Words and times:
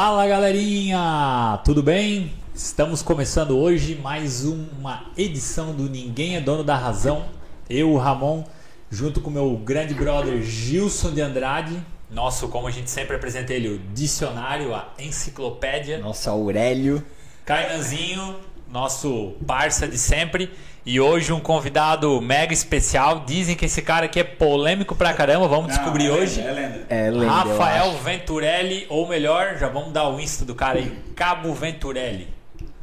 Fala 0.00 0.28
galerinha, 0.28 1.60
tudo 1.64 1.82
bem? 1.82 2.32
Estamos 2.54 3.02
começando 3.02 3.58
hoje 3.58 3.96
mais 3.96 4.44
uma 4.44 5.10
edição 5.16 5.74
do 5.74 5.90
Ninguém 5.90 6.36
é 6.36 6.40
Dono 6.40 6.62
da 6.62 6.76
Razão. 6.76 7.24
Eu, 7.68 7.90
o 7.90 7.98
Ramon, 7.98 8.44
junto 8.88 9.20
com 9.20 9.28
meu 9.28 9.56
grande 9.56 9.94
brother 9.94 10.40
Gilson 10.40 11.10
de 11.10 11.20
Andrade, 11.20 11.84
nosso, 12.08 12.46
como 12.46 12.68
a 12.68 12.70
gente 12.70 12.88
sempre 12.88 13.16
apresenta 13.16 13.52
ele, 13.52 13.70
o 13.70 13.78
dicionário, 13.92 14.72
a 14.72 14.86
enciclopédia. 15.00 15.98
Nosso 15.98 16.30
Aurélio. 16.30 17.04
Cainanzinho, 17.44 18.36
nosso 18.70 19.32
parça 19.48 19.88
de 19.88 19.98
sempre. 19.98 20.48
E 20.90 20.98
hoje 20.98 21.34
um 21.34 21.38
convidado 21.38 22.18
mega 22.18 22.50
especial. 22.50 23.20
Dizem 23.26 23.54
que 23.54 23.66
esse 23.66 23.82
cara 23.82 24.06
aqui 24.06 24.20
é 24.20 24.24
polêmico 24.24 24.94
pra 24.96 25.12
caramba. 25.12 25.46
Vamos 25.46 25.64
Não, 25.68 25.76
descobrir 25.76 26.06
é 26.06 26.08
lenda, 26.08 26.22
hoje. 26.22 26.40
É 26.40 26.50
lenda. 26.50 26.86
É, 26.88 27.10
lenda, 27.10 27.30
Rafael. 27.30 27.92
Venturelli, 27.98 28.86
ou 28.88 29.06
melhor, 29.06 29.58
já 29.58 29.68
vamos 29.68 29.92
dar 29.92 30.08
o 30.08 30.18
Insta 30.18 30.46
do 30.46 30.54
cara 30.54 30.78
aí, 30.78 30.98
Cabo 31.14 31.52
Venturelli. 31.52 32.28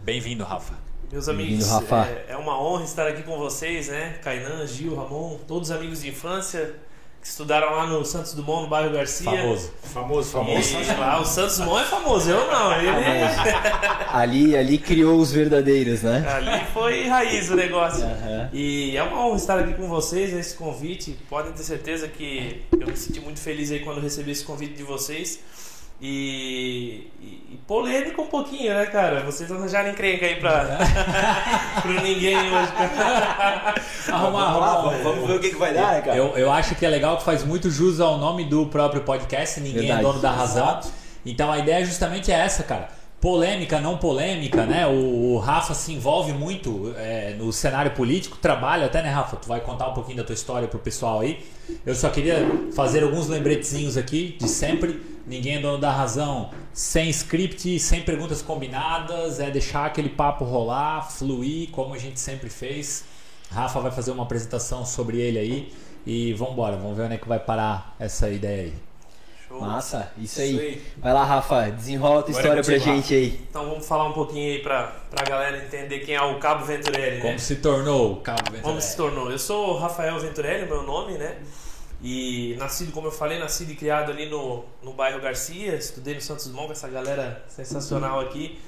Bem-vindo, 0.03 0.43
Rafa. 0.43 0.75
Meus 1.11 1.27
amigos, 1.27 1.67
Rafa. 1.67 2.05
é, 2.05 2.33
é 2.33 2.37
uma 2.37 2.61
honra 2.61 2.83
estar 2.83 3.07
aqui 3.07 3.23
com 3.23 3.39
vocês, 3.39 3.87
né? 3.87 4.19
Kainan, 4.21 4.67
Gil, 4.67 4.95
Ramon, 4.95 5.39
todos 5.47 5.71
amigos 5.71 6.03
de 6.03 6.09
infância 6.09 6.75
que 7.25 7.31
estudaram 7.31 7.75
lá 7.75 7.88
no 7.88 8.05
Santos 8.05 8.35
Dumont, 8.35 8.65
no 8.65 8.70
bairro 8.70 8.93
Garcia. 8.93 9.25
Famoso. 9.25 9.71
Famoso, 9.81 10.29
famoso. 10.29 10.77
E 10.77 10.99
lá, 10.99 11.20
o 11.20 11.25
Santos 11.25 11.57
Dumont 11.57 11.81
é 11.81 11.85
famoso, 11.85 12.29
eu 12.29 12.45
não. 12.45 12.71
Ele, 12.73 12.88
Ali, 14.13 14.55
ali 14.55 14.77
criou 14.77 15.17
os 15.17 15.31
verdadeiros, 15.31 16.03
né? 16.03 16.23
ali 16.29 16.63
foi 16.71 17.07
raiz 17.07 17.49
o 17.49 17.55
negócio. 17.55 18.03
Aham. 18.03 18.49
E 18.53 18.95
é 18.95 19.01
uma 19.01 19.25
honra 19.25 19.38
estar 19.38 19.57
aqui 19.57 19.73
com 19.73 19.87
vocês, 19.90 20.35
esse 20.35 20.55
convite. 20.55 21.18
Podem 21.27 21.51
ter 21.51 21.63
certeza 21.63 22.07
que 22.07 22.63
eu 22.79 22.85
me 22.85 22.96
senti 22.96 23.20
muito 23.20 23.40
feliz 23.40 23.71
aí 23.71 23.79
quando 23.79 23.99
recebi 23.99 24.29
esse 24.29 24.46
convite 24.46 24.76
de 24.76 24.84
vocês. 24.84 25.40
E, 26.01 27.07
e- 27.21 27.54
e 27.54 27.60
polêmico 27.68 28.21
um 28.24 28.27
pouquinho, 28.27 28.74
né, 28.74 28.85
cara? 28.88 29.21
Vocês 29.21 29.51
arranjaram 29.51 29.90
encrenca 29.90 30.26
aí 30.26 30.35
pra, 30.35 30.77
pro 31.82 31.93
ninguém 32.02 32.35
hoje. 32.37 32.71
Arrumar, 34.12 34.43
arrumar. 34.49 34.76
vamos, 34.82 35.04
vamos 35.04 35.27
ver 35.27 35.35
o 35.35 35.40
que, 35.40 35.49
que 35.49 35.55
vai 35.55 35.74
dar, 35.74 35.93
né, 35.93 36.02
cara? 36.02 36.18
Eu, 36.18 36.37
eu 36.37 36.52
acho 36.52 36.76
que 36.76 36.85
é 36.85 36.90
legal 36.90 37.18
que 37.18 37.24
faz 37.24 37.43
muito 37.43 37.70
jus 37.71 37.99
ao 37.99 38.18
nome 38.18 38.46
do 38.46 38.65
próprio 38.68 39.02
podcast, 39.02 39.60
Ninguém 39.60 39.82
Verdade. 39.87 39.99
é 39.99 40.04
dono 40.04 40.20
da 40.20 40.32
razão. 40.32 40.63
Exato. 40.68 40.87
Então 41.26 41.52
a 41.52 41.57
ideia 41.57 41.84
justamente 41.85 42.32
é 42.32 42.35
essa, 42.35 42.63
cara. 42.63 42.90
Polêmica, 43.26 43.81
não 43.81 43.98
polêmica, 43.98 44.68
né? 44.68 44.85
O, 44.85 45.34
o 45.34 45.37
Rafa 45.40 45.73
se 45.73 45.91
envolve 45.91 46.31
muito 46.31 46.93
é, 46.95 47.34
no 47.34 47.51
cenário 47.51 47.90
político, 47.90 48.37
trabalha 48.37 48.85
até, 48.85 49.01
né, 49.01 49.09
Rafa? 49.09 49.35
Tu 49.37 49.48
vai 49.48 49.59
contar 49.62 49.90
um 49.90 49.95
pouquinho 49.95 50.18
da 50.18 50.23
tua 50.23 50.35
história 50.35 50.68
pro 50.68 50.77
pessoal 50.77 51.21
aí. 51.21 51.43
Eu 51.84 51.96
só 51.96 52.07
queria 52.12 52.46
fazer 52.76 53.01
alguns 53.01 53.27
lembretezinhos 53.27 53.98
aqui 53.98 54.37
de 54.40 54.48
sempre. 54.48 55.01
Ninguém 55.26 55.55
é 55.55 55.59
dono 55.59 55.79
da 55.79 55.90
razão, 55.90 56.51
sem 56.71 57.09
script, 57.09 57.79
sem 57.79 58.03
perguntas 58.03 58.43
combinadas, 58.43 59.40
é 59.40 59.49
deixar 59.49 59.87
aquele 59.87 60.09
papo 60.09 60.46
rolar, 60.46 61.09
fluir, 61.09 61.71
como 61.71 61.96
a 61.96 61.98
gente 61.98 62.20
sempre 62.20 62.48
fez. 62.48 63.05
Rafa 63.49 63.79
vai 63.79 63.91
fazer 63.91 64.12
uma 64.12 64.22
apresentação 64.22 64.85
sobre 64.85 65.18
ele 65.18 65.40
aí 65.40 65.73
e 66.06 66.31
vambora, 66.34 66.78
vamos 66.78 66.96
ver 66.96 67.06
onde 67.06 67.16
é 67.16 67.18
que 67.18 67.28
vai 67.28 67.40
parar 67.40 67.96
essa 67.97 68.29
ideia 68.29 68.66
aí. 68.66 68.73
Show. 69.59 69.67
Massa, 69.67 70.11
isso 70.17 70.41
Isso 70.41 70.59
aí. 70.59 70.59
aí. 70.59 70.81
Vai 70.97 71.13
lá, 71.13 71.23
Rafa, 71.23 71.69
desenrola 71.72 72.19
a 72.19 72.23
tua 72.23 72.39
Agora 72.39 72.59
história 72.59 72.79
pra 72.81 72.94
gente 72.94 73.13
aí. 73.13 73.45
Então 73.50 73.66
vamos 73.69 73.88
falar 73.88 74.07
um 74.09 74.13
pouquinho 74.13 74.51
aí 74.53 74.59
pra, 74.62 74.88
pra 75.09 75.23
galera 75.23 75.57
entender 75.63 76.00
quem 76.00 76.16
é 76.16 76.22
o 76.22 76.38
Cabo 76.39 76.66
Venturelli, 76.66 77.17
né? 77.17 77.22
Como 77.22 77.39
se 77.39 77.56
tornou 77.57 78.13
o 78.13 78.16
Cabo 78.17 78.44
Como 78.44 78.56
Venturelli? 78.57 78.81
se 78.81 78.97
tornou? 78.97 79.31
Eu 79.31 79.39
sou 79.39 79.75
o 79.75 79.78
Rafael 79.78 80.19
Venturelli, 80.19 80.66
meu 80.66 80.84
nome, 80.84 81.13
né? 81.17 81.38
E 82.01 82.56
nascido, 82.59 82.91
como 82.91 83.07
eu 83.07 83.12
falei, 83.12 83.39
nascido 83.39 83.72
e 83.72 83.75
criado 83.75 84.12
ali 84.12 84.30
no, 84.30 84.63
no 84.84 84.94
bairro 84.94 85.19
Garcia, 85.22 85.75
estudei 85.75 86.13
no 86.13 86.22
Santos 86.22 86.46
Dumont 86.47 86.68
com 86.68 86.74
essa 86.74 86.88
galera 86.88 87.44
sensacional 87.47 88.19
aqui. 88.19 88.59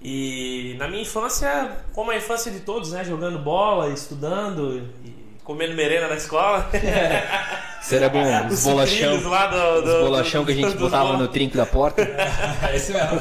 E 0.00 0.76
na 0.78 0.88
minha 0.88 1.02
infância, 1.02 1.76
como 1.92 2.10
a 2.10 2.16
infância 2.16 2.50
de 2.50 2.60
todos, 2.60 2.92
né? 2.92 3.04
Jogando 3.04 3.38
bola, 3.38 3.88
estudando 3.90 4.88
e 5.04 5.29
comendo 5.44 5.74
merenda 5.74 6.08
na 6.08 6.16
escola. 6.16 6.68
Isso 7.82 7.94
era 7.94 8.08
bom, 8.08 8.22
os 8.48 8.52
Os 8.58 8.64
bolachão. 8.64 9.16
do, 9.18 9.22
do, 9.82 9.88
Os 9.96 10.04
bolachão 10.04 10.44
que 10.44 10.52
a 10.52 10.54
gente 10.54 10.76
botava 10.76 11.16
no 11.16 11.28
trinco 11.28 11.56
da 11.56 11.64
porta. 11.66 12.02
É 12.02 12.76
esse 12.76 12.92
mesmo. 12.92 13.20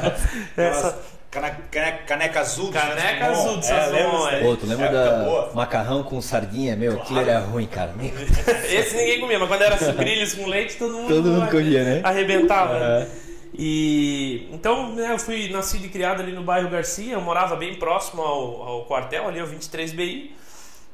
Essa, 0.57 0.99
Cana- 1.31 1.55
caneca, 1.69 1.97
caneca 2.07 2.39
azul. 2.39 2.71
Caneca 2.71 3.27
azul 3.27 3.59
É, 3.63 3.89
Dumont, 3.91 4.27
isso 4.27 4.29
é. 4.35 4.39
Pô, 4.41 4.55
tu 4.57 4.65
lembra 4.65 4.85
Época 4.87 5.03
da 5.03 5.23
boa. 5.23 5.51
macarrão 5.53 6.03
com 6.03 6.19
sardinha? 6.21 6.75
Meu, 6.75 6.93
aquilo 6.99 7.19
era 7.19 7.39
ruim, 7.39 7.67
cara. 7.67 7.93
Esse 8.67 8.97
ninguém 8.97 9.19
comia, 9.19 9.37
mas 9.39 9.47
quando 9.47 9.61
era 9.61 9.77
sucrilhos 9.77 10.33
com 10.33 10.47
leite, 10.47 10.75
todo 10.75 10.91
mundo, 10.93 11.07
Todo 11.07 11.29
mundo 11.29 11.49
comia, 11.49 11.83
né? 11.83 12.01
arrebentava. 12.03 12.73
Aham. 12.75 13.07
E 13.53 14.47
então 14.51 14.93
né, 14.95 15.11
eu 15.11 15.19
fui 15.19 15.49
nascido 15.49 15.85
e 15.85 15.89
criado 15.89 16.21
ali 16.21 16.31
no 16.31 16.43
bairro 16.43 16.69
Garcia, 16.69 17.13
eu 17.13 17.21
morava 17.21 17.55
bem 17.55 17.75
próximo 17.75 18.21
ao, 18.21 18.61
ao 18.63 18.85
quartel, 18.85 19.27
ali 19.27 19.39
ao 19.39 19.47
23BI. 19.47 20.31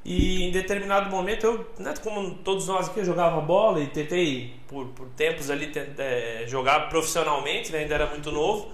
E 0.06 0.44
em 0.44 0.52
determinado 0.52 1.10
momento 1.10 1.48
eu, 1.48 1.68
né, 1.80 1.96
como 2.04 2.36
todos 2.36 2.68
nós 2.68 2.88
aqui, 2.88 3.00
eu 3.00 3.06
jogava 3.06 3.42
bola 3.42 3.82
e 3.82 3.88
tentei 3.88 4.54
por, 4.68 4.86
por 4.90 5.08
tempos 5.10 5.50
ali 5.50 5.72
é, 5.98 6.46
jogar 6.48 6.90
profissionalmente, 6.90 7.72
né, 7.72 7.80
ainda 7.80 7.96
era 7.96 8.06
muito 8.06 8.32
novo, 8.32 8.72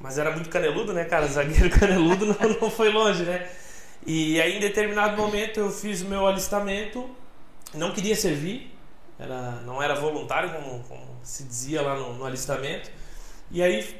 mas 0.00 0.16
era 0.16 0.30
muito 0.30 0.48
caneludo, 0.48 0.94
né, 0.94 1.04
cara? 1.04 1.26
Zagueiro 1.28 1.68
caneludo 1.68 2.24
não, 2.24 2.36
não 2.58 2.70
foi 2.70 2.88
longe, 2.90 3.22
né? 3.22 3.46
E 4.06 4.40
aí 4.40 4.56
em 4.56 4.60
determinado 4.60 5.14
momento 5.14 5.60
eu 5.60 5.70
fiz 5.70 6.00
o 6.00 6.06
meu 6.06 6.26
alistamento, 6.26 7.08
não 7.74 7.92
queria 7.92 8.16
servir, 8.16 8.74
era, 9.18 9.60
não 9.66 9.82
era 9.82 9.94
voluntário, 9.94 10.50
como, 10.54 10.82
como 10.84 11.02
se 11.22 11.44
dizia 11.44 11.82
lá 11.82 11.96
no, 11.96 12.14
no 12.14 12.24
alistamento. 12.24 12.90
E 13.50 13.62
aí 13.62 13.94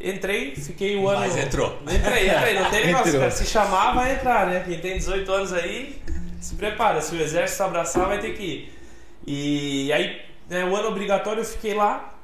entrei, 0.00 0.54
fiquei 0.56 0.96
o 0.96 1.08
ano. 1.08 1.20
Mas 1.20 1.36
entrou. 1.36 1.78
Entrei, 1.82 2.30
entrei, 2.30 2.54
não 2.58 2.70
tem 2.70 2.86
negócio, 2.86 3.08
Entrou. 3.08 3.20
cara. 3.20 3.30
Se 3.30 3.46
chamar, 3.46 3.94
vai 3.94 4.14
entrar, 4.14 4.46
né? 4.46 4.64
Quem 4.66 4.78
tem 4.78 4.96
18 4.96 5.32
anos 5.32 5.52
aí, 5.52 6.02
se 6.40 6.54
prepara. 6.54 7.00
Se 7.00 7.14
o 7.14 7.20
exército 7.20 7.62
abraçar, 7.62 8.06
vai 8.06 8.20
ter 8.20 8.34
que 8.34 8.42
ir. 8.42 8.78
E 9.26 9.92
aí, 9.92 10.20
né, 10.48 10.64
o 10.64 10.74
ano 10.74 10.88
obrigatório 10.88 11.40
eu 11.40 11.44
fiquei 11.44 11.74
lá 11.74 12.14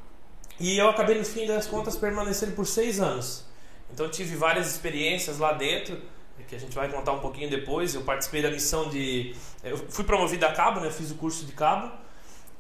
e 0.59 0.77
eu 0.77 0.89
acabei, 0.89 1.17
no 1.17 1.25
fim 1.25 1.47
das 1.47 1.67
contas, 1.67 1.97
permanecendo 1.97 2.53
por 2.53 2.67
seis 2.67 3.01
anos. 3.01 3.45
Então 3.93 4.07
eu 4.07 4.11
tive 4.11 4.35
várias 4.35 4.67
experiências 4.67 5.39
lá 5.39 5.53
dentro, 5.53 6.01
que 6.49 6.55
a 6.55 6.59
gente 6.59 6.75
vai 6.75 6.89
contar 6.89 7.13
um 7.13 7.21
pouquinho 7.21 7.51
depois. 7.51 7.95
Eu 7.95 8.03
participei 8.03 8.43
da 8.43 8.51
missão 8.51 8.89
de. 8.89 9.35
Eu 9.63 9.77
fui 9.89 10.05
promovido 10.05 10.47
a 10.47 10.53
cabo, 10.53 10.81
né? 10.81 10.87
Eu 10.87 10.93
fiz 10.93 11.11
o 11.11 11.15
curso 11.15 11.45
de 11.45 11.53
cabo. 11.53 11.93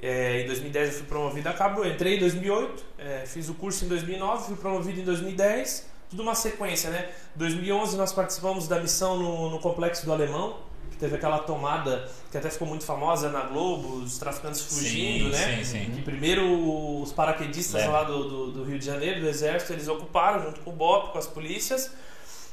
É, 0.00 0.42
em 0.42 0.46
2010 0.46 0.88
eu 0.90 0.94
fui 0.98 1.06
promovido 1.06 1.48
a 1.48 1.52
cabo, 1.52 1.84
entrei 1.84 2.16
em 2.16 2.20
2008, 2.20 2.84
é, 2.98 3.24
fiz 3.26 3.48
o 3.48 3.54
curso 3.54 3.84
em 3.84 3.88
2009, 3.88 4.46
fui 4.46 4.56
promovido 4.56 5.00
em 5.00 5.04
2010, 5.04 5.86
tudo 6.08 6.22
uma 6.22 6.34
sequência, 6.36 6.88
né? 6.90 7.08
2011 7.34 7.96
nós 7.96 8.12
participamos 8.12 8.68
da 8.68 8.78
missão 8.78 9.16
no, 9.16 9.50
no 9.50 9.58
Complexo 9.58 10.04
do 10.06 10.12
Alemão, 10.12 10.56
que 10.92 10.96
teve 10.96 11.16
aquela 11.16 11.40
tomada 11.40 12.08
que 12.30 12.38
até 12.38 12.48
ficou 12.48 12.66
muito 12.68 12.84
famosa 12.84 13.28
na 13.28 13.40
Globo, 13.42 13.96
os 13.96 14.18
traficantes 14.18 14.60
fugindo, 14.62 15.34
Sim, 15.34 15.46
né? 15.46 15.56
sim, 15.56 15.64
sim. 15.64 15.90
Que 15.90 16.02
primeiro 16.02 17.00
os 17.02 17.12
paraquedistas 17.12 17.80
Lembro. 17.82 17.92
lá 17.92 18.04
do, 18.04 18.28
do, 18.28 18.52
do 18.52 18.64
Rio 18.64 18.78
de 18.78 18.86
Janeiro, 18.86 19.20
do 19.20 19.28
Exército, 19.28 19.72
eles 19.72 19.88
ocuparam 19.88 20.42
junto 20.44 20.60
com 20.60 20.70
o 20.70 20.72
BOP, 20.72 21.10
com 21.12 21.18
as 21.18 21.26
polícias, 21.26 21.90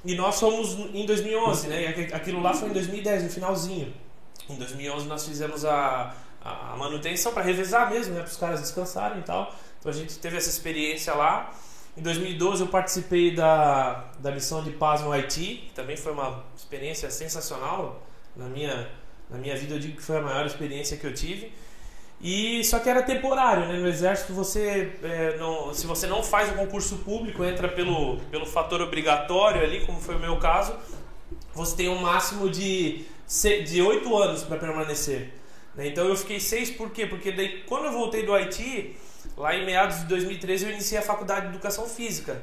e 0.03 0.15
nós 0.15 0.39
fomos 0.39 0.73
em 0.93 1.05
2011, 1.05 1.67
né? 1.67 1.83
E 1.83 1.87
aqu- 1.87 2.15
aquilo 2.15 2.41
lá 2.41 2.53
foi 2.55 2.69
em 2.69 2.73
2010, 2.73 3.23
no 3.23 3.29
finalzinho. 3.29 3.93
Em 4.49 4.55
2011 4.55 5.07
nós 5.07 5.25
fizemos 5.27 5.63
a, 5.65 6.13
a 6.45 6.75
manutenção 6.77 7.33
para 7.33 7.41
revezar 7.41 7.89
mesmo, 7.89 8.13
né? 8.13 8.21
Para 8.21 8.29
os 8.29 8.37
caras 8.37 8.61
descansarem 8.61 9.19
e 9.19 9.23
tal. 9.23 9.53
Então 9.79 9.91
a 9.91 9.95
gente 9.95 10.17
teve 10.19 10.37
essa 10.37 10.49
experiência 10.49 11.13
lá. 11.15 11.51
Em 11.97 12.01
2012 12.01 12.61
eu 12.61 12.67
participei 12.67 13.33
da, 13.33 14.05
da 14.19 14.31
missão 14.31 14.63
de 14.63 14.69
paz 14.71 15.01
no 15.01 15.11
Haiti, 15.11 15.65
que 15.67 15.73
também 15.73 15.97
foi 15.97 16.11
uma 16.11 16.43
experiência 16.55 17.09
sensacional. 17.09 18.03
Na 18.35 18.45
minha, 18.45 18.89
na 19.29 19.37
minha 19.37 19.55
vida 19.55 19.75
eu 19.75 19.79
digo 19.79 19.97
que 19.97 20.03
foi 20.03 20.17
a 20.17 20.21
maior 20.21 20.45
experiência 20.45 20.97
que 20.97 21.05
eu 21.05 21.13
tive. 21.13 21.51
E 22.21 22.63
só 22.63 22.79
que 22.79 22.89
era 22.89 23.01
temporário, 23.01 23.67
né? 23.67 23.77
No 23.77 23.87
exército 23.87 24.33
você 24.33 24.93
é, 25.03 25.37
não, 25.37 25.73
se 25.73 25.87
você 25.87 26.05
não 26.05 26.21
faz 26.21 26.49
o 26.51 26.53
concurso 26.53 26.97
público, 26.99 27.43
entra 27.43 27.67
pelo, 27.67 28.17
pelo 28.31 28.45
fator 28.45 28.81
obrigatório 28.81 29.61
ali, 29.63 29.85
como 29.85 29.99
foi 29.99 30.15
o 30.15 30.19
meu 30.19 30.37
caso, 30.37 30.73
você 31.53 31.75
tem 31.75 31.89
um 31.89 31.99
máximo 31.99 32.49
de 32.49 33.05
de 33.65 33.81
oito 33.81 34.15
anos 34.15 34.43
para 34.43 34.57
permanecer. 34.57 35.33
Né? 35.75 35.87
Então 35.87 36.07
eu 36.07 36.15
fiquei 36.15 36.39
seis 36.39 36.69
por 36.69 36.89
quê? 36.91 37.05
Porque 37.05 37.31
daí 37.31 37.63
quando 37.67 37.85
eu 37.85 37.91
voltei 37.91 38.25
do 38.25 38.33
Haiti, 38.33 38.95
lá 39.37 39.55
em 39.55 39.65
meados 39.65 39.99
de 39.99 40.05
2013 40.05 40.65
eu 40.65 40.71
iniciei 40.71 40.99
a 40.99 41.03
faculdade 41.03 41.47
de 41.47 41.53
educação 41.53 41.85
física, 41.87 42.41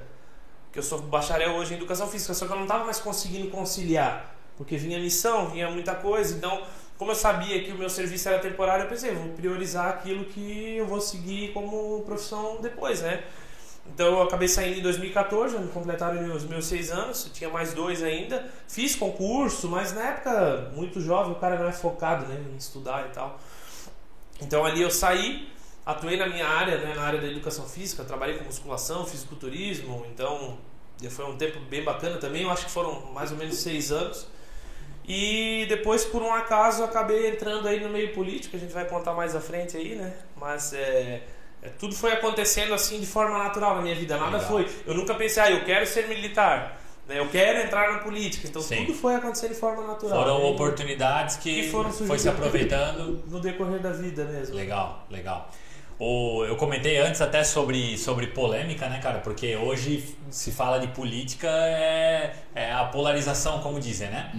que 0.73 0.79
eu 0.79 0.83
sou 0.83 1.01
bacharel 1.01 1.53
hoje 1.55 1.75
em 1.75 1.77
educação 1.77 2.09
física, 2.09 2.35
só 2.35 2.47
que 2.47 2.53
eu 2.53 2.57
não 2.57 2.65
estava 2.65 2.85
mais 2.85 2.99
conseguindo 2.99 3.51
conciliar, 3.51 4.35
porque 4.57 4.77
vinha 4.77 4.99
missão, 4.99 5.51
vinha 5.51 5.71
muita 5.71 5.95
coisa, 5.95 6.37
então 6.37 6.63
como 6.99 7.11
eu 7.11 7.17
sabia 7.17 7.63
que 7.65 7.73
o 7.73 7.77
meu 7.77 7.91
serviço 7.91 8.29
era 8.29 8.39
temporário, 8.39 8.85
eu 8.85 8.89
pensei, 8.89 9.13
vou 9.13 9.33
priorizar 9.33 9.89
aquilo 9.89 10.25
que 10.25 10.77
eu 10.77 10.87
vou 10.87 11.01
seguir 11.01 11.53
como 11.53 12.01
profissão 12.03 12.59
depois, 12.61 13.03
né? 13.03 13.25
Então 13.87 14.07
eu 14.07 14.23
acabei 14.23 14.49
saindo 14.49 14.79
em 14.79 14.83
2014, 14.83 15.59
me 15.59 15.69
completaram 15.69 16.35
os 16.35 16.45
meus 16.45 16.67
seis 16.67 16.91
anos, 16.91 17.29
tinha 17.35 17.51
mais 17.51 17.75
dois 17.75 18.03
ainda. 18.03 18.47
Fiz 18.69 18.95
concurso, 18.95 19.69
mas 19.69 19.93
na 19.93 20.03
época, 20.03 20.71
muito 20.75 21.01
jovem, 21.01 21.33
o 21.33 21.37
cara 21.37 21.59
não 21.59 21.69
é 21.69 21.73
focado 21.73 22.27
né, 22.27 22.41
em 22.53 22.57
estudar 22.57 23.07
e 23.09 23.13
tal. 23.13 23.39
Então 24.41 24.65
ali 24.65 24.81
eu 24.83 24.91
saí 24.91 25.53
atuei 25.85 26.17
na 26.17 26.27
minha 26.27 26.47
área, 26.47 26.79
né, 26.79 26.95
na 26.95 27.03
área 27.03 27.21
da 27.21 27.27
educação 27.27 27.67
física, 27.67 28.05
trabalhei 28.05 28.39
com 28.39 28.45
musculação, 28.45 29.05
fisiculturismo, 29.05 30.07
então 30.13 30.59
foi 31.11 31.25
um 31.25 31.37
tempo 31.37 31.59
bem 31.61 31.83
bacana 31.83 32.19
também, 32.19 32.43
eu 32.43 32.51
acho 32.51 32.67
que 32.67 32.71
foram 32.71 33.13
mais 33.13 33.33
ou 33.33 33.37
menos 33.37 33.57
seis 33.57 33.91
anos. 33.91 34.27
E 35.05 35.67
depois, 35.69 36.05
por 36.05 36.23
um 36.23 36.33
acaso, 36.33 36.85
acabei 36.85 37.29
entrando 37.29 37.67
aí 37.67 37.81
no 37.81 37.89
meio 37.89 38.15
político, 38.15 38.55
a 38.57 38.59
gente 38.59 38.73
vai 38.73 38.87
contar 38.87 39.13
mais 39.13 39.35
à 39.35 39.41
frente 39.41 39.77
aí, 39.77 39.97
né? 39.97 40.15
Mas 40.37 40.73
é, 40.73 41.23
tudo 41.71 41.95
foi 41.95 42.13
acontecendo 42.13 42.75
assim 42.75 42.99
de 42.99 43.07
forma 43.07 43.39
natural 43.39 43.77
na 43.77 43.83
minha 43.83 43.95
vida, 43.95 44.17
nada 44.17 44.39
Legal. 44.39 44.49
foi. 44.49 44.69
Eu 44.87 44.95
nunca 44.95 45.15
pensei, 45.15 45.43
ah, 45.43 45.51
eu 45.51 45.65
quero 45.65 45.87
ser 45.87 46.09
militar, 46.09 46.81
né? 47.07 47.19
eu 47.19 47.29
quero 47.29 47.61
entrar 47.61 47.93
na 47.93 47.99
política. 47.99 48.49
Então 48.49 48.61
Sim. 48.61 48.87
tudo 48.87 48.95
foi 48.95 49.15
acontecendo 49.15 49.51
de 49.51 49.61
forma 49.61 49.87
natural. 49.87 50.19
Foram 50.23 50.39
né? 50.41 50.51
oportunidades 50.51 51.37
que, 51.37 51.63
que 51.63 51.69
foram 51.71 51.91
foi 51.93 52.19
se 52.19 52.29
aproveitando. 52.29 53.23
no 53.31 53.41
decorrer 53.41 53.81
da 53.81 53.93
vida 53.93 54.25
mesmo. 54.25 54.57
Legal, 54.57 55.07
legal. 55.09 55.51
O, 55.99 56.45
eu 56.45 56.57
comentei 56.57 56.99
antes 56.99 57.21
até 57.21 57.45
sobre, 57.45 57.97
sobre 57.97 58.27
polêmica, 58.27 58.89
né, 58.89 58.99
cara? 58.99 59.21
Porque 59.21 59.55
hoje 59.55 60.17
se 60.31 60.51
fala 60.51 60.81
de 60.81 60.89
política 60.89 61.47
é, 61.49 62.35
é 62.57 62.73
a 62.73 62.85
polarização, 62.87 63.61
como 63.61 63.79
dizem, 63.79 64.11
né? 64.11 64.33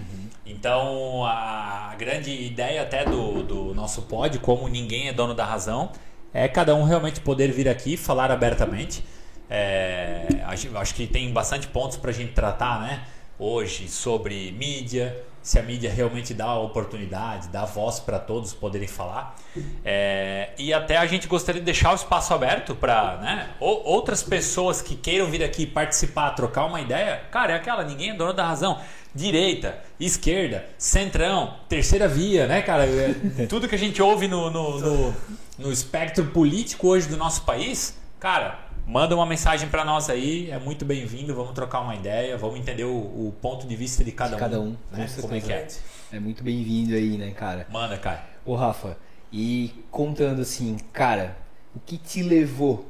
Então 0.45 1.23
a 1.25 1.95
grande 1.97 2.31
ideia 2.31 2.81
até 2.81 3.05
do, 3.05 3.43
do 3.43 3.73
nosso 3.73 4.01
pod, 4.01 4.37
como 4.39 4.67
ninguém 4.67 5.07
é 5.07 5.13
dono 5.13 5.33
da 5.33 5.45
razão, 5.45 5.89
é 6.33 6.47
cada 6.47 6.73
um 6.75 6.83
realmente 6.83 7.19
poder 7.19 7.51
vir 7.51 7.67
aqui 7.69 7.95
falar 7.97 8.31
abertamente. 8.31 9.03
É, 9.49 10.25
acho, 10.45 10.75
acho 10.77 10.95
que 10.95 11.05
tem 11.05 11.31
bastante 11.31 11.67
pontos 11.67 11.97
para 11.97 12.09
a 12.09 12.13
gente 12.13 12.33
tratar, 12.33 12.81
né? 12.81 13.03
Hoje 13.37 13.87
sobre 13.87 14.51
mídia, 14.53 15.15
se 15.41 15.59
a 15.59 15.63
mídia 15.63 15.91
realmente 15.91 16.33
dá 16.33 16.55
oportunidade, 16.55 17.49
dá 17.49 17.65
voz 17.65 17.99
para 17.99 18.17
todos 18.17 18.53
poderem 18.53 18.87
falar. 18.87 19.35
É, 19.83 20.49
e 20.57 20.73
até 20.73 20.97
a 20.97 21.05
gente 21.05 21.27
gostaria 21.27 21.59
de 21.59 21.65
deixar 21.65 21.91
o 21.91 21.95
espaço 21.95 22.33
aberto 22.33 22.73
para 22.73 23.17
né, 23.17 23.49
ou- 23.59 23.83
outras 23.85 24.23
pessoas 24.23 24.81
que 24.81 24.95
queiram 24.95 25.25
vir 25.27 25.43
aqui 25.43 25.65
participar, 25.65 26.31
trocar 26.31 26.65
uma 26.65 26.79
ideia. 26.79 27.21
Cara, 27.31 27.53
é 27.53 27.55
aquela, 27.55 27.83
ninguém 27.83 28.11
é 28.11 28.13
dono 28.13 28.33
da 28.33 28.45
razão. 28.47 28.79
Direita, 29.13 29.77
esquerda, 29.99 30.65
centrão, 30.77 31.55
terceira 31.67 32.07
via, 32.07 32.47
né, 32.47 32.61
cara? 32.61 32.85
É, 32.85 33.45
tudo 33.47 33.67
que 33.67 33.75
a 33.75 33.79
gente 33.79 34.01
ouve 34.01 34.27
no, 34.27 34.49
no, 34.49 34.79
no, 34.79 35.15
no 35.57 35.71
espectro 35.71 36.25
político 36.27 36.87
hoje 36.87 37.07
do 37.07 37.17
nosso 37.17 37.43
país, 37.43 37.97
cara, 38.19 38.67
manda 38.85 39.15
uma 39.15 39.25
mensagem 39.25 39.69
para 39.69 39.85
nós 39.85 40.09
aí, 40.09 40.49
é 40.49 40.59
muito 40.59 40.83
bem-vindo, 40.85 41.33
vamos 41.35 41.53
trocar 41.53 41.81
uma 41.81 41.95
ideia, 41.95 42.37
vamos 42.37 42.59
entender 42.59 42.83
o, 42.83 42.95
o 42.95 43.33
ponto 43.41 43.67
de 43.67 43.75
vista 43.75 44.03
de 44.03 44.11
cada 44.11 44.35
De 44.35 44.39
cada 44.39 44.59
um. 44.59 44.69
um, 44.69 44.77
né? 44.91 45.07
com 45.15 45.21
Como 45.21 45.35
é 45.35 45.41
que 45.41 45.51
é? 45.51 45.67
É 46.11 46.19
muito 46.19 46.43
bem-vindo 46.43 46.93
aí, 46.93 47.17
né, 47.17 47.31
cara? 47.31 47.67
Manda, 47.71 47.97
cara. 47.97 48.23
Ô 48.45 48.55
Rafa, 48.55 48.97
e 49.31 49.73
contando 49.89 50.41
assim, 50.41 50.77
cara, 50.91 51.37
o 51.75 51.79
que 51.79 51.97
te 51.97 52.21
levou 52.21 52.87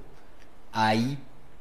a 0.71 0.95
ir 0.95 1.17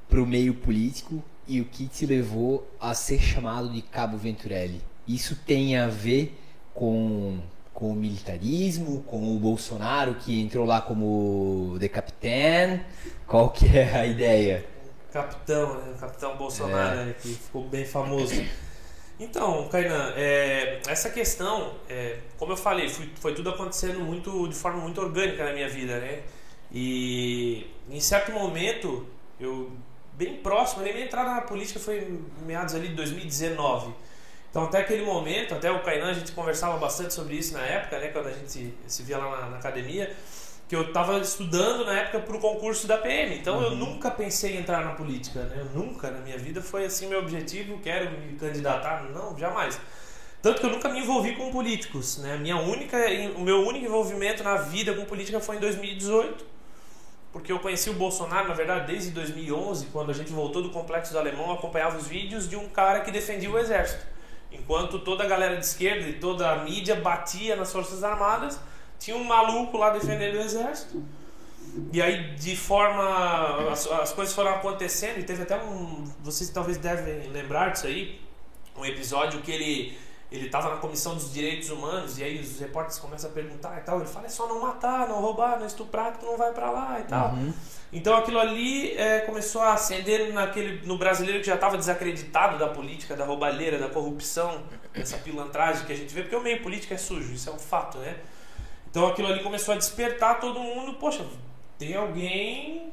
pro 0.08 0.26
meio 0.26 0.54
político 0.54 1.22
e 1.46 1.60
o 1.60 1.64
que 1.64 1.86
te 1.86 2.06
levou 2.06 2.68
a 2.80 2.94
ser 2.94 3.20
chamado 3.20 3.68
de 3.70 3.82
Cabo 3.82 4.16
Venturelli? 4.16 4.80
Isso 5.06 5.36
tem 5.36 5.76
a 5.76 5.88
ver 5.88 6.38
com, 6.72 7.38
com 7.82 7.90
o 7.90 7.96
militarismo, 7.96 9.02
com 9.08 9.34
o 9.34 9.40
Bolsonaro 9.40 10.14
que 10.14 10.40
entrou 10.40 10.64
lá 10.64 10.80
como 10.80 11.76
de 11.80 11.88
capitão? 11.88 12.78
Qual 13.26 13.50
que 13.50 13.76
é 13.76 13.92
a 13.92 14.06
ideia? 14.06 14.64
Capitão, 15.12 15.74
né? 15.74 15.94
Capitão 15.98 16.36
Bolsonaro, 16.36 17.00
É. 17.00 17.04
né? 17.06 17.14
que 17.20 17.30
ficou 17.34 17.64
bem 17.64 17.84
famoso. 17.84 18.40
Então, 19.18 19.68
Kainan, 19.68 20.12
é, 20.14 20.80
essa 20.86 21.10
questão, 21.10 21.74
é, 21.88 22.18
como 22.38 22.52
eu 22.52 22.56
falei, 22.56 22.88
foi, 22.88 23.10
foi 23.16 23.34
tudo 23.34 23.50
acontecendo 23.50 23.98
muito 23.98 24.46
de 24.46 24.54
forma 24.54 24.80
muito 24.80 25.00
orgânica 25.00 25.44
na 25.44 25.52
minha 25.52 25.68
vida, 25.68 25.98
né? 25.98 26.20
E 26.70 27.66
em 27.90 27.98
certo 27.98 28.30
momento, 28.30 29.04
eu 29.40 29.72
bem 30.12 30.36
próximo, 30.36 30.82
a 30.82 30.84
minha 30.84 31.04
entrada 31.04 31.30
na 31.34 31.40
política 31.40 31.80
foi 31.80 31.98
em 31.98 32.46
meados 32.46 32.76
ali 32.76 32.86
de 32.90 32.94
2019. 32.94 33.92
Então 34.52 34.64
até 34.64 34.80
aquele 34.80 35.02
momento, 35.02 35.54
até 35.54 35.70
o 35.70 35.82
Kainan 35.82 36.10
a 36.10 36.12
gente 36.12 36.32
conversava 36.32 36.76
bastante 36.76 37.14
sobre 37.14 37.36
isso 37.36 37.54
na 37.54 37.62
época, 37.64 37.98
né, 37.98 38.08
quando 38.08 38.26
a 38.26 38.32
gente 38.32 38.74
se 38.86 39.02
via 39.02 39.16
lá 39.16 39.40
na, 39.40 39.46
na 39.48 39.56
academia, 39.56 40.14
que 40.68 40.76
eu 40.76 40.82
estava 40.82 41.18
estudando 41.20 41.86
na 41.86 42.00
época 42.00 42.20
para 42.20 42.36
o 42.36 42.38
concurso 42.38 42.86
da 42.86 42.98
PM. 42.98 43.34
Então 43.34 43.62
eu 43.62 43.70
nunca 43.70 44.10
pensei 44.10 44.56
em 44.56 44.58
entrar 44.58 44.84
na 44.84 44.92
política, 44.92 45.40
né? 45.44 45.56
Eu 45.58 45.64
nunca 45.66 46.10
na 46.10 46.18
minha 46.20 46.36
vida 46.36 46.60
foi 46.60 46.84
assim 46.84 47.08
meu 47.08 47.20
objetivo, 47.20 47.78
quero 47.78 48.10
me 48.10 48.36
candidatar, 48.36 49.04
não, 49.04 49.38
jamais. 49.38 49.80
Tanto 50.42 50.60
que 50.60 50.66
eu 50.66 50.70
nunca 50.70 50.90
me 50.90 51.00
envolvi 51.00 51.34
com 51.34 51.50
políticos, 51.50 52.18
né? 52.18 52.36
Minha 52.36 52.56
única, 52.56 52.98
o 53.36 53.40
meu 53.40 53.66
único 53.66 53.86
envolvimento 53.86 54.44
na 54.44 54.56
vida 54.56 54.92
com 54.92 55.06
política 55.06 55.40
foi 55.40 55.56
em 55.56 55.60
2018, 55.60 56.44
porque 57.32 57.50
eu 57.50 57.58
conheci 57.58 57.88
o 57.88 57.94
Bolsonaro, 57.94 58.48
na 58.48 58.54
verdade, 58.54 58.86
desde 58.86 59.12
2011, 59.12 59.86
quando 59.86 60.10
a 60.10 60.14
gente 60.14 60.30
voltou 60.30 60.62
do 60.62 60.68
Complexo 60.68 61.12
do 61.12 61.18
Alemão, 61.18 61.52
acompanhava 61.52 61.96
os 61.96 62.06
vídeos 62.06 62.48
de 62.48 62.56
um 62.56 62.68
cara 62.68 63.00
que 63.00 63.10
defendia 63.10 63.50
o 63.50 63.58
exército. 63.58 64.12
Enquanto 64.52 64.98
toda 64.98 65.24
a 65.24 65.26
galera 65.26 65.56
de 65.56 65.64
esquerda 65.64 66.08
e 66.08 66.14
toda 66.14 66.50
a 66.50 66.64
mídia 66.64 66.96
batia 66.96 67.56
nas 67.56 67.72
Forças 67.72 68.04
Armadas, 68.04 68.60
tinha 68.98 69.16
um 69.16 69.24
maluco 69.24 69.76
lá 69.76 69.90
defendendo 69.90 70.36
o 70.36 70.40
exército. 70.40 71.02
E 71.92 72.02
aí, 72.02 72.34
de 72.34 72.54
forma. 72.56 73.70
As, 73.70 73.86
as 73.86 74.12
coisas 74.12 74.34
foram 74.34 74.50
acontecendo, 74.50 75.18
e 75.18 75.24
teve 75.24 75.42
até 75.42 75.56
um. 75.62 76.04
Vocês 76.22 76.50
talvez 76.50 76.76
devem 76.76 77.28
lembrar 77.28 77.70
disso 77.70 77.86
aí, 77.86 78.20
um 78.76 78.84
episódio 78.84 79.40
que 79.40 79.50
ele. 79.50 79.98
Ele 80.30 80.46
estava 80.46 80.70
na 80.70 80.76
Comissão 80.76 81.14
dos 81.14 81.30
Direitos 81.30 81.68
Humanos 81.68 82.18
e 82.18 82.24
aí 82.24 82.40
os 82.40 82.58
repórteres 82.58 82.98
começam 82.98 83.28
a 83.28 83.32
perguntar 83.34 83.78
e 83.78 83.82
tal. 83.82 83.98
Ele 83.98 84.08
fala: 84.08 84.26
é 84.26 84.30
só 84.30 84.48
não 84.48 84.62
matar, 84.62 85.06
não 85.06 85.20
roubar, 85.20 85.58
não 85.58 85.66
estuprar 85.66 86.12
que 86.12 86.20
tu 86.20 86.26
não 86.26 86.38
vai 86.38 86.52
para 86.52 86.70
lá 86.70 87.00
e 87.00 87.02
tal. 87.02 87.34
Então 87.92 88.16
aquilo 88.16 88.38
ali 88.38 88.96
é, 88.96 89.20
começou 89.20 89.60
a 89.60 89.74
acender 89.74 90.32
naquele, 90.32 90.86
no 90.86 90.96
brasileiro 90.96 91.40
que 91.40 91.46
já 91.46 91.56
estava 91.56 91.76
desacreditado 91.76 92.58
da 92.58 92.68
política, 92.68 93.14
da 93.14 93.26
roubalheira, 93.26 93.78
da 93.78 93.88
corrupção, 93.88 94.62
dessa 94.94 95.18
pilantragem 95.18 95.84
que 95.84 95.92
a 95.92 95.96
gente 95.96 96.14
vê, 96.14 96.22
porque 96.22 96.36
o 96.36 96.40
meio 96.40 96.62
político 96.62 96.94
é 96.94 96.96
sujo, 96.96 97.34
isso 97.34 97.50
é 97.50 97.52
um 97.52 97.58
fato, 97.58 97.98
né? 97.98 98.16
Então 98.90 99.06
aquilo 99.06 99.28
ali 99.28 99.42
começou 99.42 99.74
a 99.74 99.76
despertar 99.76 100.40
todo 100.40 100.58
mundo, 100.58 100.94
poxa, 100.94 101.26
tem 101.78 101.94
alguém 101.94 102.92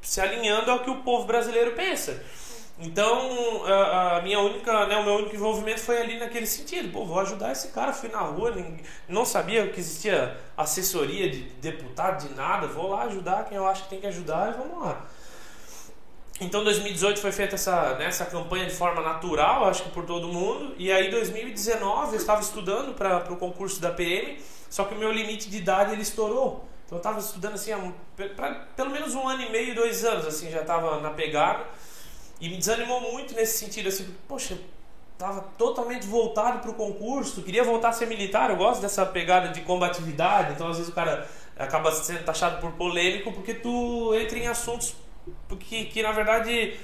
se 0.00 0.20
alinhando 0.20 0.70
ao 0.70 0.80
que 0.80 0.90
o 0.90 1.02
povo 1.02 1.26
brasileiro 1.26 1.72
pensa. 1.72 2.22
Então, 2.78 3.64
a, 3.64 4.18
a 4.18 4.22
minha 4.22 4.38
única, 4.38 4.86
né, 4.86 4.96
o 4.98 5.04
meu 5.04 5.14
único 5.16 5.34
envolvimento 5.34 5.80
foi 5.80 5.98
ali 5.98 6.18
naquele 6.18 6.46
sentido. 6.46 6.92
Pô, 6.92 7.06
vou 7.06 7.18
ajudar 7.20 7.52
esse 7.52 7.68
cara. 7.68 7.92
Fui 7.92 8.10
na 8.10 8.20
rua, 8.20 8.50
ninguém- 8.50 8.82
não 9.08 9.24
sabia 9.24 9.66
que 9.68 9.80
existia 9.80 10.36
assessoria 10.56 11.30
de 11.30 11.42
deputado, 11.60 12.28
de 12.28 12.34
nada. 12.34 12.66
Vou 12.66 12.90
lá 12.90 13.04
ajudar 13.04 13.44
quem 13.44 13.56
eu 13.56 13.66
acho 13.66 13.84
que 13.84 13.88
tem 13.90 14.00
que 14.00 14.06
ajudar 14.06 14.50
e 14.50 14.58
vamos 14.58 14.82
lá. 14.84 15.06
Então, 16.38 16.62
2018 16.62 17.18
foi 17.18 17.32
feita 17.32 17.54
essa, 17.54 17.94
né, 17.94 18.06
essa 18.06 18.26
campanha 18.26 18.66
de 18.66 18.74
forma 18.74 19.00
natural, 19.00 19.64
acho 19.64 19.84
que 19.84 19.90
por 19.90 20.04
todo 20.04 20.28
mundo. 20.28 20.74
E 20.76 20.92
aí, 20.92 21.10
2019, 21.10 22.12
eu 22.14 22.20
estava 22.20 22.42
estudando 22.42 22.94
para 22.94 23.32
o 23.32 23.36
concurso 23.36 23.80
da 23.80 23.90
PM, 23.90 24.38
só 24.68 24.84
que 24.84 24.94
o 24.94 24.98
meu 24.98 25.10
limite 25.10 25.48
de 25.48 25.56
idade 25.56 25.92
ele 25.92 26.02
estourou. 26.02 26.68
Então, 26.84 26.98
eu 26.98 27.00
estava 27.00 27.18
estudando 27.18 27.54
assim, 27.54 27.72
há 27.72 27.78
pra, 28.36 28.54
pelo 28.76 28.90
menos 28.90 29.14
um 29.14 29.26
ano 29.26 29.42
e 29.42 29.50
meio, 29.50 29.74
dois 29.74 30.04
anos, 30.04 30.26
assim, 30.26 30.50
já 30.50 30.60
estava 30.60 31.00
na 31.00 31.10
pegada. 31.10 31.64
E 32.40 32.48
me 32.48 32.56
desanimou 32.58 33.00
muito 33.12 33.34
nesse 33.34 33.58
sentido, 33.58 33.88
assim, 33.88 34.06
poxa, 34.28 34.58
tava 35.18 35.40
totalmente 35.56 36.06
voltado 36.06 36.58
para 36.60 36.70
o 36.70 36.74
concurso, 36.74 37.42
queria 37.42 37.64
voltar 37.64 37.88
a 37.88 37.92
ser 37.92 38.06
militar, 38.06 38.50
eu 38.50 38.56
gosto 38.56 38.82
dessa 38.82 39.06
pegada 39.06 39.48
de 39.48 39.62
combatividade, 39.62 40.52
então 40.52 40.68
às 40.68 40.76
vezes 40.76 40.92
o 40.92 40.94
cara 40.94 41.26
acaba 41.58 41.90
sendo 41.92 42.22
taxado 42.24 42.60
por 42.60 42.72
polêmico 42.72 43.32
porque 43.32 43.54
tu 43.54 44.14
entra 44.14 44.38
em 44.38 44.46
assuntos 44.46 44.94
que, 45.58 45.86
que 45.86 46.02
na 46.02 46.12
verdade 46.12 46.76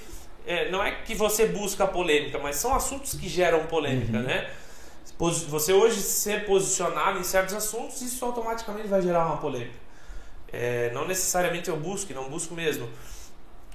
é, 0.47 0.71
não 0.71 0.83
é 0.83 0.91
que 0.93 1.15
você 1.15 1.47
busca 1.47 1.87
polêmica, 1.87 2.39
mas 2.39 2.57
são 2.57 2.75
assuntos 2.75 3.15
que 3.15 3.29
geram 3.29 3.67
polêmica, 3.67 4.21
né? 4.21 4.51
Posi- 5.19 5.45
Você 5.47 5.73
hoje 5.73 6.01
ser 6.01 6.47
posicionado 6.47 7.19
em 7.19 7.25
certos 7.25 7.55
assuntos, 7.55 8.01
isso 8.03 8.25
automaticamente 8.25 8.89
vai 8.89 9.03
gerar 9.03 9.27
uma 9.27 9.37
polêmica. 9.37 9.75
É, 10.53 10.91
não 10.93 11.07
necessariamente 11.07 11.69
eu 11.71 11.77
busco, 11.77 12.13
não 12.13 12.29
busco 12.29 12.55
mesmo. 12.55 12.89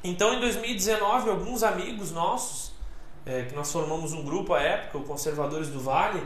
Então, 0.04 0.34
em 0.34 0.39
2019, 0.39 1.30
alguns 1.30 1.63
amigos 1.63 2.12
nossos, 2.12 2.72
é, 3.25 3.44
que 3.44 3.56
nós 3.56 3.72
formamos 3.72 4.13
um 4.13 4.24
grupo 4.24 4.54
à 4.54 4.62
época, 4.62 4.98
o 5.00 5.04
Conservadores 5.04 5.68
do 5.70 5.80
Vale, 5.80 6.24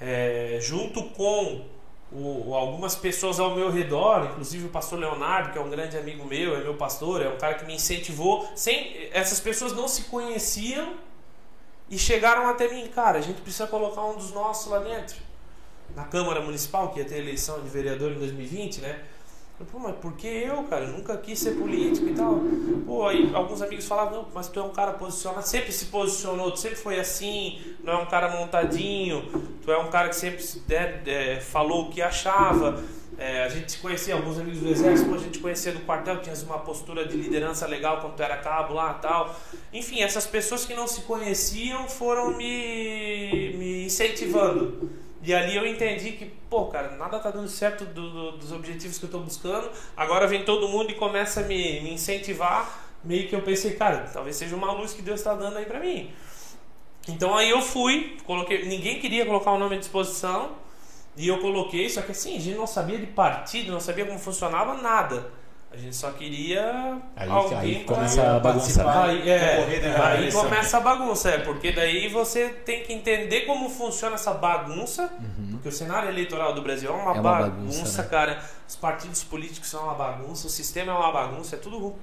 é, 0.00 0.58
junto 0.60 1.02
com 1.10 1.64
o- 2.12 2.54
algumas 2.54 2.94
pessoas 2.94 3.40
ao 3.40 3.54
meu 3.54 3.70
redor, 3.70 4.26
inclusive 4.30 4.66
o 4.66 4.68
pastor 4.70 4.98
Leonardo, 4.98 5.52
que 5.52 5.58
é 5.58 5.60
um 5.60 5.68
grande 5.68 5.96
amigo 5.98 6.24
meu, 6.24 6.54
é 6.56 6.60
meu 6.60 6.74
pastor, 6.74 7.20
é 7.20 7.28
um 7.28 7.36
cara 7.36 7.54
que 7.54 7.64
me 7.66 7.74
incentivou. 7.74 8.48
Sem, 8.54 9.08
essas 9.12 9.40
pessoas 9.40 9.72
não 9.72 9.88
se 9.88 10.04
conheciam 10.04 10.94
e 11.90 11.98
chegaram 11.98 12.48
até 12.48 12.68
mim, 12.72 12.86
cara, 12.88 13.18
a 13.18 13.22
gente 13.22 13.40
precisa 13.40 13.66
colocar 13.66 14.04
um 14.04 14.16
dos 14.16 14.30
nossos 14.32 14.70
lá 14.70 14.78
dentro. 14.78 15.16
Na 15.94 16.04
Câmara 16.04 16.40
Municipal, 16.40 16.90
que 16.92 17.00
ia 17.00 17.04
ter 17.04 17.18
eleição 17.18 17.60
de 17.62 17.68
vereador 17.68 18.12
em 18.12 18.18
2020, 18.18 18.80
né? 18.80 19.00
Pô, 19.64 19.78
mas 19.78 19.96
por 19.96 20.12
que 20.12 20.26
eu, 20.26 20.64
cara? 20.64 20.84
Eu 20.84 20.92
nunca 20.92 21.16
quis 21.16 21.38
ser 21.38 21.52
político 21.52 22.06
e 22.06 22.14
tal. 22.14 22.40
Pô, 22.84 23.06
aí 23.06 23.30
alguns 23.32 23.62
amigos 23.62 23.86
falavam, 23.86 24.22
não, 24.22 24.28
mas 24.34 24.48
tu 24.48 24.60
é 24.60 24.62
um 24.62 24.70
cara 24.70 24.92
posicionado, 24.92 25.46
sempre 25.48 25.72
se 25.72 25.86
posicionou, 25.86 26.50
tu 26.50 26.58
sempre 26.58 26.76
foi 26.76 27.00
assim, 27.00 27.58
não 27.82 27.94
é 27.94 27.96
um 27.96 28.06
cara 28.06 28.28
montadinho, 28.28 29.22
tu 29.62 29.72
é 29.72 29.78
um 29.78 29.88
cara 29.88 30.10
que 30.10 30.16
sempre 30.16 30.44
é, 31.06 31.40
falou 31.40 31.86
o 31.86 31.90
que 31.90 32.02
achava. 32.02 32.84
É, 33.18 33.44
a 33.44 33.48
gente 33.48 33.72
se 33.72 33.78
conhecia, 33.78 34.14
alguns 34.14 34.38
amigos 34.38 34.60
do 34.60 34.68
exército, 34.68 35.14
a 35.14 35.16
gente 35.16 35.38
conhecia 35.38 35.72
do 35.72 35.80
quartel, 35.80 36.20
tinha 36.20 36.36
uma 36.44 36.58
postura 36.58 37.06
de 37.08 37.16
liderança 37.16 37.66
legal 37.66 38.02
quando 38.02 38.14
tu 38.14 38.22
era 38.22 38.36
cabo 38.36 38.74
lá 38.74 38.92
tal. 38.92 39.34
Enfim, 39.72 40.02
essas 40.02 40.26
pessoas 40.26 40.66
que 40.66 40.74
não 40.74 40.86
se 40.86 41.00
conheciam 41.02 41.88
foram 41.88 42.36
me, 42.36 43.54
me 43.56 43.86
incentivando. 43.86 45.05
E 45.26 45.34
ali 45.34 45.56
eu 45.56 45.66
entendi 45.66 46.12
que, 46.12 46.26
pô, 46.48 46.66
cara, 46.66 46.92
nada 46.92 47.18
tá 47.18 47.32
dando 47.32 47.48
certo 47.48 47.84
do, 47.84 48.10
do, 48.10 48.38
dos 48.38 48.52
objetivos 48.52 48.96
que 48.96 49.06
eu 49.06 49.10
tô 49.10 49.18
buscando. 49.18 49.68
Agora 49.96 50.24
vem 50.28 50.44
todo 50.44 50.68
mundo 50.68 50.92
e 50.92 50.94
começa 50.94 51.40
a 51.40 51.42
me, 51.42 51.80
me 51.80 51.92
incentivar. 51.92 52.88
Meio 53.02 53.28
que 53.28 53.34
eu 53.34 53.42
pensei, 53.42 53.72
cara, 53.74 54.08
talvez 54.12 54.36
seja 54.36 54.54
uma 54.54 54.70
luz 54.70 54.92
que 54.92 55.02
Deus 55.02 55.18
está 55.18 55.34
dando 55.34 55.56
aí 55.56 55.66
pra 55.66 55.80
mim. 55.80 56.12
Então 57.08 57.36
aí 57.36 57.50
eu 57.50 57.60
fui, 57.60 58.18
coloquei, 58.24 58.66
ninguém 58.66 59.00
queria 59.00 59.26
colocar 59.26 59.50
o 59.50 59.58
nome 59.58 59.74
à 59.74 59.78
disposição. 59.80 60.52
E 61.16 61.26
eu 61.26 61.40
coloquei, 61.40 61.90
só 61.90 62.02
que 62.02 62.12
assim, 62.12 62.36
a 62.36 62.40
gente 62.40 62.56
não 62.56 62.66
sabia 62.66 62.96
de 62.96 63.06
partido, 63.06 63.72
não 63.72 63.80
sabia 63.80 64.06
como 64.06 64.20
funcionava 64.20 64.74
nada. 64.80 65.28
A 65.76 65.78
gente 65.78 65.94
só 65.94 66.10
queria 66.10 66.98
Aí, 67.14 67.28
alguém 67.28 67.58
aí 67.58 67.84
começa 67.84 68.36
a 68.36 68.40
bagunça. 68.40 68.82
né? 68.82 68.92
Aí, 68.96 69.28
é, 69.28 69.88
na 69.92 70.06
aí 70.06 70.32
começa 70.32 70.78
a 70.78 70.80
bagunça, 70.80 71.28
é, 71.28 71.38
porque 71.38 71.70
daí 71.70 72.08
você 72.08 72.48
tem 72.48 72.82
que 72.82 72.94
entender 72.94 73.42
como 73.42 73.68
funciona 73.68 74.14
essa 74.14 74.32
bagunça, 74.32 75.12
porque 75.50 75.68
o 75.68 75.72
cenário 75.72 76.08
eleitoral 76.08 76.54
do 76.54 76.62
Brasil 76.62 76.88
é 76.88 76.92
uma, 76.94 77.10
É 77.10 77.20
uma 77.20 77.22
bagunça, 77.22 77.78
bagunça, 77.80 78.02
né? 78.02 78.08
cara. 78.08 78.42
Os 78.66 78.74
partidos 78.74 79.22
políticos 79.22 79.68
são 79.68 79.84
uma 79.84 79.94
bagunça, 79.94 80.46
o 80.46 80.50
sistema 80.50 80.92
é 80.92 80.94
uma 80.94 81.12
bagunça, 81.12 81.56
é 81.56 81.58
tudo. 81.58 81.94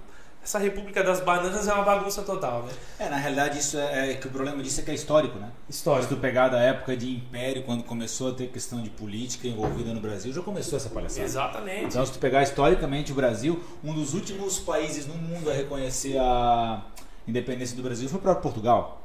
Essa 0.44 0.60
República 0.60 1.02
das 1.02 1.22
Bananas 1.22 1.68
é 1.70 1.74
uma 1.74 1.84
bagunça 1.84 2.22
total, 2.22 2.64
né? 2.64 2.74
É, 3.00 3.10
na 3.10 3.16
realidade, 3.16 3.60
isso 3.60 3.78
é, 3.78 4.12
é 4.12 4.14
que 4.16 4.28
o 4.28 4.30
problema 4.30 4.62
disso 4.62 4.82
é 4.82 4.84
que 4.84 4.92
é 4.92 4.94
histórico, 4.94 5.40
né? 5.40 5.50
Se 5.70 5.78
Histórico. 5.78 6.16
tu 6.16 6.20
pegar 6.20 6.50
da 6.50 6.60
época 6.60 6.98
de 6.98 7.10
Império, 7.10 7.64
quando 7.64 7.82
começou 7.84 8.32
a 8.32 8.34
ter 8.34 8.48
questão 8.48 8.82
de 8.82 8.90
política 8.90 9.48
envolvida 9.48 9.94
no 9.94 10.02
Brasil, 10.02 10.34
já 10.34 10.42
começou 10.42 10.76
essa 10.76 10.90
palhaçada. 10.90 11.24
Exatamente. 11.24 11.86
Então, 11.86 12.06
se 12.06 12.12
tu 12.12 12.20
pegar 12.20 12.44
historicamente 12.44 13.14
o 13.14 13.16
Brasil, 13.16 13.64
um 13.82 13.94
dos 13.94 14.14
últimos 14.14 14.60
países 14.60 15.08
no 15.08 15.16
mundo 15.16 15.50
a 15.50 15.54
reconhecer 15.54 16.18
a 16.18 16.84
independência 17.26 17.78
do 17.78 17.84
Brasil 17.84 18.10
foi 18.10 18.20
o 18.20 18.22
próprio 18.22 18.44
Portugal. 18.44 19.02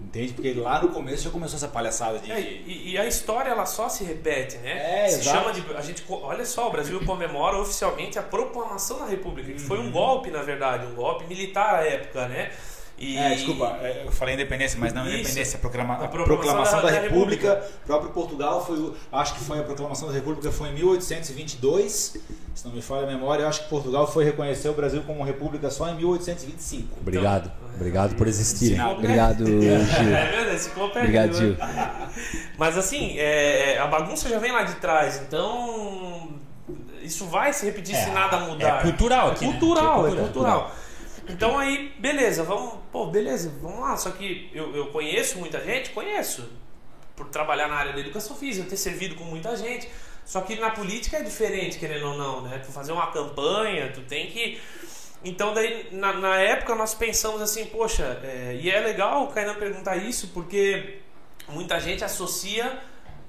Entende? 0.00 0.32
Porque 0.32 0.52
lá 0.52 0.82
no 0.82 0.88
começo 0.88 1.22
já 1.22 1.30
começou 1.30 1.56
essa 1.56 1.68
palhaçada 1.68 2.18
de. 2.18 2.30
É, 2.30 2.40
e, 2.40 2.90
e 2.92 2.98
a 2.98 3.06
história 3.06 3.48
ela 3.50 3.64
só 3.64 3.88
se 3.88 4.02
repete, 4.04 4.56
né? 4.58 5.04
É, 5.04 5.08
se 5.08 5.20
exato. 5.20 5.38
chama 5.38 5.52
de 5.52 5.64
a 5.76 5.80
gente 5.80 6.04
olha 6.10 6.44
só, 6.44 6.68
o 6.68 6.70
Brasil 6.72 7.00
comemora 7.06 7.56
oficialmente 7.58 8.18
a 8.18 8.22
proclamação 8.22 8.98
da 8.98 9.06
República, 9.06 9.52
que 9.52 9.62
Uhum. 9.62 9.68
foi 9.68 9.78
um 9.78 9.90
golpe 9.92 10.30
na 10.30 10.42
verdade, 10.42 10.84
um 10.86 10.94
golpe 10.94 11.24
militar 11.26 11.76
à 11.76 11.86
época, 11.86 12.26
né? 12.28 12.50
E 12.96 13.16
É, 13.18 13.34
desculpa, 13.34 13.76
é, 13.82 14.04
eu 14.06 14.12
falei 14.12 14.34
independência, 14.34 14.78
mas 14.78 14.92
não 14.92 15.04
Isso. 15.06 15.14
independência, 15.18 15.56
a, 15.56 15.60
proclama- 15.60 15.94
a 15.94 16.08
proclamação 16.08 16.24
proclamação 16.36 16.80
da- 16.80 16.86
da, 16.90 16.92
da 16.94 17.00
República. 17.02 17.48
República. 17.54 17.72
O 17.82 17.86
próprio 17.86 18.10
Portugal 18.12 18.64
foi, 18.64 18.76
o- 18.78 18.94
acho 19.12 19.34
que 19.34 19.40
foi 19.40 19.58
a 19.58 19.62
proclamação 19.64 20.06
da 20.08 20.14
República 20.14 20.50
foi 20.52 20.68
em 20.68 20.74
1822, 20.74 22.16
se 22.54 22.64
não 22.64 22.72
me 22.72 22.80
falha 22.80 23.02
a 23.02 23.06
memória, 23.06 23.46
acho 23.48 23.64
que 23.64 23.68
Portugal 23.68 24.06
foi 24.10 24.24
reconhecer 24.24 24.68
o 24.68 24.74
Brasil 24.74 25.02
como 25.06 25.24
república 25.24 25.70
só 25.70 25.88
em 25.88 25.96
1825. 25.96 26.98
Obrigado. 27.00 27.50
Obrigado 27.74 28.14
por 28.14 28.28
existirem. 28.28 28.76
Sinal. 28.76 28.92
Obrigado, 28.94 29.44
Gil. 29.44 29.62
É 29.68 30.26
verdade, 30.30 30.54
esse 30.56 30.68
ficou 30.68 30.88
perdido, 30.90 31.18
Obrigado, 31.26 31.32
né? 31.32 31.38
Gil. 31.40 31.56
Mas 32.56 32.78
assim, 32.78 33.18
é, 33.18 33.76
a 33.78 33.86
bagunça 33.88 34.28
já 34.28 34.38
vem 34.38 34.52
lá 34.52 34.62
de 34.62 34.74
trás, 34.76 35.20
então 35.26 36.28
isso 37.02 37.26
vai 37.26 37.52
se 37.52 37.66
repetir 37.66 37.96
se 37.96 38.08
É, 38.08 38.12
nada 38.12 38.38
mudar. 38.40 38.78
é 38.78 38.82
cultural 38.82 39.30
aqui, 39.32 39.44
É 39.44 39.48
né? 39.48 39.52
cultural, 39.58 40.06
É 40.06 40.10
é 40.12 40.14
cultural. 40.14 40.72
Então 41.28 41.58
aí, 41.58 41.94
beleza, 41.98 42.42
vamos, 42.44 42.74
pô, 42.92 43.06
beleza, 43.06 43.52
vamos 43.62 43.80
lá. 43.80 43.96
Só 43.96 44.10
que 44.10 44.50
eu, 44.52 44.74
eu 44.74 44.86
conheço 44.88 45.38
muita 45.38 45.60
gente, 45.64 45.90
conheço, 45.90 46.48
por 47.16 47.28
trabalhar 47.28 47.68
na 47.68 47.76
área 47.76 47.92
da 47.92 48.00
educação 48.00 48.36
física, 48.36 48.68
ter 48.68 48.76
servido 48.76 49.14
com 49.14 49.24
muita 49.24 49.56
gente. 49.56 49.88
Só 50.24 50.40
que 50.40 50.56
na 50.56 50.70
política 50.70 51.18
é 51.18 51.22
diferente, 51.22 51.78
querendo 51.78 52.06
ou 52.08 52.16
não, 52.16 52.42
né? 52.42 52.58
Tu 52.58 52.72
fazer 52.72 52.92
uma 52.92 53.08
campanha, 53.08 53.90
tu 53.92 54.00
tem 54.02 54.26
que. 54.28 54.60
Então 55.22 55.54
daí, 55.54 55.88
na, 55.92 56.12
na 56.14 56.36
época 56.38 56.74
nós 56.74 56.94
pensamos 56.94 57.40
assim, 57.40 57.66
poxa, 57.66 58.20
é, 58.22 58.58
e 58.60 58.70
é 58.70 58.80
legal 58.80 59.24
o 59.24 59.28
Kainan 59.28 59.54
perguntar 59.54 59.96
isso, 59.96 60.28
porque 60.34 60.98
muita 61.48 61.78
gente 61.80 62.04
associa 62.04 62.78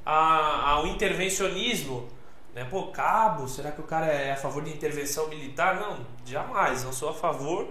a- 0.06 0.72
ao 0.72 0.88
intervencionismo. 0.88 2.10
Né? 2.56 2.66
Pô, 2.70 2.88
cabo, 2.88 3.48
será 3.50 3.70
que 3.72 3.82
o 3.82 3.84
cara 3.84 4.06
é 4.06 4.32
a 4.32 4.38
favor 4.38 4.64
de 4.64 4.72
intervenção 4.72 5.28
militar? 5.28 5.76
Não, 5.76 5.98
jamais, 6.26 6.86
não 6.86 6.94
sou 6.94 7.10
a 7.10 7.14
favor. 7.14 7.68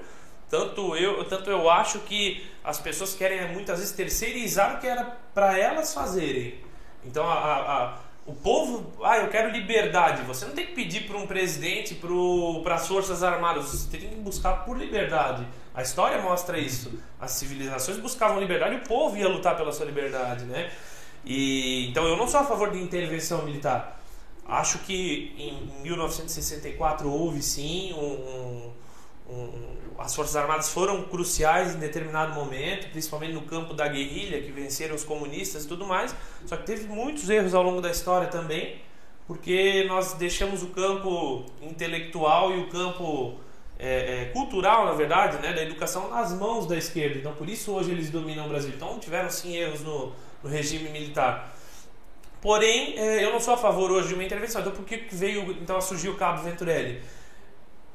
Tanto 0.50 0.94
eu, 0.94 1.24
tanto 1.24 1.50
eu 1.50 1.70
acho 1.70 2.00
que 2.00 2.46
as 2.62 2.78
pessoas 2.78 3.14
querem 3.14 3.50
muitas 3.54 3.78
vezes 3.78 3.94
terceirizar 3.94 4.76
o 4.76 4.78
que 4.80 4.86
era 4.86 5.04
para 5.32 5.58
elas 5.58 5.94
fazerem. 5.94 6.60
Então 7.02 7.26
a- 7.26 7.34
a- 7.34 7.82
a- 7.84 7.98
o 8.26 8.34
povo, 8.34 8.92
ah, 9.02 9.18
eu 9.18 9.28
quero 9.28 9.50
liberdade. 9.50 10.22
Você 10.22 10.44
não 10.44 10.52
tem 10.54 10.66
que 10.66 10.72
pedir 10.74 11.06
para 11.06 11.16
um 11.16 11.26
presidente, 11.26 11.94
para 12.62 12.74
as 12.74 12.86
forças 12.86 13.22
armadas. 13.22 13.64
Você 13.64 13.96
tem 13.96 14.08
que 14.10 14.16
buscar 14.16 14.64
por 14.64 14.76
liberdade. 14.76 15.46
A 15.74 15.82
história 15.82 16.20
mostra 16.20 16.58
isso. 16.58 16.98
As 17.18 17.32
civilizações 17.32 17.98
buscavam 17.98 18.38
liberdade, 18.38 18.74
e 18.74 18.78
o 18.78 18.82
povo 18.82 19.16
ia 19.16 19.28
lutar 19.28 19.56
pela 19.56 19.72
sua 19.72 19.86
liberdade, 19.86 20.44
né? 20.44 20.70
E 21.24 21.88
então 21.90 22.06
eu 22.06 22.16
não 22.16 22.28
sou 22.28 22.40
a 22.40 22.44
favor 22.44 22.70
de 22.70 22.80
intervenção 22.82 23.42
militar. 23.44 23.93
Acho 24.46 24.78
que 24.80 25.34
em 25.38 25.82
1964 25.82 27.10
houve 27.10 27.42
sim 27.42 27.92
um, 27.94 28.70
um- 29.28 29.74
as 29.98 30.14
forças 30.14 30.36
armadas 30.36 30.68
foram 30.70 31.04
cruciais 31.04 31.74
em 31.74 31.78
determinado 31.78 32.34
momento, 32.34 32.90
principalmente 32.90 33.32
no 33.32 33.42
campo 33.42 33.72
da 33.74 33.86
guerrilha 33.88 34.42
que 34.42 34.50
venceram 34.50 34.94
os 34.94 35.04
comunistas 35.04 35.64
e 35.64 35.68
tudo 35.68 35.86
mais. 35.86 36.14
Só 36.46 36.56
que 36.56 36.64
teve 36.66 36.86
muitos 36.88 37.30
erros 37.30 37.54
ao 37.54 37.62
longo 37.62 37.80
da 37.80 37.90
história 37.90 38.26
também, 38.28 38.76
porque 39.26 39.84
nós 39.88 40.12
deixamos 40.14 40.62
o 40.62 40.66
campo 40.68 41.46
intelectual 41.62 42.52
e 42.52 42.60
o 42.60 42.68
campo 42.68 43.34
é, 43.78 44.22
é, 44.22 44.24
cultural, 44.26 44.84
na 44.86 44.92
verdade, 44.92 45.38
né, 45.38 45.52
da 45.52 45.62
educação 45.62 46.10
nas 46.10 46.32
mãos 46.32 46.66
da 46.66 46.76
esquerda. 46.76 47.18
Então 47.18 47.32
por 47.34 47.48
isso 47.48 47.72
hoje 47.72 47.90
eles 47.92 48.10
dominam 48.10 48.46
o 48.46 48.48
Brasil. 48.48 48.72
Então 48.74 48.98
tiveram 48.98 49.30
sim 49.30 49.56
erros 49.56 49.80
no, 49.80 50.12
no 50.42 50.50
regime 50.50 50.88
militar. 50.90 51.53
Porém, 52.44 52.94
eh, 52.98 53.24
eu 53.24 53.32
não 53.32 53.40
sou 53.40 53.54
a 53.54 53.56
favor 53.56 53.90
hoje 53.90 54.08
de 54.08 54.14
uma 54.14 54.22
intervenção. 54.22 54.60
Então, 54.60 54.74
por 54.74 54.84
que 54.84 55.06
veio 55.10 55.50
então 55.52 55.78
a 55.78 55.80
surgir 55.80 56.10
o 56.10 56.16
Cabo 56.18 56.42
Venturelli? 56.42 57.02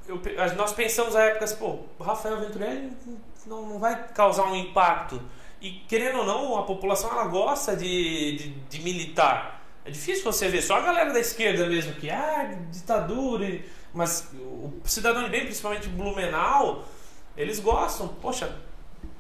Eu 0.07 0.19
nós 0.57 0.73
pensamos 0.73 1.15
à 1.15 1.21
época 1.25 1.45
assim, 1.45 1.57
pô, 1.57 1.81
Rafael 2.03 2.39
Venturelli 2.39 2.91
não, 3.45 3.67
não 3.67 3.77
vai 3.77 4.07
causar 4.07 4.45
um 4.45 4.55
impacto. 4.55 5.21
E 5.61 5.69
querendo 5.87 6.17
ou 6.17 6.25
não, 6.25 6.57
a 6.57 6.63
população 6.63 7.11
ela 7.11 7.25
gosta 7.25 7.75
de, 7.75 8.37
de, 8.37 8.49
de 8.49 8.81
militar. 8.81 9.63
É 9.85 9.91
difícil 9.91 10.23
você 10.23 10.47
ver, 10.47 10.63
só 10.63 10.77
a 10.77 10.81
galera 10.81 11.13
da 11.13 11.19
esquerda 11.19 11.67
mesmo 11.67 11.93
que, 11.93 12.09
ah, 12.09 12.57
ditadura. 12.71 13.61
Mas 13.93 14.29
o 14.33 14.73
cidadão 14.83 15.25
de 15.25 15.29
bem, 15.29 15.43
principalmente 15.43 15.87
Blumenau, 15.89 16.85
eles 17.37 17.59
gostam. 17.59 18.07
Poxa, 18.07 18.57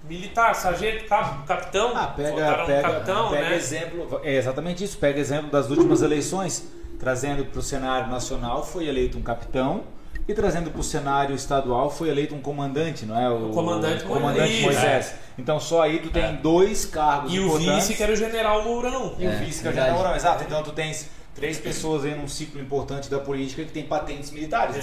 militar, 0.09 0.55
sargento, 0.55 1.05
cabo, 1.05 1.45
capitão. 1.45 1.91
Ah, 1.95 2.07
pega, 2.07 2.65
pega, 2.65 2.81
capitão, 2.81 3.29
pega 3.29 3.49
né? 3.49 3.55
exemplo, 3.55 4.19
é 4.23 4.35
exatamente 4.35 4.83
isso, 4.83 4.97
pega 4.97 5.19
exemplo 5.19 5.49
das 5.51 5.69
últimas 5.69 6.01
eleições, 6.01 6.67
trazendo 6.99 7.45
para 7.45 7.59
o 7.59 7.61
cenário 7.61 8.09
nacional 8.09 8.65
foi 8.65 8.87
eleito 8.87 9.17
um 9.17 9.21
capitão 9.21 9.83
e 10.27 10.33
trazendo 10.33 10.69
para 10.69 10.81
o 10.81 10.83
cenário 10.83 11.35
estadual 11.35 11.89
foi 11.89 12.09
eleito 12.09 12.35
um 12.35 12.41
comandante, 12.41 13.05
não 13.05 13.19
é? 13.19 13.29
O 13.29 13.49
comandante 13.51 14.03
comandante 14.03 14.61
Moisés. 14.61 14.63
Moisés. 14.63 15.13
Então 15.37 15.59
só 15.59 15.83
aí 15.83 15.99
tu 15.99 16.09
tem 16.09 16.35
dois 16.37 16.85
cargos 16.85 17.33
E 17.33 17.39
o 17.39 17.57
vice, 17.57 17.93
que 17.93 18.03
era 18.03 18.11
o 18.11 18.15
general 18.15 18.63
Mourão. 18.63 19.15
E 19.17 19.25
o 19.25 19.29
É, 19.29 19.35
vice 19.37 19.61
que 19.61 19.67
é 19.67 19.71
o 19.71 19.73
general 19.73 19.95
Mourão, 19.95 20.15
exato. 20.15 20.43
Então 20.43 20.61
tu 20.61 20.71
tens 20.71 21.09
três 21.33 21.57
pessoas 21.57 22.03
aí 22.03 22.15
num 22.15 22.27
ciclo 22.27 22.59
importante 22.59 23.09
da 23.09 23.19
política 23.19 23.63
que 23.63 23.71
tem 23.71 23.83
patentes 23.85 24.31
militares. 24.31 24.75
né? 24.75 24.81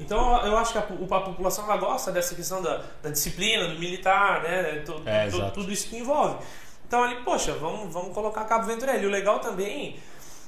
Então 0.00 0.44
eu 0.46 0.56
acho 0.56 0.72
que 0.72 0.78
a, 0.78 0.82
a 0.82 1.20
população 1.20 1.64
ela 1.64 1.76
gosta 1.76 2.10
dessa 2.10 2.34
questão 2.34 2.62
da, 2.62 2.82
da 3.02 3.10
disciplina, 3.10 3.68
do 3.68 3.78
militar, 3.78 4.42
né? 4.42 4.82
É, 5.06 5.50
tudo 5.50 5.70
isso 5.70 5.88
que 5.88 5.98
envolve. 5.98 6.42
Então 6.86 7.04
ali, 7.04 7.22
poxa, 7.22 7.52
vamos, 7.52 7.92
vamos 7.92 8.12
colocar 8.12 8.44
Cabo 8.46 8.66
Venturelli. 8.66 9.06
O 9.06 9.10
legal 9.10 9.38
também 9.38 10.00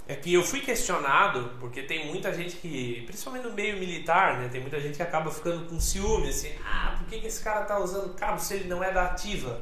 é 0.09 0.17
que 0.17 0.35
eu 0.35 0.43
fui 0.43 0.61
questionado, 0.61 1.53
porque 1.61 1.83
tem 1.83 2.07
muita 2.07 2.33
gente 2.35 2.57
que, 2.57 3.03
principalmente 3.07 3.47
no 3.47 3.53
meio 3.53 3.79
militar, 3.79 4.39
né? 4.39 4.49
Tem 4.49 4.61
muita 4.61 4.81
gente 4.81 4.97
que 4.97 5.03
acaba 5.03 5.31
ficando 5.31 5.69
com 5.69 5.79
ciúme, 5.79 6.31
assim, 6.31 6.53
ah, 6.67 6.97
por 6.99 7.07
que, 7.07 7.21
que 7.21 7.27
esse 7.27 7.43
cara 7.45 7.65
tá 7.65 7.79
usando 7.79 8.15
cabo 8.15 8.41
se 8.41 8.55
ele 8.55 8.69
não 8.69 8.83
é 8.83 8.91
da 8.91 9.05
ativa? 9.05 9.61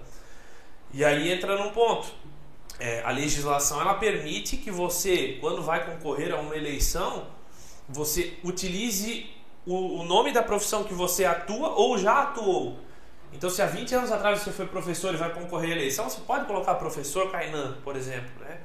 E 0.92 1.04
aí 1.04 1.30
entra 1.30 1.56
num 1.56 1.70
ponto. 1.70 2.08
É, 2.78 3.02
a 3.04 3.10
legislação 3.10 3.80
ela 3.80 3.94
permite 3.94 4.56
que 4.56 4.70
você, 4.70 5.36
quando 5.40 5.62
vai 5.62 5.84
concorrer 5.84 6.32
a 6.32 6.38
uma 6.38 6.56
eleição, 6.56 7.26
você 7.86 8.38
utilize 8.42 9.28
o, 9.66 10.00
o 10.00 10.04
nome 10.04 10.32
da 10.32 10.42
profissão 10.42 10.84
que 10.84 10.94
você 10.94 11.24
atua 11.24 11.70
ou 11.70 11.96
já 11.98 12.22
atuou. 12.22 12.78
Então, 13.32 13.48
se 13.48 13.62
há 13.62 13.66
20 13.66 13.94
anos 13.94 14.10
atrás 14.12 14.40
você 14.40 14.50
foi 14.50 14.66
professor 14.66 15.14
e 15.14 15.16
vai 15.16 15.30
concorrer 15.32 15.70
à 15.70 15.76
eleição, 15.76 16.08
você 16.10 16.20
pode 16.26 16.46
colocar 16.46 16.74
professor 16.74 17.30
Kainan, 17.30 17.76
por 17.84 17.94
exemplo, 17.96 18.30
né? 18.40 18.58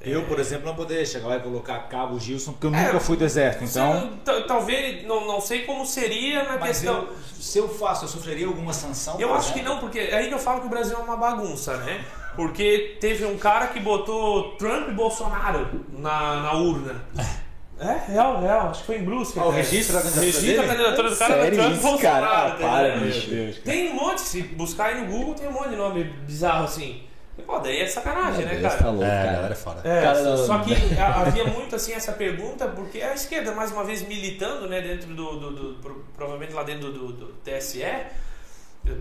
Eu, 0.00 0.26
por 0.26 0.38
exemplo, 0.38 0.66
não 0.66 0.74
poderia 0.74 1.04
chegar 1.06 1.28
lá 1.28 1.36
e 1.36 1.40
colocar 1.40 1.78
Cabo 1.88 2.18
Gilson, 2.20 2.52
porque 2.52 2.66
eu 2.66 2.74
É, 2.74 2.86
nunca 2.86 3.00
fui 3.00 3.16
do 3.16 3.24
exército. 3.24 3.64
Então, 3.64 4.18
talvez, 4.46 5.06
não, 5.06 5.26
não 5.26 5.40
sei 5.40 5.62
como 5.64 5.86
seria 5.86 6.42
na 6.44 6.58
mas 6.58 6.80
questão. 6.80 7.04
eu, 7.04 7.16
se 7.40 7.56
eu 7.58 7.68
faço, 7.68 8.04
eu 8.04 8.08
sofreria 8.08 8.46
alguma 8.46 8.72
sanção? 8.74 9.18
Eu 9.18 9.32
acho 9.34 9.52
que 9.54 9.60
exemplo? 9.60 9.74
não, 9.76 9.80
porque 9.80 9.98
é 9.98 10.16
aí 10.16 10.28
que 10.28 10.34
eu 10.34 10.38
falo 10.38 10.60
que 10.60 10.66
o 10.66 10.70
Brasil 10.70 10.94
é 10.96 11.00
uma 11.00 11.16
bagunça, 11.16 11.76
né? 11.78 12.04
Porque 12.36 12.98
teve 13.00 13.24
um 13.24 13.38
cara 13.38 13.68
que 13.68 13.80
botou 13.80 14.56
Trump 14.56 14.88
e 14.88 14.92
Bolsonaro 14.92 15.84
na, 15.90 16.42
na 16.42 16.52
urna. 16.54 17.02
É, 17.84 18.12
real, 18.12 18.40
real. 18.40 18.70
Acho 18.70 18.80
que 18.80 18.86
foi 18.86 18.96
em 18.98 19.04
Brusque. 19.04 19.38
Ah, 19.38 19.44
o 19.46 19.50
registro 19.50 19.94
da 19.94 20.00
candidatura 20.02 20.26
Registro 20.26 20.56
da 20.56 20.62
dele? 20.62 20.68
candidatura 20.74 21.10
do 21.10 21.16
cara 21.16 21.34
Sério 21.34 21.56
da 21.56 21.62
Trump 21.62 21.72
isso, 21.76 21.82
Bolsonaro. 21.88 22.24
cara? 22.26 22.46
Ah, 22.46 22.56
para, 22.56 22.96
bicho. 22.98 23.30
Deus, 23.30 23.58
cara. 23.58 23.64
Tem 23.64 23.90
um 23.90 23.94
monte, 23.94 24.20
se 24.22 24.42
buscar 24.42 24.84
aí 24.86 25.00
no 25.00 25.06
Google, 25.12 25.34
tem 25.34 25.48
um 25.48 25.52
monte 25.52 25.68
de 25.70 25.76
nome 25.76 26.04
bizarro 26.04 26.64
assim. 26.64 27.02
E, 27.36 27.42
Pô, 27.42 27.58
daí 27.58 27.80
é 27.80 27.86
sacanagem, 27.86 28.44
né, 28.44 28.52
Deus, 28.54 28.62
cara? 28.62 28.82
tá 28.84 28.90
louco, 28.90 29.04
É, 29.04 29.06
a 29.06 29.22
cara. 29.24 29.32
galera 29.36 29.52
é 29.52 29.56
foda. 29.56 29.80
É, 29.88 30.02
Cara, 30.02 30.14
só- 30.16 30.24
não- 30.24 30.36
só 30.46 30.58
que 30.60 30.72
havia 31.00 31.44
muito 31.46 31.74
assim 31.76 31.92
essa 31.92 32.12
pergunta, 32.12 32.68
porque 32.68 33.02
a 33.02 33.12
esquerda, 33.12 33.52
mais 33.52 33.72
uma 33.72 33.82
vez, 33.84 34.06
militando 34.06 34.68
né, 34.68 34.80
dentro 34.80 35.08
do, 35.14 35.38
do- 35.38 35.50
do- 35.50 35.74
pro- 35.80 36.04
Provavelmente 36.16 36.52
lá 36.54 36.62
dentro 36.62 36.92
do, 36.92 37.08
do- 37.08 37.12
do 37.12 37.26
TSE, 37.44 37.82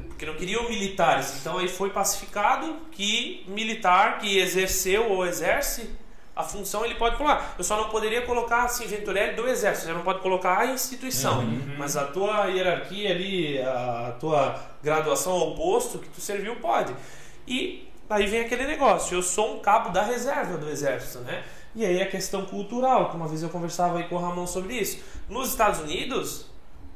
porque 0.10 0.26
não 0.26 0.34
queriam 0.36 0.68
militares. 0.68 1.36
Então 1.40 1.58
aí 1.60 1.68
foi 1.68 1.90
pacificado 1.92 2.78
que 2.92 3.46
militar 3.48 4.18
que 4.20 4.40
exerceu 4.40 5.12
ou 5.12 5.26
exerce 5.28 5.90
a 6.36 6.44
função 6.44 6.84
ele 6.84 6.96
pode 6.96 7.18
pular. 7.18 7.56
Eu 7.58 7.64
só 7.64 7.78
não 7.78 7.90
poderia 7.90 8.24
colocar 8.24 8.64
assim, 8.64 8.88
Venturelli 8.88 9.36
do 9.36 9.48
exército, 9.48 9.88
você 9.88 9.94
não 9.94 10.02
pode 10.02 10.20
colocar 10.20 10.60
a 10.60 10.66
instituição, 10.68 11.44
mas 11.78 11.96
a 11.96 12.06
tua 12.06 12.46
hierarquia 12.48 13.12
ali, 13.12 13.62
a 13.62 14.16
tua 14.20 14.60
graduação 14.82 15.34
ao 15.34 15.56
posto 15.56 16.00
que 16.00 16.10
tu 16.10 16.20
serviu 16.20 16.56
pode. 16.56 16.96
E 17.48 17.88
aí 18.10 18.26
vem 18.26 18.42
aquele 18.42 18.66
negócio, 18.66 19.16
eu 19.16 19.22
sou 19.22 19.56
um 19.56 19.60
cabo 19.60 19.90
da 19.90 20.04
reserva 20.04 20.58
do 20.58 20.70
exército, 20.70 21.20
né? 21.20 21.44
E 21.76 21.86
aí 21.86 22.02
a 22.02 22.08
questão 22.08 22.46
cultural, 22.46 23.10
que 23.10 23.16
uma 23.16 23.28
vez 23.28 23.42
eu 23.42 23.50
conversava 23.50 23.98
aí 23.98 24.04
com 24.06 24.16
o 24.16 24.20
Ramon 24.20 24.46
sobre 24.46 24.76
isso. 24.76 25.00
Nos 25.28 25.50
Estados 25.50 25.80
Unidos, 25.80 26.46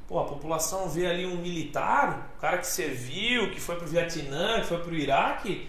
pô, 0.08 0.20
a 0.20 0.26
população 0.26 0.88
vê 0.88 1.08
ali 1.08 1.26
um 1.26 1.38
militar, 1.38 2.32
um 2.38 2.40
cara 2.40 2.60
que 2.60 2.68
serviu, 2.68 3.52
que 3.52 3.60
foi 3.60 3.76
pro 3.76 3.88
Vietnã, 3.88 4.62
que 4.62 4.68
foi 4.68 4.78
pro 4.78 4.96
Iraque, 4.96 5.68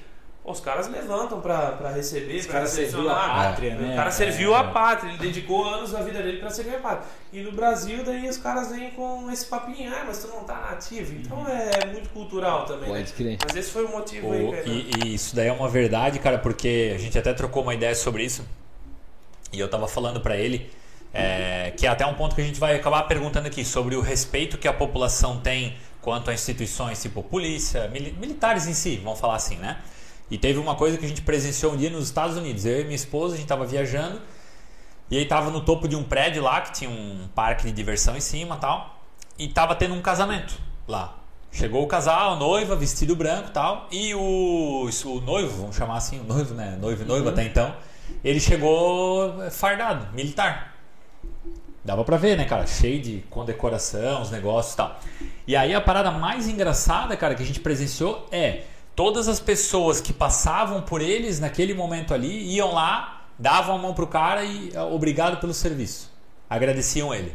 os 0.50 0.60
caras 0.60 0.88
levantam 0.88 1.40
pra, 1.40 1.72
pra 1.72 1.90
receber, 1.90 2.44
cara 2.46 2.66
serviu 2.66 3.10
a 3.10 3.14
pátria, 3.14 3.74
né? 3.74 3.92
O 3.92 3.96
cara 3.96 4.10
serviu 4.10 4.54
É. 4.54 4.58
a 4.58 4.64
pátria, 4.64 5.10
ele 5.10 5.18
dedicou 5.18 5.64
anos 5.64 5.92
da 5.92 6.00
vida 6.02 6.22
dele 6.22 6.38
pra 6.38 6.50
servir 6.50 6.76
a 6.76 6.78
pátria. 6.78 7.06
E 7.32 7.40
no 7.42 7.52
Brasil, 7.52 8.02
daí 8.04 8.28
os 8.28 8.36
caras 8.38 8.70
vêm 8.70 8.90
com 8.92 9.30
esse 9.30 9.46
papinho, 9.46 9.92
ah, 9.94 10.04
mas 10.06 10.18
tu 10.22 10.28
não 10.28 10.44
tá 10.44 10.54
nativo. 10.70 11.14
Então 11.14 11.46
é 11.46 11.86
muito 11.86 12.08
cultural 12.10 12.64
também. 12.64 12.90
né? 12.90 12.98
Pode 13.00 13.12
crer. 13.12 13.38
Mas 13.46 13.56
esse 13.56 13.70
foi 13.70 13.84
o 13.84 13.88
motivo 13.90 14.32
aí, 14.32 14.44
O- 14.46 14.50
cara. 14.52 14.62
e, 14.66 14.90
e 15.04 15.14
isso 15.14 15.36
daí 15.36 15.48
é 15.48 15.52
uma 15.52 15.68
verdade, 15.68 16.18
cara, 16.18 16.38
porque 16.38 16.92
a 16.94 16.98
gente 16.98 17.18
até 17.18 17.32
trocou 17.34 17.62
uma 17.62 17.74
ideia 17.74 17.94
sobre 17.94 18.24
isso. 18.24 18.44
E 19.52 19.58
eu 19.60 19.68
tava 19.68 19.88
falando 19.88 20.20
pra 20.20 20.36
ele 20.36 20.70
é, 21.12 21.72
que 21.76 21.86
é 21.86 21.88
até 21.88 22.04
um 22.04 22.14
ponto 22.14 22.34
que 22.34 22.40
a 22.40 22.44
gente 22.44 22.60
vai 22.60 22.76
acabar 22.76 23.02
perguntando 23.04 23.46
aqui 23.48 23.64
sobre 23.64 23.96
o 23.96 24.00
respeito 24.00 24.58
que 24.58 24.68
a 24.68 24.72
população 24.72 25.40
tem 25.40 25.76
quanto 26.02 26.30
a 26.30 26.34
instituições 26.34 27.00
tipo 27.02 27.22
polícia, 27.22 27.88
mili- 27.88 28.12
militares 28.18 28.66
em 28.66 28.74
si, 28.74 29.00
vamos 29.02 29.18
falar 29.18 29.36
assim, 29.36 29.56
né? 29.56 29.78
E 30.30 30.36
teve 30.36 30.58
uma 30.58 30.74
coisa 30.74 30.98
que 30.98 31.04
a 31.04 31.08
gente 31.08 31.22
presenciou 31.22 31.72
um 31.72 31.76
dia 31.76 31.90
nos 31.90 32.04
Estados 32.04 32.36
Unidos. 32.36 32.64
Eu 32.64 32.80
e 32.80 32.84
minha 32.84 32.96
esposa, 32.96 33.34
a 33.34 33.36
gente 33.38 33.46
tava 33.46 33.64
viajando 33.64 34.20
e 35.10 35.16
aí 35.16 35.24
tava 35.24 35.50
no 35.50 35.62
topo 35.62 35.88
de 35.88 35.96
um 35.96 36.02
prédio 36.02 36.42
lá 36.42 36.60
que 36.60 36.72
tinha 36.72 36.90
um 36.90 37.28
parque 37.34 37.64
de 37.64 37.72
diversão 37.72 38.16
em 38.16 38.20
cima 38.20 38.56
e 38.56 38.58
tal. 38.58 39.00
E 39.38 39.48
tava 39.48 39.74
tendo 39.74 39.94
um 39.94 40.02
casamento 40.02 40.54
lá. 40.86 41.16
Chegou 41.50 41.82
o 41.82 41.86
casal, 41.86 42.34
a 42.34 42.36
noiva, 42.36 42.76
vestido 42.76 43.16
branco 43.16 43.48
e 43.48 43.52
tal. 43.52 43.88
E 43.90 44.14
o, 44.14 44.88
o 44.88 45.20
noivo, 45.20 45.62
vamos 45.62 45.76
chamar 45.76 45.96
assim, 45.96 46.20
o 46.20 46.24
noivo, 46.24 46.54
né? 46.54 46.76
Noivo 46.78 47.02
e 47.02 47.06
noiva 47.06 47.30
até 47.30 47.44
então. 47.44 47.74
Ele 48.22 48.38
chegou 48.38 49.50
fardado, 49.50 50.12
militar. 50.14 50.74
Dava 51.82 52.04
pra 52.04 52.18
ver, 52.18 52.36
né, 52.36 52.44
cara? 52.44 52.66
Cheio 52.66 53.00
de 53.00 53.24
condecoração, 53.30 54.20
os 54.20 54.30
negócios 54.30 54.74
e 54.74 54.76
tal. 54.76 55.00
E 55.46 55.56
aí 55.56 55.74
a 55.74 55.80
parada 55.80 56.10
mais 56.10 56.46
engraçada, 56.46 57.16
cara, 57.16 57.34
que 57.34 57.42
a 57.42 57.46
gente 57.46 57.60
presenciou 57.60 58.28
é 58.30 58.64
todas 58.98 59.28
as 59.28 59.38
pessoas 59.38 60.00
que 60.00 60.12
passavam 60.12 60.82
por 60.82 61.00
eles 61.00 61.38
naquele 61.38 61.72
momento 61.72 62.12
ali 62.12 62.52
iam 62.52 62.74
lá, 62.74 63.28
davam 63.38 63.76
a 63.76 63.78
mão 63.78 63.94
pro 63.94 64.08
cara 64.08 64.42
e 64.42 64.72
ah, 64.74 64.86
obrigado 64.86 65.38
pelo 65.38 65.54
serviço. 65.54 66.12
Agradeciam 66.50 67.14
ele. 67.14 67.32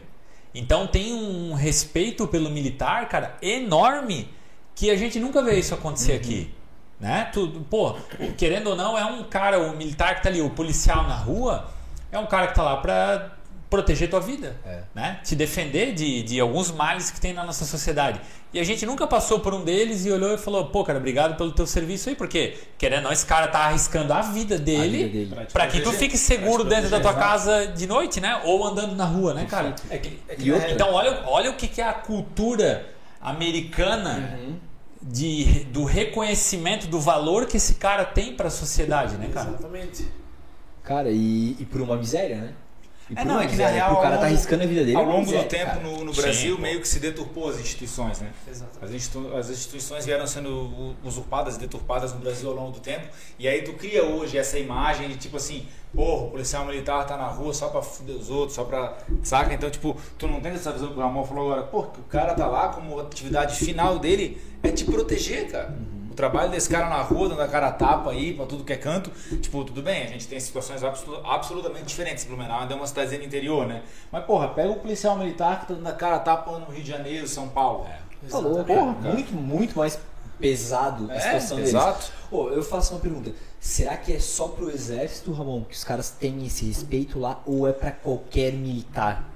Então 0.54 0.86
tem 0.86 1.14
um 1.14 1.54
respeito 1.54 2.28
pelo 2.28 2.50
militar, 2.50 3.08
cara, 3.08 3.38
enorme 3.42 4.28
que 4.76 4.92
a 4.92 4.98
gente 4.98 5.22
nunca 5.22 5.42
vê 5.42 5.58
isso 5.58 5.74
acontecer 5.74 6.12
aqui. 6.12 6.54
Né? 7.00 7.30
Tudo, 7.32 7.62
pô, 7.62 7.96
querendo 8.38 8.72
ou 8.72 8.76
não, 8.76 8.98
é 8.98 9.06
um 9.06 9.24
cara, 9.24 9.58
o 9.58 9.74
militar 9.74 10.18
que 10.18 10.24
tá 10.24 10.28
ali, 10.28 10.42
o 10.42 10.50
policial 10.50 11.04
na 11.08 11.16
rua, 11.16 11.70
é 12.12 12.20
um 12.20 12.26
cara 12.26 12.48
que 12.48 12.56
tá 12.56 12.64
lá 12.64 12.76
pra 12.76 13.33
proteger 13.74 14.08
tua 14.08 14.20
vida, 14.20 14.56
É. 14.66 14.82
né? 14.94 15.20
Te 15.24 15.36
defender 15.36 15.94
de, 15.96 16.22
de 16.22 16.40
alguns 16.40 16.70
males 16.72 17.10
que 17.10 17.20
tem 17.20 17.34
na 17.34 17.44
nossa 17.44 17.66
sociedade. 17.66 18.22
E 18.54 18.60
a 18.60 18.64
gente 18.64 18.86
nunca 18.86 19.08
passou 19.08 19.40
por 19.40 19.52
um 19.52 19.64
deles 19.64 20.06
e 20.06 20.12
olhou 20.12 20.32
e 20.36 20.38
falou, 20.38 20.66
pô, 20.68 20.84
cara, 20.84 21.00
obrigado 21.00 21.36
pelo 21.36 21.52
teu 21.52 21.66
serviço 21.66 22.08
aí, 22.10 22.16
porque, 22.16 22.56
querendo 22.78 22.98
ou 23.00 23.04
não, 23.06 23.12
esse 23.12 23.26
cara 23.26 23.48
tá 23.48 23.60
arriscando 23.62 24.14
a 24.14 24.22
vida 24.22 24.60
dele, 24.60 25.10
dele. 25.10 25.38
Pra 25.52 25.66
que 25.66 25.82
tu 25.82 25.92
fique 25.92 26.18
seguro 26.20 26.64
dentro 26.64 26.88
da 26.92 27.00
tua 27.00 27.16
casa 27.16 27.66
de 27.66 27.88
noite, 27.88 28.22
né? 28.22 28.42
Ou 28.46 28.64
andando 28.64 28.96
na 28.96 29.06
rua, 29.06 29.34
né, 29.34 29.46
cara? 29.50 29.74
É 29.90 29.98
que, 29.98 30.20
é 30.30 30.36
que 30.36 30.42
E 30.44 30.46
realidade- 30.46 30.74
Então, 30.74 30.94
olha, 30.94 31.24
olha 31.26 31.50
o 31.50 31.56
que, 31.56 31.68
que 31.68 31.82
é 31.82 31.88
a 31.90 31.94
cultura 31.94 32.86
americana 33.20 34.38
Uhum. 34.40 34.56
de, 35.02 35.64
do 35.66 35.84
reconhecimento 35.84 36.86
do 36.88 37.00
valor 37.00 37.48
que 37.48 37.58
esse 37.58 37.74
cara 37.76 38.06
tem 38.06 38.36
pra 38.36 38.52
sociedade, 38.52 39.16
né, 39.16 39.30
cara? 39.34 39.50
Exatamente. 39.50 40.08
Cara, 40.84 41.10
e, 41.10 41.56
e 41.60 41.66
por 41.66 41.82
uma 41.82 41.96
miséria, 41.96 42.36
né? 42.38 42.54
E 43.10 43.20
É, 43.20 43.26
não, 43.26 43.42
é 43.42 43.48
que 43.48 43.56
na 43.58 43.68
real, 43.68 43.94
o 43.94 43.96
cara 43.98 44.06
ao 44.06 44.12
tá 44.12 44.16
longo- 44.16 44.26
arriscando 44.26 44.64
a 44.64 44.66
vida 44.66 44.82
dele. 44.86 44.96
Ao 44.96 45.04
é 45.04 45.06
longo 45.06 45.32
do 45.32 45.44
tempo 45.44 45.80
no, 45.82 46.06
no 46.06 46.14
Sim, 46.14 46.22
Brasil 46.22 46.56
pô. 46.56 46.62
meio 46.62 46.80
que 46.82 46.88
se 46.88 47.00
deturpou 47.00 47.50
as 47.50 47.60
instituições, 47.60 48.20
né? 48.22 48.30
Exatamente. 48.50 48.86
As, 48.86 48.92
institu- 48.92 49.36
as 49.36 49.50
instituições 49.50 50.06
vieram 50.06 50.26
sendo 50.26 50.96
usurpadas 51.04 51.56
e 51.58 51.60
deturpadas 51.60 52.14
no 52.14 52.20
Brasil 52.20 52.50
ao 52.50 52.56
longo 52.56 52.72
do 52.72 52.80
tempo. 52.80 53.06
E 53.38 53.48
aí 53.48 53.62
tu 53.62 53.74
cria 53.74 54.04
hoje 54.06 54.38
essa 54.38 54.58
imagem 54.58 55.10
de 55.10 55.18
tipo 55.18 55.36
assim, 55.36 55.68
porra, 55.94 56.24
o 56.28 56.32
policial 56.32 56.66
militar 56.66 57.06
tá 57.06 57.18
na 57.18 57.28
rua 57.28 57.54
só 57.54 57.68
pra 57.68 57.82
fuder 57.82 58.16
os 58.16 58.30
outros, 58.30 58.56
só 58.56 58.64
pra. 58.64 58.98
Saca? 59.22 59.54
Então, 59.54 59.70
tipo, 59.70 59.98
tu 60.18 60.28
não 60.28 60.40
tem 60.40 60.54
essa 60.54 60.72
visão 60.72 60.88
que 60.94 60.98
o 60.98 61.02
Ramon 61.02 61.26
falou 61.26 61.52
agora, 61.52 61.68
pô, 61.68 61.84
que 61.84 62.00
o 62.00 62.04
cara 62.04 62.34
tá 62.34 62.48
lá 62.48 62.70
como 62.70 63.00
atividade 63.00 63.56
final 63.58 64.00
dele 64.00 64.42
é 64.64 64.70
te 64.72 64.86
proteger, 64.86 65.52
cara. 65.52 65.76
O 66.14 66.16
trabalho 66.16 66.52
desse 66.52 66.70
cara 66.70 66.88
na 66.90 67.02
rua, 67.02 67.28
dando 67.28 67.42
a 67.42 67.48
cara 67.48 67.70
a 67.70 67.72
tapa 67.72 68.12
aí 68.12 68.36
pra 68.36 68.46
tudo 68.46 68.64
que 68.64 68.72
é 68.72 68.76
canto, 68.78 69.10
tipo, 69.42 69.64
tudo 69.64 69.82
bem, 69.82 70.04
a 70.04 70.08
gente 70.08 70.28
tem 70.28 70.40
situações 70.40 70.84
absolu- 70.84 71.26
absolutamente 71.26 71.86
diferentes. 71.86 72.24
Blumenau 72.24 72.62
ainda 72.62 72.76
é 72.76 72.78
uma 72.78 72.86
cidadezinha 72.86 73.20
do 73.22 73.26
interior, 73.26 73.66
né? 73.66 73.82
Mas, 74.12 74.24
porra, 74.26 74.50
pega 74.50 74.70
o 74.70 74.76
policial 74.76 75.18
militar 75.18 75.62
que 75.62 75.68
tá 75.70 75.74
dando 75.74 75.88
a 75.88 75.92
cara 75.94 76.18
a 76.18 76.20
tapa 76.20 76.52
no 76.60 76.68
Rio 76.68 76.84
de 76.84 76.90
Janeiro, 76.92 77.28
São 77.28 77.50
Paulo. 77.50 77.88
Falou, 78.30 78.60
Exatamente. 78.60 78.80
porra, 78.80 79.12
muito, 79.14 79.34
muito 79.34 79.78
mais 79.80 80.00
pesado 80.40 81.10
a 81.10 81.16
É, 81.16 81.20
situação 81.20 81.58
deles. 81.58 81.72
exato. 81.72 82.12
Ô, 82.30 82.50
eu 82.50 82.62
faço 82.62 82.94
uma 82.94 83.00
pergunta. 83.00 83.32
Será 83.60 83.98
que 83.98 84.14
é 84.14 84.20
só 84.20 84.50
pro 84.50 84.70
exército, 84.70 85.32
Ramon, 85.32 85.64
que 85.64 85.74
os 85.76 85.84
caras 85.84 86.12
têm 86.12 86.46
esse 86.46 86.66
respeito 86.66 87.18
lá, 87.18 87.42
ou 87.44 87.68
é 87.68 87.72
pra 87.74 87.90
qualquer 87.92 88.54
militar? 88.54 89.33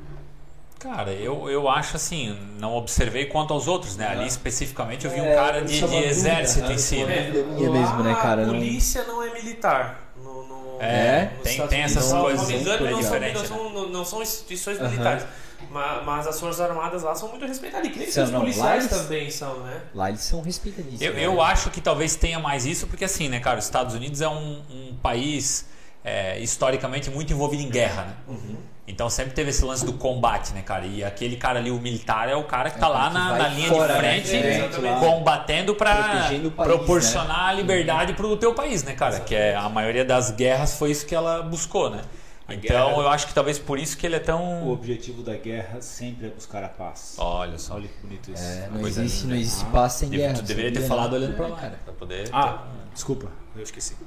Cara, 0.79 1.11
eu, 1.11 1.49
eu 1.49 1.67
acho 1.67 1.95
assim, 1.95 2.37
não 2.59 2.75
observei 2.75 3.25
quanto 3.25 3.51
aos 3.51 3.67
outros, 3.67 3.97
né? 3.97 4.07
Ali 4.07 4.27
especificamente 4.27 5.05
eu 5.05 5.11
vi 5.11 5.19
um 5.21 5.25
É, 5.25 5.35
cara 5.35 5.61
de, 5.63 5.83
é 5.83 5.87
de 5.87 5.95
exército 5.97 6.67
né? 6.67 6.73
em 6.73 6.77
si, 6.77 7.01
é 7.01 7.05
né? 7.05 7.15
uma 7.21 7.31
dúvida 7.31 7.55
minha 7.55 7.69
mesmo, 7.71 8.03
né, 8.03 8.13
cara? 8.15 8.43
A 8.43 8.45
polícia 8.45 9.03
não 9.05 9.23
é 9.23 9.33
militar. 9.33 10.13
No, 10.23 10.43
no- 10.47 10.77
É, 10.79 11.31
nos 11.35 11.43
tem- 11.43 11.67
tem 11.67 11.81
essas 11.81 12.11
Não, 12.11 12.21
coisas, 12.21 12.41
não 12.41 12.47
me 12.55 12.61
engano, 12.61 12.85
é 12.85 12.91
não, 12.91 13.01
são, 13.01 13.11
diferente, 13.11 13.33
não, 13.35 13.41
né? 13.41 13.47
são, 13.47 13.69
não, 13.71 13.89
não 13.89 14.05
são 14.05 14.21
instituições 14.21 14.79
Aham. 14.79 14.89
militares. 14.89 15.25
Mas, 15.71 16.05
mas 16.05 16.27
as 16.27 16.39
Forças 16.39 16.61
Armadas 16.61 17.01
lá 17.01 17.15
são 17.15 17.29
muito 17.29 17.45
respeitadas. 17.47 17.87
E 17.87 17.91
creio 17.91 18.05
que 18.05 18.13
São, 18.13 18.23
os 18.25 18.29
não, 18.29 18.39
policiais 18.41 18.85
eles- 18.85 18.97
também 18.97 19.31
são, 19.31 19.59
né? 19.61 19.81
Lá 19.95 20.09
eles 20.09 20.21
são 20.21 20.41
respeitadíssimos. 20.41 21.01
Eu, 21.01 21.13
né? 21.15 21.25
eu 21.25 21.41
acho 21.41 21.71
que 21.71 21.81
talvez 21.81 22.15
tenha 22.15 22.37
mais 22.39 22.67
isso, 22.67 22.85
porque 22.85 23.03
assim, 23.05 23.27
né, 23.27 23.39
cara, 23.39 23.57
os 23.57 23.65
Estados 23.65 23.95
Unidos 23.95 24.21
é 24.21 24.29
um, 24.29 24.61
um 24.69 24.95
país 25.01 25.65
é, 26.05 26.39
historicamente 26.39 27.09
muito 27.09 27.33
envolvido 27.33 27.63
em 27.63 27.69
guerra, 27.69 28.03
né? 28.03 28.13
Uhum. 28.27 28.57
Então 28.87 29.09
sempre 29.09 29.33
teve 29.33 29.49
esse 29.49 29.65
lance 29.65 29.85
do 29.85 29.91
combate, 29.93 30.53
né, 30.53 30.61
cara? 30.61 30.85
E 30.85 31.03
aquele 31.03 31.35
cara 31.35 31.59
ali, 31.59 31.69
o 31.69 31.75
militar, 31.79 32.29
é 32.29 32.35
o 32.35 32.45
cara 32.45 32.69
que 32.71 32.79
tá 32.79 32.87
o 32.89 32.93
lá 32.93 33.07
que 33.09 33.13
na, 33.15 33.37
na 33.37 33.47
linha 33.49 33.67
fora, 33.67 33.95
de 33.95 34.01
né? 34.01 34.21
frente, 34.21 34.35
É, 34.35 34.57
exatamente. 34.65 34.99
combatendo 35.01 35.71
o 35.73 35.75
país, 35.75 36.51
proporcionar 36.55 37.49
a 37.49 37.53
liberdade 37.53 38.13
pro 38.13 38.37
teu 38.37 38.53
país, 38.53 38.83
né, 38.83 38.93
cara? 38.93 39.19
Que 39.19 39.35
é 39.35 39.55
a 39.55 39.67
maioria 39.67 40.05
das 40.05 40.31
guerras 40.31 40.77
foi 40.77 40.91
isso 40.91 41.05
que 41.05 41.13
ela 41.13 41.43
buscou, 41.43 41.89
né? 41.89 42.01
A 42.47 42.53
Então 42.53 42.61
guerra- 42.87 43.01
eu 43.01 43.09
acho 43.09 43.27
que 43.27 43.33
talvez 43.33 43.59
por 43.59 43.77
isso 43.77 43.97
que 43.97 44.05
ele 44.05 44.15
é 44.15 44.19
O 44.19 44.23
tão. 44.23 44.69
objetivo 44.69 45.21
da 45.21 45.35
guerra 45.35 45.81
sempre 45.81 46.27
é 46.27 46.29
buscar 46.29 46.63
a 46.63 46.69
paz. 46.69 47.15
Olha 47.17 47.57
só. 47.57 47.75
Olha 47.75 47.89
que 47.89 47.97
bonito 48.07 48.31
isso. 48.31 48.41
É, 48.41 48.69
não 48.71 48.79
Coisa 48.79 49.03
existe, 49.03 49.27
não 49.27 49.35
existe 49.35 49.65
paz 49.65 49.91
sem 49.93 50.07
Deve- 50.09 50.21
guerra. 50.23 50.33
tu 50.35 50.41
deveria 50.43 50.71
ter 50.71 50.87
falado 50.87 51.11
né? 51.11 51.17
olhando 51.17 51.35
pra 51.35 51.45
É, 51.45 51.49
lá, 51.49 51.55
cara. 51.57 51.79
pra 51.83 51.93
poder. 51.93 52.29
Ah, 52.31 52.63
desculpa, 52.93 53.27
eu 53.53 53.61
esqueci. 53.63 53.97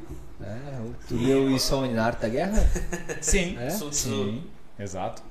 É, 0.42 0.56
tu 1.06 1.16
leu 1.16 1.50
isso 1.50 1.74
ao 1.74 1.82
da 1.86 2.28
Guerra? 2.30 2.66
Sim, 3.20 3.58
É? 3.60 3.68
Sim, 3.68 4.42
exato. 4.82 5.22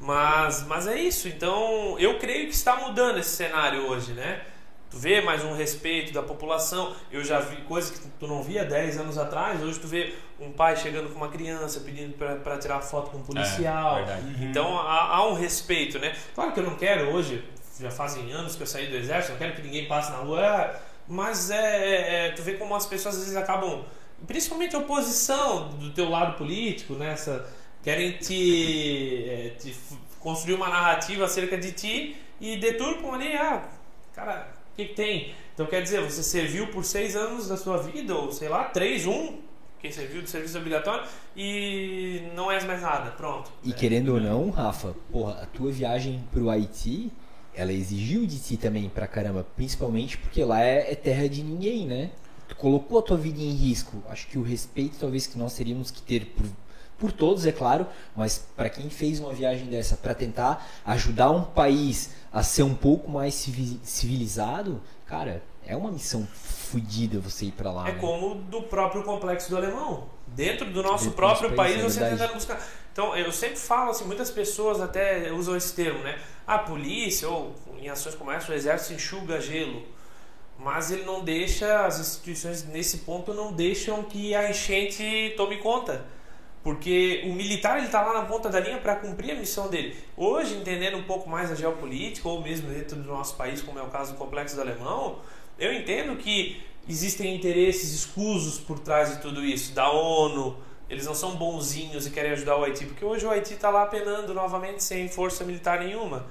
Mas, 0.00 0.64
mas 0.66 0.86
é 0.86 0.98
isso. 0.98 1.28
Então, 1.28 1.98
eu 1.98 2.18
creio 2.18 2.46
que 2.48 2.54
está 2.54 2.76
mudando 2.76 3.18
esse 3.18 3.30
cenário 3.30 3.86
hoje, 3.88 4.12
né? 4.12 4.42
Tu 4.90 4.98
vê 4.98 5.20
mais 5.20 5.42
um 5.44 5.52
respeito 5.54 6.12
da 6.12 6.22
população. 6.22 6.94
Eu 7.10 7.24
já 7.24 7.40
vi 7.40 7.56
coisas 7.62 7.90
que 7.90 8.06
tu 8.20 8.26
não 8.26 8.42
via 8.42 8.64
10 8.64 8.98
anos 8.98 9.18
atrás. 9.18 9.62
Hoje 9.62 9.80
tu 9.80 9.86
vê 9.88 10.14
um 10.38 10.52
pai 10.52 10.76
chegando 10.76 11.08
com 11.10 11.16
uma 11.16 11.28
criança 11.28 11.80
pedindo 11.80 12.14
para 12.16 12.56
tirar 12.58 12.80
foto 12.80 13.10
com 13.10 13.18
um 13.18 13.22
policial. 13.22 13.98
É, 13.98 14.04
verdade. 14.04 14.44
Então 14.44 14.78
há, 14.78 15.16
há 15.16 15.26
um 15.28 15.34
respeito, 15.34 15.98
né? 15.98 16.14
Claro 16.34 16.52
que 16.52 16.60
eu 16.60 16.64
não 16.64 16.76
quero 16.76 17.10
hoje, 17.10 17.44
já 17.80 17.90
fazem 17.90 18.30
anos 18.32 18.54
que 18.54 18.62
eu 18.62 18.66
saí 18.66 18.86
do 18.86 18.96
exército, 18.96 19.32
não 19.32 19.38
quero 19.38 19.54
que 19.56 19.62
ninguém 19.62 19.86
passe 19.86 20.10
na 20.12 20.18
rua, 20.18 20.40
ah, 20.40 20.78
mas 21.08 21.50
é, 21.50 21.56
é- 21.56 22.26
é- 22.26 22.30
tu 22.30 22.42
vê 22.42 22.54
como 22.54 22.74
as 22.74 22.86
pessoas 22.86 23.16
às 23.16 23.22
vezes 23.22 23.36
acabam, 23.36 23.84
principalmente 24.26 24.76
a 24.76 24.78
oposição 24.78 25.68
do 25.70 25.90
teu 25.90 26.08
lado 26.08 26.36
político, 26.38 26.94
né? 26.94 27.12
Essa, 27.12 27.44
querem 27.86 28.18
te, 28.18 29.28
é, 29.28 29.50
te 29.50 29.72
construir 30.18 30.54
uma 30.54 30.68
narrativa 30.68 31.24
acerca 31.24 31.56
de 31.56 31.70
ti 31.70 32.16
e 32.40 32.56
deturpam 32.56 33.14
ali, 33.14 33.32
ah, 33.34 33.62
cara, 34.12 34.48
o 34.72 34.76
que, 34.76 34.86
que 34.86 34.94
tem? 34.94 35.32
Então 35.54 35.66
quer 35.66 35.82
dizer, 35.82 36.02
você 36.02 36.20
serviu 36.20 36.66
por 36.66 36.84
seis 36.84 37.14
anos 37.14 37.46
da 37.46 37.56
sua 37.56 37.78
vida, 37.78 38.12
ou 38.12 38.32
sei 38.32 38.48
lá, 38.48 38.64
três, 38.64 39.06
um, 39.06 39.38
quem 39.80 39.92
serviu 39.92 40.20
de 40.20 40.28
serviço 40.28 40.58
obrigatório, 40.58 41.06
e 41.36 42.24
não 42.34 42.50
és 42.50 42.64
mais 42.64 42.82
nada, 42.82 43.12
pronto. 43.12 43.52
E 43.62 43.72
querendo 43.72 44.14
ou 44.14 44.20
não, 44.20 44.50
Rafa, 44.50 44.92
porra, 45.12 45.42
a 45.42 45.46
tua 45.46 45.70
viagem 45.70 46.24
pro 46.32 46.50
Haiti, 46.50 47.12
ela 47.54 47.72
exigiu 47.72 48.26
de 48.26 48.40
ti 48.40 48.56
também 48.56 48.88
pra 48.88 49.06
caramba, 49.06 49.46
principalmente 49.54 50.18
porque 50.18 50.42
lá 50.42 50.60
é, 50.60 50.90
é 50.90 50.96
terra 50.96 51.28
de 51.28 51.40
ninguém, 51.40 51.86
né? 51.86 52.10
Tu 52.48 52.56
colocou 52.56 52.98
a 52.98 53.02
tua 53.02 53.16
vida 53.16 53.40
em 53.40 53.54
risco. 53.54 54.02
Acho 54.08 54.26
que 54.26 54.38
o 54.38 54.42
respeito 54.42 54.96
talvez 54.98 55.28
que 55.28 55.38
nós 55.38 55.54
teríamos 55.54 55.92
que 55.92 56.02
ter 56.02 56.26
por, 56.26 56.46
por 56.98 57.12
todos, 57.12 57.44
é 57.46 57.52
claro, 57.52 57.86
mas 58.14 58.46
pra 58.56 58.68
quem 58.68 58.88
fez 58.88 59.20
uma 59.20 59.32
viagem 59.32 59.66
dessa 59.66 59.96
pra 59.96 60.14
tentar 60.14 60.66
ajudar 60.84 61.30
um 61.30 61.42
país 61.42 62.10
a 62.32 62.42
ser 62.42 62.62
um 62.62 62.74
pouco 62.74 63.10
mais 63.10 63.34
civi- 63.34 63.80
civilizado, 63.82 64.80
cara, 65.04 65.42
é 65.66 65.76
uma 65.76 65.90
missão 65.90 66.26
fodida 66.32 67.18
você 67.20 67.46
ir 67.46 67.52
pra 67.52 67.70
lá. 67.72 67.88
É 67.88 67.92
né? 67.92 67.98
como 67.98 68.36
do 68.36 68.62
próprio 68.62 69.02
complexo 69.02 69.50
do 69.50 69.56
alemão. 69.56 70.04
Dentro 70.26 70.70
do 70.70 70.82
nosso 70.82 71.04
Dentro 71.04 71.16
próprio 71.16 71.54
país, 71.54 71.76
país, 71.76 71.96
é 71.96 72.00
você 72.00 72.10
tentando 72.10 72.34
buscar. 72.34 72.60
Então, 72.92 73.16
eu 73.16 73.30
sempre 73.30 73.56
falo 73.56 73.90
assim, 73.90 74.04
muitas 74.04 74.30
pessoas 74.30 74.80
até 74.80 75.30
usam 75.32 75.56
esse 75.56 75.74
termo, 75.74 75.98
né? 76.00 76.18
A 76.46 76.58
polícia, 76.58 77.28
ou 77.28 77.54
em 77.78 77.88
ações 77.88 78.14
como 78.14 78.30
essa, 78.30 78.50
o 78.50 78.54
exército 78.54 78.94
enxuga 78.94 79.40
gelo. 79.40 79.82
Mas 80.58 80.90
ele 80.90 81.04
não 81.04 81.22
deixa, 81.22 81.84
as 81.84 82.00
instituições 82.00 82.64
nesse 82.64 82.98
ponto 82.98 83.34
não 83.34 83.52
deixam 83.52 84.02
que 84.02 84.34
a 84.34 84.50
enchente 84.50 85.34
tome 85.36 85.58
conta. 85.58 86.04
Porque 86.66 87.22
o 87.24 87.32
militar 87.32 87.76
ele 87.76 87.86
está 87.86 88.02
lá 88.02 88.12
na 88.12 88.24
ponta 88.26 88.48
da 88.48 88.58
linha 88.58 88.78
para 88.78 88.96
cumprir 88.96 89.30
a 89.30 89.34
missão 89.36 89.68
dele. 89.68 89.96
Hoje, 90.16 90.56
entendendo 90.56 90.96
um 90.96 91.04
pouco 91.04 91.30
mais 91.30 91.52
a 91.52 91.54
geopolítica, 91.54 92.28
ou 92.28 92.42
mesmo 92.42 92.68
dentro 92.68 92.96
do 92.96 93.06
nosso 93.06 93.36
país, 93.36 93.62
como 93.62 93.78
é 93.78 93.82
o 93.82 93.86
caso 93.86 94.14
do 94.14 94.18
Complexo 94.18 94.56
do 94.56 94.62
Alemão, 94.62 95.20
eu 95.60 95.72
entendo 95.72 96.16
que 96.16 96.60
existem 96.88 97.36
interesses 97.36 97.92
escusos 97.92 98.58
por 98.58 98.80
trás 98.80 99.14
de 99.14 99.22
tudo 99.22 99.44
isso, 99.44 99.74
da 99.74 99.88
ONU. 99.92 100.56
Eles 100.90 101.06
não 101.06 101.14
são 101.14 101.36
bonzinhos 101.36 102.04
e 102.04 102.10
querem 102.10 102.32
ajudar 102.32 102.56
o 102.56 102.64
Haiti, 102.64 102.84
porque 102.84 103.04
hoje 103.04 103.24
o 103.24 103.30
Haiti 103.30 103.54
está 103.54 103.70
lá 103.70 103.86
penando 103.86 104.34
novamente 104.34 104.82
sem 104.82 105.08
força 105.08 105.44
militar 105.44 105.78
nenhuma. 105.78 106.26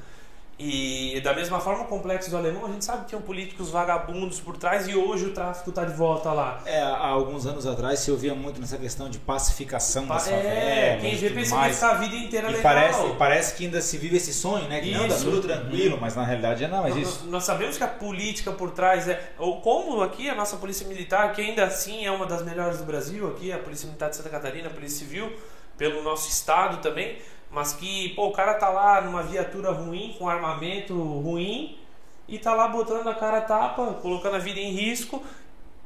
E 0.58 1.20
da 1.22 1.34
mesma 1.34 1.60
forma, 1.60 1.84
o 1.84 1.88
complexo 1.88 2.30
do 2.30 2.38
alemão, 2.38 2.66
a 2.66 2.70
gente 2.70 2.86
sabe 2.86 3.02
que 3.02 3.10
tinham 3.10 3.22
políticos 3.22 3.70
vagabundos 3.72 4.40
por 4.40 4.56
trás 4.56 4.88
e 4.88 4.96
hoje 4.96 5.26
o 5.26 5.34
tráfico 5.34 5.70
está 5.70 5.84
de 5.84 5.94
volta 5.94 6.32
lá. 6.32 6.62
É, 6.66 6.82
há 6.82 7.08
alguns 7.08 7.46
anos 7.46 7.68
atrás 7.68 8.00
se 8.00 8.10
ouvia 8.10 8.34
muito 8.34 8.62
nessa 8.62 8.78
questão 8.78 9.10
de 9.10 9.18
pacificação 9.20 10.06
das 10.08 10.26
É, 10.30 10.32
favelas. 10.32 11.02
quem 11.02 11.14
e 11.14 11.16
vê 11.18 11.30
pensa 11.32 11.56
mais. 11.58 11.84
a 11.84 11.94
vida 11.96 12.16
inteira 12.16 12.48
E 12.48 12.56
legal. 12.56 12.64
parece, 12.64 13.04
parece 13.20 13.56
que 13.56 13.66
ainda 13.66 13.82
se 13.82 13.98
vive 13.98 14.16
esse 14.16 14.34
sonho, 14.34 14.66
né? 14.70 14.80
Que 14.80 14.92
não, 14.92 15.02
tá 15.10 15.16
Isso. 15.16 15.26
tudo 15.26 15.42
tranquilo, 15.42 15.98
mas 16.00 16.16
na 16.16 16.24
realidade 16.24 16.64
é 16.64 16.68
não, 16.70 16.84
mas 16.84 16.96
Nós- 16.96 17.06
isso. 17.08 17.26
Nós 17.28 17.44
sabemos 17.44 17.78
que 17.78 17.84
a 17.84 17.88
política 17.90 18.54
por 18.54 18.72
trás 18.72 19.10
é. 19.10 19.34
Ou 19.38 19.60
como 19.60 20.02
aqui 20.02 20.30
a 20.30 20.36
nossa 20.36 20.56
Polícia 20.56 20.88
Militar, 20.88 21.34
que 21.34 21.42
ainda 21.42 21.66
assim 21.66 22.06
é 22.06 22.12
uma 22.12 22.26
das 22.26 22.42
melhores 22.44 22.78
do 22.78 22.86
Brasil, 22.86 23.28
aqui 23.28 23.52
a 23.52 23.58
Polícia 23.58 23.88
Militar 23.88 24.10
de 24.10 24.16
Santa 24.16 24.30
Catarina, 24.30 24.68
a 24.68 24.72
Polícia 24.72 25.00
Civil, 25.00 25.34
pelo 25.78 26.02
nosso 26.02 26.30
estado 26.30 26.78
também, 26.82 27.18
mas 27.56 27.72
que, 27.72 28.10
pô, 28.10 28.28
o 28.28 28.32
cara 28.32 28.56
tá 28.56 28.68
lá 28.68 29.00
numa 29.00 29.24
viatura 29.24 29.72
ruim, 29.72 30.14
com 30.20 30.28
armamento 30.28 30.94
ruim, 30.94 31.80
e 32.28 32.38
tá 32.38 32.54
lá 32.54 32.68
botando 32.68 33.08
a 33.08 33.16
cara 33.16 33.38
a 33.38 33.42
tapa, 33.42 33.94
colocando 34.02 34.36
a 34.36 34.40
vida 34.40 34.60
em 34.60 34.72
risco. 34.72 35.24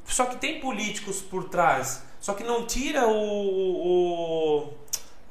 Só 0.03 0.25
que 0.25 0.38
tem 0.38 0.60
políticos 0.60 1.21
por 1.21 1.47
trás. 1.47 2.03
Só 2.19 2.34
que 2.34 2.43
não 2.43 2.65
tira 2.65 3.08
o. 3.08 3.13
o 3.13 4.73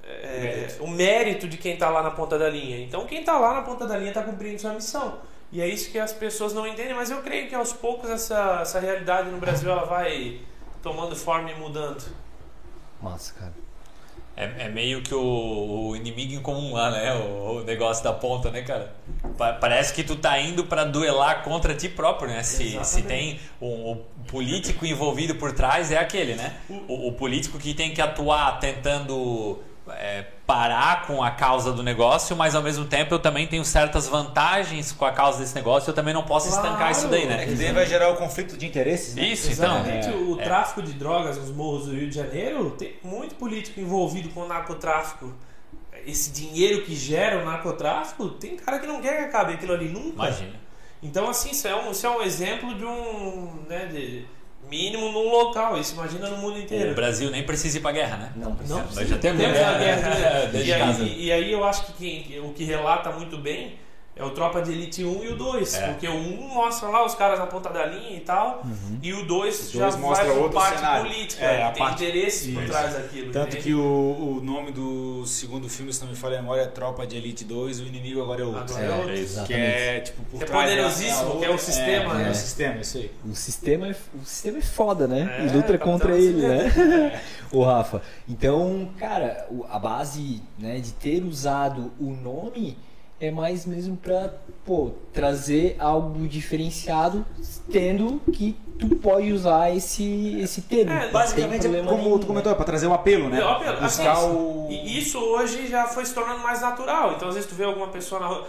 é, 0.04 0.40
Mérito. 0.40 0.84
o 0.84 0.88
mérito 0.88 1.48
de 1.48 1.58
quem 1.58 1.74
está 1.74 1.90
lá 1.90 2.02
na 2.02 2.12
ponta 2.12 2.38
da 2.38 2.48
linha. 2.48 2.78
Então, 2.78 3.04
quem 3.04 3.20
está 3.20 3.36
lá 3.36 3.54
na 3.54 3.62
ponta 3.62 3.86
da 3.86 3.98
linha 3.98 4.10
está 4.10 4.22
cumprindo 4.22 4.58
sua 4.60 4.72
missão. 4.72 5.18
E 5.50 5.60
é 5.60 5.66
isso 5.66 5.90
que 5.90 5.98
as 5.98 6.12
pessoas 6.12 6.54
não 6.54 6.66
entendem, 6.66 6.94
mas 6.94 7.10
eu 7.10 7.20
creio 7.20 7.48
que 7.48 7.54
aos 7.54 7.72
poucos 7.72 8.08
essa, 8.08 8.60
essa 8.62 8.78
realidade 8.78 9.28
no 9.30 9.38
Brasil 9.38 9.70
ela 9.70 9.84
vai 9.84 10.40
tomando 10.82 11.16
forma 11.16 11.50
e 11.50 11.54
mudando. 11.58 12.04
Massa, 13.02 13.34
cara. 13.34 13.67
É, 14.40 14.66
é 14.66 14.68
meio 14.68 15.02
que 15.02 15.12
o, 15.12 15.88
o 15.90 15.96
inimigo 15.96 16.32
em 16.34 16.40
comum 16.40 16.72
lá, 16.74 16.92
né? 16.92 17.12
O, 17.14 17.58
o 17.60 17.64
negócio 17.64 18.04
da 18.04 18.12
ponta, 18.12 18.50
né, 18.52 18.62
cara? 18.62 18.94
Pa- 19.36 19.54
parece 19.54 19.92
que 19.92 20.04
tu 20.04 20.14
tá 20.14 20.38
indo 20.38 20.64
pra 20.64 20.84
duelar 20.84 21.42
contra 21.42 21.74
ti 21.74 21.88
próprio, 21.88 22.28
né? 22.30 22.42
Se, 22.44 22.78
se 22.84 23.02
tem 23.02 23.40
um, 23.60 23.90
um 23.90 23.96
político 24.28 24.86
envolvido 24.86 25.34
por 25.34 25.50
trás, 25.52 25.90
é 25.90 25.98
aquele, 25.98 26.34
né? 26.36 26.54
O, 26.86 27.08
o 27.08 27.12
político 27.12 27.58
que 27.58 27.74
tem 27.74 27.92
que 27.92 28.00
atuar 28.00 28.60
tentando 28.60 29.58
é, 29.92 30.26
parar 30.46 31.06
com 31.06 31.22
a 31.22 31.30
causa 31.30 31.72
do 31.72 31.82
negócio, 31.82 32.36
mas 32.36 32.54
ao 32.54 32.62
mesmo 32.62 32.84
tempo 32.84 33.14
eu 33.14 33.18
também 33.18 33.46
tenho 33.46 33.64
certas 33.64 34.08
vantagens 34.08 34.92
com 34.92 35.04
a 35.04 35.12
causa 35.12 35.38
desse 35.38 35.54
negócio, 35.54 35.90
eu 35.90 35.94
também 35.94 36.14
não 36.14 36.22
posso 36.22 36.48
estancar 36.48 36.76
Claro. 36.78 36.92
isso 36.92 37.08
daí, 37.08 37.22
É 37.24 37.26
né? 37.26 37.46
que 37.46 37.54
daí 37.54 37.72
vai 37.72 37.86
gerar 37.86 38.10
o 38.10 38.16
conflito 38.16 38.56
de 38.56 38.66
interesses, 38.66 39.14
né? 39.14 39.22
Isso, 39.22 39.50
então. 39.52 39.76
Exatamente. 39.80 40.08
o 40.10 40.40
é. 40.40 40.44
tráfico 40.44 40.82
de 40.82 40.92
drogas 40.92 41.36
nos 41.36 41.50
morros 41.50 41.86
do 41.86 41.92
Rio 41.94 42.08
de 42.08 42.14
Janeiro 42.14 42.70
tem 42.70 42.96
muito 43.02 43.34
político 43.34 43.80
envolvido 43.80 44.28
com 44.30 44.40
o 44.40 44.48
narcotráfico. 44.48 45.32
Esse 46.06 46.30
dinheiro 46.30 46.82
que 46.84 46.94
gera 46.94 47.42
o 47.42 47.44
narcotráfico, 47.44 48.28
tem 48.30 48.56
cara 48.56 48.78
que 48.78 48.86
não 48.86 49.00
quer 49.00 49.16
que 49.18 49.24
acabe 49.24 49.54
aquilo 49.54 49.72
ali 49.72 49.88
nunca. 49.88 50.14
Imagina. 50.26 50.54
Então, 51.02 51.28
assim, 51.28 51.50
isso 51.50 51.68
é 51.68 51.76
um, 51.76 51.90
isso 51.90 52.06
é 52.06 52.10
um 52.10 52.22
exemplo 52.22 52.74
de 52.74 52.84
um. 52.84 53.64
Né, 53.68 53.86
de 53.86 54.26
mínimo 54.70 55.10
num 55.12 55.30
local. 55.30 55.78
Isso 55.78 55.94
imagina 55.94 56.28
no 56.30 56.36
mundo 56.38 56.56
O 56.56 56.58
inteiro. 56.60 56.94
Brasil 56.94 57.30
nem 57.30 57.42
precisa 57.42 57.78
ir 57.78 57.80
pra 57.80 57.92
guerra, 57.92 58.16
né? 58.16 58.32
Não 58.36 58.54
precisa. 58.54 58.74
Não, 58.78 58.84
Mas 58.86 58.94
precisa. 58.94 59.14
já 59.16 59.20
temos 59.20 59.40
Temos 59.42 59.56
guerra, 59.58 59.74
a 59.74 59.78
guerra, 59.78 60.08
né? 60.52 60.62
e, 60.64 60.72
aí, 60.72 61.24
e 61.24 61.32
aí 61.32 61.52
eu 61.52 61.64
acho 61.64 61.86
que 61.86 61.92
quem- 61.94 62.40
o 62.40 62.52
que 62.52 62.64
relata 62.64 63.10
muito 63.10 63.36
bem 63.38 63.74
é 64.18 64.24
o 64.24 64.30
Tropa 64.30 64.60
de 64.60 64.72
Elite 64.72 65.04
1 65.04 65.24
e 65.24 65.28
o 65.28 65.36
2. 65.36 65.74
É. 65.74 65.88
Porque 65.88 66.08
o 66.08 66.12
1 66.14 66.48
mostra 66.54 66.88
lá 66.88 67.04
os 67.06 67.14
caras 67.14 67.38
na 67.38 67.46
ponta 67.46 67.68
da 67.70 67.86
linha 67.86 68.16
e 68.16 68.20
tal, 68.20 68.62
e 69.02 69.12
o 69.12 69.24
2 69.24 69.68
O 69.74 69.78
já 69.78 69.80
dois 69.88 69.96
mostra 69.96 70.26
vai 70.26 70.34
com 70.34 70.42
outro 70.42 70.58
parte 70.58 70.76
cenário. 70.76 71.10
política, 71.10 71.44
É, 71.44 71.62
a 71.64 71.70
tem 71.70 71.82
parte- 71.82 72.04
interesse 72.04 72.52
por 72.52 72.62
Isso. 72.62 72.72
trás 72.72 72.94
daquilo. 72.94 73.32
Tanto 73.32 73.48
entende? 73.48 73.62
que 73.62 73.74
o, 73.74 73.80
o 73.80 74.40
nome 74.42 74.72
do 74.72 75.24
segundo 75.26 75.68
filme, 75.68 75.92
se 75.92 76.02
não 76.02 76.08
me 76.10 76.16
falha 76.16 76.38
a 76.38 76.42
memória, 76.42 76.62
é 76.62 76.66
Tropa 76.66 77.06
de 77.06 77.16
Elite 77.16 77.44
2, 77.44 77.80
o 77.80 77.84
inimigo 77.84 78.20
agora 78.22 78.42
é 78.42 78.44
outro. 78.44 78.74
Agora 78.74 78.84
é 78.84 78.96
outro. 78.96 79.10
É 79.12 79.14
isso. 79.14 79.44
Que 79.44 79.54
é 79.54 80.00
tipo 80.00 80.22
por 80.24 80.42
é 80.42 80.46
trás 80.46 80.68
poderosíssimo, 80.70 81.32
a 81.32 81.36
que 81.38 81.44
é 81.44 81.48
o 81.48 81.52
outra- 81.52 81.58
sistema, 81.58 82.14
é, 82.14 82.16
né? 82.16 82.28
É 82.28 82.30
o 82.30 82.34
sistema, 82.34 82.80
isso 82.80 82.98
aí. 82.98 83.10
O 83.24 83.34
sistema 83.34 83.86
é, 83.88 83.96
o 84.20 84.24
sistema 84.24 84.58
é 84.58 84.62
foda, 84.62 85.06
né? 85.06 85.36
É, 85.38 85.42
e 85.42 85.48
luta 85.48 85.78
Capitão 85.78 85.78
contra 85.92 86.16
ele, 86.18 86.46
né? 86.46 87.20
o 87.52 87.62
Rafa. 87.64 88.02
Então, 88.28 88.90
cara, 88.98 89.46
a 89.70 89.78
base 89.78 90.42
né, 90.58 90.78
de 90.80 90.92
ter 90.92 91.22
usado 91.24 91.92
o 92.00 92.10
nome 92.10 92.76
é 93.20 93.30
mais 93.30 93.66
mesmo 93.66 93.96
pra, 93.96 94.32
pô, 94.64 94.92
trazer 95.12 95.76
algo 95.78 96.26
diferenciado, 96.28 97.26
tendo 97.70 98.20
que 98.32 98.56
tu 98.78 98.88
pode 98.96 99.32
usar 99.32 99.74
esse, 99.74 100.38
esse 100.40 100.62
termo. 100.62 100.92
É, 100.92 101.10
Basicamente, 101.10 101.66
é 101.66 101.82
como 101.82 101.96
nenhum, 101.96 102.18
tu 102.18 102.26
comentou, 102.26 102.52
é 102.52 102.54
pra 102.54 102.64
trazer 102.64 102.86
o 102.86 102.94
apelo, 102.94 103.28
né? 103.28 103.40
É, 103.40 103.44
óbvio, 103.44 103.70
assim, 103.72 104.04
Buscar 104.04 104.24
o... 104.24 104.68
E 104.70 104.98
isso 104.98 105.18
hoje 105.18 105.66
já 105.66 105.86
foi 105.86 106.04
se 106.04 106.14
tornando 106.14 106.40
mais 106.40 106.60
natural. 106.60 107.14
Então, 107.14 107.28
às 107.28 107.34
vezes, 107.34 107.48
tu 107.48 107.56
vê 107.56 107.64
alguma 107.64 107.88
pessoa 107.88 108.20
na 108.20 108.26
rua. 108.28 108.46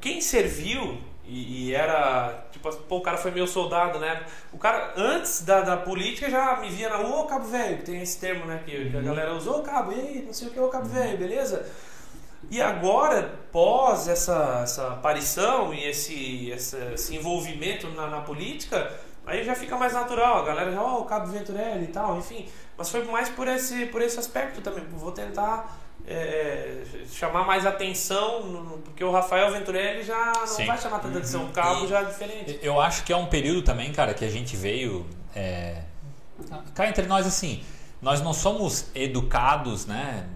Quem 0.00 0.20
serviu 0.20 0.98
e, 1.26 1.68
e 1.68 1.74
era. 1.74 2.44
Tipo, 2.50 2.70
pô, 2.74 2.96
o 2.98 3.00
cara 3.00 3.16
foi 3.16 3.30
meu 3.30 3.46
soldado, 3.46 3.98
né? 3.98 4.22
O 4.52 4.58
cara, 4.58 4.92
antes 4.96 5.42
da, 5.42 5.62
da 5.62 5.76
política, 5.76 6.28
já 6.28 6.56
me 6.60 6.68
via 6.68 6.88
na 6.90 6.96
rua, 6.96 7.20
ô 7.20 7.24
cabo 7.24 7.46
velho, 7.46 7.78
que 7.78 7.84
tem 7.84 8.02
esse 8.02 8.18
termo, 8.18 8.44
né? 8.44 8.60
Que, 8.66 8.90
que 8.90 8.96
a 8.96 9.00
galera 9.00 9.32
usou, 9.34 9.60
ô 9.60 9.62
cabo, 9.62 9.92
e 9.92 10.00
aí, 10.00 10.22
não 10.26 10.32
sei 10.32 10.48
o 10.48 10.50
que, 10.50 10.60
ô 10.60 10.68
cabo 10.68 10.86
velho, 10.86 11.16
beleza? 11.16 11.64
E 12.50 12.60
agora, 12.60 13.34
pós 13.50 14.08
essa, 14.08 14.60
essa 14.62 14.88
aparição 14.88 15.72
e 15.72 15.84
esse, 15.84 16.50
esse, 16.50 16.76
esse 16.94 17.16
envolvimento 17.16 17.88
na, 17.90 18.08
na 18.08 18.20
política, 18.20 18.92
aí 19.26 19.42
já 19.44 19.54
fica 19.54 19.76
mais 19.76 19.92
natural. 19.92 20.38
A 20.42 20.44
galera 20.44 20.70
já, 20.72 20.82
ó, 20.82 21.00
o 21.00 21.04
Cabo 21.04 21.26
Venturelli 21.26 21.84
e 21.84 21.88
tal, 21.88 22.18
enfim. 22.18 22.46
Mas 22.76 22.90
foi 22.90 23.04
mais 23.04 23.28
por 23.28 23.46
esse, 23.48 23.86
por 23.86 24.02
esse 24.02 24.18
aspecto 24.18 24.60
também. 24.60 24.84
Vou 24.90 25.12
tentar 25.12 25.78
é, 26.06 26.82
chamar 27.10 27.44
mais 27.46 27.64
atenção, 27.64 28.42
no- 28.44 28.78
porque 28.78 29.02
o 29.04 29.10
Rafael 29.12 29.50
Venturelli 29.52 30.02
já 30.02 30.32
não 30.36 30.46
Sim. 30.46 30.66
vai 30.66 30.76
chamar 30.76 30.98
tanta 30.98 31.18
atenção. 31.18 31.44
O 31.46 31.50
Cabo 31.50 31.84
E- 31.84 31.88
já 31.88 32.00
é 32.00 32.04
diferente. 32.04 32.58
Eu 32.62 32.80
acho 32.80 33.04
que 33.04 33.12
é 33.12 33.16
um 33.16 33.26
período 33.26 33.62
também, 33.62 33.92
cara, 33.92 34.12
que 34.12 34.24
a 34.24 34.30
gente 34.30 34.56
veio. 34.56 35.06
É... 35.34 35.82
Cá 36.74 36.88
entre 36.88 37.06
nós, 37.06 37.26
assim, 37.26 37.62
nós 38.00 38.20
não 38.20 38.32
somos 38.34 38.90
educados, 38.94 39.86
né? 39.86 40.26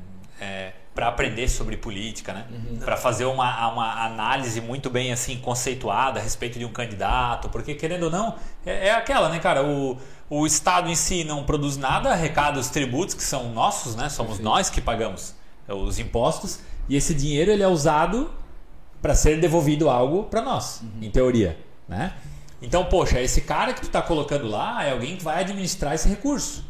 É, 0.40 0.72
para 0.96 1.08
aprender 1.08 1.46
sobre 1.46 1.76
política, 1.76 2.32
né? 2.32 2.46
Para 2.82 2.96
fazer 2.96 3.26
uma, 3.26 3.68
uma 3.68 4.02
análise 4.06 4.62
muito 4.62 4.88
bem 4.88 5.12
assim 5.12 5.36
conceituada 5.36 6.18
a 6.18 6.22
respeito 6.22 6.58
de 6.58 6.64
um 6.64 6.72
candidato, 6.72 7.50
porque 7.50 7.74
querendo 7.74 8.04
ou 8.04 8.10
não 8.10 8.34
é, 8.64 8.88
é 8.88 8.94
aquela, 8.94 9.28
né, 9.28 9.38
cara? 9.38 9.62
O, 9.62 9.98
o 10.30 10.46
Estado 10.46 10.88
em 10.88 10.94
si 10.94 11.22
não 11.22 11.44
produz 11.44 11.76
nada, 11.76 12.10
arrecada 12.10 12.58
os 12.58 12.70
tributos 12.70 13.14
que 13.14 13.22
são 13.22 13.52
nossos, 13.52 13.94
né? 13.94 14.08
Somos 14.08 14.38
nós 14.38 14.70
que 14.70 14.80
pagamos 14.80 15.34
é, 15.68 15.74
os 15.74 15.98
impostos 15.98 16.60
e 16.88 16.96
esse 16.96 17.14
dinheiro 17.14 17.50
ele 17.50 17.62
é 17.62 17.68
usado 17.68 18.32
para 19.02 19.14
ser 19.14 19.38
devolvido 19.38 19.90
algo 19.90 20.24
para 20.24 20.40
nós, 20.40 20.82
em 21.02 21.10
teoria, 21.10 21.58
né? 21.86 22.14
Então, 22.62 22.86
poxa, 22.86 23.20
esse 23.20 23.42
cara 23.42 23.74
que 23.74 23.82
tu 23.82 23.90
tá 23.90 24.00
colocando 24.00 24.48
lá 24.48 24.82
é 24.82 24.92
alguém 24.92 25.18
que 25.18 25.22
vai 25.22 25.42
administrar 25.42 25.94
esse 25.94 26.08
recurso. 26.08 26.64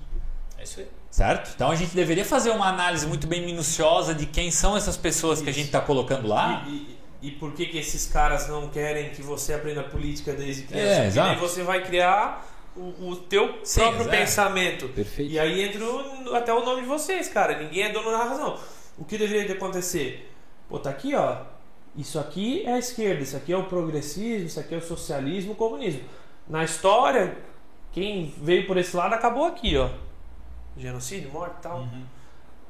É 0.59 0.65
isso 0.65 0.81
aí. 0.81 0.96
Certo? 1.17 1.51
Então 1.55 1.71
a 1.71 1.75
gente 1.75 1.95
deveria 1.97 2.27
fazer 2.27 2.51
uma 2.51 2.69
análise 2.69 3.07
muito 3.07 3.27
bem 3.27 3.41
minuciosa 3.47 4.15
de 4.15 4.27
quem 4.27 4.51
são 4.51 4.77
essas 4.77 4.99
pessoas 4.99 5.41
que 5.41 5.49
a 5.49 5.53
gente 5.53 5.65
está 5.67 5.81
colocando 5.81 6.29
lá. 6.29 6.63
E, 6.69 6.71
e- 6.71 6.97
e 7.23 7.31
por 7.31 7.53
que, 7.55 7.65
que 7.65 7.79
esses 7.79 8.07
caras 8.07 8.47
não 8.49 8.69
querem 8.69 9.09
que 9.09 9.23
você 9.23 9.55
aprenda 9.55 9.83
política 9.83 10.35
desde 10.35 10.65
criança? 10.65 10.87
É, 10.87 10.95
Porque 10.97 11.07
exato. 11.09 11.41
você 11.41 11.63
vai 11.63 11.83
criar 11.83 12.47
o, 12.77 13.09
o 13.09 13.17
teu 13.17 13.59
Sim, 13.65 13.81
próprio 13.81 14.03
exato. 14.03 14.17
pensamento. 14.19 14.89
Perfeito. 14.91 15.33
E 15.33 15.39
aí 15.39 15.63
entra 15.63 15.83
o- 15.83 16.35
até 16.35 16.53
o 16.53 16.63
nome 16.63 16.83
de 16.83 16.87
vocês, 16.87 17.29
cara. 17.29 17.59
Ninguém 17.59 17.85
é 17.85 17.89
dono 17.93 18.11
da 18.11 18.19
razão. 18.23 18.59
O 18.99 19.05
que 19.07 19.17
deveria 19.17 19.47
de 19.47 19.53
acontecer? 19.53 20.31
Pô, 20.69 20.79
tá 20.79 20.91
aqui, 20.91 21.15
ó. 21.15 21.39
Isso 21.97 22.19
aqui 22.19 22.63
é 22.67 22.75
a 22.75 22.79
esquerda, 22.79 23.23
isso 23.23 23.39
aqui 23.39 23.55
é 23.55 23.57
o 23.57 23.65
progressismo, 23.65 24.47
isso 24.49 24.61
aqui 24.61 24.75
é 24.75 24.79
o 24.79 24.83
socialismo, 24.83 25.53
o 25.53 25.57
comunismo. 25.57 26.03
Na 26.47 26.63
história, 26.63 27.39
quem 27.91 28.35
veio 28.43 28.67
por 28.67 28.77
esse 28.77 28.95
lado 28.95 29.15
acabou 29.15 29.47
aqui, 29.47 29.79
ó. 29.79 29.89
Genocídio, 30.77 31.31
morte 31.31 31.57
e 31.59 31.63
tal. 31.63 31.89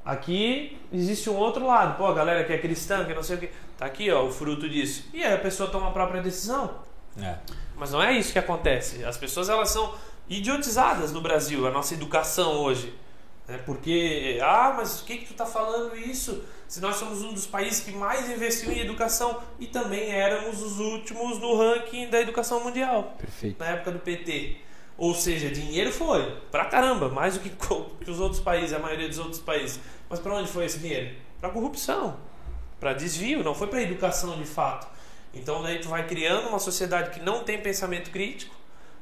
Aqui 0.04 0.78
existe 0.92 1.28
um 1.28 1.36
outro 1.36 1.66
lado. 1.66 1.96
Pô, 1.96 2.06
a 2.06 2.14
galera 2.14 2.44
que 2.44 2.52
é 2.52 2.58
cristã, 2.58 3.04
que 3.04 3.12
não 3.12 3.22
sei 3.22 3.36
o 3.36 3.40
que. 3.40 3.50
Tá 3.76 3.86
aqui, 3.86 4.10
ó, 4.10 4.24
o 4.24 4.30
fruto 4.30 4.68
disso. 4.68 5.08
E 5.12 5.22
aí 5.24 5.34
a 5.34 5.38
pessoa 5.38 5.68
toma 5.68 5.88
a 5.88 5.90
própria 5.90 6.22
decisão. 6.22 6.78
É. 7.20 7.36
Mas 7.76 7.90
não 7.90 8.02
é 8.02 8.12
isso 8.16 8.32
que 8.32 8.38
acontece. 8.38 9.04
As 9.04 9.16
pessoas 9.16 9.48
elas 9.48 9.70
são 9.70 9.94
idiotizadas 10.28 11.12
no 11.12 11.20
Brasil, 11.20 11.66
a 11.66 11.70
nossa 11.70 11.94
educação 11.94 12.52
hoje. 12.62 12.94
Né? 13.48 13.58
Porque, 13.64 14.38
ah, 14.42 14.74
mas 14.76 15.00
o 15.00 15.04
que, 15.04 15.18
que 15.18 15.26
tu 15.26 15.34
tá 15.34 15.46
falando 15.46 15.96
isso? 15.96 16.44
Se 16.66 16.80
nós 16.80 16.96
somos 16.96 17.22
um 17.22 17.32
dos 17.32 17.46
países 17.46 17.80
que 17.80 17.92
mais 17.92 18.28
investiu 18.28 18.72
em 18.72 18.80
educação 18.80 19.40
e 19.58 19.66
também 19.66 20.10
éramos 20.10 20.60
os 20.62 20.80
últimos 20.80 21.38
no 21.38 21.56
ranking 21.56 22.08
da 22.08 22.20
educação 22.20 22.62
mundial, 22.62 23.14
Perfeito. 23.18 23.58
na 23.58 23.66
época 23.66 23.92
do 23.92 24.00
PT. 24.00 24.56
Ou 24.98 25.14
seja, 25.14 25.50
dinheiro 25.50 25.92
foi 25.92 26.40
pra 26.50 26.64
caramba, 26.64 27.08
mais 27.08 27.34
do 27.34 27.40
que, 27.40 27.50
que 27.50 28.10
os 28.10 28.18
outros 28.18 28.40
países, 28.40 28.72
a 28.72 28.78
maioria 28.78 29.08
dos 29.08 29.18
outros 29.18 29.40
países. 29.40 29.78
Mas 30.08 30.18
para 30.18 30.34
onde 30.34 30.48
foi 30.48 30.64
esse 30.64 30.78
dinheiro? 30.78 31.14
Para 31.40 31.50
corrupção, 31.50 32.16
para 32.80 32.94
desvio, 32.94 33.44
não 33.44 33.54
foi 33.54 33.66
para 33.66 33.82
educação 33.82 34.38
de 34.38 34.46
fato. 34.46 34.86
Então 35.34 35.62
daí 35.62 35.78
tu 35.80 35.88
vai 35.88 36.06
criando 36.06 36.48
uma 36.48 36.58
sociedade 36.58 37.10
que 37.10 37.20
não 37.20 37.44
tem 37.44 37.60
pensamento 37.60 38.10
crítico, 38.10 38.54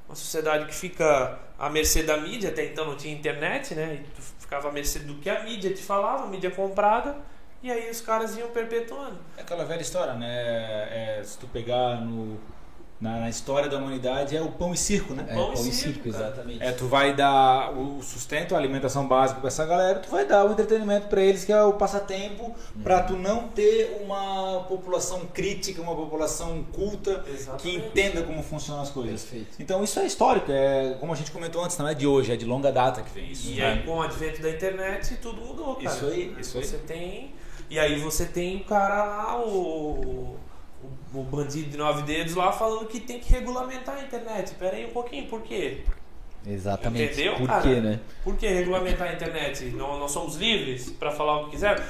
uma 0.09 0.17
sociedade 0.17 0.67
que 0.67 0.75
fica 0.75 1.39
à 1.59 1.71
mercê 1.71 2.03
da 2.03 2.17
mídia, 2.17 2.51
até 2.51 2.65
então 2.67 2.85
não 2.85 2.97
tinha 2.97 3.15
internet, 3.15 3.75
né? 3.75 4.01
E 4.03 4.11
tu 4.11 4.21
ficava 4.41 4.69
à 4.69 4.73
mercê 4.73 4.99
do 4.99 5.15
que 5.15 5.31
a 5.31 5.45
mídia 5.45 5.73
te 5.73 5.83
falava, 5.83 6.27
mídia 6.27 6.51
comprada, 6.51 7.17
e 7.63 7.71
aí 7.71 7.89
os 7.89 8.01
caras 8.01 8.37
iam 8.37 8.51
perpetuando. 8.51 9.19
É 9.37 9.43
aquela 9.43 9.65
velha 9.65 9.81
história, 9.81 10.15
né? 10.15 10.29
É, 10.29 11.23
se 11.25 11.39
tu 11.39 11.47
pegar 11.47 12.01
no, 12.01 12.39
na, 13.05 13.21
na 13.21 13.29
história 13.29 13.69
da 13.69 13.77
humanidade, 13.77 14.35
é 14.35 14.41
o 14.41 14.49
pão 14.49 14.73
e 14.73 14.79
circo, 14.79 15.13
né? 15.13 15.27
É, 15.29 15.35
Pão 15.35 15.51
e 15.51 15.57
pão 15.57 15.67
e 15.67 15.71
circo, 15.71 15.75
circo, 15.75 16.09
exatamente. 16.09 16.63
É, 16.63 16.73
tu 16.73 16.87
vai 16.87 17.15
dar 17.15 17.71
o 17.77 18.03
sustento, 18.03 18.55
a 18.55 18.59
alimentação 18.59 19.07
básica 19.07 19.41
pra 19.41 19.49
essa 19.49 19.67
galera, 19.67 19.99
tu 19.99 20.11
vai 20.11 20.25
dar 20.25 20.47
o 20.47 20.53
entretenimento 20.53 21.07
pra 21.09 21.21
eles, 21.21 21.45
que 21.45 21.53
é 21.53 21.63
o 21.63 21.75
passatempo, 21.75 22.55
pra 22.83 23.03
tu 23.03 23.15
não 23.15 23.49
ter 23.49 24.01
uma 24.03 24.65
população 24.67 25.27
crítica, 25.27 25.83
uma 25.83 25.95
população 25.95 26.65
culta, 26.73 27.23
que 27.27 27.31
Exatamente. 27.31 27.77
entenda 27.77 28.23
como 28.23 28.43
funcionam 28.43 28.83
as 28.83 28.91
coisas. 28.91 29.21
Perfeito. 29.23 29.57
Então 29.61 29.85
isso 29.85 30.01
é 30.01 30.07
histórico, 30.07 30.51
é 30.51 30.97
como 30.99 31.13
a 31.13 31.17
gente 31.17 31.31
comentou 31.31 31.63
antes, 31.63 31.77
não 31.77 31.87
é 31.87 31.93
de 31.93 32.07
hoje, 32.07 32.33
é 32.33 32.37
de 32.37 32.47
longa 32.47 32.73
data 32.73 33.03
que 33.03 33.11
vem 33.11 33.31
isso. 33.31 33.51
E 33.51 33.57
né? 33.57 33.73
aí, 33.73 33.83
com 33.83 33.99
o 33.99 34.03
advento 34.03 34.41
da 34.41 34.49
internet, 34.49 35.19
tudo 35.21 35.43
mudou, 35.43 35.77
cara. 35.77 35.95
Isso 35.95 36.07
aí, 36.07 36.35
isso 36.41 36.57
aí. 36.57 36.65
Você 36.65 36.79
tem. 36.79 37.35
E 37.69 37.79
aí 37.79 37.99
você 37.99 38.25
tem 38.25 38.59
o 38.59 38.65
cara 38.65 39.05
lá, 39.05 39.45
o, 39.45 40.37
o, 41.15 41.23
bandido 41.23 41.71
de 41.71 41.77
nove 41.77 42.03
dedos 42.03 42.35
lá, 42.35 42.53
falando 42.53 42.87
que 42.87 43.01
tem 43.01 43.19
que 43.19 43.33
regulamentar 43.33 43.97
a 43.97 44.03
internet. 44.03 44.55
Pera 44.55 44.77
aí 44.77 44.87
um 44.87 44.91
pouquinho, 44.91 45.27
por 45.27 45.43
quê? 45.43 45.83
Exatamente. 46.47 47.13
Entendeu, 47.13 47.37
Por 47.37 47.47
cara? 47.47 47.63
quê, 47.63 47.81
né? 47.81 48.01
Por 48.23 48.37
que 48.37 48.47
regulamentar 48.47 49.09
a 49.09 49.13
internet? 49.15 49.65
Não, 49.67 49.99
nós 49.99 50.11
somos 50.11 50.37
livres 50.37 50.91
para 50.91 51.11
falar 51.11 51.41
o 51.41 51.45
que 51.47 51.53
quiser? 51.53 51.83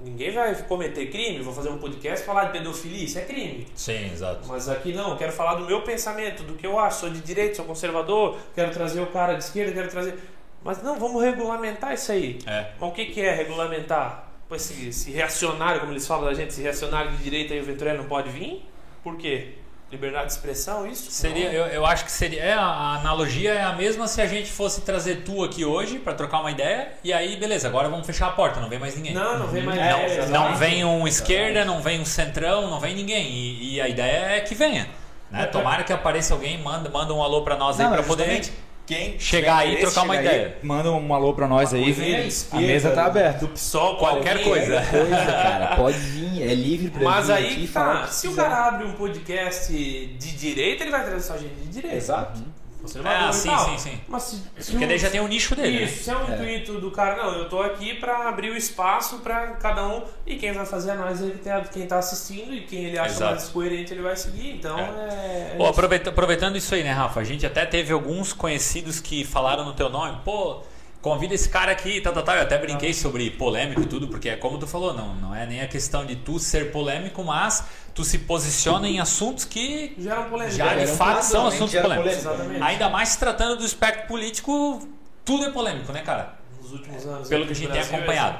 Ninguém 0.00 0.32
vai 0.32 0.54
cometer 0.62 1.06
crime, 1.10 1.40
vou 1.40 1.52
fazer 1.52 1.68
um 1.68 1.78
podcast 1.78 2.22
e 2.22 2.26
falar 2.26 2.46
de 2.46 2.52
pedofilia, 2.52 3.04
isso 3.04 3.18
é 3.18 3.22
crime. 3.22 3.66
Sim, 3.74 4.10
exato. 4.12 4.48
Mas 4.48 4.68
aqui 4.68 4.92
não, 4.92 5.10
eu 5.10 5.16
quero 5.16 5.32
falar 5.32 5.54
do 5.54 5.66
meu 5.66 5.82
pensamento, 5.82 6.42
do 6.42 6.54
que 6.54 6.66
eu 6.66 6.78
acho, 6.78 7.00
sou 7.00 7.10
de 7.10 7.20
direita, 7.20 7.56
sou 7.56 7.64
conservador, 7.64 8.38
quero 8.54 8.72
trazer 8.72 9.00
o 9.00 9.06
cara 9.06 9.34
de 9.34 9.44
esquerda, 9.44 9.72
quero 9.72 9.88
trazer. 9.88 10.18
Mas 10.64 10.82
não, 10.82 10.98
vamos 10.98 11.22
regulamentar 11.22 11.94
isso 11.94 12.12
aí. 12.12 12.38
É. 12.46 12.72
Mas 12.78 12.90
o 12.90 12.92
que, 12.92 13.06
que 13.06 13.20
é 13.20 13.34
regulamentar? 13.34 14.29
Esse, 14.52 14.88
esse 14.88 15.10
reacionário, 15.10 15.80
como 15.80 15.92
eles 15.92 16.06
falam 16.06 16.24
da 16.24 16.34
gente, 16.34 16.48
esse 16.48 16.62
reacionário 16.62 17.12
de 17.12 17.18
direita 17.22 17.54
aí, 17.54 17.60
o 17.60 17.64
Venturelli 17.64 17.98
não 17.98 18.06
pode 18.06 18.30
vir? 18.30 18.64
Por 19.02 19.16
quê? 19.16 19.54
Liberdade 19.90 20.26
de 20.26 20.32
expressão, 20.34 20.86
isso? 20.86 21.10
Seria, 21.10 21.52
eu, 21.52 21.66
eu 21.66 21.84
acho 21.84 22.04
que 22.04 22.12
seria. 22.12 22.40
É, 22.40 22.52
a 22.52 22.94
analogia 22.94 23.52
é 23.52 23.62
a 23.62 23.72
mesma 23.72 24.06
se 24.06 24.22
a 24.22 24.26
gente 24.26 24.48
fosse 24.50 24.82
trazer 24.82 25.22
tu 25.24 25.42
aqui 25.42 25.64
hoje 25.64 25.98
pra 25.98 26.14
trocar 26.14 26.40
uma 26.40 26.50
ideia 26.52 26.92
e 27.02 27.12
aí, 27.12 27.36
beleza, 27.36 27.66
agora 27.66 27.88
vamos 27.88 28.06
fechar 28.06 28.28
a 28.28 28.30
porta, 28.30 28.60
não 28.60 28.68
vem 28.68 28.78
mais 28.78 28.94
ninguém. 28.94 29.12
Não, 29.12 29.36
não 29.40 29.48
vem 29.48 29.64
mais. 29.64 29.80
É, 29.80 29.90
Não, 29.90 29.98
é, 29.98 30.26
não 30.28 30.56
vem 30.56 30.84
um 30.84 31.08
esquerda, 31.08 31.64
não 31.64 31.82
vem 31.82 32.00
um 32.00 32.04
centrão, 32.04 32.70
não 32.70 32.78
vem 32.78 32.94
ninguém. 32.94 33.26
E, 33.32 33.74
e 33.74 33.80
a 33.80 33.88
ideia 33.88 34.36
é 34.36 34.40
que 34.40 34.54
venha. 34.54 34.88
Né? 35.28 35.46
Tomara 35.46 35.82
que 35.82 35.92
apareça 35.92 36.34
alguém, 36.34 36.62
manda, 36.62 36.88
manda 36.88 37.12
um 37.12 37.22
alô 37.22 37.42
pra 37.42 37.56
nós 37.56 37.78
aí 37.80 37.84
Não, 37.84 37.92
pra 37.92 38.02
mas 38.02 38.06
poder. 38.06 38.42
Quem 38.90 39.18
chegar 39.20 39.58
aí 39.58 39.74
e 39.74 39.76
trocar 39.78 40.02
uma 40.02 40.16
ideia. 40.16 40.56
aí, 40.60 40.66
manda 40.66 40.90
um 40.90 41.14
alô 41.14 41.32
pra 41.32 41.46
nós 41.46 41.72
aí, 41.72 41.84
Coisa 41.84 42.02
aí, 42.02 42.14
a 42.16 42.26
esquerda, 42.26 42.66
mesa 42.66 42.90
tá 42.90 43.04
aberta. 43.06 43.38
Do 43.38 43.48
PSOL, 43.48 43.96
Qualquer 43.96 44.38
vir, 44.38 44.44
coisa. 44.44 44.82
Coisa, 44.90 45.26
cara, 45.26 45.76
pode 45.76 45.98
vir, 45.98 46.42
é 46.42 46.54
livre 46.54 46.90
pra 46.90 47.02
Mas 47.02 47.26
vir 47.26 47.32
aí 47.32 47.52
aqui 47.52 47.68
tá. 47.68 48.06
Se 48.08 48.26
o 48.26 48.34
cara 48.34 48.66
abre 48.66 48.86
um 48.86 48.92
podcast 48.92 49.72
de 49.72 50.32
direita, 50.32 50.82
ele 50.82 50.90
vai 50.90 51.04
trazer 51.04 51.20
só 51.20 51.38
gente 51.38 51.54
de 51.54 51.68
direita. 51.68 51.96
Exato. 51.96 52.42
Você 52.82 52.98
Ah, 53.00 53.02
vai 53.02 53.32
sim, 53.32 53.48
tal. 53.48 53.64
sim, 53.70 53.78
sim. 53.78 54.00
Mas 54.08 54.22
se, 54.22 54.36
se 54.58 54.70
Porque 54.72 54.84
o- 54.84 54.88
daí 54.88 54.98
já 54.98 55.10
tem 55.10 55.20
o 55.20 55.28
nicho 55.28 55.54
dele. 55.54 55.84
Isso, 55.84 56.04
se 56.04 56.10
é 56.10 56.16
um 56.16 56.32
É. 56.32 56.34
intuito 56.54 56.80
do 56.80 56.90
cara, 56.90 57.16
não, 57.22 57.34
eu 57.34 57.48
tô 57.48 57.60
aqui 57.60 57.94
pra 57.94 58.28
abrir 58.28 58.50
o 58.50 58.56
espaço 58.56 59.18
pra 59.18 59.48
cada 59.52 59.86
um 59.86 60.02
e 60.26 60.36
quem 60.36 60.52
vai 60.52 60.64
fazer 60.64 60.90
a 60.92 60.94
análise 60.94 61.24
ele 61.24 61.38
tem, 61.38 61.52
quem 61.72 61.86
tá 61.86 61.98
assistindo 61.98 62.54
e 62.54 62.62
quem 62.62 62.86
ele 62.86 62.98
acha 62.98 63.10
Exato. 63.10 63.32
mais 63.34 63.48
coerente 63.48 63.92
ele 63.92 64.02
vai 64.02 64.16
seguir. 64.16 64.50
Então 64.54 64.78
É. 64.78 64.82
é. 64.82 65.50
é 65.52 65.56
Pô, 65.58 65.66
aproveitando 65.66 66.56
isso 66.56 66.74
aí, 66.74 66.82
né, 66.82 66.92
Rafa? 66.92 67.20
A 67.20 67.24
gente 67.24 67.44
até 67.46 67.66
teve 67.66 67.92
alguns 67.92 68.32
conhecidos 68.32 68.98
que 69.00 69.24
falaram 69.24 69.64
no 69.64 69.74
teu 69.74 69.90
nome. 69.90 70.18
Pô, 70.24 70.62
convida 71.00 71.34
esse 71.34 71.48
cara 71.48 71.72
aqui, 71.72 72.00
tal, 72.00 72.12
tal, 72.12 72.22
tal. 72.22 72.36
Eu 72.36 72.42
até 72.42 72.58
brinquei 72.58 72.92
sobre 72.92 73.30
polêmico 73.30 73.82
e 73.82 73.86
tudo, 73.86 74.08
porque 74.08 74.28
é 74.28 74.36
como 74.36 74.58
tu 74.58 74.66
falou, 74.66 74.92
não, 74.94 75.14
não 75.14 75.34
é 75.34 75.46
nem 75.46 75.60
a 75.62 75.68
questão 75.68 76.04
de 76.04 76.16
tu 76.16 76.38
ser 76.38 76.70
polêmico, 76.70 77.24
mas 77.24 77.64
tu 77.94 78.04
se 78.04 78.18
posiciona 78.18 78.88
em 78.88 79.00
assuntos 79.00 79.44
que 79.44 79.94
Geram 79.98 80.24
polêmica. 80.24 80.56
já 80.56 80.74
de 80.74 80.86
fato 80.86 81.22
são 81.22 81.44
naturalmente 81.44 81.54
assuntos 81.54 81.80
polêmicos. 81.80 82.22
polêmica. 82.24 82.64
Ainda 82.64 82.88
mais 82.88 83.08
se 83.10 83.18
tratando 83.18 83.56
do 83.56 83.64
espectro 83.64 84.06
político, 84.06 84.88
tudo 85.24 85.46
é 85.46 85.50
polêmico, 85.50 85.92
né, 85.92 86.02
cara? 86.02 86.34
Nos 86.60 86.72
últimos 86.72 87.06
anos. 87.06 87.28
pelo 87.28 87.46
que 87.46 87.52
a 87.52 87.56
gente 87.56 87.72
tem 87.72 87.80
acompanhado. 87.80 88.38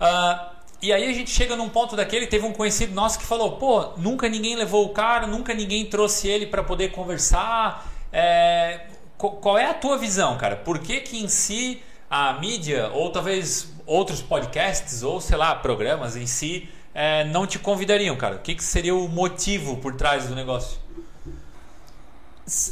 Ah, 0.00 0.52
e 0.82 0.92
aí 0.94 1.10
a 1.10 1.12
gente 1.12 1.30
chega 1.30 1.54
num 1.56 1.68
ponto 1.68 1.94
daquele, 1.94 2.26
teve 2.26 2.46
um 2.46 2.52
conhecido 2.52 2.94
nosso 2.94 3.18
que 3.18 3.26
falou, 3.26 3.56
pô, 3.58 3.92
nunca 3.98 4.28
ninguém 4.28 4.56
levou 4.56 4.86
o 4.86 4.88
cara, 4.90 5.26
nunca 5.26 5.52
ninguém 5.52 5.84
trouxe 5.84 6.26
ele 6.26 6.46
para 6.46 6.62
poder 6.64 6.90
conversar. 6.90 7.86
É, 8.10 8.86
qual 9.18 9.58
é 9.58 9.66
a 9.66 9.74
tua 9.74 9.98
visão, 9.98 10.38
cara? 10.38 10.56
Por 10.56 10.78
que 10.78 11.00
que 11.00 11.22
em 11.22 11.28
si 11.28 11.82
a 12.10 12.32
mídia, 12.34 12.88
ou 12.92 13.10
talvez 13.10 13.72
outros 13.86 14.20
podcasts, 14.20 15.02
ou 15.04 15.20
sei 15.20 15.36
lá, 15.38 15.54
programas 15.54 16.16
em 16.16 16.26
si, 16.26 16.68
é, 16.92 17.24
não 17.24 17.46
te 17.46 17.58
convidariam, 17.58 18.16
cara? 18.16 18.36
O 18.36 18.38
que, 18.40 18.54
que 18.56 18.64
seria 18.64 18.94
o 18.94 19.08
motivo 19.08 19.76
por 19.76 19.94
trás 19.94 20.26
do 20.26 20.34
negócio? 20.34 20.80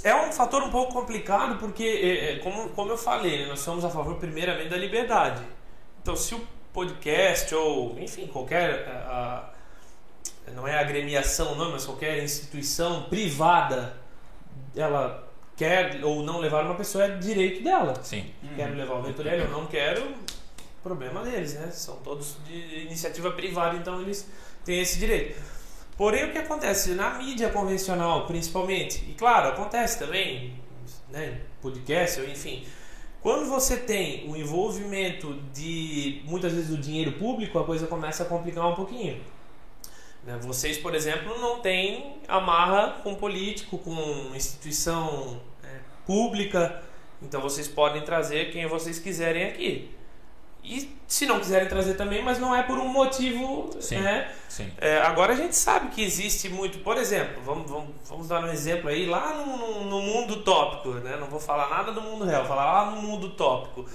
É 0.03 0.15
um 0.15 0.33
fator 0.33 0.63
um 0.65 0.71
pouco 0.71 0.93
complicado 0.93 1.57
porque, 1.59 1.85
é, 1.85 2.33
é, 2.33 2.39
como, 2.41 2.69
como 2.71 2.91
eu 2.91 2.99
falei, 2.99 3.43
né, 3.43 3.47
nós 3.47 3.61
somos 3.61 3.85
a 3.85 3.91
favor 3.91 4.17
primeiramente 4.17 4.69
da 4.71 4.77
liberdade. 4.77 5.41
Então, 6.03 6.17
se 6.17 6.35
o 6.35 6.45
podcast 6.73 7.55
ou, 7.55 7.97
enfim, 7.99 8.27
qualquer. 8.27 8.71
é, 8.71 8.91
a- 8.91 9.51
não 10.55 10.67
é 10.67 10.79
agremiação, 10.79 11.55
não, 11.57 11.73
mas 11.73 11.85
qualquer 11.85 12.25
instituição 12.25 13.03
privada, 13.03 13.95
ela 14.75 15.28
quer 15.59 16.03
ou 16.05 16.23
não 16.23 16.39
levar 16.39 16.65
uma 16.65 16.77
pessoa, 16.77 17.05
é 17.05 17.17
direito 17.17 17.63
dela. 17.63 17.95
Sim. 18.03 18.25
Quero 18.57 18.75
levar 18.75 18.95
o 18.95 19.03
Venturelli, 19.03 19.43
eu 19.43 19.51
não 19.51 19.67
quero, 19.67 20.15
problema 20.83 21.23
deles, 21.23 21.55
né? 21.55 21.69
São 21.73 21.97
todos 21.97 22.37
de 22.47 22.87
iniciativa 22.87 23.33
privada, 23.33 23.77
então 23.77 24.01
eles 24.01 24.27
têm 24.65 24.81
esse 24.81 24.99
direito. 24.99 25.39
Porém, 25.97 26.27
o 26.27 26.33
que 26.33 26.39
acontece 26.39 26.91
na 26.91 27.15
mídia 27.15 27.51
convencional, 27.51 28.25
principalmente, 28.25 29.05
e 29.11 29.15
claro, 29.15 29.49
acontece 29.49 29.99
também, 29.99 30.55
né, 31.11 31.41
podcast, 31.61 32.21
ou 32.21 32.29
enfim, 32.29 32.65
quando 33.21 33.49
você 33.49 33.77
tem 33.77 34.31
o 34.31 34.37
envolvimento 34.37 35.35
de 35.53 36.23
muitas 36.25 36.53
vezes 36.53 36.69
do 36.71 36.79
dinheiro 36.79 37.13
público, 37.13 37.59
a 37.59 37.65
coisa 37.65 37.89
começa 37.89 38.23
a 38.23 38.27
complicar 38.27 38.65
um 38.69 38.77
pouquinho. 38.77 39.21
Né, 40.25 40.39
Vocês, 40.43 40.77
por 40.79 40.95
exemplo, 40.95 41.39
não 41.41 41.61
têm 41.61 42.17
amarra 42.29 43.01
com 43.03 43.15
político, 43.15 43.79
com 43.79 44.33
instituição 44.35 45.41
é, 45.63 45.79
pública, 46.07 46.83
então 47.23 47.41
vocês 47.41 47.67
podem 47.69 48.03
trazer 48.03 48.51
quem 48.53 48.67
vocês 48.67 48.99
quiserem 48.99 49.45
aqui. 49.45 49.95
E 50.63 50.95
se 51.07 51.25
não 51.25 51.39
quiserem 51.39 51.67
trazer 51.69 51.95
também, 51.95 52.23
mas 52.23 52.39
não 52.39 52.55
é 52.55 52.63
por 52.63 52.77
um 52.79 52.89
motivo, 52.89 53.71
Sim. 53.81 53.99
né? 54.01 54.31
Sim. 54.49 54.71
É, 54.79 54.99
agora 54.99 55.33
a 55.33 55.37
gente 55.37 55.57
sabe 55.57 55.89
que 55.89 56.03
existe 56.03 56.49
muito, 56.49 56.81
por 56.81 56.99
exemplo, 56.99 57.41
vamos, 57.43 57.71
vamos, 57.71 57.91
vamos 58.05 58.29
dar 58.29 58.45
um 58.45 58.49
exemplo 58.49 58.91
aí 58.91 59.07
lá 59.07 59.33
no, 59.35 59.57
no- 59.57 59.85
no 59.85 60.03
mundo 60.03 60.43
tópico, 60.43 60.91
né? 60.95 61.17
Não 61.17 61.29
vou 61.29 61.41
falar 61.41 61.71
nada 61.71 61.93
do 61.93 62.03
mundo 62.03 62.25
real, 62.27 62.41
vou 62.45 62.49
falar 62.57 62.83
lá 62.85 62.91
no 62.91 63.01
mundo 63.01 63.31
tópico. 63.31 63.87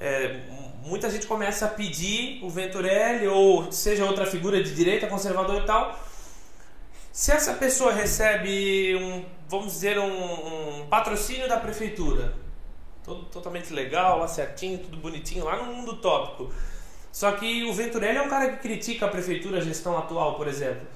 é, 0.00 0.40
muita 0.88 1.08
gente 1.10 1.26
começa 1.26 1.66
a 1.66 1.68
pedir 1.68 2.40
o 2.42 2.48
Venturelli 2.48 3.26
ou 3.28 3.70
seja 3.70 4.04
outra 4.04 4.26
figura 4.26 4.62
de 4.62 4.74
direita, 4.74 5.06
conservador 5.06 5.62
e 5.62 5.66
tal. 5.66 5.98
Se 7.12 7.32
essa 7.32 7.54
pessoa 7.54 7.92
recebe 7.92 8.94
um, 8.96 9.24
vamos 9.48 9.72
dizer, 9.72 9.98
um, 9.98 10.80
um 10.82 10.86
patrocínio 10.86 11.48
da 11.48 11.56
prefeitura, 11.58 12.34
todo, 13.04 13.24
totalmente 13.26 13.72
legal, 13.72 14.18
lá 14.18 14.28
certinho, 14.28 14.78
tudo 14.78 14.96
bonitinho, 14.98 15.44
lá 15.44 15.56
no 15.56 15.72
mundo 15.72 15.96
tópico. 15.96 16.52
Só 17.12 17.32
que 17.32 17.64
o 17.64 17.72
Venturelli 17.72 18.18
é 18.18 18.22
um 18.22 18.28
cara 18.28 18.50
que 18.52 18.58
critica 18.58 19.06
a 19.06 19.08
prefeitura, 19.08 19.58
a 19.58 19.60
gestão 19.60 19.96
atual, 19.98 20.34
por 20.36 20.46
exemplo. 20.46 20.86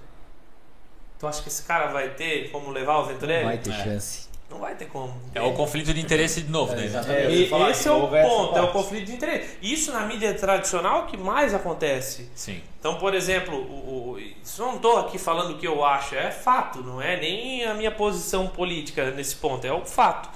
Tu 1.18 1.26
acha 1.26 1.42
que 1.42 1.48
esse 1.48 1.62
cara 1.64 1.87
vai 1.88 2.11
ter 2.14 2.50
como 2.50 2.70
levar 2.70 2.98
o 2.98 3.05
Venturelli? 3.07 3.42
Não 3.44 3.48
vai 3.50 3.59
ter 3.59 3.70
É. 3.72 3.85
chance. 3.85 4.28
Não 4.53 4.59
vai 4.61 4.75
ter 4.75 4.85
como. 4.87 5.15
É 5.35 5.41
o 5.41 5.55
conflito 5.55 5.95
de 5.95 6.01
interesse 6.01 6.43
de 6.43 6.51
novo, 6.51 6.75
né? 6.77 6.85
exatamente. 6.85 7.23
É, 7.27 7.31
e- 7.31 7.43
ia 7.45 7.49
falar, 7.49 7.71
esse 7.71 7.88
é 7.88 7.91
o 7.91 8.07
ponto, 8.07 8.59
é 8.59 8.61
o 8.61 8.69
conflito 8.71 9.07
de 9.07 9.12
interesse. 9.15 9.57
Isso 9.62 9.91
na 9.93 10.01
mídia 10.01 10.35
tradicional 10.35 11.01
é 11.01 11.03
o 11.05 11.07
que 11.07 11.17
mais 11.17 11.55
acontece. 11.55 12.31
Sim. 12.35 12.61
Então, 12.79 12.97
por 12.97 13.15
exemplo, 13.15 13.57
o, 13.57 14.11
o, 14.12 14.19
isso 14.21 14.61
eu 14.62 14.67
não 14.67 14.77
estou 14.77 14.99
aqui 14.99 15.17
falando 15.19 15.53
o 15.55 15.59
que 15.59 15.67
eu 15.67 15.83
acho, 15.85 16.15
é 16.15 16.31
fato, 16.31 16.81
não 16.83 17.01
é 17.01 17.19
nem 17.19 17.65
a 17.65 17.73
minha 17.75 17.91
posição 17.91 18.47
política 18.47 19.11
nesse 19.12 19.37
ponto, 19.37 19.67
é 19.67 19.73
o 19.73 19.85
fato. 19.87 20.29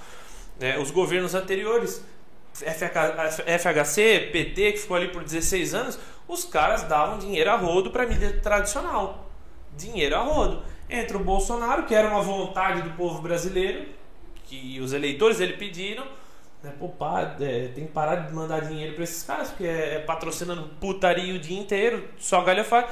né? 0.59 0.79
os 0.79 0.91
governos 0.91 1.35
anteriores, 1.35 2.03
FH, 2.55 3.43
FHC, 3.59 4.31
PT, 4.33 4.73
que 4.73 4.79
ficou 4.79 4.97
ali 4.97 5.09
por 5.09 5.23
16 5.23 5.75
anos, 5.75 5.99
os 6.27 6.45
caras 6.45 6.83
davam 6.85 7.19
dinheiro 7.19 7.51
a 7.51 7.57
rodo 7.57 7.91
para 7.91 8.05
a 8.05 8.07
mídia 8.07 8.41
tradicional. 8.43 9.27
Dinheiro 9.77 10.17
a 10.17 10.21
rodo. 10.21 10.63
Entra 10.89 11.17
o 11.17 11.21
Bolsonaro, 11.25 11.83
que 11.85 11.95
era 11.95 12.09
uma 12.09 12.23
vontade 12.23 12.81
do 12.83 12.91
povo 12.91 13.21
brasileiro, 13.21 13.87
que 14.47 14.81
os 14.81 14.93
eleitores 14.93 15.39
dele 15.39 15.55
pediram. 15.55 16.07
Né? 16.63 16.73
Pô, 16.79 16.89
pá, 16.89 17.37
é, 17.41 17.69
tem 17.69 17.87
que 17.87 17.93
parar 17.93 18.17
de 18.17 18.33
mandar 18.33 18.61
dinheiro 18.61 18.95
para 18.95 19.05
esses 19.05 19.23
caras, 19.23 19.49
porque 19.49 19.65
é, 19.65 19.97
é 19.97 19.99
patrocinando 19.99 20.69
putaria 20.81 21.35
o 21.35 21.39
dia 21.39 21.59
inteiro, 21.59 22.09
só 22.19 22.41
galhafar. 22.43 22.89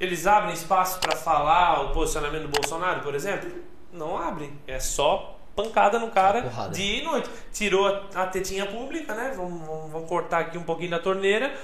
Eles 0.00 0.26
abrem 0.26 0.52
espaço 0.52 0.98
para 0.98 1.16
falar 1.16 1.82
o 1.84 1.92
posicionamento 1.92 2.42
do 2.42 2.48
Bolsonaro, 2.48 3.00
por 3.00 3.14
exemplo? 3.14 3.50
Não 3.92 4.18
abrem. 4.18 4.52
É 4.66 4.80
só 4.80 5.38
pancada 5.54 5.98
no 6.00 6.10
cara 6.10 6.42
porrada. 6.42 6.72
dia 6.74 7.00
e 7.00 7.04
noite. 7.04 7.30
Tirou 7.52 7.86
a, 7.86 8.22
a 8.22 8.26
tetinha 8.26 8.66
pública, 8.66 9.14
né? 9.14 9.32
Vamos, 9.36 9.64
vamos, 9.66 9.92
vamos 9.92 10.08
cortar 10.08 10.40
aqui 10.40 10.58
um 10.58 10.64
pouquinho 10.64 10.90
da 10.90 10.98
torneira. 10.98 11.54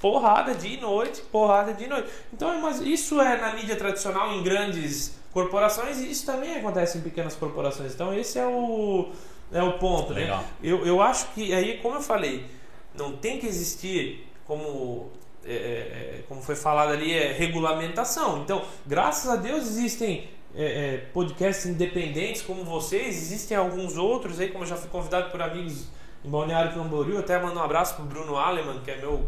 Porrada 0.00 0.54
dia 0.54 0.76
e 0.76 0.80
noite, 0.80 1.20
porrada 1.22 1.72
dia 1.72 1.86
e 1.86 1.90
noite. 1.90 2.08
Então, 2.32 2.60
mas 2.60 2.80
isso 2.80 3.20
é 3.20 3.40
na 3.40 3.54
mídia 3.54 3.76
tradicional, 3.76 4.32
em 4.32 4.42
grandes 4.42 5.18
corporações, 5.32 5.98
e 5.98 6.10
isso 6.10 6.26
também 6.26 6.56
acontece 6.56 6.98
em 6.98 7.00
pequenas 7.00 7.34
corporações. 7.34 7.94
Então, 7.94 8.12
esse 8.12 8.38
é 8.38 8.46
o, 8.46 9.10
é 9.52 9.62
o 9.62 9.78
ponto, 9.78 10.12
Legal. 10.12 10.38
né? 10.38 10.48
Eu, 10.62 10.86
eu 10.86 11.00
acho 11.00 11.28
que 11.28 11.52
aí, 11.52 11.78
como 11.78 11.96
eu 11.96 12.02
falei, 12.02 12.46
não 12.94 13.16
tem 13.16 13.38
que 13.38 13.46
existir 13.46 14.26
como 14.46 15.10
é, 15.46 15.54
é, 15.54 16.22
como 16.28 16.42
foi 16.42 16.56
falado 16.56 16.92
ali, 16.92 17.12
é 17.12 17.32
regulamentação. 17.32 18.42
Então, 18.42 18.62
graças 18.84 19.30
a 19.30 19.36
Deus 19.36 19.62
existem 19.62 20.28
é, 20.54 20.64
é, 20.64 20.96
podcasts 21.12 21.66
independentes 21.66 22.42
como 22.42 22.64
vocês, 22.64 23.16
existem 23.16 23.56
alguns 23.56 23.96
outros 23.96 24.40
aí, 24.40 24.48
como 24.48 24.64
eu 24.64 24.68
já 24.68 24.76
fui 24.76 24.90
convidado 24.90 25.30
por 25.30 25.40
amigos 25.40 25.86
em 26.24 26.28
Balneário 26.28 26.74
Camboriú, 26.74 27.18
até 27.18 27.38
mando 27.38 27.60
um 27.60 27.62
abraço 27.62 27.94
pro 27.94 28.04
Bruno 28.04 28.36
Aleman, 28.36 28.80
que 28.80 28.90
é 28.90 28.96
meu 28.96 29.26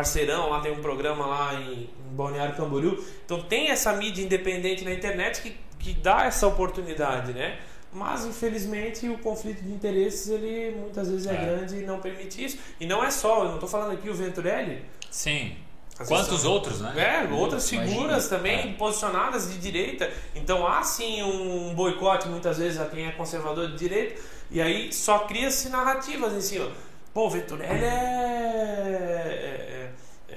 parceirão, 0.00 0.50
lá 0.50 0.60
tem 0.60 0.72
um 0.72 0.82
programa 0.82 1.24
lá 1.26 1.54
em, 1.54 1.84
em 1.84 2.14
Balneário 2.14 2.54
Camboriú. 2.54 3.02
Então 3.24 3.40
tem 3.40 3.70
essa 3.70 3.94
mídia 3.94 4.22
independente 4.22 4.84
na 4.84 4.92
internet 4.92 5.40
que, 5.40 5.56
que 5.78 5.94
dá 5.94 6.26
essa 6.26 6.46
oportunidade, 6.46 7.32
né? 7.32 7.58
Mas 7.90 8.26
infelizmente 8.26 9.08
o 9.08 9.16
conflito 9.16 9.62
de 9.62 9.72
interesses 9.72 10.28
ele 10.28 10.76
muitas 10.78 11.08
vezes 11.08 11.26
é, 11.26 11.32
É. 11.32 11.36
grande 11.46 11.76
e 11.76 11.86
não 11.86 11.98
permite 11.98 12.44
isso. 12.44 12.58
E 12.78 12.84
não 12.86 13.02
é 13.02 13.10
só, 13.10 13.38
eu 13.38 13.46
não 13.46 13.54
estou 13.54 13.68
falando 13.68 13.92
aqui 13.92 14.10
o 14.10 14.14
Venturelli, 14.14 14.84
Sim. 15.10 15.56
Às 15.98 16.08
Quantos 16.08 16.28
vezes- 16.28 16.44
outros, 16.44 16.82
né? 16.82 16.92
é, 17.30 17.32
outras 17.32 17.72
Imagina. 17.72 17.94
figuras 17.96 18.28
também 18.28 18.58
É. 18.68 18.72
posicionadas 18.74 19.50
de 19.50 19.56
direita. 19.58 20.10
Então 20.34 20.66
há 20.66 20.82
sim 20.82 21.22
um 21.22 21.72
boicote 21.74 22.28
muitas 22.28 22.58
vezes 22.58 22.78
a 22.78 22.84
quem 22.84 23.06
é 23.06 23.12
conservador 23.12 23.68
de 23.70 23.78
direita. 23.78 24.20
E 24.50 24.60
aí 24.60 24.92
só 24.92 25.20
cria-se 25.20 25.70
narrativas 25.70 26.34
em 26.34 26.42
cima. 26.42 26.68
Pô, 27.14 27.28
o 27.28 27.30
Venturelli 27.30 27.82
é, 27.82 27.88
é- 27.88 29.72
é- 29.72 29.75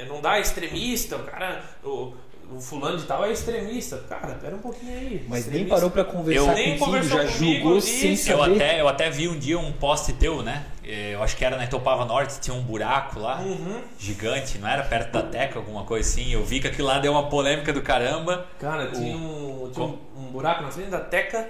Não 0.06 0.22
dá 0.22 0.40
extremista, 0.40 1.16
o 1.18 1.24
cara. 1.24 1.64
O, 1.84 2.14
o 2.52 2.60
fulano 2.60 2.98
de 2.98 3.04
tal 3.04 3.24
é 3.26 3.32
extremista. 3.32 3.98
Cara, 4.10 4.34
pera 4.36 4.56
um 4.56 4.60
pouquinho 4.60 4.98
aí. 4.98 5.26
Mas 5.28 5.46
nem 5.46 5.62
extremista. 5.64 5.76
parou 5.76 5.92
pra 5.92 6.04
conversar 6.04 6.50
Eu- 6.50 6.54
Nem 6.56 6.78
conversou 6.80 7.18
já 7.24 7.32
comigo, 7.34 7.60
julgou 7.62 7.78
isso. 7.78 7.88
sem 7.88 8.12
Eu 8.12 8.18
saber. 8.40 8.56
até, 8.56 8.82
eu 8.82 8.88
até 8.88 9.10
vi 9.10 9.28
um 9.28 9.38
dia 9.38 9.60
um 9.60 9.72
poste 9.72 10.14
teu, 10.14 10.42
né? 10.42 10.66
Eh, 10.84 11.12
Eu 11.14 11.22
acho 11.24 11.38
que 11.38 11.46
era 11.46 11.56
na 11.58 11.66
Itopava 11.66 12.06
Norte, 12.06 12.40
tinha 12.40 12.56
um 12.56 12.62
buraco 12.64 13.20
lá, 13.20 13.40
Uhum. 13.42 13.82
gigante, 14.00 14.58
não 14.58 14.68
era 14.68 14.84
perto 14.84 15.12
da 15.12 15.22
Teca, 15.22 15.60
alguma 15.60 15.84
coisa 15.84 16.10
assim. 16.10 16.32
Eu 16.32 16.44
vi 16.44 16.60
que 16.60 16.68
aquilo 16.68 16.88
lá 16.88 16.98
deu 16.98 17.12
uma 17.12 17.30
polêmica 17.30 17.72
do 17.72 17.82
caramba. 17.84 18.48
Cara, 18.60 18.90
tinha, 18.92 19.16
um, 19.16 19.70
tinha 19.72 19.86
um, 19.86 19.98
um 20.18 20.24
buraco 20.32 20.64
na 20.64 20.72
frente 20.72 20.90
da 20.90 21.00
Teca. 21.00 21.48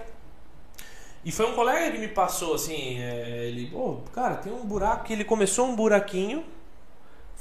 E 1.24 1.32
foi 1.32 1.46
um 1.50 1.54
colega 1.54 1.92
que 1.92 1.98
me 1.98 2.08
passou 2.10 2.56
assim. 2.56 3.02
é, 3.02 3.46
ele, 3.48 3.68
pô, 3.68 3.98
cara, 4.14 4.36
tem 4.36 4.52
um 4.52 4.66
buraco 4.66 5.04
que 5.06 5.14
ele 5.14 5.24
começou 5.24 5.66
um 5.68 5.76
buraquinho 5.76 6.44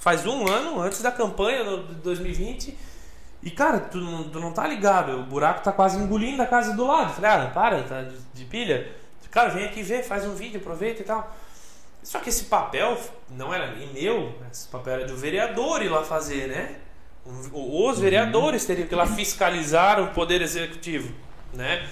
faz 0.00 0.26
um 0.26 0.46
ano, 0.48 0.80
antes 0.80 1.02
da 1.02 1.10
campanha 1.10 1.64
de 1.64 1.94
2020. 1.96 2.76
E 3.42 3.50
cara, 3.50 3.78
tu 3.78 3.98
não, 3.98 4.24
tu 4.24 4.40
não 4.40 4.52
tá 4.52 4.66
ligado, 4.66 5.20
o 5.20 5.22
buraco 5.22 5.62
tá 5.62 5.70
quase 5.70 5.98
engolindo 5.98 6.42
a 6.42 6.46
casa 6.46 6.74
do 6.74 6.86
lado. 6.86 7.14
Falei, 7.14 7.30
ah, 7.30 7.50
para, 7.52 7.82
tá 7.82 8.02
de, 8.02 8.16
de 8.34 8.44
pilha. 8.44 8.92
Cara, 9.30 9.50
vem 9.50 9.66
aqui 9.66 9.82
ver, 9.82 10.02
faz 10.02 10.24
um 10.24 10.34
vídeo, 10.34 10.58
aproveita 10.58 11.02
e 11.02 11.04
tal. 11.04 11.30
Só 12.02 12.18
que 12.18 12.30
esse 12.30 12.44
papel 12.44 12.98
não 13.30 13.52
era 13.52 13.74
nem 13.74 13.92
meu, 13.92 14.34
esse 14.50 14.68
papel 14.68 14.94
era 14.94 15.06
do 15.06 15.16
vereador 15.16 15.82
ir 15.82 15.88
lá 15.88 16.02
fazer, 16.02 16.48
né? 16.48 16.76
Os 17.52 17.98
vereadores 17.98 18.64
teriam 18.64 18.88
que 18.88 18.94
ir 18.94 18.96
lá 18.96 19.06
fiscalizar 19.06 20.00
o 20.00 20.08
poder 20.14 20.40
executivo, 20.40 21.12
né? 21.52 21.86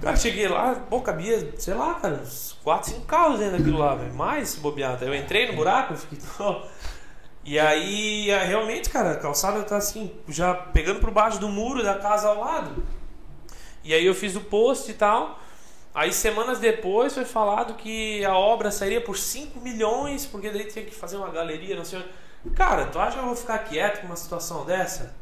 Cara, 0.00 0.16
cheguei 0.16 0.48
lá, 0.48 0.74
pô, 0.74 1.00
cabia, 1.00 1.54
sei 1.58 1.74
lá, 1.74 1.94
cara, 1.94 2.14
uns 2.14 2.58
4, 2.64 2.90
5 2.90 3.06
carros 3.06 3.38
dentro 3.38 3.58
daquilo 3.58 3.78
lá, 3.78 3.94
velho. 3.94 4.12
Mais 4.14 4.48
se 4.48 4.60
bobear. 4.60 5.00
Eu 5.00 5.14
entrei 5.14 5.46
no 5.46 5.54
buraco, 5.54 5.94
fiquei. 5.96 6.18
E 7.44 7.58
aí, 7.58 8.30
é, 8.30 8.44
realmente, 8.44 8.88
cara, 8.88 9.12
a 9.12 9.16
calçada 9.16 9.62
tá 9.64 9.76
assim, 9.76 10.12
já 10.28 10.54
pegando 10.54 11.00
por 11.00 11.10
baixo 11.10 11.40
do 11.40 11.48
muro 11.48 11.82
da 11.82 11.96
casa 11.96 12.28
ao 12.28 12.38
lado. 12.38 12.84
E 13.82 13.92
aí 13.92 14.06
eu 14.06 14.14
fiz 14.14 14.36
o 14.36 14.40
post 14.40 14.90
e 14.90 14.94
tal. 14.94 15.40
Aí 15.94 16.12
semanas 16.12 16.58
depois 16.58 17.12
foi 17.12 17.24
falado 17.24 17.74
que 17.74 18.24
a 18.24 18.34
obra 18.34 18.70
sairia 18.70 19.00
por 19.00 19.18
5 19.18 19.60
milhões, 19.60 20.24
porque 20.24 20.50
daí 20.50 20.64
tinha 20.64 20.84
que 20.84 20.94
fazer 20.94 21.16
uma 21.16 21.28
galeria, 21.30 21.76
não 21.76 21.84
sei. 21.84 22.02
Cara, 22.54 22.86
tu 22.86 22.98
acha 22.98 23.16
que 23.16 23.22
eu 23.22 23.26
vou 23.26 23.36
ficar 23.36 23.58
quieto 23.58 24.00
com 24.00 24.06
uma 24.06 24.16
situação 24.16 24.64
dessa? 24.64 25.14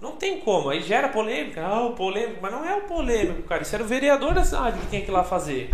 Não 0.00 0.16
tem 0.16 0.40
como, 0.40 0.70
aí 0.70 0.82
gera 0.82 1.08
polêmica, 1.08 1.64
ah, 1.64 1.86
o 1.86 1.92
polêmico, 1.92 2.40
mas 2.42 2.52
não 2.52 2.64
é 2.64 2.74
o 2.74 2.82
polêmico, 2.82 3.42
cara. 3.44 3.62
Isso 3.62 3.74
era 3.74 3.84
o 3.84 3.86
vereador 3.86 4.34
da 4.34 4.44
cidade 4.44 4.78
que 4.80 4.86
tinha 4.88 5.02
que 5.02 5.10
ir 5.10 5.12
lá 5.12 5.22
fazer 5.22 5.70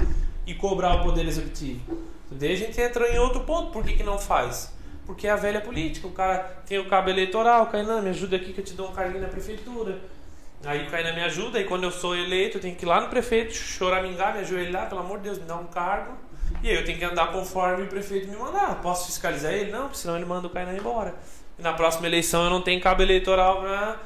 e 0.46 0.54
cobrar 0.54 0.96
o 0.96 1.02
poder 1.04 1.26
executivo. 1.26 1.80
Daí 2.30 2.52
a 2.52 2.56
gente 2.56 2.80
entra 2.80 3.08
em 3.08 3.18
outro 3.18 3.40
ponto, 3.40 3.72
por 3.72 3.82
que, 3.82 3.94
que 3.94 4.02
não 4.02 4.18
faz? 4.18 4.72
Porque 5.10 5.26
é 5.26 5.30
a 5.30 5.36
velha 5.36 5.60
política, 5.60 6.06
o 6.06 6.12
cara 6.12 6.38
tem 6.64 6.78
o 6.78 6.88
cabo 6.88 7.10
eleitoral, 7.10 7.66
Kainan, 7.66 8.00
me 8.00 8.10
ajuda 8.10 8.36
aqui 8.36 8.52
que 8.52 8.60
eu 8.60 8.64
te 8.64 8.74
dou 8.74 8.90
um 8.90 8.92
carguinho 8.92 9.20
na 9.20 9.26
prefeitura. 9.28 9.98
Aí 10.64 10.86
o 10.86 10.88
Kainan 10.88 11.12
me 11.12 11.22
ajuda, 11.22 11.58
e 11.58 11.64
quando 11.64 11.82
eu 11.82 11.90
sou 11.90 12.16
eleito, 12.16 12.58
eu 12.58 12.60
tenho 12.60 12.76
que 12.76 12.84
ir 12.84 12.88
lá 12.88 13.00
no 13.00 13.08
prefeito, 13.08 13.52
choramingar, 13.52 14.34
me 14.34 14.40
ajoelhar, 14.42 14.88
pelo 14.88 15.00
amor 15.00 15.18
de 15.18 15.24
Deus, 15.24 15.38
me 15.38 15.46
dá 15.46 15.56
um 15.56 15.66
cargo. 15.66 16.16
E 16.62 16.68
aí 16.68 16.76
eu 16.76 16.84
tenho 16.84 16.96
que 16.96 17.04
andar 17.04 17.32
conforme 17.32 17.82
o 17.82 17.86
prefeito 17.88 18.28
me 18.28 18.36
mandar. 18.36 18.80
Posso 18.80 19.06
fiscalizar 19.06 19.52
ele? 19.52 19.72
Não, 19.72 19.82
porque 19.82 19.98
senão 19.98 20.14
ele 20.14 20.26
manda 20.26 20.46
o 20.46 20.50
Kainan 20.50 20.76
embora. 20.76 21.12
E 21.58 21.62
na 21.62 21.72
próxima 21.72 22.06
eleição 22.06 22.44
eu 22.44 22.50
não 22.50 22.62
tenho 22.62 22.80
cabo 22.80 23.02
eleitoral 23.02 23.62
pra. 23.62 23.96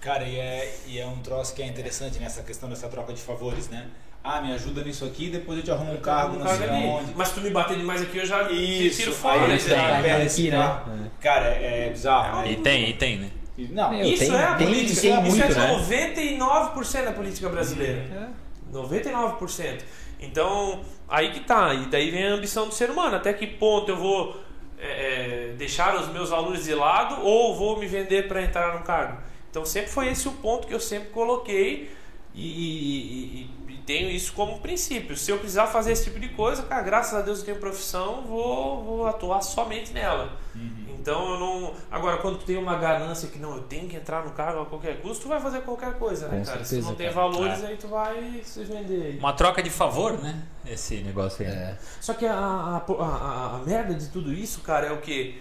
Cara, 0.00 0.22
e 0.22 0.38
é, 0.38 0.78
e 0.86 1.00
é 1.00 1.06
um 1.06 1.18
troço 1.20 1.52
que 1.52 1.62
é 1.62 1.66
interessante 1.66 2.20
nessa 2.20 2.44
questão 2.44 2.68
dessa 2.68 2.88
troca 2.88 3.12
de 3.12 3.20
favores, 3.20 3.68
né? 3.68 3.88
Ah, 4.22 4.40
me 4.42 4.52
ajuda 4.52 4.82
nisso 4.82 5.04
aqui, 5.04 5.28
depois 5.30 5.58
eu 5.58 5.64
te 5.64 5.70
arrumo 5.70 5.92
um 5.94 6.00
cargo, 6.00 6.36
um 6.36 6.40
não 6.40 6.46
sei 6.48 6.68
ali. 6.68 6.86
aonde. 6.86 7.12
Mas 7.16 7.32
tu 7.32 7.40
me 7.40 7.50
bater 7.50 7.76
demais 7.78 8.02
aqui, 8.02 8.18
eu 8.18 8.26
já 8.26 8.50
Isso, 8.50 8.98
tiro 9.00 9.12
fora. 9.12 9.42
aí 9.42 9.48
né? 9.48 9.58
você 9.58 9.74
Tá 9.74 10.00
pega 10.02 10.16
aqui, 10.16 10.26
esse 10.26 10.50
né? 10.50 10.80
Cara, 11.20 11.46
é, 11.48 11.86
é 11.86 11.90
bizarro. 11.90 12.46
E 12.46 12.56
né? 12.56 12.62
tem, 12.62 12.90
e 12.90 12.92
tem, 12.94 13.16
né? 13.18 13.30
E- 13.56 13.68
Não, 13.68 13.90
Meu, 13.90 14.02
Isso 14.06 14.24
tem- 14.26 14.34
é 14.34 14.44
a 14.44 14.54
tem- 14.54 14.66
política. 14.66 15.00
tem 15.00 15.10
isso 15.12 15.36
muito, 15.36 15.42
é 15.42 15.48
né? 15.54 15.66
99% 15.72 17.04
da 17.04 17.12
política 17.12 17.48
brasileira. 17.48 18.30
99%. 18.72 19.82
Então, 20.20 20.80
aí 21.08 21.32
que 21.32 21.40
tá. 21.40 21.72
E 21.74 21.86
daí 21.86 22.10
vem 22.10 22.26
a 22.26 22.32
ambição 22.34 22.66
do 22.68 22.74
ser 22.74 22.90
humano. 22.90 23.16
Até 23.16 23.32
que 23.32 23.46
ponto 23.46 23.90
eu 23.90 23.96
vou 23.96 24.36
é, 24.80 25.50
é, 25.50 25.52
deixar 25.56 25.96
os 25.96 26.08
meus 26.08 26.30
valores 26.30 26.64
de 26.64 26.74
lado 26.74 27.20
ou 27.24 27.56
vou 27.56 27.78
me 27.78 27.86
vender 27.86 28.28
para 28.28 28.42
entrar 28.42 28.74
no 28.78 28.84
cargo? 28.84 29.18
Então, 29.50 29.64
sempre 29.64 29.90
foi 29.90 30.08
esse 30.08 30.28
o 30.28 30.32
ponto 30.32 30.66
que 30.68 30.74
eu 30.74 30.80
sempre 30.80 31.08
coloquei. 31.08 31.90
E, 32.34 32.46
e- 32.46 33.40
e- 33.40 33.40
e 33.40 33.50
tenho 33.88 34.10
isso 34.10 34.32
como 34.34 34.58
princípio. 34.60 35.16
Se 35.16 35.30
eu 35.30 35.38
precisar 35.38 35.66
fazer 35.66 35.92
esse 35.92 36.04
tipo 36.04 36.20
de 36.20 36.28
coisa, 36.28 36.62
cara, 36.62 36.82
graças 36.82 37.14
a 37.14 37.22
Deus 37.22 37.38
eu 37.40 37.44
tenho 37.46 37.56
profissão, 37.58 38.22
vou, 38.26 38.84
vou 38.84 39.06
atuar 39.06 39.40
somente 39.42 39.92
nela. 39.92 40.36
Uhum. 40.54 40.84
Então 41.00 41.32
eu 41.32 41.40
não. 41.40 41.74
Agora, 41.90 42.18
quando 42.18 42.38
tu 42.38 42.44
tem 42.44 42.58
uma 42.58 42.76
ganância 42.76 43.28
que 43.30 43.38
não, 43.38 43.56
eu 43.56 43.62
tenho 43.62 43.88
que 43.88 43.96
entrar 43.96 44.24
no 44.24 44.32
cargo 44.32 44.60
a 44.60 44.66
qualquer 44.66 45.00
custo, 45.00 45.22
tu 45.22 45.28
vai 45.28 45.40
fazer 45.40 45.62
qualquer 45.62 45.94
coisa, 45.94 46.28
né, 46.28 46.40
Com 46.40 46.44
cara? 46.44 46.58
Se 46.64 46.70
certeza, 46.70 46.88
não 46.88 46.94
tem 46.96 47.12
cara. 47.12 47.28
valores, 47.28 47.62
É. 47.62 47.66
aí 47.68 47.76
tu 47.76 47.88
vai 47.88 48.42
se 48.44 48.64
vender. 48.64 49.18
Uma 49.18 49.32
troca 49.32 49.62
de 49.62 49.70
favor, 49.70 50.12
né? 50.18 50.42
Esse 50.66 50.96
negócio 50.96 51.46
aí. 51.46 51.50
É. 51.52 51.76
Só 52.00 52.12
que 52.12 52.26
a, 52.26 52.34
a, 52.34 52.76
a, 52.76 53.04
a- 53.04 53.56
a 53.56 53.58
merda 53.64 53.94
de 53.94 54.08
tudo 54.08 54.32
isso, 54.34 54.60
cara, 54.60 54.86
é 54.88 54.92
o 54.92 54.98
que? 55.00 55.40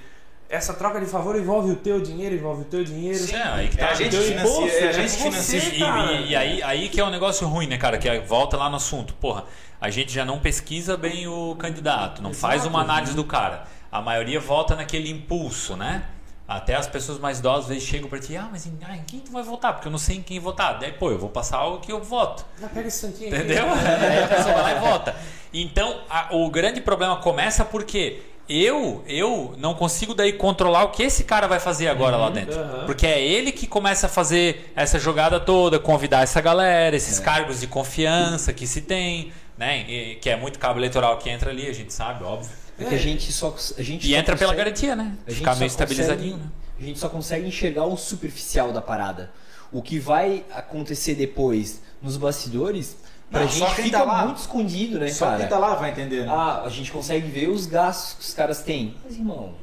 Essa 0.49 0.73
troca 0.73 0.99
de 0.99 1.05
favor 1.05 1.35
envolve 1.35 1.71
o 1.71 1.75
teu 1.75 1.99
dinheiro, 1.99 2.33
envolve 2.35 2.61
o 2.61 2.65
teu 2.65 2.83
dinheiro. 2.83 3.17
Sim, 3.19 3.35
aí 3.35 3.67
que 3.67 3.77
É 3.81 3.85
tá. 3.85 3.91
a 3.91 3.95
gente 3.95 4.15
financia, 4.15 4.71
é 4.79 4.83
a 4.83 4.89
é 4.89 4.93
gente 4.93 5.09
você, 5.11 5.59
financia. 5.59 5.59
E, 5.59 6.23
e- 6.23 6.29
e 6.29 6.35
aí, 6.35 6.63
aí 6.63 6.89
que 6.89 7.01
é 7.01 7.03
um 7.03 7.09
negócio 7.09 7.45
ruim, 7.47 7.67
né, 7.67 7.77
cara? 7.77 7.97
Que 7.97 8.07
é- 8.07 8.19
volta 8.21 8.55
lá 8.55 8.69
no 8.69 8.77
assunto. 8.77 9.13
Porra, 9.15 9.43
a 9.81 9.89
gente 9.89 10.13
já 10.13 10.23
não 10.23 10.39
pesquisa 10.39 10.95
bem 10.95 11.27
o 11.27 11.53
candidato, 11.55 12.21
não 12.21 12.33
faz 12.33 12.61
Exato. 12.61 12.69
uma 12.69 12.81
análise 12.81 13.13
do 13.13 13.25
cara. 13.25 13.65
A 13.91 14.01
maioria 14.01 14.39
volta 14.39 14.73
naquele 14.75 15.09
impulso, 15.11 15.75
né? 15.75 16.03
Até 16.47 16.75
as 16.75 16.87
pessoas 16.87 17.19
mais 17.19 17.39
idosas 17.39 17.63
às 17.63 17.67
vezes 17.67 17.83
chegam 17.83 18.07
pra 18.07 18.17
ti, 18.19 18.37
ah, 18.37 18.47
mas 18.49 18.65
em, 18.65 18.77
ah, 18.87 18.95
em 18.95 19.03
quem 19.03 19.19
tu 19.19 19.33
vai 19.33 19.43
votar? 19.43 19.73
Porque 19.73 19.89
eu 19.89 19.91
não 19.91 19.99
sei 19.99 20.15
em 20.15 20.21
quem 20.21 20.39
votar. 20.39 20.79
Daí, 20.79 20.93
pô, 20.93 21.11
eu 21.11 21.19
vou 21.19 21.27
passar 21.29 21.65
o 21.65 21.81
que 21.81 21.91
eu 21.91 22.01
voto. 22.01 22.45
Já 22.61 22.69
pega 22.69 22.87
esse 22.87 22.99
santinho 22.99 23.27
aqui. 23.35 23.37
Entendeu? 23.43 23.65
Aí 23.67 24.23
a 24.23 24.27
pessoa 24.29 24.53
vai 24.53 24.63
lá 24.63 24.71
e 24.71 24.79
vota. 24.79 25.13
Então, 25.53 25.99
a- 26.09 26.29
o 26.31 26.49
grande 26.49 26.79
problema 26.79 27.17
começa 27.17 27.65
porque 27.65 28.21
eu, 28.49 29.03
eu 29.07 29.55
não 29.57 29.73
consigo 29.73 30.13
daí 30.13 30.33
controlar 30.33 30.83
o 30.85 30.91
que 30.91 31.03
esse 31.03 31.23
cara 31.23 31.47
vai 31.47 31.59
fazer 31.59 31.87
agora 31.87 32.15
lá 32.17 32.29
dentro. 32.29 32.59
aham. 32.59 32.85
Porque 32.85 33.05
é 33.05 33.21
ele 33.21 33.51
que 33.51 33.67
começa 33.67 34.07
a 34.07 34.09
fazer 34.09 34.71
essa 34.75 34.97
jogada 34.99 35.39
toda, 35.39 35.79
convidar 35.79 36.21
essa 36.23 36.39
galera, 36.41 36.95
esses 36.95 37.19
cargos 37.19 37.59
de 37.59 37.67
confiança 37.67 38.53
que 38.53 38.65
se 38.65 38.81
tem, 38.81 39.31
né? 39.57 39.85
E- 39.89 40.15
que 40.15 40.29
é 40.29 40.35
muito 40.35 40.59
cabo 40.59 40.79
eleitoral 40.79 41.17
que 41.17 41.29
entra 41.29 41.49
ali, 41.49 41.67
a 41.67 41.73
gente 41.73 41.93
sabe, 41.93 42.23
óbvio. 42.23 42.49
É 42.79 42.85
que 42.85 42.95
a 42.95 42.97
gente 42.99 43.31
só. 43.33 43.55
A 43.77 43.81
gente 43.81 44.07
E 44.07 44.13
entra 44.15 44.37
pela 44.37 44.51
consegue- 44.53 44.57
garantia, 44.57 44.95
né? 44.95 45.13
Ficar 45.27 45.55
meio 45.55 45.67
estabilizadinho, 45.67 46.33
consegue- 46.33 46.45
né? 46.45 46.51
A 46.79 46.83
gente 46.83 46.99
só 46.99 47.09
consegue 47.09 47.47
enxergar 47.47 47.85
o 47.85 47.97
superficial 47.97 48.71
da 48.71 48.81
parada. 48.81 49.31
O 49.71 49.81
que 49.81 49.97
vai 49.99 50.43
acontecer 50.53 51.15
depois 51.15 51.81
nos 52.01 52.15
bastidores, 52.17 52.95
pra 53.31 53.41
Não, 53.41 53.49
só 53.49 53.65
gente 53.65 53.75
quem 53.75 53.85
fica 53.85 53.97
tá 53.99 54.03
lá. 54.03 54.25
muito 54.25 54.37
escondido, 54.37 54.99
né, 54.99 55.07
Só 55.09 55.25
cara? 55.25 55.37
quem 55.39 55.47
tá 55.47 55.57
lá 55.57 55.75
vai 55.75 55.91
entender. 55.91 56.25
né? 56.25 56.31
Ah, 56.33 56.63
a 56.65 56.69
gente 56.69 56.91
consegue 56.91 57.27
ver 57.29 57.49
os 57.49 57.65
gastos 57.65 58.13
que 58.15 58.21
os 58.21 58.33
caras 58.33 58.61
têm. 58.61 58.95
Mas, 59.03 59.15
irmão, 59.15 59.53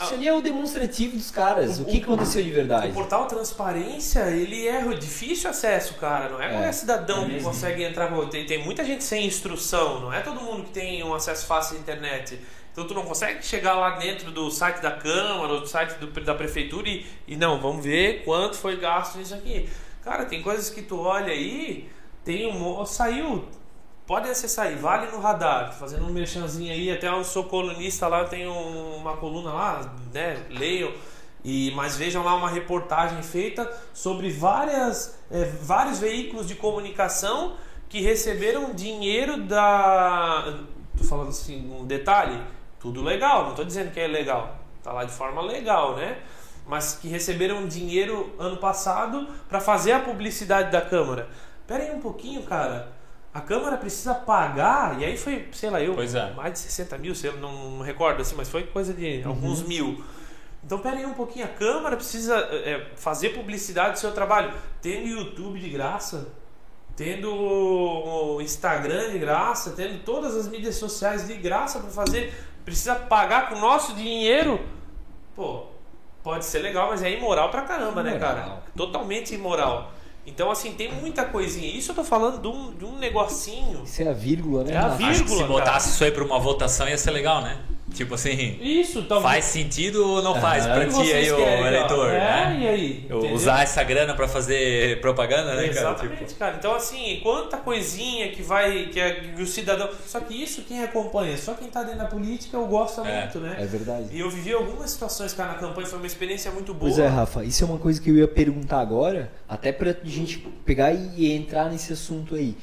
isso 0.00 0.12
Ah. 0.12 0.16
ali 0.16 0.28
é 0.28 0.32
o 0.34 0.40
demonstrativo 0.40 1.16
dos 1.16 1.30
caras. 1.30 1.78
O, 1.80 1.84
que 1.84 1.98
que 1.98 2.04
aconteceu 2.04 2.42
de 2.42 2.50
O 2.50 2.54
verdade? 2.54 2.92
portal 2.92 3.26
Transparência, 3.26 4.20
ele 4.30 4.68
é 4.68 4.82
difícil 4.94 5.50
acesso, 5.50 5.94
cara. 5.94 6.28
Não 6.28 6.40
é 6.40 6.48
qualquer 6.50 6.68
É, 6.68 6.72
cidadão 6.72 7.24
é 7.26 7.30
que 7.30 7.42
consegue 7.42 7.82
entrar. 7.82 8.08
Tem, 8.28 8.46
tem 8.46 8.62
muita 8.64 8.84
gente 8.84 9.02
sem 9.04 9.26
instrução, 9.26 10.00
não 10.00 10.12
é 10.12 10.20
todo 10.20 10.40
mundo 10.40 10.64
que 10.64 10.70
tem 10.70 11.02
um 11.02 11.14
acesso 11.14 11.46
fácil 11.46 11.76
à 11.76 11.80
internet. 11.80 12.38
Então 12.72 12.86
tu 12.86 12.94
não 12.94 13.02
consegue 13.02 13.44
chegar 13.44 13.74
lá 13.74 13.96
dentro 13.98 14.30
do 14.30 14.50
site 14.52 14.80
da 14.80 14.92
Câmara 14.92 15.52
ou 15.54 15.60
do 15.62 15.66
site 15.66 15.94
do- 15.94 16.20
da 16.20 16.32
Prefeitura 16.34 16.88
e, 16.88 17.04
e 17.26 17.34
não, 17.36 17.60
vamos 17.60 17.84
ver 17.84 18.22
quanto 18.24 18.54
foi 18.56 18.76
gasto 18.76 19.16
nisso 19.18 19.34
aqui. 19.34 19.68
Cara, 20.04 20.24
tem 20.26 20.40
coisas 20.42 20.70
que 20.70 20.82
tu 20.82 21.00
olha 21.00 21.32
aí, 21.32 21.88
tem 22.28 22.46
um. 22.46 22.84
Saiu. 22.84 23.48
Pode 24.06 24.28
acessar 24.28 24.66
aí, 24.66 24.74
vale 24.74 25.10
no 25.10 25.18
radar, 25.18 25.72
fazendo 25.72 26.06
um 26.06 26.10
merchanzinho 26.10 26.72
aí, 26.72 26.90
até 26.90 27.08
eu 27.08 27.22
sou 27.24 27.44
colunista 27.44 28.08
lá, 28.08 28.20
eu 28.20 28.28
tenho 28.28 28.52
uma 28.52 29.16
coluna 29.16 29.52
lá, 29.52 29.94
né? 30.12 30.42
Leiam. 30.50 30.92
E, 31.44 31.72
mas 31.74 31.96
vejam 31.96 32.24
lá 32.24 32.34
uma 32.34 32.48
reportagem 32.48 33.22
feita 33.22 33.70
sobre 33.92 34.30
várias, 34.30 35.18
eh, 35.30 35.44
vários 35.62 35.98
veículos 35.98 36.46
de 36.46 36.54
comunicação 36.54 37.54
que 37.88 38.00
receberam 38.00 38.74
dinheiro 38.74 39.42
da. 39.42 40.58
Tô 40.96 41.04
falando 41.04 41.28
assim, 41.28 41.70
um 41.70 41.86
detalhe, 41.86 42.42
tudo 42.80 43.02
legal, 43.02 43.44
não 43.46 43.54
tô 43.54 43.64
dizendo 43.64 43.90
que 43.90 44.00
é 44.00 44.06
legal, 44.06 44.56
tá 44.82 44.92
lá 44.92 45.04
de 45.04 45.12
forma 45.12 45.40
legal, 45.42 45.96
né? 45.96 46.18
Mas 46.66 46.94
que 46.94 47.08
receberam 47.08 47.66
dinheiro 47.66 48.34
ano 48.38 48.58
passado 48.58 49.26
para 49.48 49.60
fazer 49.60 49.92
a 49.92 50.00
publicidade 50.00 50.70
da 50.70 50.82
Câmara. 50.82 51.28
Pera 51.68 51.84
aí 51.84 51.94
um 51.94 52.00
pouquinho, 52.00 52.42
cara. 52.44 52.90
A 53.32 53.42
Câmara 53.42 53.76
precisa 53.76 54.14
pagar, 54.14 54.98
e 54.98 55.04
aí 55.04 55.18
foi, 55.18 55.48
sei 55.52 55.68
lá, 55.68 55.80
eu, 55.82 55.94
Pois 55.94 56.14
é. 56.14 56.32
mais 56.32 56.54
de 56.54 56.58
60 56.60 56.96
mil, 56.96 57.14
sei 57.14 57.30
lá, 57.30 57.36
não, 57.36 57.72
não 57.72 57.82
recordo 57.82 58.22
assim, 58.22 58.34
mas 58.34 58.48
foi 58.48 58.64
coisa 58.64 58.94
de 58.94 59.22
alguns 59.22 59.62
mil. 59.62 60.02
Então, 60.64 60.78
pera 60.78 60.96
aí 60.96 61.04
um 61.04 61.12
pouquinho, 61.12 61.44
a 61.44 61.48
Câmara 61.48 61.94
precisa 61.94 62.36
é, 62.36 62.86
fazer 62.96 63.28
publicidade 63.30 63.92
do 63.92 63.98
seu 63.98 64.12
trabalho, 64.12 64.52
tendo 64.80 65.06
YouTube 65.06 65.60
de 65.60 65.68
graça, 65.68 66.28
tendo 66.96 67.30
o 67.32 68.40
Instagram 68.40 69.10
de 69.12 69.18
graça, 69.18 69.72
tendo 69.76 70.02
todas 70.02 70.34
as 70.34 70.48
mídias 70.48 70.76
sociais 70.76 71.26
de 71.26 71.34
graça 71.34 71.80
para 71.80 71.90
fazer, 71.90 72.34
precisa 72.64 72.94
pagar 72.94 73.50
com 73.50 73.56
o 73.56 73.60
nosso 73.60 73.94
dinheiro. 73.94 74.58
Pô, 75.36 75.66
pode 76.22 76.46
ser 76.46 76.60
legal, 76.60 76.88
mas 76.88 77.02
é 77.02 77.12
imoral 77.12 77.50
pra 77.50 77.62
caramba, 77.62 78.02
né, 78.02 78.18
cara? 78.18 78.62
Totalmente 78.74 79.34
imoral. 79.34 79.92
Então, 80.28 80.50
assim, 80.50 80.72
tem 80.72 80.92
muita 80.92 81.24
coisinha. 81.24 81.66
Isso 81.76 81.90
eu 81.90 81.96
tô 81.96 82.04
falando 82.04 82.40
de 82.40 82.48
um, 82.48 82.72
de 82.74 82.84
um 82.84 82.98
negocinho. 82.98 83.82
Isso 83.84 84.02
é 84.02 84.08
a 84.08 84.12
vírgula, 84.12 84.62
né? 84.62 84.74
É 84.74 84.76
a 84.76 84.88
vírgula. 84.88 85.10
Acho 85.10 85.24
que 85.24 85.30
se 85.30 85.36
cara. 85.36 85.48
botasse 85.48 85.88
isso 85.90 86.04
aí 86.04 86.10
pra 86.10 86.22
uma 86.24 86.38
votação 86.38 86.88
ia 86.88 86.98
ser 86.98 87.10
legal, 87.10 87.42
né? 87.42 87.56
Tipo 87.94 88.14
assim, 88.14 88.58
Isso, 88.60 89.02
talvez. 89.04 89.32
faz 89.32 89.44
sentido 89.46 90.06
ou 90.06 90.22
não 90.22 90.40
faz 90.40 90.66
Aham. 90.66 90.74
pra 90.74 90.86
ti 90.88 91.12
aí, 91.12 91.32
o 91.32 91.38
eleitor, 91.66 92.10
É, 92.10 92.18
né? 92.18 92.58
e 92.60 92.68
aí? 92.68 93.06
Eu 93.08 93.18
Entendeu? 93.18 93.34
Usar 93.36 93.62
essa 93.62 93.82
grana 93.82 94.14
pra 94.14 94.28
fazer 94.28 95.00
propaganda, 95.00 95.54
né, 95.56 95.68
cara? 95.68 95.70
Exatamente, 95.70 96.24
Tipo, 96.26 96.38
cara. 96.38 96.56
Então, 96.58 96.74
assim, 96.74 97.18
quanta 97.22 97.56
coisinha 97.56 98.28
que 98.30 98.42
vai. 98.42 98.86
Que, 98.86 99.00
é, 99.00 99.14
que 99.34 99.42
o 99.42 99.46
cidadão. 99.46 99.88
Só 100.06 100.20
que 100.20 100.34
isso 100.40 100.62
quem 100.62 100.84
acompanha, 100.84 101.36
só 101.36 101.54
quem 101.54 101.68
tá 101.68 101.82
dentro 101.82 101.98
da 101.98 102.04
política, 102.04 102.56
eu 102.56 102.66
gosto 102.66 103.00
É. 103.04 103.22
muito, 103.22 103.40
né? 103.40 103.56
É 103.58 103.64
verdade. 103.66 104.08
E 104.12 104.20
eu 104.20 104.30
vivi 104.30 104.52
algumas 104.52 104.90
situações, 104.90 105.32
cara, 105.32 105.52
na 105.54 105.58
campanha, 105.58 105.86
foi 105.86 105.98
uma 105.98 106.06
experiência 106.06 106.50
muito 106.52 106.72
boa. 106.74 106.90
Pois 106.92 106.98
é, 106.98 107.08
Rafa, 107.08 107.42
isso 107.44 107.64
é 107.64 107.66
uma 107.66 107.78
coisa 107.78 108.00
que 108.00 108.10
eu 108.10 108.16
ia 108.16 108.28
perguntar 108.28 108.80
agora, 108.80 109.32
até 109.48 109.72
pra 109.72 109.94
gente 110.04 110.38
pegar 110.64 110.92
e 110.92 111.32
entrar 111.32 111.68
nesse 111.70 111.92
assunto 111.92 112.34
aí. 112.34 112.54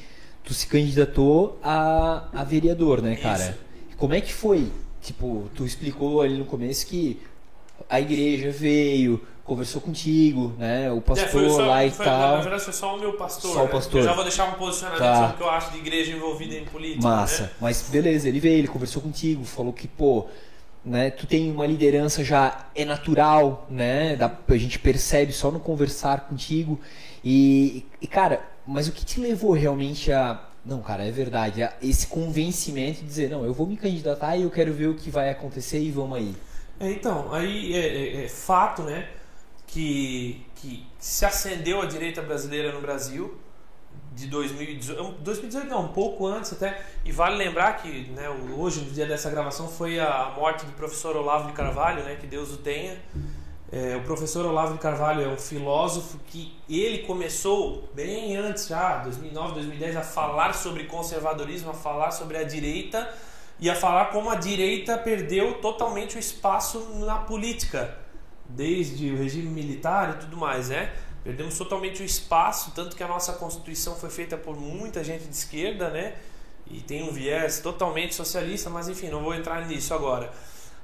Tu 0.44 0.54
se 0.54 0.68
candidatou 0.68 1.60
a, 1.64 2.26
a 2.32 2.44
vereador, 2.44 3.02
né, 3.02 3.16
cara? 3.16 3.44
Isso. 3.44 3.54
Como 3.98 4.14
é 4.14 4.22
que 4.22 4.32
foi? 4.32 4.68
Tipo, 5.06 5.50
tu 5.54 5.66
explicou 5.66 6.22
ali 6.22 6.36
no 6.38 6.46
começo 6.46 6.88
que 6.88 7.20
a 7.90 8.02
igreja 8.02 8.50
veio, 8.50 9.22
conversou 9.44 9.80
contigo, 9.80 10.54
né? 10.58 10.92
O 10.92 10.98
É, 10.98 11.02
pastor 11.02 11.28
foi 11.30 11.50
só- 11.50 11.66
lá 11.66 11.86
e 11.86 11.92
foi- 11.92 12.06
tal. 12.06 12.36
Na 12.38 12.42
verdade, 12.42 12.64
foi 12.64 12.74
só 12.74 12.96
o 12.96 13.00
meu 13.00 13.14
pastor. 13.14 13.54
Só 13.54 13.62
o 13.62 13.66
né? 13.66 13.72
pastor. 13.72 14.00
Eu 14.00 14.06
já 14.06 14.14
vou 14.14 14.24
deixar 14.24 14.46
um 14.46 14.54
posicionamento 14.54 15.00
Tá. 15.00 15.16
sobre 15.16 15.34
o 15.34 15.38
que 15.38 15.44
eu 15.44 15.50
acho 15.52 15.72
de 15.72 15.78
igreja 15.78 16.12
envolvida 16.12 16.56
em 16.56 16.66
política. 16.66 17.04
Massa. 17.08 17.44
Né? 17.44 17.50
Mas 17.62 17.88
beleza, 17.90 18.28
ele 18.28 18.40
veio, 18.40 18.58
ele 18.58 18.68
conversou 18.68 19.00
contigo, 19.02 19.46
falou 19.46 19.72
que, 19.72 19.88
pô, 19.88 20.26
né, 20.84 21.12
tu 21.12 21.28
tem 21.28 21.52
uma 21.52 21.68
liderança 21.68 22.24
já 22.24 22.66
é 22.74 22.84
natural, 22.84 23.68
né? 23.70 24.16
Dá, 24.16 24.32
a 24.48 24.58
gente 24.58 24.80
percebe 24.80 25.32
só 25.32 25.52
no 25.52 25.60
conversar 25.60 26.22
contigo. 26.22 26.80
E, 27.24 27.86
e, 28.02 28.08
cara, 28.08 28.42
mas 28.66 28.88
o 28.88 28.92
que 28.92 29.06
te 29.06 29.20
levou 29.20 29.52
realmente 29.52 30.12
a. 30.12 30.40
Não, 30.66 30.82
cara, 30.82 31.06
é 31.06 31.12
verdade. 31.12 31.62
a 31.64 31.74
esse 31.82 32.08
convencimento 32.08 33.02
de 33.02 33.06
dizer, 33.06 33.30
não, 33.30 33.46
eu 33.46 33.54
vou 33.54 33.68
me 33.68 33.78
candidatar 33.78 34.36
e 34.36 34.44
eu 34.44 34.50
quero 34.50 34.74
ver 34.74 34.88
o 34.88 34.96
que 34.96 35.10
vai 35.12 35.30
acontecer 35.30 35.80
e 35.80 35.92
vamos 35.92 36.18
aí. 36.18 36.36
É, 36.80 36.92
então, 36.92 37.32
aí 37.34 37.74
é, 37.74 38.22
é- 38.22 38.26
é 38.26 38.28
fato, 38.28 38.82
né, 38.82 39.08
que, 39.68 40.44
que 40.56 40.86
se 41.00 41.24
acendeu 41.26 41.82
a 41.82 41.86
direita 41.86 42.22
brasileira 42.22 42.72
no 42.72 42.82
Brasil 42.82 43.38
de 44.14 44.28
2018, 44.28 45.22
2018 45.22 45.68
não, 45.70 45.86
um 45.86 45.88
pouco 45.94 46.26
antes 46.26 46.52
até, 46.54 46.82
e 47.04 47.12
vale 47.12 47.36
lembrar 47.36 47.74
que 47.74 48.10
né, 48.12 48.30
hoje, 48.58 48.82
no 48.82 48.92
dia 48.92 49.06
dessa 49.06 49.30
gravação, 49.30 49.68
foi 49.68 50.00
a 50.00 50.34
morte 50.36 50.66
do 50.66 50.72
professor 50.72 51.16
Olavo 51.16 51.48
de 51.48 51.54
Carvalho, 51.54 52.04
né, 52.04 52.16
que 52.16 52.26
Deus 52.26 52.52
o 52.52 52.58
tenha. 52.58 52.98
É, 53.72 53.96
o 53.96 54.04
professor 54.04 54.46
Olavo 54.46 54.74
de 54.74 54.80
Carvalho 54.80 55.22
é 55.24 55.28
um 55.28 55.38
filósofo 55.38 56.20
que 56.28 56.56
ele 56.70 57.00
começou 57.00 57.90
bem 57.96 58.38
antes 58.38 58.68
já, 58.68 59.00
2009, 59.00 59.56
2010, 59.56 59.96
a 59.98 60.02
falar 60.02 60.54
sobre 60.54 60.84
conservadorismo, 60.84 61.72
a 61.72 61.74
falar 61.74 62.12
sobre 62.12 62.38
a 62.38 62.44
direita 62.44 63.12
e 63.60 63.70
a 63.70 63.76
falar 63.76 64.12
como 64.12 64.30
a 64.30 64.36
direita 64.36 64.98
perdeu 64.98 65.56
totalmente 65.62 66.16
o 66.16 66.20
espaço 66.20 66.80
na 67.00 67.18
política, 67.18 67.98
desde 68.48 69.12
o 69.12 69.18
regime 69.18 69.50
militar 69.50 70.16
e 70.16 70.20
tudo 70.20 70.38
mais, 70.38 70.70
né? 70.70 70.94
Perdemos 71.24 71.58
totalmente 71.58 72.04
o 72.04 72.06
espaço, 72.06 72.72
tanto 72.76 72.96
que 72.96 73.04
a 73.04 73.08
nossa 73.08 73.34
Constituição 73.34 73.96
foi 73.96 74.12
feita 74.12 74.38
por 74.38 74.56
muita 74.56 75.04
gente 75.04 75.24
de 75.24 75.36
esquerda, 75.36 75.90
né? 75.90 76.14
E 76.68 76.82
tem 76.82 77.02
um 77.02 77.12
viés 77.12 77.60
totalmente 77.60 78.14
socialista, 78.14 78.70
mas 78.70 78.88
enfim, 78.88 79.10
não 79.10 79.24
vou 79.24 79.34
entrar 79.34 79.66
nisso 79.66 79.92
agora. 79.92 80.32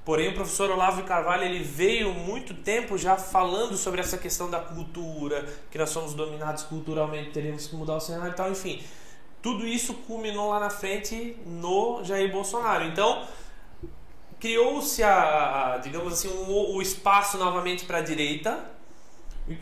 Porém, 0.04 0.30
o 0.30 0.34
professor 0.34 0.72
Olavo 0.72 1.04
Carvalho 1.04 1.44
ele 1.44 1.64
veio 1.64 2.12
muito 2.12 2.56
tempo 2.56 2.98
já 2.98 3.18
falando 3.18 3.78
sobre 3.78 4.02
essa 4.02 4.18
questão 4.18 4.50
da 4.50 4.60
cultura, 4.60 5.48
que 5.70 5.78
nós 5.78 5.92
somos 5.92 6.14
dominados 6.14 6.64
culturalmente, 6.64 7.30
teríamos 7.30 7.68
que 7.68 7.76
mudar 7.76 7.98
o 7.98 8.00
cenário 8.00 8.34
e 8.34 8.36
tal, 8.36 8.50
enfim. 8.50 8.82
Tudo 9.44 9.68
isso 9.68 9.94
culminou 9.94 10.50
lá 10.50 10.60
na 10.60 10.70
frente 10.70 11.38
no 11.46 12.04
Jair 12.04 12.32
Bolsonaro. 12.32 12.86
Então, 12.86 13.28
criou-se 14.40 15.04
a, 15.04 15.76
a, 15.76 15.78
digamos 15.78 16.14
assim, 16.14 16.30
um, 16.30 16.76
o 16.76 16.82
espaço 16.82 17.38
novamente 17.38 17.86
para 17.86 18.00
a 18.00 18.02
direita. 18.02 18.60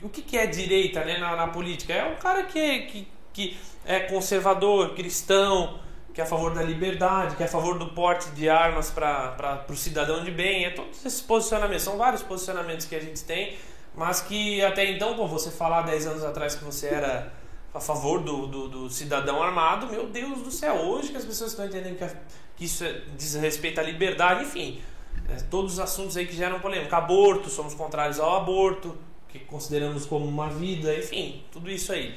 O 0.01 0.07
que, 0.07 0.21
que 0.21 0.37
é 0.37 0.47
direita 0.47 1.03
né, 1.03 1.17
na, 1.17 1.35
na 1.35 1.47
política? 1.47 1.93
É 1.93 2.05
um 2.05 2.15
cara 2.15 2.43
que, 2.43 2.79
que, 2.83 3.07
que 3.33 3.57
é 3.85 4.01
conservador, 4.01 4.93
cristão, 4.95 5.79
que 6.19 6.21
é 6.21 6.25
a 6.25 6.27
favor 6.27 6.53
da 6.53 6.61
liberdade, 6.61 7.37
que 7.37 7.43
é 7.43 7.45
a 7.45 7.49
favor 7.49 7.79
do 7.79 7.87
porte 7.91 8.29
de 8.31 8.49
armas 8.49 8.91
para 8.91 9.65
o 9.69 9.75
cidadão 9.75 10.21
de 10.21 10.29
bem. 10.29 10.65
É 10.65 10.69
todos 10.69 11.05
esses 11.05 11.21
posicionamentos. 11.21 11.83
São 11.83 11.97
vários 11.97 12.21
posicionamentos 12.21 12.85
que 12.85 12.93
a 12.93 12.99
gente 12.99 13.23
tem, 13.23 13.57
mas 13.95 14.19
que 14.19 14.61
até 14.61 14.91
então, 14.91 15.15
pô, 15.15 15.25
você 15.25 15.49
falar 15.49 15.83
10 15.83 16.07
anos 16.07 16.23
atrás 16.25 16.55
que 16.55 16.65
você 16.65 16.87
era 16.87 17.31
a 17.73 17.79
favor 17.79 18.19
do, 18.19 18.47
do, 18.47 18.67
do, 18.67 18.89
cidadão 18.89 19.41
armado, 19.41 19.87
meu 19.87 20.07
Deus 20.07 20.41
do 20.41 20.51
céu, 20.51 20.75
hoje 20.75 21.11
que 21.11 21.15
as 21.15 21.23
pessoas 21.23 21.51
estão 21.51 21.65
entendendo 21.65 21.97
que, 21.97 22.03
a, 22.03 22.11
que 22.57 22.65
isso 22.65 22.83
é, 22.83 23.01
diz 23.15 23.35
respeito 23.35 23.79
à 23.79 23.83
liberdade, 23.83 24.43
enfim, 24.43 24.81
é, 25.29 25.35
todos 25.49 25.73
os 25.73 25.79
assuntos 25.79 26.17
aí 26.17 26.27
que 26.27 26.35
geram 26.35 26.59
polêmica. 26.59 26.97
Aborto, 26.97 27.49
somos 27.49 27.73
contrários 27.73 28.19
ao 28.19 28.35
aborto, 28.35 28.97
que 29.29 29.39
consideramos 29.39 30.05
como 30.05 30.25
uma 30.25 30.49
vida, 30.49 30.93
enfim, 30.95 31.45
tudo 31.49 31.71
isso 31.71 31.93
aí. 31.93 32.13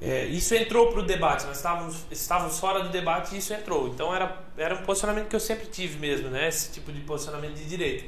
É, 0.00 0.26
isso 0.26 0.54
entrou 0.54 0.92
para 0.92 1.00
o 1.00 1.02
debate, 1.02 1.44
nós 1.46 1.56
estávamos, 1.56 2.04
estávamos 2.10 2.58
fora 2.60 2.84
do 2.84 2.88
debate 2.88 3.34
e 3.34 3.38
isso 3.38 3.52
entrou. 3.52 3.88
Então 3.88 4.14
era, 4.14 4.38
era 4.56 4.74
um 4.76 4.82
posicionamento 4.82 5.28
que 5.28 5.34
eu 5.34 5.40
sempre 5.40 5.66
tive 5.66 5.98
mesmo, 5.98 6.28
né? 6.28 6.48
esse 6.48 6.70
tipo 6.70 6.92
de 6.92 7.00
posicionamento 7.00 7.54
de 7.54 7.64
direita. 7.64 8.04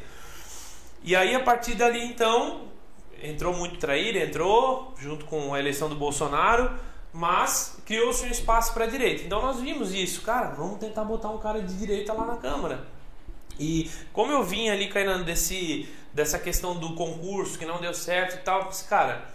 E 1.03 1.17
aí 1.17 1.35
a 1.35 1.41
partir 1.41 1.75
dali 1.75 2.05
então 2.05 2.69
entrou 3.23 3.55
muito 3.55 3.77
traíra, 3.79 4.21
entrou 4.21 4.95
junto 4.99 5.25
com 5.25 5.53
a 5.53 5.59
eleição 5.59 5.89
do 5.89 5.97
Bolsonaro, 5.97 6.79
mas 7.13 7.79
criou-se 7.85 8.25
um 8.25 8.31
espaço 8.31 8.73
para 8.73 8.85
a 8.85 8.89
direita. 8.89 9.25
Então 9.25 9.43
nós 9.43 9.61
vimos 9.61 9.93
isso, 9.93 10.23
cara, 10.23 10.51
vamos 10.51 10.79
tentar 10.79 11.05
botar 11.05 11.31
um 11.31 11.39
cara 11.39 11.61
de 11.61 11.77
direita 11.77 12.13
lá 12.13 12.25
na 12.25 12.37
Câmara. 12.37 12.87
E 13.59 13.91
como 14.13 14.31
eu 14.31 14.45
vim 14.45 14.69
ali, 14.69 14.89
caindo 14.89 15.25
desse, 15.25 15.89
dessa 16.15 16.39
questão 16.39 16.79
do 16.79 16.95
concurso 16.95 17.59
que 17.59 17.67
não 17.67 17.81
deu 17.81 17.93
certo 17.93 18.37
e 18.37 18.39
tal, 18.39 18.69
disse, 18.69 18.85
cara, 18.85 19.27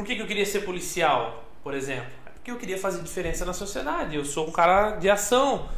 por 0.00 0.06
que, 0.06 0.16
que 0.16 0.22
eu 0.22 0.26
queria 0.26 0.46
ser 0.46 0.60
policial, 0.60 1.44
por 1.62 1.74
exemplo? 1.74 2.10
É 2.24 2.30
porque 2.30 2.50
eu 2.50 2.56
queria 2.56 2.78
fazer 2.78 3.02
diferença 3.02 3.44
na 3.44 3.52
sociedade. 3.52 4.16
Eu 4.16 4.24
sou 4.24 4.48
um 4.48 4.50
cara 4.50 4.92
de 4.92 5.10
ação. 5.10 5.68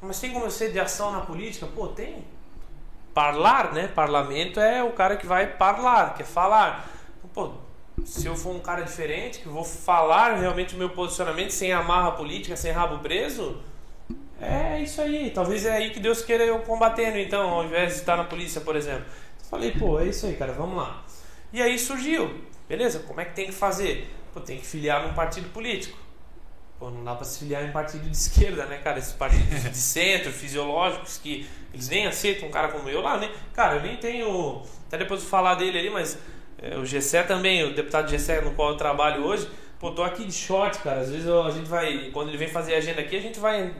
Mas 0.00 0.20
tem 0.20 0.32
como 0.32 0.44
eu 0.44 0.52
ser 0.52 0.70
de 0.70 0.78
ação 0.78 1.10
na 1.10 1.22
política? 1.22 1.66
Pô, 1.66 1.88
tem 1.88 2.24
parlar, 3.12 3.74
né? 3.74 3.88
Parlamento 3.88 4.60
é 4.60 4.84
o 4.84 4.92
cara 4.92 5.16
que 5.16 5.26
vai 5.26 5.48
parlar, 5.48 6.14
quer 6.14 6.24
falar. 6.24 6.88
Pô, 7.34 7.54
se 8.04 8.24
eu 8.24 8.36
for 8.36 8.54
um 8.54 8.60
cara 8.60 8.82
diferente, 8.82 9.40
que 9.40 9.48
vou 9.48 9.64
falar 9.64 10.36
realmente 10.36 10.76
o 10.76 10.78
meu 10.78 10.90
posicionamento 10.90 11.50
sem 11.50 11.72
amarra 11.72 12.12
política, 12.12 12.54
sem 12.54 12.70
rabo 12.70 13.00
preso, 13.00 13.60
é 14.40 14.80
isso 14.80 15.00
aí. 15.00 15.30
Talvez 15.30 15.66
é 15.66 15.72
aí 15.72 15.90
que 15.90 15.98
Deus 15.98 16.22
queira 16.22 16.44
eu 16.44 16.60
combatendo, 16.60 17.18
então, 17.18 17.50
ao 17.50 17.64
invés 17.64 17.94
de 17.94 17.98
estar 17.98 18.16
na 18.16 18.24
polícia, 18.24 18.60
por 18.60 18.76
exemplo. 18.76 19.06
Falei, 19.50 19.72
pô, 19.72 19.98
é 19.98 20.06
isso 20.06 20.24
aí, 20.26 20.36
cara, 20.36 20.52
vamos 20.52 20.76
lá. 20.76 21.02
E 21.52 21.60
aí 21.60 21.78
surgiu, 21.78 22.51
beleza, 22.68 23.00
como 23.00 23.20
é 23.20 23.24
que 23.24 23.34
tem 23.34 23.46
que 23.46 23.52
fazer? 23.52 24.08
Pô, 24.32 24.40
tem 24.40 24.58
que 24.58 24.66
filiar 24.66 25.06
num 25.06 25.14
partido 25.14 25.48
político. 25.50 25.98
Pô, 26.78 26.90
não 26.90 27.04
dá 27.04 27.14
pra 27.14 27.24
se 27.24 27.38
filiar 27.38 27.64
em 27.64 27.70
partido 27.70 28.08
de 28.08 28.16
esquerda, 28.16 28.66
né, 28.66 28.78
cara? 28.78 28.98
Esses 28.98 29.12
partidos 29.12 29.62
de 29.62 29.76
centro, 29.76 30.32
fisiológicos, 30.32 31.18
que 31.18 31.46
eles 31.72 31.88
nem 31.88 32.06
aceitam 32.06 32.48
um 32.48 32.50
cara 32.50 32.68
como 32.68 32.88
eu 32.88 33.00
lá, 33.00 33.18
né? 33.18 33.30
Cara, 33.52 33.76
eu 33.76 33.82
nem 33.82 33.96
tenho. 33.96 34.62
Até 34.88 34.98
depois 34.98 35.20
vou 35.20 35.30
falar 35.30 35.54
dele 35.54 35.78
ali, 35.78 35.90
mas 35.90 36.18
é, 36.58 36.76
o 36.76 36.84
Gessé 36.84 37.22
também, 37.22 37.64
o 37.64 37.74
deputado 37.74 38.10
Gessé 38.10 38.40
no 38.40 38.52
qual 38.52 38.70
eu 38.70 38.76
trabalho 38.76 39.24
hoje, 39.24 39.48
pô, 39.78 39.92
tô 39.92 40.02
aqui 40.02 40.24
de 40.24 40.32
short, 40.32 40.78
cara. 40.78 41.00
Às 41.00 41.10
vezes 41.10 41.26
eu, 41.26 41.42
a 41.42 41.50
gente 41.50 41.68
vai. 41.68 42.10
Quando 42.12 42.28
ele 42.28 42.38
vem 42.38 42.48
fazer 42.48 42.74
agenda 42.74 43.00
aqui, 43.00 43.16
a 43.16 43.20
gente 43.20 43.38
vai 43.38 43.74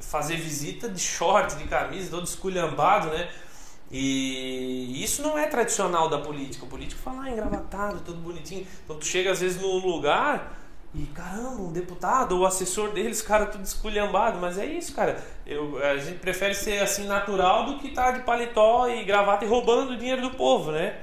fazer 0.00 0.36
visita 0.36 0.88
de 0.88 1.00
short, 1.00 1.56
de 1.56 1.64
camisa, 1.64 2.10
todo 2.10 2.26
esculhambado, 2.26 3.08
né? 3.08 3.28
E 3.90 5.02
isso 5.02 5.22
não 5.22 5.38
é 5.38 5.46
tradicional 5.46 6.08
da 6.08 6.18
política. 6.18 6.64
O 6.64 6.68
político 6.68 7.00
fala 7.00 7.24
ah, 7.24 7.30
engravatado, 7.30 8.00
tudo 8.04 8.20
bonitinho. 8.20 8.66
Então 8.84 8.96
tu 8.98 9.06
chega 9.06 9.30
às 9.30 9.40
vezes 9.40 9.60
num 9.60 9.78
lugar 9.78 10.58
e 10.94 11.06
caramba, 11.06 11.62
um 11.62 11.72
deputado 11.72 12.36
ou 12.36 12.46
assessor 12.46 12.90
deles, 12.90 13.22
cara, 13.22 13.46
tudo 13.46 13.64
esculhambado. 13.64 14.38
Mas 14.38 14.58
é 14.58 14.66
isso, 14.66 14.94
cara. 14.94 15.22
Eu, 15.46 15.82
a 15.82 15.96
gente 15.96 16.18
prefere 16.18 16.54
ser 16.54 16.82
assim 16.82 17.06
natural 17.06 17.64
do 17.64 17.78
que 17.78 17.88
estar 17.88 18.12
tá 18.12 18.12
de 18.12 18.24
paletó 18.24 18.88
e 18.88 19.04
gravata 19.04 19.44
e 19.44 19.48
roubando 19.48 19.92
o 19.92 19.96
dinheiro 19.96 20.20
do 20.22 20.30
povo, 20.30 20.70
né? 20.70 20.98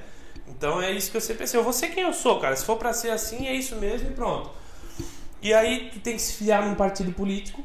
Então 0.48 0.80
é 0.80 0.92
isso 0.92 1.10
que 1.10 1.16
eu 1.16 1.20
sempre 1.20 1.38
pensei. 1.38 1.58
Eu 1.58 1.64
vou 1.64 1.72
ser 1.72 1.88
quem 1.88 2.04
eu 2.04 2.12
sou, 2.12 2.38
cara. 2.38 2.54
Se 2.54 2.64
for 2.64 2.76
para 2.76 2.92
ser 2.92 3.10
assim, 3.10 3.46
é 3.46 3.54
isso 3.54 3.76
mesmo 3.76 4.10
e 4.10 4.14
pronto. 4.14 4.50
E 5.42 5.52
aí 5.52 5.90
tu 5.92 6.00
tem 6.00 6.14
que 6.14 6.22
se 6.22 6.34
filiar 6.34 6.66
num 6.66 6.74
partido 6.74 7.12
político 7.12 7.62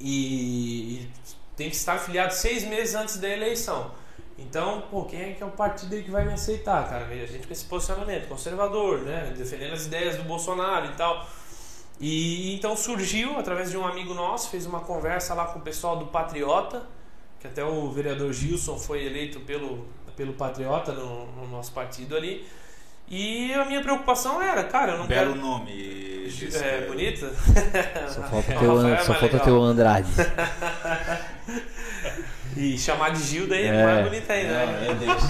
e, 0.00 1.00
e 1.00 1.10
tem 1.56 1.68
que 1.68 1.76
estar 1.76 1.98
filiado 1.98 2.32
seis 2.34 2.64
meses 2.64 2.94
antes 2.94 3.18
da 3.18 3.28
eleição. 3.28 3.90
Então, 4.38 4.84
pô, 4.88 5.04
quem 5.04 5.20
é 5.20 5.32
que 5.32 5.42
é 5.42 5.46
o 5.46 5.50
partido 5.50 5.94
aí 5.94 6.02
que 6.02 6.10
vai 6.10 6.24
me 6.24 6.32
aceitar, 6.32 6.88
cara? 6.88 7.06
A 7.06 7.26
gente 7.26 7.46
com 7.46 7.52
esse 7.52 7.64
posicionamento 7.64 8.28
conservador, 8.28 9.00
né? 9.00 9.34
Defendendo 9.36 9.72
as 9.72 9.86
ideias 9.86 10.16
do 10.16 10.22
Bolsonaro 10.22 10.86
e 10.86 10.92
tal. 10.92 11.26
E 12.00 12.54
então 12.54 12.76
surgiu, 12.76 13.38
através 13.38 13.70
de 13.70 13.76
um 13.76 13.84
amigo 13.84 14.14
nosso, 14.14 14.48
fez 14.48 14.64
uma 14.64 14.80
conversa 14.80 15.34
lá 15.34 15.46
com 15.46 15.58
o 15.58 15.62
pessoal 15.62 15.96
do 15.96 16.06
Patriota, 16.06 16.86
que 17.40 17.48
até 17.48 17.64
o 17.64 17.90
vereador 17.90 18.32
Gilson 18.32 18.78
foi 18.78 19.04
eleito 19.04 19.40
pelo, 19.40 19.84
pelo 20.16 20.32
Patriota 20.34 20.92
no, 20.92 21.26
no 21.32 21.48
nosso 21.48 21.72
partido 21.72 22.16
ali. 22.16 22.46
E 23.08 23.52
a 23.54 23.64
minha 23.64 23.82
preocupação 23.82 24.40
era, 24.40 24.62
cara, 24.64 24.92
eu 24.92 24.98
não 24.98 25.06
Belo 25.06 25.32
quero. 25.32 25.44
nome. 25.44 25.98
É, 26.62 26.86
bonita? 26.86 27.32
Só 28.08 28.22
falta 28.22 28.52
ter 28.54 28.66
o, 28.66 29.02
só 29.02 29.14
falta 29.14 29.38
ter 29.40 29.50
o 29.50 29.62
Andrade. 29.62 30.12
E 32.58 32.76
chamar 32.76 33.10
de 33.10 33.22
Gil 33.22 33.46
daí 33.46 33.64
é, 33.64 33.68
É. 33.68 33.84
mais 33.84 34.04
bonito 34.04 34.30
ainda. 34.30 34.52
É, 34.52 34.66
né? 34.66 34.80
meu 34.82 34.94
Deus. 34.96 35.22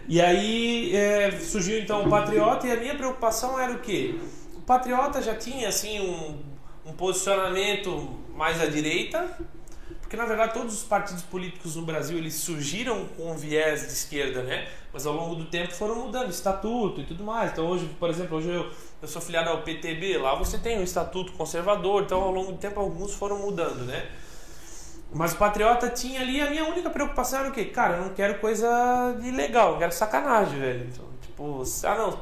E 0.08 0.20
aí 0.20 0.96
é, 0.96 1.30
surgiu 1.32 1.78
então 1.78 2.04
o 2.06 2.08
Patriota 2.08 2.66
e 2.66 2.72
a 2.72 2.76
minha 2.76 2.94
preocupação 2.94 3.60
era 3.60 3.72
o 3.72 3.78
quê? 3.80 4.14
O 4.56 4.62
Patriota 4.62 5.20
já 5.20 5.34
tinha 5.34 5.68
assim 5.68 6.00
um, 6.00 6.38
um 6.90 6.92
posicionamento 6.94 8.08
mais 8.34 8.60
à 8.62 8.66
direita, 8.66 9.28
porque 10.00 10.16
na 10.16 10.24
verdade 10.24 10.54
todos 10.54 10.72
os 10.74 10.84
partidos 10.84 11.22
políticos 11.22 11.76
no 11.76 11.82
Brasil 11.82 12.16
eles 12.16 12.34
surgiram 12.34 13.04
com 13.16 13.36
viés 13.36 13.82
de 13.82 13.92
esquerda, 13.92 14.42
né? 14.42 14.66
Mas 14.90 15.06
ao 15.06 15.12
longo 15.12 15.34
do 15.34 15.44
tempo 15.44 15.74
foram 15.74 15.96
mudando 15.96 16.30
estatuto 16.30 17.02
e 17.02 17.04
tudo 17.04 17.22
mais. 17.22 17.52
Então 17.52 17.66
hoje, 17.66 17.86
por 18.00 18.08
exemplo, 18.08 18.38
hoje 18.38 18.48
eu, 18.48 18.70
eu 19.02 19.08
sou 19.08 19.20
filiado 19.20 19.50
ao 19.50 19.60
PTB, 19.62 20.16
lá 20.16 20.34
você 20.34 20.56
tem 20.56 20.78
um 20.78 20.82
estatuto 20.82 21.32
conservador, 21.32 22.04
então 22.04 22.22
ao 22.22 22.30
longo 22.32 22.52
do 22.52 22.58
tempo 22.58 22.80
alguns 22.80 23.12
foram 23.12 23.38
mudando, 23.38 23.84
né? 23.84 24.06
Mas 25.12 25.32
o 25.32 25.36
Patriota 25.36 25.88
tinha 25.88 26.20
ali, 26.20 26.40
a 26.40 26.50
minha 26.50 26.64
única 26.64 26.90
preocupação 26.90 27.40
era 27.40 27.48
o 27.48 27.52
quê? 27.52 27.66
Cara, 27.66 27.96
eu 27.96 28.04
não 28.04 28.14
quero 28.14 28.38
coisa 28.40 29.16
de 29.20 29.30
legal, 29.30 29.72
eu 29.72 29.78
quero 29.78 29.92
sacanagem, 29.92 30.58
velho. 30.58 30.86
Então, 30.92 31.04
tipo, 31.22 31.62
ah 31.84 31.94
não, 31.94 32.18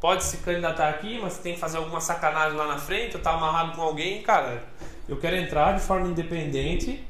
pode 0.00 0.22
se 0.22 0.36
candidatar 0.38 0.90
aqui, 0.90 1.18
mas 1.20 1.38
tem 1.38 1.54
que 1.54 1.60
fazer 1.60 1.78
alguma 1.78 2.00
sacanagem 2.00 2.58
lá 2.58 2.66
na 2.66 2.78
frente, 2.78 3.14
eu 3.14 3.22
tá 3.22 3.32
amarrado 3.32 3.74
com 3.74 3.80
alguém, 3.80 4.22
cara. 4.22 4.62
Eu 5.08 5.16
quero 5.16 5.36
entrar 5.36 5.72
de 5.72 5.80
forma 5.80 6.06
independente. 6.08 7.02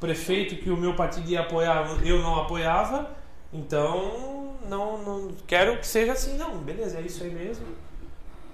Prefeito 0.00 0.56
que 0.56 0.70
o 0.70 0.76
meu 0.76 0.94
partido 0.94 1.28
ia 1.28 1.40
apoiar, 1.40 1.86
eu 2.02 2.20
não 2.20 2.40
apoiava. 2.40 3.10
Então, 3.52 4.56
não, 4.68 4.98
não 4.98 5.34
quero 5.46 5.78
que 5.78 5.86
seja 5.86 6.12
assim, 6.12 6.36
não. 6.36 6.58
Beleza, 6.58 6.98
é 6.98 7.02
isso 7.02 7.22
aí 7.22 7.30
mesmo. 7.30 7.66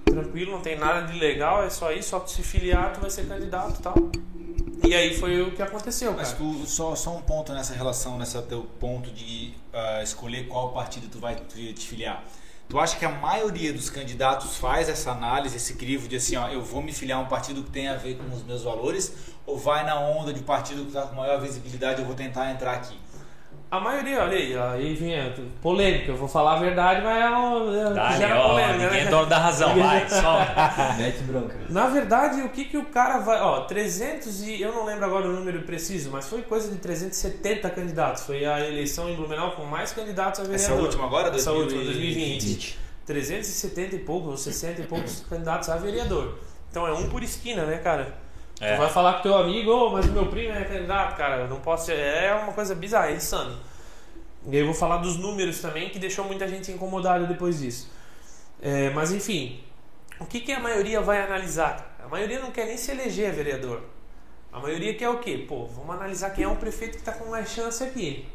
Tranquilo, 0.05 0.53
não 0.53 0.61
tem 0.61 0.77
nada 0.77 1.07
de 1.07 1.19
legal, 1.19 1.63
é 1.63 1.71
só 1.71 1.93
isso, 1.93 2.11
só 2.11 2.21
tu 2.21 2.31
se 2.31 2.43
filiar, 2.43 2.93
tu 2.93 3.01
vai 3.01 3.11
ser 3.11 3.27
candidato 3.27 3.81
tal. 3.81 3.95
E 4.83 4.95
aí 4.95 5.17
foi 5.19 5.41
o 5.43 5.53
que 5.53 5.63
aconteceu, 5.63 6.13
Mas 6.13 6.33
cara. 6.33 6.39
tu, 6.39 6.67
só, 6.67 6.95
só 6.95 7.15
um 7.17 7.23
ponto 7.23 7.53
nessa 7.53 7.75
relação, 7.75 8.19
nessa 8.19 8.41
teu 8.43 8.63
ponto 8.79 9.11
de 9.11 9.53
ah, 9.73 10.03
escolher 10.03 10.49
qual 10.49 10.73
partido 10.73 11.09
tu 11.09 11.19
vai 11.19 11.37
te 11.37 11.73
te 11.73 11.87
filiar. 11.87 12.25
Tu 12.69 12.79
acha 12.79 12.97
que 12.97 13.05
a 13.05 13.11
maioria 13.11 13.73
dos 13.73 13.91
candidatos 13.91 14.57
faz 14.57 14.89
essa 14.89 15.11
análise, 15.11 15.57
esse 15.57 15.75
crivo 15.75 16.07
de 16.07 16.17
assim, 16.17 16.37
ó, 16.37 16.49
eu 16.49 16.63
vou 16.63 16.81
me 16.81 16.93
filiar 16.93 17.19
a 17.19 17.23
um 17.23 17.27
partido 17.27 17.65
que 17.65 17.71
tem 17.71 17.89
a 17.89 17.97
ver 17.97 18.17
com 18.17 18.33
os 18.33 18.45
meus 18.45 18.63
valores, 18.63 19.13
ou 19.45 19.59
vai 19.59 19.85
na 19.85 19.99
onda 19.99 20.33
de 20.33 20.41
partido 20.41 20.83
que 20.83 20.89
está 20.89 21.03
com 21.03 21.17
maior 21.17 21.41
visibilidade, 21.41 22.01
eu 22.01 22.07
vou 22.07 22.15
tentar 22.15 22.49
entrar 22.53 22.75
aqui? 22.75 22.97
A 23.71 23.79
maioria, 23.79 24.23
olha 24.23 24.37
aí, 24.37 24.59
aí 24.59 24.95
vinha 24.95 25.33
polêmica. 25.63 26.11
Eu 26.11 26.17
vou 26.17 26.27
falar 26.27 26.55
a 26.57 26.59
verdade, 26.59 27.03
mas 27.05 27.23
é 27.25 27.31
um, 27.31 27.73
é, 27.73 27.95
Dá, 27.95 28.11
gera 28.17 28.41
ó, 28.41 28.49
polêmica, 28.49 28.79
ninguém 28.79 29.01
é 29.01 29.05
né? 29.05 29.11
dono 29.11 29.27
da 29.27 29.39
razão, 29.39 29.77
vai, 29.79 30.07
solta. 30.11 30.95
Mete 30.99 31.19
bronca. 31.23 31.57
Na 31.69 31.87
verdade, 31.87 32.41
o 32.41 32.49
que, 32.49 32.65
que 32.65 32.77
o 32.77 32.87
cara 32.87 33.19
vai. 33.19 33.41
Ó, 33.41 33.61
300 33.61 34.43
e. 34.43 34.61
Eu 34.61 34.73
não 34.73 34.85
lembro 34.85 35.05
agora 35.05 35.29
o 35.29 35.33
número 35.33 35.63
preciso, 35.63 36.11
mas 36.11 36.27
foi 36.27 36.43
coisa 36.43 36.69
de 36.69 36.79
370 36.79 37.71
candidatos. 37.71 38.25
Foi 38.25 38.45
a 38.45 38.59
eleição 38.67 39.09
em 39.09 39.15
Blumenau 39.15 39.53
com 39.53 39.65
mais 39.65 39.93
candidatos 39.93 40.41
a 40.41 40.43
vereador. 40.43 40.67
Essa 40.67 40.75
última 40.83 41.05
agora, 41.05 41.29
Essa 41.29 41.53
2020? 41.53 41.77
última, 41.77 41.85
2020. 41.85 42.79
370 43.07 43.95
e 43.95 43.99
poucos, 44.01 44.31
ou 44.31 44.37
60 44.37 44.83
e 44.83 44.85
poucos 44.87 45.25
candidatos 45.31 45.69
a 45.69 45.77
vereador. 45.77 46.39
Então 46.69 46.89
é 46.89 46.93
um 46.93 47.09
por 47.09 47.23
esquina, 47.23 47.65
né, 47.65 47.79
cara? 47.79 48.17
É. 48.61 48.75
Tu 48.75 48.79
vai 48.79 48.91
falar 48.91 49.15
com 49.15 49.23
teu 49.23 49.37
amigo, 49.37 49.71
"Ô, 49.71 49.91
mas 49.91 50.07
o 50.07 50.13
meu 50.13 50.27
primo 50.27 50.53
é 50.55 50.65
candidato, 50.65 51.17
cara, 51.17 51.43
eu 51.43 51.49
não 51.49 51.61
posso 51.61 51.87
ser. 51.87 51.97
É 51.99 52.35
uma 52.35 52.53
coisa 52.53 52.75
bizarra, 52.75 53.09
é 53.11 53.15
insano. 53.15 53.57
E 54.47 54.51
aí 54.55 54.59
eu 54.61 54.67
vou 54.67 54.75
falar 54.75 54.99
dos 54.99 55.17
números 55.17 55.61
também, 55.61 55.89
que 55.91 55.99
deixou 55.99 56.25
muita 56.25 56.47
gente 56.47 56.71
incomodada 56.71 57.27
depois 57.27 57.59
disso. 57.61 57.91
É, 58.63 58.91
mas 58.91 59.13
enfim, 59.13 59.61
o 60.19 60.27
que, 60.27 60.41
que 60.41 60.53
a 60.53 60.61
maioria 60.61 61.01
vai 61.01 61.23
analisar? 61.23 61.97
A 62.05 62.09
maioria 62.09 62.39
não 62.41 62.51
quer 62.51 62.67
nem 62.67 62.77
se 62.77 62.91
eleger 62.91 63.33
vereador. 63.33 63.83
A 64.53 64.59
maioria 64.61 64.95
quer 64.95 65.09
o 65.09 65.19
quê? 65.19 65.45
Pô, 65.49 65.67
vamos 65.67 65.95
analisar 65.95 66.31
quem 66.31 66.45
é 66.45 66.49
o 66.49 66.57
prefeito 66.57 66.93
que 66.93 66.99
está 67.01 67.13
com 67.13 67.31
mais 67.31 67.51
chance 67.51 67.83
aqui. 67.83 68.27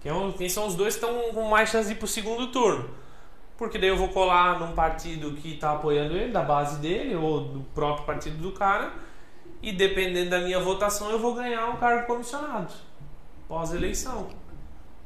Quem, 0.00 0.12
é 0.12 0.14
o- 0.14 0.32
quem 0.32 0.48
são 0.48 0.66
os 0.66 0.74
dois 0.74 0.96
que 0.96 1.04
estão 1.04 1.32
com 1.32 1.48
mais 1.48 1.70
chance 1.70 1.88
de 1.88 1.94
ir 1.94 1.98
pro 1.98 2.06
segundo 2.06 2.48
turno. 2.48 2.90
porque 3.56 3.78
daí 3.78 3.88
eu 3.88 3.96
vou 3.96 4.08
colar 4.08 4.58
num 4.58 4.72
partido 4.74 5.30
que 5.36 5.56
tá 5.56 5.72
apoiando 5.74 6.16
ele, 6.16 6.32
da 6.32 6.42
base 6.42 6.80
dele, 6.80 7.14
ou 7.14 7.40
do 7.40 7.60
próprio 7.72 8.04
partido 8.04 8.36
do 8.38 8.50
cara, 8.50 8.92
e 9.68 9.72
dependendo 9.72 10.30
da 10.30 10.38
minha 10.40 10.58
votação 10.60 11.10
eu 11.10 11.18
vou 11.18 11.34
ganhar 11.34 11.66
um 11.68 11.76
cargo 11.76 12.06
comissionado 12.06 12.68
pós-eleição. 13.48 14.28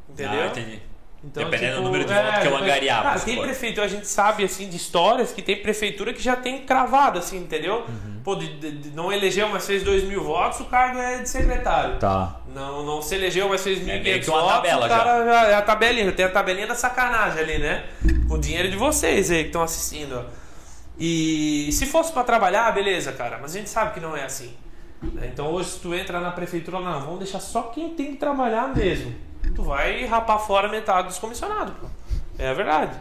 Entendeu? 0.09 0.43
Ah, 0.43 0.47
entendi. 0.47 0.83
Então, 1.23 1.43
Dependendo 1.43 1.73
tipo, 1.73 1.83
do 1.83 1.87
número 1.89 2.05
de 2.05 2.15
votos 2.15 2.39
que 2.39 2.47
eu 2.47 2.57
angariar, 2.57 3.03
vamos 3.03 3.25
tem 3.25 3.41
prefeitura, 3.43 3.87
a 3.87 3.89
gente 3.89 4.07
sabe 4.07 4.45
assim 4.45 4.69
de 4.69 4.77
histórias 4.77 5.33
que 5.33 5.43
tem 5.43 5.57
prefeitura 5.61 6.13
que 6.13 6.23
já 6.23 6.37
tem 6.37 6.65
cravado, 6.65 7.19
assim, 7.19 7.39
entendeu? 7.39 7.85
Uhum. 7.89 8.21
Pô, 8.23 8.37
de, 8.37 8.47
de- 8.61 8.71
de- 8.71 8.91
não 8.91 9.13
elegeu, 9.13 9.49
mas 9.49 9.67
fez 9.67 9.83
2 9.83 10.05
mil 10.05 10.23
votos, 10.23 10.61
o 10.61 10.67
cargo 10.67 10.97
é 10.97 11.19
de 11.19 11.29
secretário. 11.29 11.99
Tá. 11.99 12.37
Não, 12.55 12.85
não 12.87 13.03
se 13.03 13.17
elegeu, 13.17 13.49
mas 13.49 13.65
fez 13.65 13.81
1.500 13.81 14.07
É 14.07 14.21
votos, 14.31 14.49
tabela 14.53 14.87
o 14.87 14.89
cara 14.89 15.25
já. 15.25 15.49
É 15.49 15.55
a 15.57 15.63
tabelinha, 15.63 16.13
tem 16.13 16.25
a 16.25 16.31
tabelinha 16.31 16.69
da 16.69 16.77
sacanagem 16.77 17.41
ali, 17.41 17.59
né? 17.59 17.85
Com 18.29 18.35
o 18.35 18.39
dinheiro 18.39 18.71
de 18.71 18.77
vocês 18.77 19.29
aí 19.33 19.41
que 19.43 19.49
estão 19.49 19.63
assistindo, 19.65 20.21
ó. 20.25 20.48
E 20.99 21.71
se 21.73 21.87
fosse 21.87 22.13
pra 22.13 22.25
trabalhar, 22.25 22.71
beleza, 22.73 23.13
cara, 23.13 23.39
mas 23.41 23.55
a 23.55 23.59
gente 23.59 23.71
sabe 23.71 23.95
que 23.95 24.01
não 24.01 24.17
é 24.17 24.25
assim. 24.25 24.53
Então 25.23 25.53
hoje 25.53 25.71
se 25.71 25.79
tu 25.81 25.95
entra 25.95 26.21
na 26.21 26.33
prefeitura, 26.33 26.81
não, 26.81 27.01
vamos 27.01 27.19
deixar 27.21 27.41
só 27.41 27.63
quem 27.65 27.95
tem 27.95 28.13
que 28.13 28.17
trabalhar 28.17 28.75
mesmo. 28.75 29.15
Tu 29.55 29.63
vai 29.63 30.05
rapar 30.07 30.41
fora 30.41 30.69
metade 30.69 31.09
dos 31.09 31.19
comissionados, 31.19 31.75
pô. 31.81 31.87
É 32.39 32.49
a 32.49 32.55
verdade. 32.55 32.99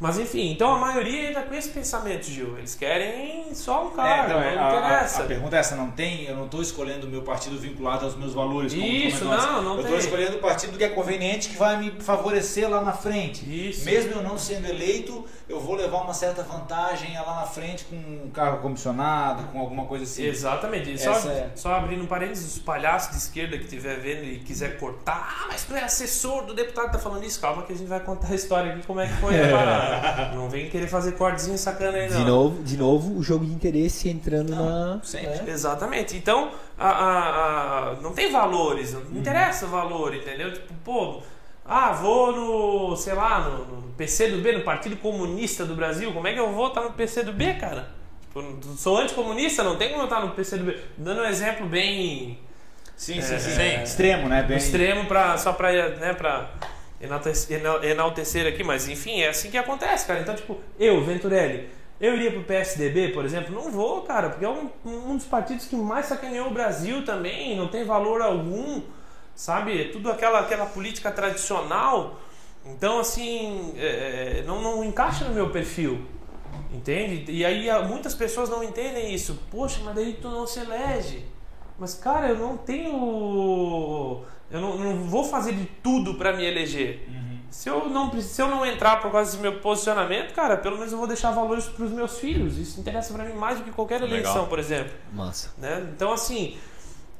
Mas 0.00 0.18
enfim, 0.18 0.50
então 0.50 0.74
a 0.74 0.78
maioria 0.78 1.28
ainda 1.28 1.42
com 1.42 1.54
esse 1.54 1.68
pensamento, 1.70 2.24
Gil. 2.26 2.58
Eles 2.58 2.74
querem 2.74 3.54
só 3.54 3.86
um 3.86 3.92
É, 3.92 3.96
cara, 3.96 4.26
então, 4.26 4.42
é, 4.42 4.54
não 4.56 4.62
a, 4.62 4.66
a- 4.66 4.76
interessa. 4.78 5.22
a 5.22 5.26
pergunta 5.26 5.56
é 5.56 5.60
essa, 5.60 5.76
não 5.76 5.90
tem, 5.92 6.24
eu 6.24 6.34
não 6.36 6.44
estou 6.46 6.60
escolhendo 6.60 7.06
o 7.06 7.10
meu 7.10 7.22
partido 7.22 7.56
vinculado 7.58 8.04
aos 8.04 8.16
meus 8.16 8.34
valores. 8.34 8.72
Isso, 8.72 9.24
não, 9.24 9.62
não 9.62 9.74
Eu 9.76 9.80
estou 9.82 9.96
escolhendo 9.98 10.36
o 10.36 10.40
partido 10.40 10.76
que 10.76 10.84
é 10.84 10.88
conveniente, 10.88 11.48
que 11.48 11.56
vai 11.56 11.76
me 11.76 11.92
favorecer 12.00 12.68
lá 12.68 12.82
na 12.82 12.92
frente. 12.92 13.44
Isso. 13.68 13.84
Mesmo 13.84 14.12
eu 14.12 14.22
não 14.22 14.36
sendo 14.36 14.66
eleito, 14.68 15.24
eu 15.48 15.60
vou 15.60 15.76
levar 15.76 15.98
uma 16.02 16.12
certa 16.14 16.42
vantagem 16.42 17.14
lá 17.14 17.36
na 17.36 17.46
frente 17.46 17.84
com 17.84 17.94
um 17.96 18.30
carro 18.34 18.58
comissionado, 18.58 19.44
com 19.52 19.60
alguma 19.60 19.84
coisa 19.86 20.04
assim. 20.04 20.24
Exatamente. 20.24 20.98
Só, 20.98 21.12
é- 21.30 21.50
só 21.54 21.72
abrindo 21.74 22.02
um 22.02 22.06
parênteses, 22.06 22.56
os 22.56 22.58
palhaços 22.58 23.10
de 23.12 23.16
esquerda 23.18 23.56
que 23.56 23.64
estiver 23.64 23.98
vendo 24.00 24.24
e 24.24 24.38
quiser 24.40 24.78
cortar, 24.78 25.36
ah, 25.42 25.46
mas 25.48 25.62
tu 25.64 25.74
é 25.74 25.84
assessor 25.84 26.44
do 26.44 26.52
deputado 26.52 26.86
que 26.86 26.92
tá 26.92 26.98
falando 26.98 27.24
isso, 27.24 27.40
calma 27.40 27.62
que 27.62 27.72
a 27.72 27.76
gente 27.76 27.88
vai 27.88 28.00
contar 28.00 28.28
a 28.32 28.34
história 28.34 28.72
aqui, 28.72 28.84
como 28.86 29.00
é 29.00 29.06
que 29.06 29.14
foi 29.14 29.38
a 29.40 29.56
parada. 29.56 29.93
Não 30.34 30.48
vem 30.48 30.68
querer 30.68 30.86
fazer 30.86 31.12
cortezinho 31.12 31.56
sacana 31.58 31.98
aí, 31.98 32.10
não. 32.10 32.18
De 32.18 32.24
novo, 32.24 32.62
de 32.62 32.76
novo, 32.76 33.16
o 33.18 33.22
jogo 33.22 33.44
de 33.44 33.52
interesse 33.52 34.08
entrando 34.08 34.54
na. 34.54 35.00
sempre. 35.02 35.28
né? 35.28 35.44
Exatamente. 35.48 36.16
Então, 36.16 36.50
a, 36.78 36.88
a- 36.88 37.90
a- 37.90 37.94
não 38.02 38.12
tem 38.12 38.30
valores, 38.30 38.92
não 38.94 39.02
interessa 39.18 39.66
o 39.66 39.68
valor, 39.68 40.14
entendeu? 40.14 40.52
Tipo, 40.52 40.72
pô, 40.84 41.22
ah, 41.64 41.92
vou 41.92 42.32
no, 42.90 42.96
sei 42.96 43.14
lá, 43.14 43.40
no, 43.48 43.64
no 43.76 43.82
PCdoB, 43.94 44.52
no 44.52 44.60
Partido 44.64 44.96
Comunista 44.96 45.64
do 45.64 45.74
Brasil, 45.74 46.12
como 46.12 46.26
é 46.28 46.32
que 46.32 46.40
eu 46.40 46.52
vou 46.52 46.68
estar 46.68 46.82
no 46.82 46.92
PCdoB, 46.92 47.54
cara? 47.54 47.88
Tipo, 48.22 48.42
sou 48.76 48.98
anticomunista, 48.98 49.62
não 49.62 49.76
tem 49.76 49.88
como 49.90 50.02
eu 50.02 50.04
estar 50.06 50.20
no 50.20 50.30
PCdoB. 50.32 50.76
Dando 50.98 51.20
um 51.22 51.24
exemplo 51.26 51.66
bem 51.66 52.38
Sim, 52.96 53.18
É, 53.18 53.22
sim, 53.22 53.38
sim. 53.38 53.50
sim. 53.50 53.82
Extremo, 53.82 54.28
né? 54.28 54.42
Bem... 54.42 54.56
extremo 54.56 55.06
pra, 55.06 55.36
só 55.36 55.52
pra, 55.52 55.72
né, 55.72 56.12
pra 56.14 56.50
enaltecer, 57.04 57.58
enal- 57.60 57.84
enaltecer 57.84 58.46
aqui, 58.46 58.64
mas 58.64 58.88
enfim, 58.88 59.20
é 59.20 59.28
assim 59.28 59.50
que 59.50 59.58
acontece, 59.58 60.06
cara. 60.06 60.20
Então, 60.20 60.34
tipo, 60.34 60.58
eu, 60.78 61.02
Venturelli, 61.04 61.68
eu 62.00 62.14
iria 62.14 62.30
pro 62.32 62.42
PSDB, 62.42 63.08
por 63.10 63.24
exemplo? 63.24 63.54
Não 63.54 63.70
vou, 63.70 64.02
cara, 64.02 64.30
porque 64.30 64.44
é 64.44 64.48
um, 64.48 64.70
um 64.84 65.16
dos 65.16 65.26
partidos 65.26 65.66
que 65.66 65.76
mais 65.76 66.06
sacaneou 66.06 66.48
o 66.48 66.50
Brasil 66.50 67.04
também, 67.04 67.56
não 67.56 67.68
tem 67.68 67.84
valor 67.84 68.20
algum, 68.20 68.82
sabe? 69.34 69.80
É 69.80 69.88
tudo 69.88 70.10
aquela, 70.10 70.40
aquela 70.40 70.66
política 70.66 71.10
tradicional. 71.10 72.20
Então, 72.66 72.98
assim, 72.98 73.74
é, 73.76 74.38
é, 74.40 74.44
não, 74.46 74.60
não 74.62 74.84
encaixa 74.84 75.24
no 75.24 75.34
meu 75.34 75.50
perfil. 75.50 76.06
Entende? 76.72 77.30
E 77.30 77.44
aí 77.44 77.68
muitas 77.86 78.14
pessoas 78.14 78.48
não 78.48 78.62
entendem 78.62 79.14
isso. 79.14 79.38
Poxa, 79.50 79.80
mas 79.84 79.94
daí 79.94 80.14
tu 80.20 80.28
não 80.28 80.46
se 80.46 80.58
elege. 80.60 81.24
Mas, 81.78 81.94
cara, 81.94 82.28
eu 82.28 82.38
não 82.38 82.56
tenho. 82.56 84.22
Eu 84.50 84.60
não, 84.60 84.78
não 84.78 85.04
vou 85.04 85.24
fazer 85.24 85.52
de 85.52 85.64
tudo 85.82 86.14
pra 86.14 86.32
me 86.32 86.44
eleger. 86.44 87.08
Se 87.50 87.68
eu, 87.68 87.88
não, 87.88 88.20
se 88.20 88.42
eu 88.42 88.48
não 88.48 88.66
entrar 88.66 89.00
por 89.00 89.12
causa 89.12 89.36
do 89.36 89.40
meu 89.40 89.60
posicionamento, 89.60 90.34
cara, 90.34 90.56
pelo 90.56 90.76
menos 90.76 90.90
eu 90.90 90.98
vou 90.98 91.06
deixar 91.06 91.30
valores 91.30 91.66
pros 91.66 91.90
meus 91.92 92.18
filhos. 92.18 92.58
Isso 92.58 92.80
interessa 92.80 93.14
pra 93.14 93.24
mim 93.24 93.34
mais 93.34 93.58
do 93.58 93.64
que 93.64 93.70
qualquer 93.70 94.00
Legal. 94.00 94.18
eleição, 94.18 94.46
por 94.46 94.58
exemplo. 94.58 94.92
Massa. 95.12 95.54
né? 95.56 95.88
Então, 95.94 96.12
assim, 96.12 96.56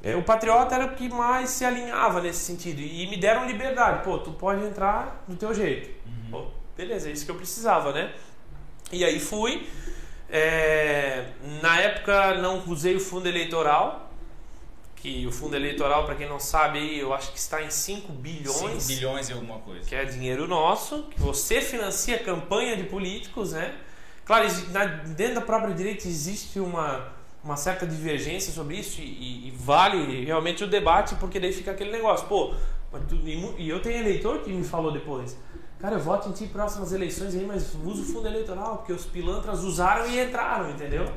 é, 0.03 0.17
o 0.17 0.25
Patriota 0.25 0.75
era 0.75 0.87
o 0.87 0.95
que 0.97 1.09
mais 1.09 1.51
se 1.51 1.65
alinhava 1.65 2.21
nesse 2.21 2.41
sentido. 2.41 2.81
E 2.81 3.07
me 3.07 3.17
deram 3.17 3.47
liberdade. 3.47 4.03
Pô, 4.03 4.19
tu 4.19 4.33
pode 4.33 4.65
entrar 4.65 5.25
do 5.29 5.37
teu 5.37 5.55
jeito. 5.55 5.89
Pô, 6.31 6.47
beleza, 6.77 7.09
é 7.09 7.13
isso 7.13 7.25
que 7.25 7.31
eu 7.31 7.37
precisava, 7.37 7.93
né? 7.93 8.13
E 8.91 9.05
aí 9.05 9.21
fui. 9.21 9.69
É, 10.29 11.27
na 11.63 11.81
época 11.81 12.39
não 12.39 12.61
usei 12.67 12.97
o 12.97 13.01
fundo 13.01 13.29
eleitoral. 13.29 14.04
Que 15.05 15.27
o 15.27 15.31
fundo 15.31 15.55
eleitoral, 15.55 16.07
para 16.07 16.15
quem 16.15 16.27
não 16.27 16.41
sabe, 16.41 16.99
eu 16.99 17.13
acho 17.13 17.31
que 17.31 17.39
está 17.39 17.63
em 17.63 17.69
5 17.69 18.11
bilhões. 18.11 18.83
5 18.85 18.87
bilhões 18.87 19.29
e 19.29 19.35
alguma 19.35 19.59
coisa. 19.59 19.85
Que 19.87 19.95
é 19.95 20.07
dinheiro 20.07 20.49
nosso, 20.49 21.03
que 21.11 21.21
você 21.21 21.61
financia 21.61 22.17
a 22.17 22.19
campanha 22.21 22.75
de 22.75 22.85
políticos, 22.85 23.53
né? 23.53 23.75
Claro, 24.25 24.49
dentro 25.15 25.35
da 25.35 25.41
própria 25.43 25.75
direita 25.75 26.09
existe 26.09 26.59
uma, 26.59 27.13
uma 27.45 27.55
certa 27.55 27.87
divergência 27.87 28.51
sobre 28.51 28.77
isso 28.79 29.03
e, 29.03 29.49
e 29.49 29.51
vale 29.55 30.25
realmente 30.25 30.65
o 30.65 30.67
debate, 30.67 31.15
porque 31.17 31.39
daí 31.39 31.53
fica 31.53 31.73
aquele 31.73 31.93
negócio, 31.93 32.27
pô, 32.27 32.55
mas 32.91 33.03
tu- 33.07 33.17
e, 33.17 33.69
eu 33.69 33.83
tenho 33.83 33.99
eleitor 33.99 34.39
que 34.39 34.51
me 34.51 34.65
falou 34.65 34.91
depois, 34.91 35.37
cara, 35.79 35.97
eu 35.97 36.01
voto 36.01 36.31
em 36.31 36.33
ti 36.33 36.47
próximas 36.47 36.95
eleições 36.95 37.35
aí, 37.35 37.45
mas 37.45 37.75
usa 37.85 38.01
o 38.01 38.05
fundo 38.07 38.27
eleitoral, 38.27 38.79
porque 38.79 38.95
os 38.95 39.05
pilantras 39.05 39.63
usaram 39.63 40.09
e 40.09 40.19
entraram, 40.19 40.71
entendeu? 40.71 41.13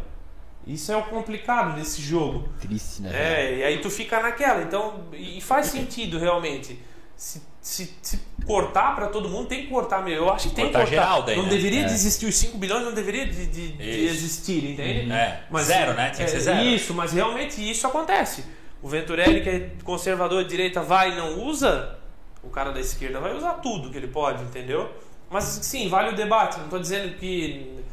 Isso 0.68 0.92
é 0.92 0.98
o 0.98 1.04
complicado 1.04 1.76
desse 1.76 2.02
jogo. 2.02 2.50
Triste, 2.60 3.02
né? 3.02 3.12
É, 3.14 3.58
e 3.60 3.64
aí 3.64 3.78
tu 3.80 3.90
fica 3.90 4.22
naquela. 4.22 4.62
Então, 4.64 5.06
e 5.14 5.40
faz 5.42 5.68
sentido 5.68 6.20
realmente. 6.20 6.78
Se, 7.16 7.42
se, 7.62 7.94
se 8.02 8.20
cortar 8.46 8.94
pra 8.96 9.08
todo 9.08 9.28
mundo, 9.30 9.48
tem 9.48 9.64
que 9.64 9.68
cortar 9.70 10.04
mesmo. 10.04 10.26
Eu 10.26 10.34
acho 10.34 10.50
que 10.50 10.56
tem 10.56 10.66
que 10.68 10.72
Cortar 10.74 10.88
cortar. 10.90 11.04
geral 11.04 11.24
daí, 11.24 11.36
não 11.38 11.44
né? 11.46 11.50
deveria 11.50 11.82
É. 11.82 11.86
de 11.86 11.94
existir 11.94 12.26
os 12.28 12.36
5 12.36 12.58
bilhões, 12.58 12.84
não 12.84 12.94
deveria 12.94 13.26
de, 13.26 13.46
de- 13.48 13.72
de 13.72 14.06
existir, 14.06 14.64
entende? 14.72 15.12
É, 15.12 15.44
zero, 15.64 15.94
né? 15.94 16.12
Tinha 16.12 16.26
que 16.26 16.32
ser 16.32 16.38
é, 16.38 16.42
zero. 16.42 16.62
Isso, 16.64 16.94
mas 16.94 17.14
realmente 17.14 17.60
isso 17.72 17.88
acontece. 17.88 18.44
O 18.84 18.88
Venturelli, 18.88 19.42
que 19.42 19.50
é 19.50 19.72
conservador 19.84 20.44
de 20.44 20.50
direita, 20.50 20.84
vai 20.84 21.14
e 21.14 21.16
não 21.16 21.44
usa, 21.46 21.98
o 22.44 22.50
cara 22.50 22.72
da 22.72 22.80
esquerda 22.80 23.20
vai 23.20 23.36
usar 23.36 23.54
tudo 23.54 23.90
que 23.90 23.98
ele 23.98 24.08
pode, 24.10 24.44
entendeu? 24.44 24.92
Mas 25.30 25.44
sim, 25.46 25.90
vale 25.90 26.10
o 26.10 26.16
debate. 26.16 26.58
Não 26.58 26.66
estou 26.66 26.80
dizendo 26.80 27.16
que, 27.18 27.84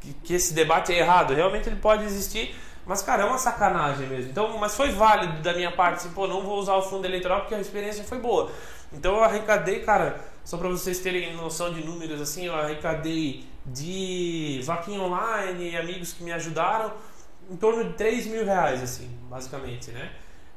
que, 0.00 0.12
que, 0.14 0.34
esse 0.34 0.54
debate 0.54 0.92
é 0.92 0.98
errado. 0.98 1.34
Realmente 1.34 1.68
ele 1.68 1.76
pode 1.76 2.04
existir. 2.04 2.54
Mas, 2.86 3.02
cara, 3.02 3.22
é 3.22 3.26
uma 3.26 3.38
sacanagem 3.38 4.06
mesmo. 4.08 4.30
Então, 4.30 4.56
mas 4.58 4.74
foi 4.74 4.90
válido 4.90 5.42
da 5.42 5.52
minha 5.52 5.70
parte, 5.70 5.98
assim, 5.98 6.10
pô, 6.10 6.26
não 6.26 6.42
vou 6.42 6.58
usar 6.58 6.74
o 6.74 6.82
fundo 6.82 7.04
eleitoral 7.04 7.40
porque 7.40 7.54
a 7.54 7.60
experiência 7.60 8.02
foi 8.02 8.18
boa. 8.18 8.50
Então 8.92 9.16
eu 9.16 9.24
arrecadei, 9.24 9.80
cara, 9.80 10.18
só 10.44 10.56
para 10.56 10.68
vocês 10.68 10.98
terem 10.98 11.36
noção 11.36 11.72
de 11.72 11.84
números, 11.84 12.20
assim, 12.20 12.46
eu 12.46 12.54
arrecadei 12.54 13.44
de 13.64 14.60
vaquinha 14.64 15.00
online, 15.00 15.76
amigos 15.76 16.12
que 16.12 16.24
me 16.24 16.32
ajudaram, 16.32 16.92
em 17.48 17.56
torno 17.56 17.84
de 17.84 17.92
3 17.94 18.26
mil 18.26 18.44
reais, 18.44 18.82
assim, 18.82 19.08
basicamente, 19.28 19.90
né? 19.90 20.10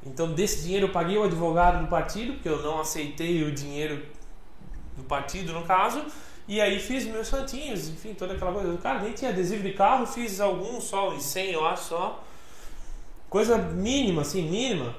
Então, 0.06 0.34
desse 0.34 0.64
dinheiro 0.64 0.88
eu 0.88 0.91
paguei 0.91 1.18
o 1.18 1.24
advogado 1.24 1.84
do 1.84 1.88
partido, 1.88 2.34
porque 2.34 2.50
eu 2.50 2.62
não 2.62 2.82
aceitei 2.82 3.44
o 3.44 3.52
dinheiro 3.52 4.04
do 4.98 5.04
partido, 5.04 5.54
no 5.54 5.64
caso, 5.64 6.04
e 6.48 6.60
aí 6.60 6.80
fiz 6.80 7.06
meus 7.06 7.28
santinhos, 7.28 7.88
enfim, 7.89 8.14
toda 8.14 8.34
aquela 8.34 8.52
coisa. 8.52 8.78
Cara, 8.78 9.00
nem 9.02 9.14
tinha 9.14 9.32
adesivo 9.32 9.64
de 9.64 9.74
carro, 9.74 10.06
fiz 10.06 10.39
alguns 10.41 10.84
só, 10.86 11.10
uns 11.12 11.24
100, 11.24 11.52
eu 11.52 11.66
acho, 11.66 11.84
só. 11.86 12.24
Coisa 13.30 13.58
mínima, 13.58 14.22
assim, 14.22 14.44
mínima. 14.50 14.96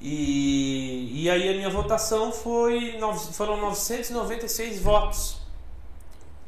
E, 0.00 1.22
e 1.24 1.30
aí 1.30 1.48
a 1.48 1.52
minha 1.52 1.68
votação 1.70 2.32
foi, 2.32 2.98
foram 3.32 3.60
996 3.60 4.80
votos. 4.80 5.38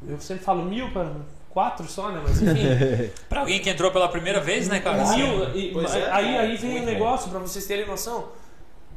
Eu 0.07 0.20
sempre 0.20 0.45
falo 0.45 0.64
mil 0.64 0.91
para 0.93 1.11
quatro 1.51 1.86
só, 1.86 2.11
né? 2.11 2.20
Mas 2.22 2.41
enfim. 2.41 3.11
Pra 3.28 3.41
alguém 3.41 3.61
que 3.61 3.68
entrou 3.68 3.91
pela 3.91 4.09
primeira 4.09 4.41
vez, 4.41 4.68
né, 4.68 4.80
cara? 4.80 5.05
Mil, 5.16 5.55
e- 5.55 5.72
Pois 5.72 5.95
é, 5.95 6.11
aí, 6.11 6.38
aí 6.38 6.57
vem 6.57 6.70
o 6.70 6.72
muito 6.74 6.86
negócio, 6.86 7.28
pra 7.28 7.38
vocês 7.41 7.66
terem 7.66 7.86
noção. 7.86 8.28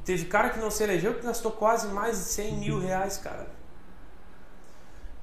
Teve 0.05 0.25
cara 0.25 0.49
que 0.49 0.59
não 0.59 0.69
se 0.71 0.83
elegeu 0.83 1.13
que 1.15 1.25
gastou 1.25 1.51
quase 1.51 1.87
mais 1.87 2.17
de 2.17 2.23
100 2.25 2.53
mil 2.53 2.79
reais, 2.79 3.17
cara. 3.17 3.47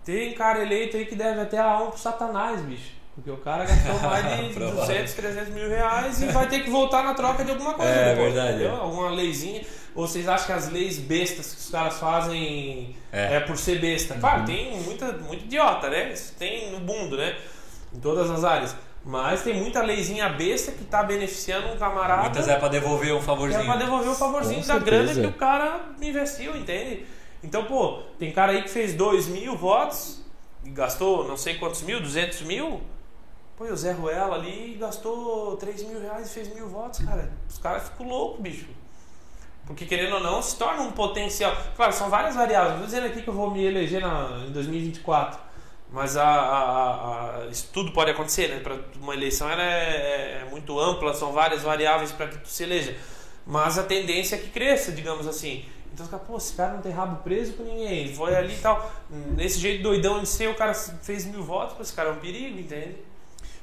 Tem 0.05 0.33
cara 0.35 0.63
eleito 0.63 0.97
aí 0.97 1.05
que 1.07 1.15
deve 1.15 1.41
até 1.41 1.59
a 1.59 1.65
alma 1.65 1.91
pro 1.91 1.99
satanás, 2.01 2.61
bicho. 2.63 2.99
Porque 3.15 3.31
o 3.31 3.37
cara 3.37 3.65
gastou 3.65 3.99
mais 4.01 4.25
de 4.49 4.55
Provável. 4.55 4.81
200, 4.81 5.13
300 5.15 5.49
mil 5.55 5.69
reais 5.69 6.23
e 6.23 6.27
vai 6.27 6.49
ter 6.49 6.61
que 6.61 6.71
voltar 6.71 7.03
na 7.05 7.13
troca 7.15 7.45
de 7.45 7.51
alguma 7.51 7.75
coisa. 7.75 7.91
É, 7.91 8.15
depois, 8.15 8.33
verdade. 8.33 8.55
entendeu? 8.57 8.77
Alguma 8.77 9.11
leizinha. 9.11 9.63
Ou 9.95 10.07
vocês 10.07 10.27
acham 10.29 10.47
que 10.47 10.53
as 10.53 10.69
leis 10.71 10.99
bestas 10.99 11.53
que 11.53 11.61
os 11.61 11.71
caras 11.71 11.99
fazem 11.99 12.95
É. 13.13 13.37
é, 13.37 13.41
por 13.41 13.59
ser 13.59 13.81
besta? 13.81 14.15
Claro, 14.15 14.45
tem 14.47 14.81
muita, 14.81 15.13
muito 15.13 15.45
idiota, 15.45 15.91
né? 15.91 16.13
Isso 16.13 16.35
tem 16.39 16.71
no 16.71 16.81
mundo, 16.81 17.17
né? 17.17 17.37
Em 17.93 17.99
todas 17.99 18.31
as 18.31 18.45
áreas. 18.45 18.75
Mas 19.05 19.43
tem 19.43 19.55
muita 19.55 19.83
leizinha 19.83 20.29
besta 20.29 20.73
que 20.73 20.85
tá 20.85 21.03
beneficiando 21.03 21.69
um 21.69 21.77
camarada. 21.77 22.23
Muitas 22.23 22.49
é 22.49 22.57
pra 22.57 22.69
devolver 22.69 23.13
um 23.13 23.17
que 23.17 23.23
é 23.23 23.27
favorzinho. 23.27 23.65
pra 23.65 23.77
devolver 23.77 24.09
o 24.11 24.15
favorzinho 24.15 24.61
Com 24.61 24.67
da 24.69 24.79
grana 24.79 25.07
certeza. 25.09 25.21
que 25.29 25.35
o 25.35 25.39
cara 25.39 25.81
investiu, 26.01 26.57
entende? 26.57 27.05
Então, 27.43 27.65
pô, 27.65 28.01
tem 28.19 28.33
cara 28.33 28.53
aí 28.53 28.63
que 28.63 28.69
fez 28.71 28.95
2 28.95 29.27
mil 29.29 29.57
votos, 29.57 30.21
e 30.65 30.71
gastou 30.71 31.27
não 31.27 31.37
sei 31.37 31.55
quantos 31.59 31.83
mil, 31.83 32.01
200 32.01 32.43
mil. 32.43 32.81
Pô, 33.57 33.65
o 33.65 33.77
Zé 33.77 33.93
Ruela 33.93 34.37
ali 34.37 34.77
gastou 34.79 35.57
3 35.57 35.83
mil 35.85 36.01
reais 36.01 36.31
e 36.31 36.35
fez 36.35 36.55
mil 36.55 36.69
votos, 36.69 37.01
cara. 37.05 37.31
Os 37.49 37.59
caras 37.59 37.85
ficam 37.85 38.07
loucos, 38.09 38.41
bicho. 38.41 38.67
Porque 39.67 39.87
querendo 39.87 40.15
ou 40.15 40.21
não, 40.21 40.43
se 40.43 40.57
torna 40.57 40.83
um 40.83 40.91
potencial. 40.93 41.55
Claro, 41.77 41.93
são 41.93 42.11
várias 42.11 42.35
variáveis. 42.35 42.77
Vou 42.77 42.87
dizendo 42.87 43.07
aqui 43.07 43.23
que 43.23 43.29
eu 43.29 43.35
vou 43.35 43.51
me 43.51 43.63
eleger 43.65 44.01
na, 44.01 44.45
em 44.47 44.51
2024. 44.53 45.39
Mas 45.93 46.17
a, 46.17 46.25
a- 46.25 47.41
a- 47.43 47.47
isso 47.51 47.69
tudo 47.73 47.93
pode 47.93 48.11
acontecer, 48.11 48.49
né? 48.49 48.61
Para 48.61 48.77
uma 49.01 49.15
eleição 49.15 49.49
ela 49.51 49.63
é, 49.63 50.43
é 50.43 50.49
muito 50.51 50.79
ampla, 50.79 51.15
são 51.15 51.33
várias 51.33 51.63
variáveis 51.63 52.13
para 52.13 52.29
que 52.29 52.39
tu 52.39 52.49
se 52.49 52.63
eleja. 52.63 52.97
Mas 53.47 53.79
a 53.79 53.83
tendência 53.83 54.37
é 54.37 54.39
que 54.39 54.49
cresça, 54.49 54.93
digamos 54.93 55.27
assim. 55.27 55.65
Então, 55.93 56.05
os 56.05 56.11
caras, 56.11 56.27
pô, 56.27 56.37
esse 56.37 56.55
cara 56.55 56.73
não 56.75 56.81
tem 56.83 56.93
rabo 56.93 57.23
preso 57.23 57.55
com 57.55 57.63
ninguém, 57.65 57.99
ele 58.05 58.15
foi 58.15 58.35
ali 58.35 58.55
e 58.55 58.59
tal. 58.59 58.91
Nesse 59.37 59.59
jeito 59.59 59.83
doidão 59.83 60.21
de 60.21 60.29
ser, 60.29 60.49
o 60.49 60.55
cara 60.55 60.73
fez 60.75 61.25
mil 61.27 61.43
votos, 61.43 61.77
pô, 61.77 61.83
esse 61.83 61.93
cara 61.93 62.09
é 62.11 62.13
um 62.13 62.17
perigo, 62.17 62.59
entende? 62.59 62.97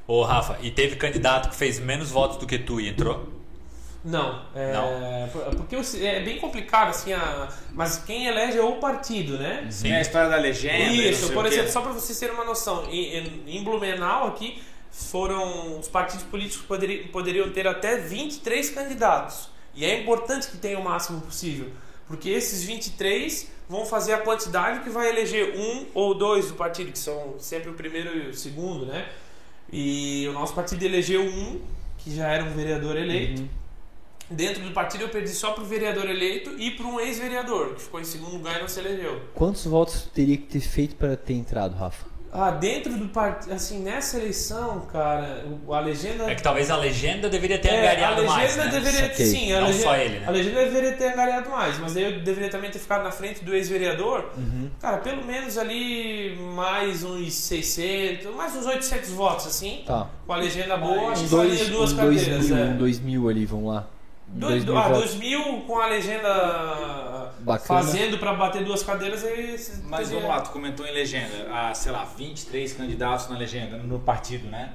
Ô, 0.05 0.23
Rafa, 0.23 0.57
e 0.61 0.69
teve 0.71 0.95
candidato 0.95 1.49
que 1.49 1.55
fez 1.55 1.80
menos 1.80 2.09
votos 2.11 2.38
do 2.38 2.45
que 2.45 2.57
tu 2.59 2.80
e 2.80 2.88
entrou? 2.89 3.28
Não, 4.05 4.41
é, 4.55 5.28
por- 5.34 5.55
porque 5.55 5.75
é 6.05 6.21
bem 6.23 6.39
complicado 6.39 6.89
assim, 6.89 7.11
a, 7.11 7.49
mas 7.73 7.97
quem 8.05 8.28
elege 8.28 8.57
é 8.57 8.61
o 8.63 8.73
partido, 8.78 9.38
né? 9.38 9.67
Sim. 9.69 9.84
Tem 9.84 9.95
a 9.95 10.01
história 10.01 10.30
da 10.30 10.38
legenda. 10.38 10.86
não 10.86 10.93
Isso, 10.93 11.34
por 11.34 11.45
exemplo, 11.45 11.71
só 11.71 11.82
para 11.82 11.91
vocês 11.91 12.17
terem 12.17 12.34
uma 12.34 12.45
noção, 12.45 12.86
em, 12.89 13.17
em- 13.17 13.43
em 13.57 13.63
Blumenau 13.63 14.28
aqui 14.28 14.61
foram 14.91 15.78
os 15.80 15.88
partidos 15.89 16.23
políticos 16.25 16.65
poderiam, 16.65 17.07
poderiam 17.09 17.49
ter 17.51 17.67
até 17.67 17.97
23 17.97 18.69
candidatos. 18.69 19.49
E 19.75 19.84
é 19.86 19.99
importante 20.01 20.47
que 20.47 20.57
tenha 20.57 20.80
o 20.80 20.84
máximo 20.84 21.19
possível, 21.21 21.69
porque 22.08 22.30
esses 22.30 22.64
23 22.64 23.51
vão 23.70 23.86
fazer 23.86 24.14
a 24.14 24.20
quantidade 24.20 24.82
que 24.82 24.89
vai 24.89 25.10
eleger 25.10 25.55
um 25.58 25.86
ou 25.93 26.16
dois 26.16 26.47
do 26.47 26.53
partido, 26.53 26.91
que 26.91 26.99
são 26.99 27.36
sempre 27.38 27.70
o 27.70 27.74
primeiro 27.74 28.16
e 28.18 28.30
o 28.30 28.34
segundo, 28.34 28.86
né? 28.86 29.10
E 29.72 30.26
o 30.30 30.34
nosso 30.34 30.53
partido 30.53 30.84
elegeu 30.84 31.22
um, 31.22 31.60
que 31.97 32.16
já 32.16 32.28
era 32.30 32.43
um 32.43 32.53
vereador 32.53 32.95
eleito. 32.95 33.47
Dentro 34.30 34.62
do 34.64 34.72
partido 34.72 35.05
eu 35.05 35.10
perdi 35.10 35.30
só 35.30 35.51
para 35.51 35.64
o 35.64 35.66
vereador 35.66 36.10
eleito 36.10 36.51
e 36.58 36.72
para 36.72 36.86
um 36.86 36.99
ex-vereador, 36.99 37.76
que 37.76 37.82
ficou 37.82 37.99
em 37.99 38.05
segundo 38.05 38.34
lugar 38.34 38.58
e 38.58 38.62
não 38.62 38.68
se 38.68 38.80
elegeu. 38.80 39.22
Quantos 39.34 39.66
votos 39.66 40.10
teria 40.14 40.38
que 40.38 40.43
ter 40.43 40.60
feito 40.60 40.95
para 40.95 41.16
ter 41.16 41.34
entrado, 41.34 41.76
Rafa? 41.76 42.05
Ah, 42.32 42.51
dentro 42.51 42.93
do 42.93 43.07
partido, 43.07 43.53
assim, 43.53 43.80
nessa 43.80 44.17
eleição, 44.17 44.82
cara, 44.91 45.45
a 45.69 45.80
legenda. 45.80 46.30
É 46.30 46.36
que 46.36 46.43
talvez 46.43 46.69
a 46.69 46.75
legenda 46.78 47.30
deveria 47.30 47.57
ter 47.57 47.69
É, 47.69 47.80
angariado 47.80 48.13
a 48.13 48.15
legenda 48.21 48.34
mais, 48.36 48.57
né? 48.57 48.67
deveria 48.67 49.15
sim, 49.15 49.53
a 49.53 49.61
Não 49.61 49.67
legenda, 49.67 49.84
só 49.84 49.95
ele, 49.95 50.19
né? 50.19 50.25
A 50.28 50.32
legenda 50.32 50.59
deveria 50.65 50.91
ter 50.93 51.13
angariado 51.13 51.49
mais, 51.49 51.80
mas 51.80 51.95
aí 51.95 52.03
eu 52.03 52.19
deveria 52.19 52.49
também 52.49 52.69
ter 52.69 52.80
ficado 52.80 53.03
na 53.03 53.11
frente 53.11 53.43
do 53.43 53.55
ex-vereador. 53.55 54.30
Uhum. 54.38 54.69
Cara, 54.80 54.97
pelo 54.97 55.23
menos 55.25 55.57
ali 55.57 56.36
mais 56.55 57.03
uns 57.03 57.34
600, 57.34 58.36
mais 58.36 58.55
uns 58.55 58.65
800 58.65 59.09
votos, 59.11 59.47
assim. 59.47 59.84
Tá. 59.86 60.07
Com 60.25 60.34
a 60.34 60.38
legenda 60.38 60.75
boa, 60.78 61.11
acho 61.11 61.23
que 61.23 61.30
dois, 61.30 61.57
faria 61.59 61.73
duas 61.73 61.93
um 61.93 61.95
dois 61.95 62.21
cadeiras. 62.21 62.49
mil, 62.49 62.57
é. 62.57 62.61
um 62.65 62.78
dois 62.78 62.99
mil 62.99 63.30
ali, 63.30 63.45
vamos 63.45 63.73
lá. 63.73 63.88
Um 64.34 64.39
Do, 64.39 64.47
dois 64.47 64.63
do, 64.65 64.73
mil 64.73 64.82
ah, 64.82 64.88
votos. 64.89 65.03
2000 65.15 65.61
com 65.61 65.80
a 65.80 65.88
legenda 65.88 67.32
Bacana. 67.39 67.82
fazendo 67.82 68.17
pra 68.17 68.34
bater 68.34 68.63
duas 68.63 68.84
cadeiras 68.84 69.23
aí. 69.23 69.57
Mas 69.86 70.09
vamos 70.11 70.28
lá, 70.28 70.41
tu 70.41 70.49
comentou 70.51 70.86
em 70.86 70.91
legenda, 70.93 71.47
ah, 71.51 71.73
sei 71.73 71.91
lá, 71.91 72.03
23 72.03 72.73
candidatos 72.73 73.30
na 73.30 73.38
legenda, 73.38 73.78
no 73.78 73.99
partido, 73.99 74.47
né? 74.49 74.73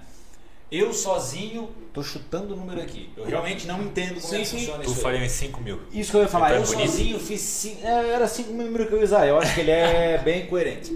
Eu 0.71 0.91
sozinho 0.95 1.69
tô 1.93 2.03
chutando 2.03 2.55
o 2.55 2.57
número 2.57 2.81
aqui. 2.81 3.11
Eu 3.15 3.27
realmente 3.27 3.67
não 3.67 3.83
entendo 3.83 4.15
como 4.15 4.27
Sim, 4.27 4.37
é 4.37 4.39
que 4.39 4.47
sim. 4.47 4.59
funciona 4.61 4.83
Tu 4.83 4.87
isso. 4.91 4.97
aí. 4.97 5.03
faria 5.03 5.27
uns 5.27 5.33
5 5.33 5.61
mil. 5.61 5.81
Isso 5.93 6.11
que 6.11 6.17
eu 6.17 6.23
ia 6.23 6.29
falar, 6.29 6.47
Então 6.53 6.63
é 6.63 6.65
eu 6.65 6.67
bonito. 6.73 6.91
sozinho 6.91 7.21
fiz 7.21 7.41
cinco, 7.43 7.87
é, 7.87 8.09
era 8.09 8.27
5 8.27 8.53
mil 8.55 8.65
número 8.67 8.87
que 8.87 8.95
eu 8.95 8.99
ia 9.01 9.05
usar. 9.05 9.27
Eu 9.27 9.39
acho 9.39 9.55
que 9.55 9.61
ele 9.61 9.71
é 9.71 10.17
bem 10.25 10.47
coerente. 10.47 10.91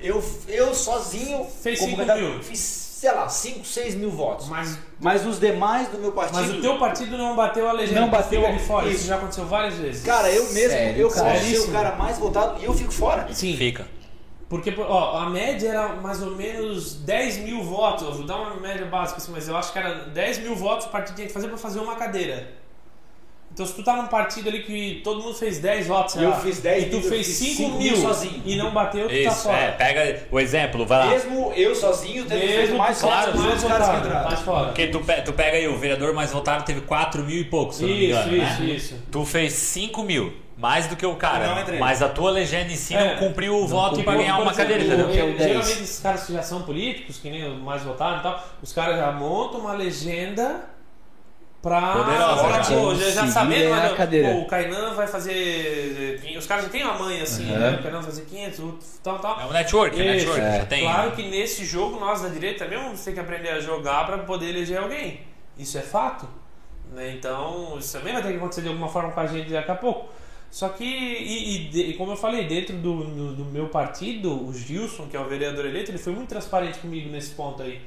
Eu, 0.00 0.22
eu 0.46 0.72
sozinho 0.72 1.44
Fez 1.60 1.80
como 1.80 1.90
cinco 1.96 2.06
candidato, 2.06 2.20
mil. 2.34 2.40
fiz, 2.44 2.85
sei 2.96 3.12
lá, 3.12 3.28
5, 3.28 3.62
6 3.62 3.94
mil 3.94 4.10
votos. 4.10 4.48
Mas, 4.48 4.78
Mas 4.98 5.26
os 5.26 5.38
demais 5.38 5.86
do 5.88 5.98
meu 5.98 6.12
partido. 6.12 6.40
mas 6.40 6.50
o 6.50 6.62
teu 6.62 6.78
partido 6.78 7.18
não 7.18 7.36
bateu 7.36 7.68
a 7.68 7.72
legenda. 7.72 8.00
Não 8.00 8.08
bateu, 8.08 8.40
de 8.50 8.58
fora. 8.60 8.86
Isso 8.88 9.00
isso. 9.00 9.06
já 9.08 9.16
aconteceu 9.16 9.44
várias 9.44 9.74
vezes. 9.74 10.02
Cara, 10.02 10.30
eu 10.32 10.50
mesmo, 10.54 10.70
Sério, 10.70 11.00
eu 11.02 11.10
cara? 11.10 11.32
posso 11.32 11.44
ser 11.44 11.58
o 11.58 11.72
cara 11.72 11.94
mais 11.96 12.16
votado 12.18 12.58
e 12.58 12.64
eu 12.64 12.72
fico 12.72 12.90
fora. 12.90 13.28
Sim. 13.34 13.54
Fica. 13.54 13.86
Porque 14.48 14.74
ó, 14.78 15.18
a 15.18 15.28
média 15.28 15.68
era 15.68 15.88
mais 15.96 16.22
ou 16.22 16.30
menos 16.30 16.94
10 16.94 17.38
mil 17.38 17.62
votos. 17.62 18.06
Eu 18.06 18.14
vou 18.14 18.24
dar 18.24 18.36
uma 18.36 18.54
média 18.54 18.86
básica 18.86 19.18
assim, 19.18 19.30
mas 19.30 19.46
eu 19.46 19.54
acho 19.58 19.74
que 19.74 19.78
era 19.78 20.06
10 20.06 20.38
mil 20.38 20.56
votos 20.56 20.86
o 20.86 20.88
partido 20.88 21.16
tinha 21.16 21.26
que 21.26 21.34
fazer 21.34 21.48
pra 21.48 21.58
fazer 21.58 21.80
uma 21.80 21.96
cadeira. 21.96 22.50
Então 23.56 23.64
se 23.64 23.72
tu 23.72 23.82
tá 23.82 23.96
num 23.96 24.06
partido 24.08 24.50
ali 24.50 24.62
que 24.64 25.00
todo 25.02 25.22
mundo 25.22 25.32
fez 25.34 25.58
10 25.58 25.86
votos, 25.86 26.12
sei 26.12 26.24
Eu 26.26 26.28
lá, 26.28 26.36
fiz 26.36 26.58
10 26.60 26.82
e 26.82 26.86
tu 26.90 26.98
mil, 26.98 27.08
fez 27.08 27.26
fiz 27.26 27.36
5 27.36 27.56
cinco 27.56 27.78
mil 27.78 27.92
mil 27.92 27.96
sozinho. 28.02 28.42
e 28.44 28.54
não 28.56 28.70
bateu, 28.70 29.08
tu 29.08 29.14
tá 29.14 29.14
Isso, 29.18 29.42
fora. 29.44 29.56
é. 29.58 29.70
Pega 29.72 30.26
o 30.30 30.38
exemplo, 30.38 30.84
vai 30.84 30.98
lá. 30.98 31.06
Mesmo 31.06 31.52
eu 31.56 31.74
sozinho 31.74 32.26
feito 32.28 32.46
Mesmo 32.46 32.76
mais 32.76 33.00
claro, 33.00 33.32
votos 33.32 33.40
que 33.40 33.56
os 33.56 33.64
mais 33.64 33.78
caras 33.78 33.88
que 34.02 34.06
entraram. 34.08 34.28
tá 34.28 34.36
fora. 34.36 34.64
Porque 34.66 34.86
tu, 34.88 35.00
pe- 35.00 35.22
tu 35.22 35.32
pega 35.32 35.56
aí, 35.56 35.66
o 35.66 35.78
vereador 35.78 36.12
mais 36.12 36.32
votado 36.32 36.64
teve 36.66 36.82
4 36.82 37.22
mil 37.24 37.38
e 37.40 37.44
pouco, 37.44 37.72
se 37.72 37.84
eu 37.84 37.88
não 37.88 37.96
me 37.96 38.10
Isso, 38.10 38.18
engano. 38.28 38.36
isso, 38.44 38.60
né? 38.62 38.66
isso. 38.74 38.94
Tu 39.10 39.24
fez 39.24 39.52
5 39.54 40.02
mil. 40.02 40.34
Mais 40.58 40.86
do 40.86 40.94
que 40.96 41.04
o 41.04 41.14
cara. 41.16 41.64
Mas 41.78 42.00
a 42.02 42.08
tua 42.10 42.30
legenda 42.30 42.72
em 42.72 42.76
si 42.76 42.94
É. 42.94 43.12
não 43.14 43.16
cumpriu 43.18 43.54
o 43.56 43.66
voto 43.66 44.02
pra 44.02 44.16
ganhar 44.16 44.38
uma 44.38 44.52
cadeira, 44.54 44.82
entendeu? 44.84 45.08
é 45.08 45.22
o 45.24 45.36
10. 45.36 45.38
Geralmente 45.38 45.82
esses 45.82 45.98
caras 46.00 46.24
que 46.24 46.32
já 46.34 46.42
são 46.42 46.62
políticos, 46.62 47.18
que 47.18 47.28
nem 47.30 47.46
o 47.46 47.56
mais 47.56 47.82
votado 47.82 48.20
e 48.20 48.22
tal, 48.22 48.42
os 48.62 48.72
caras 48.72 48.96
já 48.98 49.12
montam 49.12 49.60
uma 49.60 49.72
legenda 49.74 50.64
pra. 51.68 51.92
Poderosa, 52.04 52.44
pra, 52.44 52.58
pô, 52.64 52.94
já, 52.94 53.10
já 53.10 53.26
sabendo, 53.26 53.70
pô, 54.24 54.40
o 54.40 54.46
Kainan 54.46 54.94
vai 54.94 55.06
fazer. 55.06 56.20
Os 56.38 56.46
caras 56.46 56.64
já 56.64 56.70
têm 56.70 56.84
uma 56.84 56.94
mãe 56.94 57.20
assim, 57.20 57.50
Uhum. 57.50 57.58
né? 57.58 57.70
O 57.80 57.82
Kainan 57.82 57.96
vai 57.98 58.04
fazer 58.04 58.22
500, 58.22 58.58
o 58.60 58.66
outro 58.66 58.86
tal, 59.02 59.18
tal. 59.18 59.40
É 59.40 59.44
um 59.46 59.52
network, 59.52 60.00
é 60.00 60.16
Isso. 60.16 60.26
network. 60.26 60.40
É. 60.40 60.58
Já 60.60 60.66
tem. 60.66 60.80
Claro 60.82 61.12
que 61.12 61.22
nesse 61.28 61.64
jogo 61.64 61.98
nós 61.98 62.22
da 62.22 62.28
direita 62.28 62.66
vamos 62.68 63.02
ter 63.02 63.12
que 63.12 63.20
aprender 63.20 63.48
a 63.50 63.60
jogar 63.60 64.06
para 64.06 64.18
poder 64.18 64.48
eleger 64.50 64.78
alguém. 64.78 65.20
Isso 65.58 65.76
é 65.78 65.82
fato. 65.82 66.28
né? 66.92 67.12
Então, 67.18 67.76
isso 67.78 67.92
também 67.98 68.12
vai 68.12 68.22
ter 68.22 68.30
que 68.30 68.36
acontecer 68.36 68.62
de 68.62 68.68
alguma 68.68 68.88
forma 68.88 69.10
com 69.10 69.18
a 69.20 69.26
gente 69.26 69.50
daqui 69.50 69.70
a 69.70 69.74
pouco. 69.74 70.08
Só 70.50 70.68
que, 70.68 70.84
e, 70.84 71.70
e 71.74 71.90
e 71.90 71.94
como 71.94 72.12
eu 72.12 72.16
falei, 72.16 72.44
dentro 72.46 72.76
do, 72.76 73.02
do, 73.04 73.32
do 73.34 73.44
meu 73.46 73.68
partido, 73.68 74.32
o 74.48 74.54
Gilson, 74.54 75.06
que 75.08 75.16
é 75.16 75.20
o 75.20 75.24
vereador 75.28 75.66
eleito, 75.66 75.90
ele 75.90 75.98
foi 75.98 76.12
muito 76.12 76.28
transparente 76.28 76.78
comigo 76.78 77.10
nesse 77.10 77.30
ponto 77.30 77.62
aí. 77.62 77.80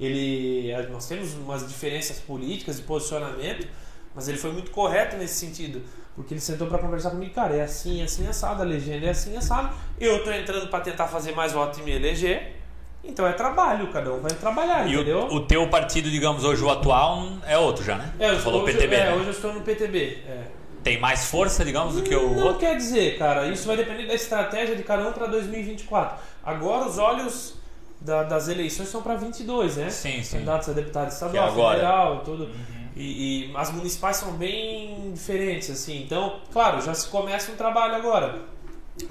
Ele, 0.00 0.72
nós 0.90 1.06
temos 1.06 1.34
umas 1.34 1.68
diferenças 1.68 2.18
políticas 2.18 2.76
de 2.78 2.82
posicionamento, 2.82 3.68
mas 4.14 4.28
ele 4.28 4.38
foi 4.38 4.50
muito 4.50 4.70
correto 4.70 5.16
nesse 5.16 5.34
sentido. 5.34 5.82
Porque 6.16 6.34
ele 6.34 6.40
sentou 6.40 6.66
para 6.66 6.78
conversar 6.78 7.10
comigo, 7.10 7.32
cara, 7.34 7.54
é 7.54 7.62
assim, 7.62 8.02
assim, 8.02 8.26
assado, 8.26 8.62
a 8.62 8.64
legenda 8.64 9.06
é 9.06 9.10
assim, 9.10 9.36
assado. 9.36 9.70
Eu 10.00 10.24
tô 10.24 10.32
entrando 10.32 10.68
para 10.68 10.80
tentar 10.80 11.06
fazer 11.06 11.32
mais 11.32 11.52
votos 11.52 11.78
e 11.78 11.82
me 11.82 11.92
eleger. 11.92 12.56
Então 13.04 13.26
é 13.26 13.32
trabalho, 13.32 13.90
cada 13.92 14.12
um 14.12 14.20
vai 14.20 14.30
trabalhar, 14.32 14.86
E 14.86 14.94
entendeu? 14.94 15.20
o, 15.20 15.36
o 15.36 15.40
teu 15.46 15.66
partido, 15.68 16.10
digamos, 16.10 16.44
hoje 16.44 16.62
o 16.62 16.68
atual 16.68 17.28
é 17.46 17.56
outro 17.56 17.82
já, 17.82 17.96
né? 17.96 18.12
é, 18.18 18.34
falou 18.36 18.62
hoje, 18.62 18.74
PTB. 18.74 18.94
é, 18.94 19.04
né? 19.06 19.14
hoje 19.14 19.24
eu 19.26 19.30
estou 19.30 19.52
no 19.54 19.60
PTB. 19.62 20.18
É. 20.26 20.42
Tem 20.82 20.98
mais 20.98 21.24
força, 21.26 21.64
digamos, 21.64 21.94
do 21.94 22.02
que 22.02 22.14
o 22.14 22.34
Não 22.34 22.42
outro? 22.44 22.58
quer 22.58 22.76
dizer, 22.76 23.16
cara, 23.18 23.46
isso 23.48 23.66
vai 23.66 23.76
depender 23.76 24.06
da 24.06 24.14
estratégia 24.14 24.76
de 24.76 24.82
cada 24.82 25.08
um 25.08 25.12
para 25.12 25.26
2024. 25.28 26.18
Agora 26.44 26.86
os 26.86 26.98
olhos 26.98 27.54
da- 28.00 28.22
das 28.24 28.48
eleições 28.48 28.88
são 28.88 29.02
para 29.02 29.14
22, 29.16 29.76
né? 29.76 29.90
Sim, 29.90 30.22
sim. 30.22 30.32
Candidatos 30.38 30.68
a 30.68 30.72
deputado 30.72 31.10
estadual, 31.10 31.52
Que 31.52 31.60
é 31.60 31.64
federal, 31.74 32.20
tudo. 32.24 32.50
E, 32.96 33.50
e 33.50 33.56
as 33.56 33.70
municipais 33.70 34.16
são 34.16 34.32
bem 34.32 35.12
diferentes, 35.12 35.70
assim. 35.70 36.02
Então, 36.02 36.40
claro, 36.52 36.80
já 36.82 36.92
se 36.94 37.08
começa 37.08 37.52
um 37.52 37.56
trabalho 37.56 37.94
agora. 37.94 38.42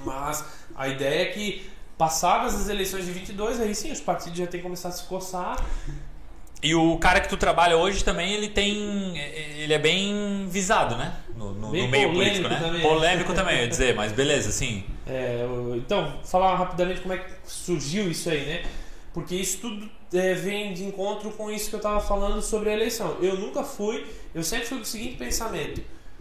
Mas 0.04 0.44
a 0.76 0.86
ideia 0.88 1.22
é 1.22 1.26
que, 1.26 1.68
passadas 1.96 2.54
as 2.54 2.68
eleições 2.68 3.04
de 3.06 3.12
22, 3.12 3.60
aí 3.60 3.74
sim 3.74 3.90
os 3.90 4.00
partidos 4.00 4.38
já 4.38 4.46
têm 4.46 4.60
que 4.60 4.64
começar 4.64 4.88
a 4.88 4.92
se 4.92 5.04
coçar. 5.04 5.56
E 6.62 6.74
o 6.74 6.98
cara 6.98 7.20
que 7.20 7.28
tu 7.28 7.36
trabalha 7.38 7.76
hoje 7.76 8.04
também, 8.04 8.32
ele 8.34 8.48
tem. 8.48 9.16
Ele 9.16 9.72
é 9.72 9.78
bem 9.78 10.46
visado, 10.48 10.94
né? 10.96 11.16
No, 11.40 11.52
no- 11.54 11.60
no 11.68 11.70
meio 11.70 11.88
polêmico 11.90 12.14
político, 12.14 12.48
né? 12.48 12.60
também. 12.60 12.82
Polêmico 12.82 13.34
também, 13.34 13.56
eu 13.56 13.62
ia 13.62 13.68
dizer, 13.68 13.94
mas 13.94 14.12
beleza, 14.12 14.50
assim. 14.50 14.84
É, 15.06 15.44
então, 15.76 16.18
falar 16.24 16.54
rapidamente 16.56 17.00
como 17.00 17.14
é 17.14 17.18
que 17.18 17.30
surgiu 17.44 18.10
isso 18.10 18.28
aí, 18.28 18.44
né? 18.44 18.62
Porque 19.14 19.34
isso 19.34 19.58
tudo 19.58 19.88
é, 20.12 20.34
vem 20.34 20.72
de 20.72 20.84
encontro 20.84 21.30
com 21.30 21.50
isso 21.50 21.68
que 21.68 21.74
eu 21.74 21.78
estava 21.78 21.98
falando 22.00 22.40
sobre 22.42 22.70
a 22.70 22.72
eleição. 22.74 23.16
Eu 23.20 23.36
nunca 23.36 23.64
fui, 23.64 24.06
eu 24.34 24.42
sempre 24.44 24.66
fui 24.66 24.76
com 24.78 24.84
o 24.84 24.86
seguinte 24.86 25.16
pensamento. 25.16 25.80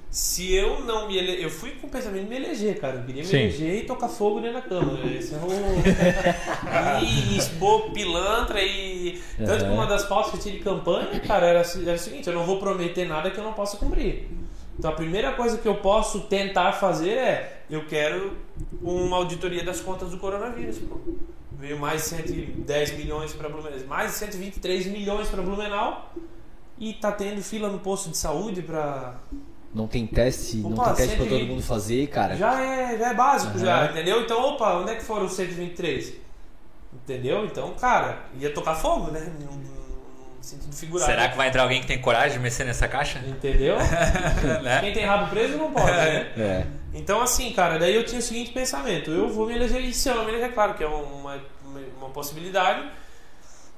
Se 0.09 0.55
eu 0.55 0.79
não 0.85 1.07
me 1.07 1.15
ele... 1.17 1.43
Eu 1.43 1.51
fui 1.51 1.69
com 1.71 1.85
o 1.85 1.89
pensamento 1.89 2.23
de 2.23 2.29
me 2.29 2.35
eleger, 2.37 2.79
cara. 2.79 2.95
Eu 2.97 3.03
queria 3.03 3.21
me 3.21 3.27
Sim. 3.29 3.37
eleger 3.41 3.75
e 3.83 3.85
tocar 3.85 4.07
fogo 4.09 4.39
dentro 4.39 4.55
da 4.55 4.61
cama. 4.63 4.99
Esse 5.05 5.35
é 5.35 5.37
o. 5.37 7.03
e 7.03 7.37
expor 7.37 7.91
pilantra 7.91 8.59
e. 8.61 9.21
Tanto 9.37 9.63
que 9.65 9.69
Uhum. 9.69 9.75
uma 9.75 9.85
das 9.85 10.05
pautas 10.05 10.31
que 10.31 10.37
eu 10.37 10.41
tinha 10.41 10.55
de 10.55 10.61
campanha, 10.63 11.19
cara, 11.19 11.45
era, 11.45 11.59
era 11.61 11.93
o 11.95 11.99
seguinte: 11.99 12.27
eu 12.27 12.33
não 12.33 12.43
vou 12.43 12.57
prometer 12.57 13.05
nada 13.07 13.29
que 13.29 13.37
eu 13.37 13.43
não 13.43 13.53
possa 13.53 13.77
cumprir. 13.77 14.27
Então 14.79 14.91
a 14.91 14.95
primeira 14.95 15.33
coisa 15.33 15.57
que 15.57 15.67
eu 15.67 15.75
posso 15.75 16.21
tentar 16.21 16.71
fazer 16.71 17.09
é: 17.17 17.63
eu 17.69 17.85
quero 17.85 18.37
uma 18.81 19.17
auditoria 19.17 19.61
das 19.61 19.81
contas 19.81 20.09
do 20.09 20.17
coronavírus. 20.17 20.77
Pô. 20.79 20.97
Veio 21.51 21.77
mais 21.77 22.03
de 22.03 22.07
110 22.07 22.93
milhões 22.97 23.33
para 23.33 23.49
Blumenau, 23.49 23.77
mais 23.87 24.11
de 24.11 24.17
123 24.19 24.87
milhões 24.87 25.27
para 25.27 25.41
Blumenau 25.41 26.13
e 26.79 26.93
tá 26.93 27.11
tendo 27.11 27.41
fila 27.43 27.67
no 27.67 27.79
posto 27.79 28.09
de 28.09 28.17
saúde 28.17 28.61
para 28.61 29.15
Não 29.75 29.85
tem 29.85 30.07
teste, 30.07 30.55
não 30.57 30.71
Opa, 30.71 30.93
tem 30.93 30.95
teste 30.95 31.15
pra 31.17 31.25
todo 31.25 31.29
120. 31.31 31.49
mundo 31.49 31.61
fazer, 31.61 32.07
cara. 32.07 32.37
já 32.37 32.61
é, 32.63 32.97
já 32.97 33.09
é 33.09 33.13
básico 33.13 33.57
Aham. 33.57 33.65
já, 33.65 33.85
entendeu? 33.91 34.21
Então, 34.21 34.41
opa, 34.41 34.75
onde 34.77 34.91
é 34.91 34.95
que 34.95 35.03
foram 35.03 35.25
os 35.25 35.33
123? 35.33 36.13
Entendeu? 36.93 37.43
Então, 37.43 37.73
cara, 37.73 38.19
ia 38.39 38.53
tocar 38.53 38.75
fogo, 38.75 39.11
né? 39.11 39.29
Num 39.41 39.78
sentido 40.49 40.75
figurado. 40.75 41.11
Será 41.11 41.29
que 41.29 41.37
vai 41.37 41.47
entrar 41.47 41.63
alguém 41.63 41.81
que 41.81 41.87
tem 41.87 41.99
coragem 41.99 42.33
de 42.33 42.39
mexer 42.39 42.63
nessa 42.63 42.87
caixa? 42.87 43.19
Entendeu? 43.19 43.77
Né? 44.63 44.79
Quem 44.81 44.93
tem 44.93 45.05
rabo 45.05 45.29
preso 45.29 45.57
não 45.57 45.71
pode, 45.71 45.91
né? 45.91 46.31
É. 46.37 46.65
Então, 46.93 47.21
assim, 47.21 47.51
cara, 47.53 47.77
daí 47.77 47.95
eu 47.95 48.03
tinha 48.03 48.19
o 48.19 48.21
seguinte 48.21 48.51
pensamento: 48.51 49.11
eu 49.11 49.29
vou 49.29 49.45
me 49.45 49.55
eleger, 49.55 49.81
e 49.81 49.93
se 49.93 50.09
eu 50.09 50.15
não 50.15 50.25
me 50.25 50.31
eleger, 50.31 50.53
claro 50.53 50.73
que 50.73 50.83
é 50.83 50.87
uma, 50.87 51.39
uma, 51.97 52.09
possibilidade, 52.09 52.89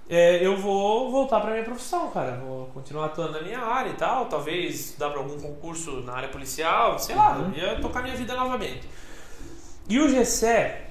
é, 0.10 0.46
eu 0.46 0.58
vou 0.58 1.12
voltar 1.12 1.40
pra 1.42 1.52
minha 1.52 1.64
profissão, 1.64 2.10
cara. 2.10 2.38
Vou 2.38 2.68
continuar 2.68 3.08
atuando 3.08 3.34
na 3.34 3.42
minha 3.42 3.60
área 3.60 3.90
e 3.90 3.94
tal, 3.94 4.26
talvez 4.26 4.96
dar 4.98 5.10
pra 5.10 5.20
algum 5.20 5.40
concurso 5.40 6.02
na 6.02 6.14
área 6.14 6.30
policial, 6.30 6.98
sei 7.00 7.16
lá, 7.16 7.52
ia 7.56 7.80
tocar 7.80 8.02
minha 8.02 8.16
vida 8.16 8.34
novamente. 8.36 8.88
E 9.90 10.00
o 10.00 10.08
Gessé, 10.08 10.88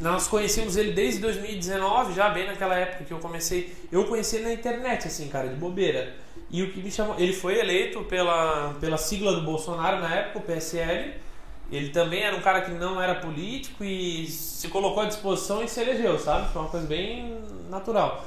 nós 0.00 0.26
conhecemos 0.26 0.76
ele 0.76 0.92
desde 0.92 1.20
2019, 1.20 2.14
já 2.14 2.28
bem 2.30 2.46
naquela 2.46 2.74
época 2.74 3.04
que 3.04 3.12
eu 3.12 3.18
comecei. 3.18 3.74
Eu 3.90 4.04
conheci 4.04 4.36
ele 4.36 4.44
na 4.44 4.52
internet, 4.52 5.06
assim, 5.06 5.28
cara, 5.28 5.48
de 5.48 5.54
bobeira. 5.54 6.14
E 6.50 6.62
o 6.62 6.72
que 6.72 6.82
me 6.82 6.90
chamou. 6.90 7.16
Ele 7.18 7.32
foi 7.32 7.58
eleito 7.58 8.02
pela, 8.04 8.74
pela 8.80 8.98
sigla 8.98 9.32
do 9.34 9.42
Bolsonaro 9.42 10.00
na 10.00 10.14
época, 10.14 10.38
o 10.40 10.42
PSL. 10.42 11.14
Ele 11.70 11.88
também 11.88 12.22
era 12.22 12.36
um 12.36 12.40
cara 12.40 12.60
que 12.60 12.70
não 12.72 13.00
era 13.00 13.14
político 13.14 13.82
e 13.82 14.26
se 14.26 14.68
colocou 14.68 15.02
à 15.02 15.06
disposição 15.06 15.64
e 15.64 15.68
se 15.68 15.80
elegeu, 15.80 16.18
sabe? 16.18 16.52
Foi 16.52 16.60
uma 16.60 16.70
coisa 16.70 16.86
bem 16.86 17.38
natural. 17.70 18.26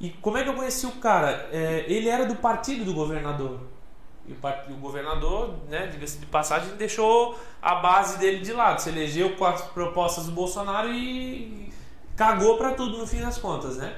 E 0.00 0.10
como 0.10 0.38
é 0.38 0.42
que 0.42 0.48
eu 0.48 0.54
conheci 0.54 0.86
o 0.86 0.92
cara? 0.92 1.48
É, 1.52 1.84
ele 1.88 2.08
era 2.08 2.24
do 2.24 2.36
partido 2.36 2.84
do 2.84 2.94
governador. 2.94 3.60
E 4.28 4.32
o, 4.32 4.36
part- 4.36 4.68
o 4.70 4.74
governador, 4.76 5.54
né, 5.68 5.88
diga-se 5.92 6.18
de 6.18 6.26
passagem, 6.26 6.70
deixou 6.76 7.38
a 7.62 7.76
base 7.76 8.18
dele 8.18 8.38
de 8.40 8.52
lado. 8.52 8.80
Se 8.80 8.88
elegeu 8.88 9.36
com 9.36 9.44
as 9.44 9.62
propostas 9.62 10.26
do 10.26 10.32
Bolsonaro 10.32 10.92
e 10.92 11.72
cagou 12.16 12.56
pra 12.56 12.72
tudo 12.72 12.98
no 12.98 13.06
fim 13.06 13.20
das 13.20 13.38
contas, 13.38 13.76
né? 13.76 13.94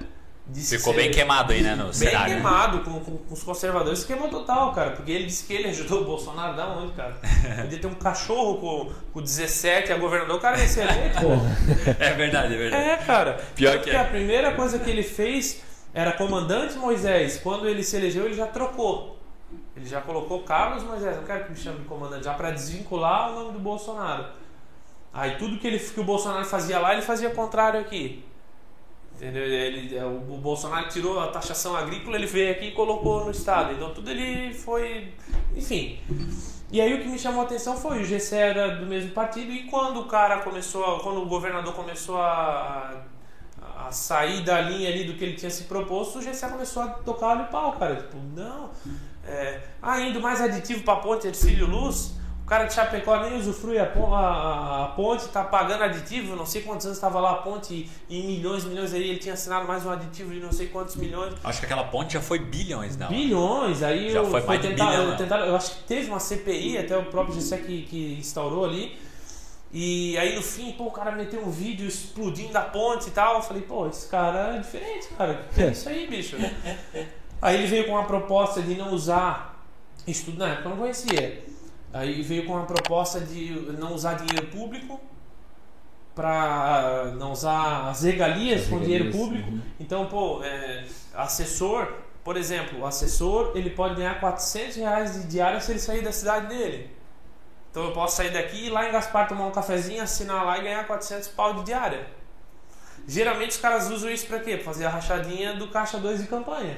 Disse 0.50 0.78
Ficou 0.78 0.94
bem 0.94 1.10
queimado 1.10 1.52
aí, 1.52 1.60
né, 1.62 1.74
no 1.74 1.84
Bem 1.84 1.92
cenário. 1.92 2.32
queimado 2.34 2.80
com, 2.80 3.00
com- 3.00 3.18
com 3.18 3.34
os 3.34 3.42
conservadores, 3.42 4.02
queimou 4.04 4.28
total, 4.30 4.72
cara. 4.72 4.92
Porque 4.92 5.10
ele 5.12 5.26
disse 5.26 5.44
que 5.44 5.52
ele 5.52 5.68
ajudou 5.68 6.00
o 6.00 6.04
Bolsonaro, 6.04 6.56
da 6.56 6.66
onde, 6.68 6.92
cara? 6.92 7.16
Podia 7.62 7.78
ter 7.78 7.86
um 7.86 7.92
cachorro 7.94 8.56
com, 8.58 8.92
com 9.12 9.20
17 9.22 9.92
a 9.92 9.98
governador, 9.98 10.36
o 10.36 10.40
cara 10.40 10.58
ia 10.58 10.66
ser 10.66 10.88
eleito, 10.88 11.20
pô. 11.20 11.28
É 12.02 12.12
verdade, 12.14 12.54
é 12.54 12.56
verdade. 12.56 12.88
É, 12.88 12.96
cara. 12.96 13.34
Pior 13.54 13.72
Tanto 13.74 13.84
que 13.84 13.90
é. 13.90 13.96
a 14.00 14.04
primeira 14.04 14.52
coisa 14.54 14.78
que 14.78 14.88
ele 14.90 15.02
fez 15.02 15.62
era 15.92 16.12
comandante 16.12 16.78
Moisés. 16.78 17.38
Quando 17.42 17.68
ele 17.68 17.82
se 17.82 17.96
elegeu, 17.96 18.24
ele 18.24 18.34
já 18.34 18.46
trocou. 18.46 19.17
Ele 19.78 19.86
já 19.88 20.00
colocou 20.00 20.42
Carlos 20.42 20.82
Moisés, 20.82 21.16
não 21.16 21.22
quero 21.24 21.44
que 21.44 21.50
me 21.52 21.56
chame 21.56 21.78
de 21.78 21.84
comandante, 21.84 22.24
já 22.24 22.34
para 22.34 22.50
desvincular 22.50 23.30
o 23.30 23.34
nome 23.38 23.52
do 23.52 23.58
Bolsonaro. 23.60 24.24
Aí 25.14 25.36
tudo 25.38 25.56
que, 25.58 25.66
ele, 25.68 25.78
que 25.78 26.00
o 26.00 26.04
Bolsonaro 26.04 26.44
fazia 26.44 26.80
lá, 26.80 26.92
ele 26.94 27.02
fazia 27.02 27.30
contrário 27.30 27.78
aqui. 27.78 28.24
Entendeu? 29.14 29.42
Ele, 29.44 29.96
é, 29.96 30.04
o 30.04 30.16
o 30.34 30.38
Bolsonaro 30.38 30.88
tirou 30.88 31.20
a 31.20 31.28
taxação 31.28 31.76
agrícola, 31.76 32.16
ele 32.16 32.26
veio 32.26 32.50
aqui 32.52 32.66
e 32.66 32.72
colocou 32.72 33.24
no 33.24 33.30
Estado. 33.30 33.72
Então 33.72 33.94
tudo 33.94 34.10
ele 34.10 34.52
foi. 34.52 35.12
Enfim. 35.56 36.00
E 36.72 36.80
aí 36.80 36.92
o 36.94 37.00
que 37.02 37.08
me 37.08 37.18
chamou 37.18 37.40
a 37.42 37.44
atenção 37.44 37.76
foi 37.76 38.02
o 38.02 38.04
GC 38.04 38.34
era 38.36 38.76
do 38.76 38.86
mesmo 38.86 39.10
partido 39.12 39.50
e 39.52 39.64
quando 39.64 40.00
o 40.00 40.04
cara 40.06 40.40
começou, 40.42 40.84
a- 40.84 41.00
quando 41.00 41.22
o 41.22 41.26
governador 41.26 41.72
começou 41.72 42.18
a, 42.20 42.94
a 43.86 43.90
sair 43.90 44.44
da 44.44 44.60
linha 44.60 44.88
ali 44.90 45.04
do 45.04 45.14
que 45.14 45.24
ele 45.24 45.34
tinha 45.34 45.50
se 45.50 45.64
proposto, 45.64 46.18
o 46.18 46.22
GC 46.22 46.46
começou 46.48 46.82
a 46.82 46.88
tocar 46.88 47.40
o 47.40 47.46
pau, 47.46 47.72
cara. 47.72 47.96
Tipo, 47.96 48.18
não. 48.36 48.70
É, 49.28 49.60
ah, 49.82 50.00
indo 50.00 50.20
mais 50.20 50.40
aditivo 50.40 50.82
pra 50.82 50.96
ponte 50.96 51.26
Ercílio 51.26 51.66
Luz, 51.66 52.14
o 52.42 52.46
cara 52.48 52.64
de 52.64 52.72
Chapecó 52.72 53.20
nem 53.20 53.36
usufrui 53.38 53.78
a, 53.78 53.84
a, 53.84 54.16
a- 54.16 54.84
a 54.84 54.88
ponte, 54.88 55.28
tá 55.28 55.44
pagando 55.44 55.84
aditivo, 55.84 56.34
não 56.34 56.46
sei 56.46 56.62
quantos 56.62 56.86
anos 56.86 56.96
estava 56.96 57.20
lá 57.20 57.32
a 57.32 57.34
ponte, 57.36 57.90
e 58.08 58.18
em 58.20 58.26
milhões 58.26 58.64
e 58.64 58.68
milhões 58.68 58.94
aí 58.94 59.02
ele 59.10 59.18
tinha 59.18 59.34
assinado 59.34 59.68
mais 59.68 59.84
um 59.84 59.90
aditivo 59.90 60.32
de 60.32 60.40
não 60.40 60.50
sei 60.50 60.68
quantos 60.68 60.96
milhões. 60.96 61.34
Acho 61.44 61.60
que 61.60 61.66
aquela 61.66 61.84
ponte 61.84 62.14
já 62.14 62.22
foi 62.22 62.38
bilhões, 62.38 62.96
não. 62.96 63.08
Bilhões, 63.08 63.82
aí 63.82 64.10
Já 64.10 64.20
eu, 64.20 64.30
foi 64.30 64.40
mais 64.42 64.62
de 64.62 64.68
tentar, 64.68 64.86
bilhão, 64.86 65.02
eu 65.04 65.10
né? 65.10 65.16
tentar- 65.18 65.40
eu 65.46 65.54
acho 65.56 65.76
que 65.76 65.82
teve 65.84 66.08
uma 66.08 66.18
CPI, 66.20 66.78
até 66.78 66.96
o 66.96 67.04
próprio 67.04 67.34
GC 67.34 67.58
que, 67.58 67.82
que 67.82 68.16
instaurou 68.18 68.64
ali. 68.64 68.98
E 69.70 70.16
aí 70.16 70.34
no 70.34 70.40
fim, 70.40 70.72
pô, 70.72 70.84
o 70.86 70.90
cara 70.90 71.12
meteu 71.12 71.44
um 71.44 71.50
vídeo 71.50 71.86
explodindo 71.86 72.54
da 72.54 72.62
ponte 72.62 73.08
e 73.08 73.10
tal. 73.10 73.34
Eu 73.34 73.42
falei, 73.42 73.62
pô, 73.62 73.86
esse 73.86 74.08
cara 74.08 74.54
é 74.56 74.58
diferente, 74.60 75.08
cara. 75.18 75.44
O 75.50 75.54
que 75.54 75.62
é 75.62 75.66
isso 75.72 75.86
aí, 75.90 76.06
bicho? 76.06 76.36
Aí 77.40 77.56
ele 77.56 77.66
veio 77.66 77.86
com 77.86 77.92
uma 77.92 78.04
proposta 78.04 78.60
de 78.62 78.74
não 78.74 78.92
usar. 78.92 79.64
Isso 80.06 80.26
tudo 80.26 80.38
na 80.38 80.48
época 80.48 80.64
eu 80.66 80.70
não 80.70 80.78
conhecia. 80.78 81.44
Aí 81.92 82.22
veio 82.22 82.46
com 82.46 82.52
uma 82.54 82.64
proposta 82.66 83.20
de 83.20 83.50
não 83.78 83.94
usar 83.94 84.14
dinheiro 84.14 84.48
público 84.48 85.00
para 86.14 87.12
não 87.16 87.32
usar 87.32 87.88
as 87.88 88.02
regalias 88.02 88.62
As 88.62 88.68
com 88.68 88.80
dinheiro 88.80 89.04
regalias, 89.04 89.24
público. 89.24 89.50
uhum. 89.50 89.60
Então, 89.78 90.06
pô, 90.06 90.42
é, 90.42 90.84
assessor, 91.14 91.88
por 92.24 92.36
exemplo, 92.36 92.80
o 92.80 92.86
assessor 92.86 93.52
ele 93.54 93.70
pode 93.70 93.94
ganhar 93.94 94.18
400 94.18 94.76
reais 94.76 95.12
de 95.14 95.28
diária 95.28 95.60
se 95.60 95.70
ele 95.72 95.78
sair 95.78 96.02
da 96.02 96.12
cidade 96.12 96.48
dele. 96.48 96.90
Então 97.70 97.84
eu 97.84 97.92
posso 97.92 98.16
sair 98.16 98.30
daqui, 98.32 98.66
ir 98.66 98.70
lá 98.70 98.88
em 98.88 98.92
Gaspar 98.92 99.28
tomar 99.28 99.46
um 99.46 99.50
cafezinho, 99.52 100.02
assinar 100.02 100.44
lá 100.44 100.58
e 100.58 100.62
ganhar 100.62 100.86
400 100.86 101.28
pau 101.28 101.54
de 101.54 101.64
diária. 101.64 102.06
Geralmente 103.06 103.50
os 103.50 103.58
caras 103.58 103.88
usam 103.90 104.10
isso 104.10 104.26
pra 104.26 104.40
quê? 104.40 104.56
Pra 104.56 104.64
fazer 104.64 104.86
a 104.86 104.90
rachadinha 104.90 105.54
do 105.54 105.68
caixa 105.68 105.98
2 105.98 106.20
de 106.22 106.26
campanha. 106.26 106.76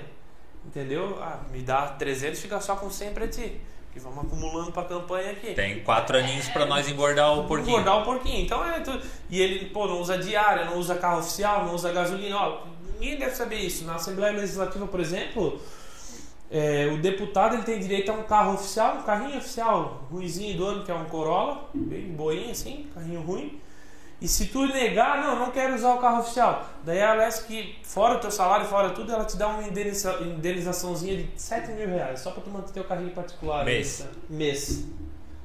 Entendeu? 0.64 1.18
Ah, 1.20 1.40
me 1.50 1.62
dá 1.62 1.88
300, 1.88 2.38
fica 2.40 2.60
só 2.60 2.76
com 2.76 2.90
100 2.90 3.12
pra 3.12 3.28
ti. 3.28 3.60
Que 3.92 3.98
vamos 3.98 4.24
acumulando 4.24 4.70
pra 4.70 4.84
campanha 4.84 5.32
aqui. 5.32 5.52
Tem 5.52 5.80
quatro 5.82 6.16
aninhos 6.16 6.48
pra 6.48 6.64
nós 6.64 6.88
engordar 6.88 7.36
o 7.36 7.44
porquinho. 7.44 7.70
Engordar 7.70 8.02
o 8.02 8.04
porquinho. 8.04 8.44
Então 8.44 8.64
é 8.64 8.78
tudo. 8.80 9.04
E 9.28 9.40
ele, 9.40 9.66
pô, 9.66 9.88
não 9.88 10.00
usa 10.00 10.16
diária, 10.16 10.64
não 10.64 10.78
usa 10.78 10.94
carro 10.94 11.18
oficial, 11.18 11.64
não 11.64 11.74
usa 11.74 11.92
gasolina. 11.92 12.36
Ó, 12.36 12.66
ninguém 13.00 13.18
deve 13.18 13.34
saber 13.34 13.56
isso. 13.56 13.84
Na 13.84 13.96
Assembleia 13.96 14.32
Legislativa, 14.32 14.86
por 14.86 15.00
exemplo, 15.00 15.60
é, 16.50 16.88
o 16.92 16.98
deputado 16.98 17.54
ele 17.54 17.62
tem 17.64 17.80
direito 17.80 18.10
a 18.10 18.14
um 18.14 18.22
carro 18.22 18.54
oficial, 18.54 18.98
um 18.98 19.02
carrinho 19.02 19.38
oficial, 19.38 20.06
ruizinho 20.10 20.56
do 20.56 20.66
ano, 20.66 20.84
que 20.84 20.90
é 20.90 20.94
um 20.94 21.06
Corolla, 21.06 21.68
bem 21.74 22.12
boinho 22.12 22.50
assim, 22.50 22.88
carrinho 22.94 23.22
ruim. 23.22 23.60
E 24.20 24.28
se 24.28 24.46
tu 24.46 24.66
negar, 24.66 25.22
não, 25.22 25.38
não 25.38 25.50
quero 25.50 25.74
usar 25.74 25.94
o 25.94 25.98
carro 25.98 26.20
oficial. 26.20 26.66
Daí 26.84 27.00
a 27.02 27.14
que 27.46 27.78
fora 27.82 28.14
o 28.16 28.18
teu 28.18 28.30
salário, 28.30 28.66
fora 28.66 28.90
tudo, 28.90 29.10
ela 29.12 29.24
te 29.24 29.36
dá 29.36 29.48
uma 29.48 29.62
indeniza, 29.62 30.12
indenizaçãozinha 30.20 31.16
de 31.16 31.30
7 31.40 31.72
mil 31.72 31.88
reais, 31.88 32.20
só 32.20 32.30
pra 32.30 32.42
tu 32.42 32.50
manter 32.50 32.72
teu 32.72 32.84
carrinho 32.84 33.10
particular. 33.12 33.64
Mês. 33.64 34.06
Mês. 34.28 34.84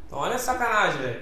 Então 0.06 0.20
olha 0.20 0.36
a 0.36 0.40
sacanagem, 0.40 1.02
velho. 1.02 1.22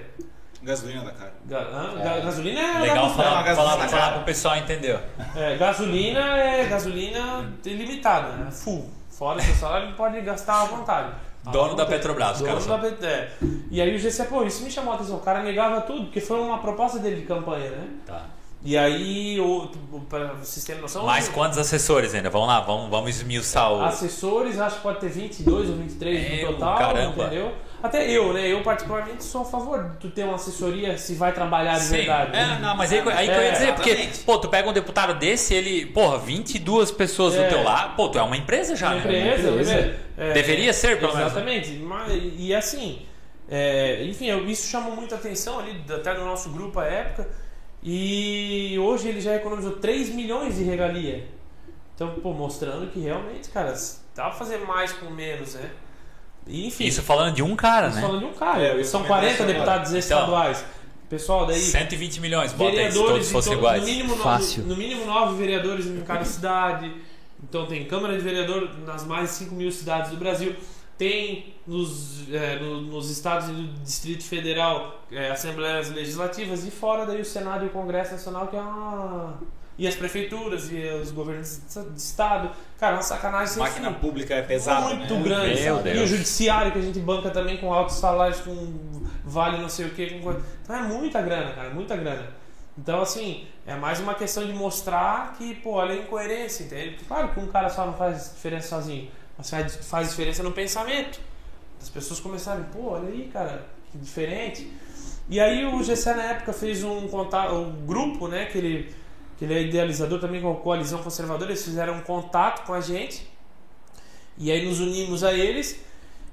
Gasolina 0.62 1.04
da 1.04 1.12
cara. 1.12 1.34
Ga-? 1.44 1.64
Ga- 2.02 2.20
Gasolina 2.20 2.60
é 2.60 2.78
Legal 2.80 3.10
falar, 3.14 3.44
falar, 3.54 3.76
cara. 3.76 3.88
falar 3.88 4.12
pro 4.14 4.24
pessoal 4.24 4.56
entender. 4.56 4.98
É, 5.36 5.56
gasolina 5.56 6.20
é 6.38 6.64
gasolina 6.64 7.52
ilimitada, 7.64 8.28
né? 8.30 8.50
Full. 8.50 8.90
Fora 9.10 9.38
do 9.38 9.44
seu 9.44 9.54
salário, 9.54 9.94
pode 9.94 10.20
gastar 10.22 10.62
à 10.62 10.64
vontade. 10.64 11.12
À 11.46 11.50
Dono 11.50 11.74
da. 11.74 11.84
Petrobras, 11.86 12.38
Dono 12.40 12.60
cara 12.64 12.78
da 12.82 12.90
Pet- 12.90 13.04
é. 13.04 13.30
E 13.70 13.80
aí 13.80 13.94
o 13.94 13.98
GC, 13.98 14.24
pô, 14.24 14.42
isso 14.44 14.62
me 14.64 14.70
chamou 14.70 14.92
a 14.92 14.96
atenção. 14.96 15.16
O 15.16 15.20
cara 15.20 15.42
negava 15.42 15.80
tudo, 15.82 16.04
porque 16.04 16.20
foi 16.20 16.38
uma 16.40 16.58
proposta 16.58 16.98
dele 16.98 17.16
de 17.16 17.26
campanha, 17.26 17.70
né? 17.70 17.86
Tá. 18.06 18.26
E 18.66 18.78
aí, 18.78 19.38
o, 19.38 19.68
para 20.08 20.32
vocês 20.34 20.64
terem 20.64 20.80
noção. 20.80 21.04
Mais 21.04 21.28
quantos 21.28 21.58
assessores 21.58 22.14
ainda? 22.14 22.30
Vamos 22.30 22.48
lá, 22.48 22.60
vamos, 22.60 22.88
vamos 22.88 23.10
esmiuçar 23.10 23.70
o. 23.70 23.82
Assessores, 23.82 24.58
acho 24.58 24.76
que 24.76 24.82
pode 24.82 25.00
ter 25.00 25.10
22 25.10 25.68
ou 25.68 25.76
23 25.76 26.30
Meu, 26.30 26.46
no 26.52 26.58
total, 26.58 26.78
caramba. 26.78 27.24
entendeu? 27.26 27.52
Até 27.84 28.10
eu, 28.10 28.32
né? 28.32 28.48
Eu 28.50 28.62
particularmente 28.62 29.22
sou 29.22 29.42
a 29.42 29.44
favor 29.44 29.90
de 29.90 29.96
tu 29.98 30.08
ter 30.10 30.24
uma 30.24 30.36
assessoria 30.36 30.96
se 30.96 31.14
vai 31.14 31.32
trabalhar 31.32 31.74
de 31.74 31.84
Sim. 31.84 31.96
verdade. 31.98 32.30
É, 32.34 32.46
né? 32.46 32.58
não, 32.62 32.74
mas 32.76 32.90
aí, 32.92 32.98
aí 33.00 33.26
que 33.28 33.34
eu 33.34 33.40
ia 33.42 33.48
É, 33.48 33.50
dizer, 33.52 33.74
porque, 33.74 33.90
exatamente. 33.90 34.18
pô, 34.20 34.38
tu 34.38 34.48
pega 34.48 34.68
um 34.68 34.72
deputado 34.72 35.18
desse, 35.18 35.52
ele, 35.52 35.86
porra, 35.86 36.16
22 36.18 36.90
pessoas 36.90 37.34
É. 37.34 37.42
do 37.44 37.48
teu 37.50 37.62
lado, 37.62 37.94
pô, 37.94 38.08
tu 38.08 38.18
é 38.18 38.22
uma 38.22 38.36
empresa 38.36 38.74
já, 38.74 38.86
Uma 38.86 38.94
né? 38.94 39.00
empresa, 39.00 39.50
Empresa. 39.50 39.74
né? 39.74 39.98
É, 40.16 40.32
Deveria 40.32 40.72
ser, 40.72 40.98
pelo 40.98 41.14
menos. 41.14 41.32
Exatamente. 41.32 41.70
Mas, 41.72 42.12
e 42.38 42.54
assim, 42.54 43.02
é, 43.50 44.02
enfim, 44.04 44.34
isso 44.48 44.66
chamou 44.68 44.96
muita 44.96 45.16
atenção 45.16 45.58
ali, 45.58 45.84
até 45.94 46.14
no 46.14 46.24
nosso 46.24 46.48
grupo 46.50 46.80
à 46.80 46.86
época. 46.86 47.28
E 47.82 48.78
hoje 48.78 49.08
ele 49.08 49.20
já 49.20 49.34
economizou 49.34 49.72
3 49.72 50.08
milhões 50.08 50.56
de 50.56 50.64
regalia. 50.64 51.28
Então, 51.94 52.14
pô, 52.22 52.32
mostrando 52.32 52.90
que 52.90 52.98
realmente, 53.00 53.50
cara, 53.50 53.72
dá 54.16 54.24
pra 54.24 54.32
fazer 54.32 54.58
mais 54.58 54.90
com 54.92 55.10
menos, 55.10 55.54
né? 55.54 55.70
Enfim, 56.46 56.84
Isso 56.84 57.02
falando 57.02 57.34
de 57.34 57.42
um 57.42 57.56
cara, 57.56 57.88
né? 57.90 58.00
falando 58.00 58.18
de 58.20 58.24
um 58.26 58.32
cara. 58.34 58.62
É, 58.62 58.84
São 58.84 59.02
comentar 59.02 59.20
40 59.20 59.32
isso 59.32 59.42
agora. 59.42 59.54
deputados 59.54 59.92
estaduais. 59.92 60.64
Pessoal, 61.08 61.46
daí 61.46 61.58
120 61.60 62.20
milhões, 62.20 62.52
bota 62.52 62.70
aí 62.78 62.90
se 62.90 62.98
todos 62.98 62.98
vereadores, 62.98 63.30
fossem 63.32 63.52
então, 63.52 63.62
iguais. 63.62 63.80
no 63.82 63.86
mínimo, 63.88 64.08
nove, 64.10 64.22
Fácil. 64.22 64.64
no 64.64 64.76
mínimo 64.76 65.04
nove 65.06 65.36
vereadores 65.36 65.86
em 65.86 66.00
cada 66.00 66.24
cidade. 66.24 66.92
Então 67.42 67.66
tem 67.66 67.84
Câmara 67.84 68.14
de 68.16 68.20
Vereador 68.24 68.70
nas 68.86 69.04
mais 69.06 69.30
de 69.30 69.36
5 69.36 69.54
mil 69.54 69.70
cidades 69.70 70.10
do 70.10 70.16
Brasil. 70.16 70.54
Tem 70.96 71.54
nos, 71.66 72.32
é, 72.32 72.56
no- 72.58 72.80
nos 72.80 73.10
estados 73.10 73.48
e 73.48 73.52
no 73.52 73.66
Distrito 73.82 74.24
Federal 74.24 75.02
é, 75.12 75.30
assembleias 75.30 75.90
legislativas 75.90 76.64
e 76.66 76.70
fora 76.70 77.04
daí 77.04 77.20
o 77.20 77.24
Senado 77.24 77.64
e 77.64 77.66
o 77.68 77.70
Congresso 77.70 78.12
Nacional 78.12 78.46
que 78.48 78.56
é 78.56 78.60
uma... 78.60 79.34
E 79.76 79.88
as 79.88 79.94
prefeituras 79.94 80.70
e 80.70 80.86
os 81.02 81.10
governos 81.10 81.60
de 81.66 82.00
estado. 82.00 82.50
Cara, 82.78 82.94
uma 82.94 83.02
sacanagem 83.02 83.54
sem 83.54 83.62
Máquina 83.62 83.92
pública 83.92 84.34
é 84.34 84.42
pesada. 84.42 84.94
Muito 84.94 85.14
né? 85.14 85.22
grande. 85.22 85.60
Meu 85.62 85.76
sabe? 85.76 85.88
E 85.88 85.92
o 85.92 85.94
Deus. 85.96 86.10
judiciário 86.10 86.72
que 86.72 86.78
a 86.78 86.82
gente 86.82 87.00
banca 87.00 87.30
também 87.30 87.56
com 87.56 87.72
altos 87.72 87.96
salários, 87.96 88.40
com 88.40 89.02
vale 89.24 89.58
não 89.58 89.68
sei 89.68 89.86
o 89.86 89.90
que. 89.90 90.20
Com... 90.20 90.36
Então 90.62 90.76
é 90.76 90.82
muita 90.82 91.20
grana, 91.20 91.52
cara, 91.52 91.70
muita 91.70 91.96
grana. 91.96 92.28
Então, 92.76 93.00
assim, 93.00 93.46
é 93.66 93.74
mais 93.76 94.00
uma 94.00 94.14
questão 94.14 94.44
de 94.46 94.52
mostrar 94.52 95.34
que, 95.38 95.54
pô, 95.56 95.72
olha 95.72 95.94
a 95.94 95.96
incoerência, 95.96 96.64
entende? 96.64 96.98
Claro 97.06 97.28
que 97.28 97.40
um 97.40 97.46
cara 97.46 97.68
só 97.68 97.86
não 97.86 97.94
faz 97.94 98.32
diferença 98.34 98.68
sozinho, 98.68 99.10
mas 99.38 99.50
faz, 99.88 100.08
diferença 100.08 100.42
no 100.42 100.50
pensamento. 100.50 101.20
As 101.80 101.88
pessoas 101.88 102.18
começarem, 102.18 102.64
pô, 102.72 102.90
olha 102.90 103.08
aí, 103.08 103.30
cara, 103.32 103.64
que 103.92 103.98
diferente. 103.98 104.70
E 105.28 105.38
aí 105.38 105.64
o 105.64 105.82
GC 105.82 106.14
na 106.14 106.22
época 106.24 106.52
fez 106.52 106.82
um 106.82 107.06
contato, 107.08 107.54
um 107.54 107.86
grupo, 107.86 108.26
né, 108.26 108.46
que 108.46 108.58
ele, 108.58 108.94
que 109.36 109.44
ele 109.44 109.54
é 109.54 109.62
idealizador 109.62 110.20
também 110.20 110.40
com 110.40 110.52
a 110.52 110.56
coalizão 110.56 111.02
conservadora, 111.02 111.50
eles 111.50 111.64
fizeram 111.64 111.94
um 111.94 112.00
contato 112.00 112.66
com 112.66 112.72
a 112.72 112.80
gente. 112.80 113.28
E 114.36 114.50
aí 114.50 114.66
nos 114.66 114.80
unimos 114.80 115.22
a 115.22 115.32
eles. 115.32 115.82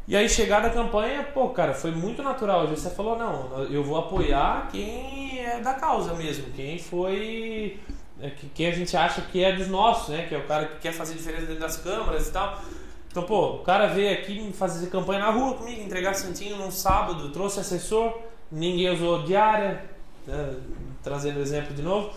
E 0.08 0.16
aí 0.16 0.28
chegada 0.28 0.68
a 0.68 0.72
campanha, 0.72 1.24
pô, 1.24 1.50
cara, 1.50 1.74
foi 1.74 1.92
muito 1.92 2.24
natural. 2.24 2.68
GC 2.68 2.90
falou, 2.92 3.18
não, 3.18 3.64
eu 3.66 3.84
vou 3.84 3.98
apoiar 3.98 4.68
quem 4.72 5.40
é 5.40 5.60
da 5.60 5.74
causa 5.76 6.14
mesmo, 6.16 6.52
quem 6.54 6.78
foi 6.78 7.80
é, 8.22 8.32
quem 8.54 8.68
a 8.68 8.72
gente 8.72 8.96
acha 8.96 9.22
que 9.22 9.44
é 9.44 9.52
dos 9.56 9.68
nossos, 9.68 10.10
né? 10.10 10.28
Que 10.28 10.36
é 10.36 10.38
o 10.38 10.46
cara 10.46 10.66
que 10.68 10.80
quer 10.80 10.94
fazer 10.94 11.16
diferença 11.16 11.48
dentro 11.48 11.62
das 11.62 11.78
câmaras 11.78 12.28
e 12.28 12.32
tal. 12.32 12.62
Então, 13.10 13.24
pô, 13.24 13.56
o 13.56 13.60
cara 13.60 13.88
veio 13.88 14.14
aqui 14.14 14.54
fazer 14.54 14.88
campanha 14.88 15.20
na 15.20 15.32
rua 15.32 15.56
comigo, 15.56 15.82
entregar 15.82 16.14
santinho 16.14 16.56
num 16.56 16.72
sábado, 16.72 17.30
trouxe 17.30 17.60
assessor, 17.60 18.18
ninguém 18.50 18.90
usou 18.90 19.24
diária, 19.24 19.84
né, 20.26 20.56
trazendo 21.04 21.40
o 21.40 21.42
exemplo 21.42 21.74
de 21.74 21.82
novo. 21.82 22.12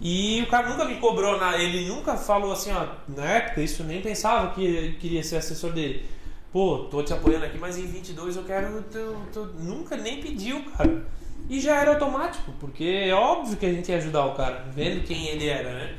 E 0.00 0.42
o 0.42 0.46
cara 0.48 0.68
nunca 0.68 0.84
me 0.84 0.96
cobrou 0.96 1.38
nada, 1.38 1.56
ele 1.56 1.88
nunca 1.88 2.16
falou 2.16 2.52
assim, 2.52 2.70
ó, 2.70 2.86
na 3.08 3.24
época 3.24 3.62
isso 3.62 3.82
nem 3.82 4.02
pensava 4.02 4.52
que 4.52 4.62
ele 4.62 4.96
queria 4.96 5.22
ser 5.22 5.36
assessor 5.36 5.72
dele. 5.72 6.04
Pô, 6.52 6.86
tô 6.90 7.02
te 7.02 7.12
apoiando 7.12 7.46
aqui, 7.46 7.58
mas 7.58 7.78
em 7.78 7.86
22 7.86 8.36
eu 8.36 8.44
quero. 8.44 8.82
Teu... 8.84 9.16
Nunca 9.58 9.96
nem 9.96 10.20
pediu, 10.20 10.64
cara. 10.76 11.06
E 11.48 11.60
já 11.60 11.80
era 11.80 11.92
automático, 11.92 12.52
porque 12.58 12.84
é 12.84 13.14
óbvio 13.14 13.56
que 13.56 13.66
a 13.66 13.72
gente 13.72 13.90
ia 13.90 13.98
ajudar 13.98 14.24
o 14.26 14.34
cara, 14.34 14.66
vendo 14.74 15.04
quem 15.04 15.28
ele 15.28 15.46
era, 15.46 15.72
né? 15.72 15.96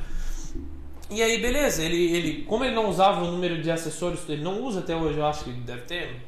E 1.10 1.22
aí, 1.22 1.40
beleza, 1.40 1.82
ele, 1.82 2.12
ele, 2.12 2.42
como 2.42 2.64
ele 2.64 2.74
não 2.74 2.90
usava 2.90 3.22
o 3.22 3.30
número 3.30 3.62
de 3.62 3.70
assessores, 3.70 4.20
ele 4.28 4.42
não 4.42 4.62
usa 4.62 4.80
até 4.80 4.94
hoje, 4.94 5.18
eu 5.18 5.24
acho 5.24 5.44
que 5.44 5.50
deve 5.52 5.82
ter, 5.82 6.20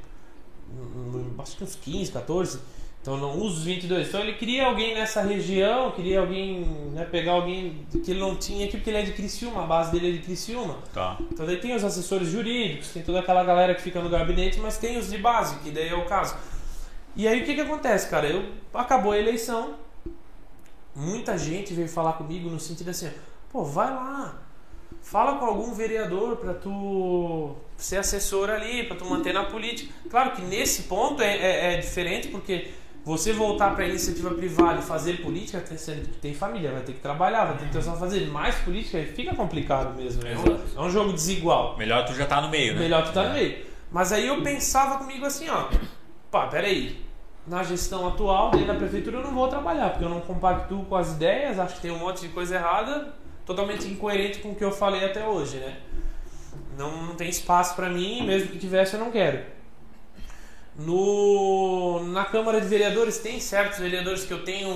acho 1.39 1.57
que 1.57 1.65
uns 1.65 1.75
15, 1.75 2.13
14, 2.13 2.61
então 3.01 3.17
não 3.17 3.39
usa 3.39 3.59
os 3.59 3.65
22. 3.65 4.09
Então 4.09 4.21
ele 4.21 4.35
queria 4.35 4.67
alguém 4.67 4.95
nessa 4.95 5.23
região, 5.23 5.91
queria 5.93 6.21
alguém, 6.21 6.61
né, 6.93 7.05
pegar 7.05 7.33
alguém 7.33 7.87
que 8.05 8.11
ele 8.11 8.21
não 8.21 8.37
tinha 8.37 8.67
aqui, 8.67 8.77
porque 8.77 8.91
ele 8.91 8.99
é 8.99 9.03
de 9.03 9.13
Criciúma, 9.13 9.65
a 9.65 9.67
base 9.67 9.91
dele 9.93 10.11
é 10.11 10.13
de 10.13 10.19
Criciúma. 10.19 10.77
Tá. 10.93 11.17
Então 11.33 11.47
daí 11.47 11.57
tem 11.57 11.75
os 11.75 11.83
assessores 11.83 12.29
jurídicos, 12.29 12.91
tem 12.91 13.03
toda 13.03 13.21
aquela 13.21 13.43
galera 13.43 13.75
que 13.75 13.81
fica 13.81 14.01
no 14.01 14.11
gabinete, 14.11 14.61
mas 14.61 14.77
tem 14.77 14.99
os 14.99 15.11
de 15.11 15.19
base, 15.19 15.57
que 15.61 15.71
daí 15.71 15.89
é 15.89 15.95
o 15.95 16.05
caso. 16.05 16.37
E 17.17 17.27
aí 17.27 17.43
o 17.43 17.45
que 17.45 17.55
que 17.55 17.61
acontece, 17.61 18.09
cara? 18.09 18.27
Eu, 18.27 18.45
acabou 18.75 19.13
a 19.13 19.19
eleição, 19.19 19.75
muita 20.95 21.39
gente 21.39 21.73
veio 21.73 21.89
falar 21.89 22.13
comigo 22.15 22.51
no 22.51 22.61
sentido 22.61 22.91
assim, 22.91 23.11
pô, 23.51 23.65
vai 23.65 23.91
lá, 23.91 24.41
Fala 25.03 25.39
com 25.39 25.45
algum 25.45 25.73
vereador 25.73 26.37
para 26.37 26.55
tu 26.55 27.57
ser 27.77 27.97
assessor 27.97 28.51
ali, 28.51 28.85
para 28.85 28.97
tu 28.97 29.05
manter 29.05 29.33
na 29.33 29.45
política. 29.45 29.93
Claro 30.11 30.33
que 30.33 30.43
nesse 30.43 30.83
ponto 30.85 31.23
é, 31.23 31.37
é, 31.37 31.75
é 31.75 31.77
diferente, 31.79 32.29
porque 32.29 32.71
você 33.05 33.33
voltar 33.33 33.75
para 33.75 33.85
a 33.85 33.89
iniciativa 33.89 34.31
privada 34.35 34.81
e 34.81 34.83
fazer 34.83 35.23
política, 35.23 35.61
tem, 35.61 36.03
tem 36.21 36.35
família, 36.35 36.71
vai 36.71 36.83
ter 36.83 36.93
que 36.93 37.01
trabalhar, 37.01 37.47
vai 37.47 37.57
ter 37.57 37.69
que 37.69 37.83
só 37.83 37.97
fazer 37.97 38.27
mais 38.27 38.55
política, 38.57 39.03
fica 39.15 39.35
complicado 39.35 39.97
mesmo. 39.97 40.23
É 40.27 40.37
um, 40.37 40.83
é 40.83 40.87
um, 40.87 40.91
jogo 40.91 41.13
desigual. 41.13 41.77
Melhor 41.79 42.05
tu 42.05 42.15
já 42.15 42.27
tá 42.27 42.41
no 42.41 42.51
meio, 42.51 42.75
né? 42.75 42.81
Melhor 42.81 43.05
tu 43.05 43.13
tá 43.13 43.23
no 43.25 43.31
é. 43.31 43.33
meio. 43.33 43.59
Mas 43.91 44.13
aí 44.13 44.27
eu 44.27 44.43
pensava 44.43 44.99
comigo 44.99 45.25
assim, 45.25 45.49
ó, 45.49 45.69
pá, 46.31 46.47
peraí, 46.47 47.03
na 47.47 47.63
gestão 47.63 48.07
atual, 48.07 48.51
dentro 48.51 48.69
da 48.69 48.75
prefeitura, 48.75 49.19
eu 49.19 49.25
não 49.25 49.33
vou 49.33 49.49
trabalhar, 49.49 49.91
porque 49.91 50.05
eu 50.05 50.09
não 50.09 50.21
compactuo 50.21 50.85
com 50.85 50.95
as 50.95 51.13
ideias, 51.13 51.59
acho 51.59 51.77
que 51.77 51.81
tem 51.81 51.91
um 51.91 51.99
monte 51.99 52.21
de 52.21 52.29
coisa 52.29 52.55
errada, 52.55 53.15
totalmente 53.47 53.89
incoerente 53.89 54.39
com 54.39 54.51
o 54.51 54.55
que 54.55 54.63
eu 54.63 54.71
falei 54.71 55.05
até 55.05 55.27
hoje, 55.27 55.57
né? 55.57 55.79
Não, 56.77 57.07
não 57.07 57.15
tem 57.15 57.29
espaço 57.29 57.75
para 57.75 57.89
mim, 57.89 58.25
mesmo 58.25 58.49
que 58.49 58.59
tivesse 58.59 58.95
eu 58.95 59.01
não 59.01 59.11
quero. 59.11 59.41
No, 60.85 62.03
na 62.07 62.25
Câmara 62.25 62.61
de 62.61 62.67
Vereadores 62.67 63.19
tem 63.19 63.39
certos 63.39 63.79
vereadores 63.79 64.25
que 64.25 64.33
eu 64.33 64.45
tenho, 64.45 64.71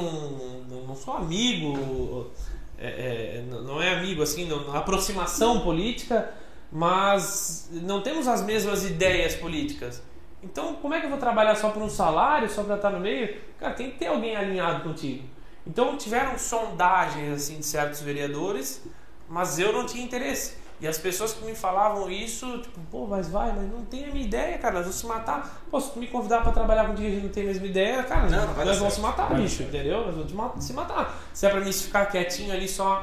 não 0.87 0.95
sou 0.95 1.15
amigo, 1.15 2.31
é, 2.79 2.87
é, 2.87 3.45
não 3.49 3.81
é 3.81 3.95
amigo 3.95 4.23
assim, 4.23 4.47
não, 4.47 4.77
aproximação 4.77 5.61
política, 5.61 6.31
mas 6.71 7.71
não 7.73 8.03
temos 8.03 8.29
as 8.29 8.43
mesmas 8.43 8.85
ideias 8.85 9.35
políticas. 9.35 10.03
Então, 10.43 10.75
como 10.75 10.93
é 10.93 11.01
que 11.01 11.07
eu 11.07 11.11
vou 11.11 11.19
trabalhar 11.19 11.55
só 11.55 11.71
por 11.71 11.83
um 11.83 11.89
salário, 11.89 12.51
só 12.51 12.63
para 12.63 12.77
estar 12.77 12.91
no 12.91 13.01
meio? 13.01 13.37
Cara, 13.59 13.73
tem 13.73 13.91
que 13.91 13.99
ter 13.99 14.09
alguém 14.09 14.37
alinhado 14.37 14.83
contigo. 14.83 15.25
Então 15.67 15.97
tiveram 15.97 16.37
sondagens 16.39 17.33
assim 17.33 17.59
de 17.59 17.65
certos 17.65 18.03
vereadores, 18.03 18.83
mas 19.29 19.59
eu 19.59 19.73
não 19.73 19.87
tinha 19.87 20.05
interesse. 20.05 20.57
E 20.85 20.87
as 20.87 20.99
pessoas 20.99 21.33
que 21.33 21.43
me 21.47 21.55
falavam 21.55 22.11
isso, 22.11 22.59
tipo, 22.59 22.79
pô, 22.91 23.07
mas 23.07 23.31
vai, 23.31 23.51
mas 23.55 23.73
não 23.73 23.87
tem 23.87 24.05
a 24.05 24.09
minha 24.09 24.27
ideia, 24.27 24.59
cara, 24.59 24.75
nós 24.75 24.83
vamos 24.83 24.97
se 24.97 25.07
matar. 25.07 25.65
Pô, 25.71 25.81
se 25.81 25.91
tu 25.91 25.99
me 25.99 26.07
convidar 26.07 26.43
para 26.43 26.53
trabalhar 26.53 26.89
contigo 26.89 27.09
e 27.09 27.21
não 27.23 27.31
tem 27.31 27.45
a 27.45 27.47
mesma 27.47 27.67
ideia, 27.67 28.03
cara, 28.03 28.29
não, 28.29 28.49
não 28.49 28.65
nós 28.67 28.77
vamos 28.77 28.93
se 28.93 29.01
matar, 29.01 29.31
vai 29.31 29.41
bicho, 29.41 29.63
entendeu? 29.63 30.05
Nós 30.13 30.31
vamos 30.31 30.63
se 30.63 30.75
matar. 30.75 31.19
Se 31.33 31.47
é 31.47 31.49
pra 31.49 31.61
mim 31.63 31.73
ficar 31.73 32.05
quietinho 32.05 32.53
ali 32.53 32.69
só. 32.69 33.03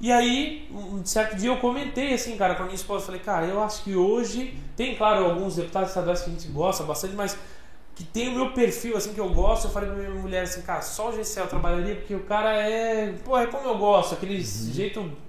E 0.00 0.10
aí, 0.10 0.68
um 0.72 1.06
certo 1.06 1.36
dia 1.36 1.50
eu 1.50 1.58
comentei 1.58 2.14
assim, 2.14 2.36
cara, 2.36 2.56
com 2.56 2.62
a 2.62 2.66
minha 2.66 2.74
esposa, 2.74 3.06
falei, 3.06 3.20
cara, 3.20 3.46
eu 3.46 3.62
acho 3.62 3.84
que 3.84 3.94
hoje, 3.94 4.58
tem 4.76 4.96
claro 4.96 5.24
alguns 5.24 5.54
deputados 5.54 5.90
estaduais 5.90 6.22
que 6.22 6.30
a 6.30 6.32
gente 6.32 6.48
gosta 6.48 6.82
bastante, 6.82 7.14
mas 7.14 7.38
que 7.94 8.02
tem 8.02 8.26
o 8.30 8.32
meu 8.32 8.50
perfil, 8.50 8.96
assim, 8.96 9.14
que 9.14 9.20
eu 9.20 9.32
gosto, 9.32 9.68
eu 9.68 9.70
falei 9.70 9.88
pra 9.88 9.98
minha 9.98 10.20
mulher 10.20 10.42
assim, 10.42 10.62
cara, 10.62 10.82
só 10.82 11.10
o 11.10 11.12
GCL 11.12 11.46
eu 11.46 11.48
trabalharia 11.48 11.94
porque 11.94 12.16
o 12.16 12.24
cara 12.24 12.56
é. 12.56 13.14
Pô, 13.24 13.38
é 13.38 13.46
como 13.46 13.68
eu 13.68 13.78
gosto, 13.78 14.14
aquele 14.14 14.38
uhum. 14.38 14.72
jeito. 14.72 15.27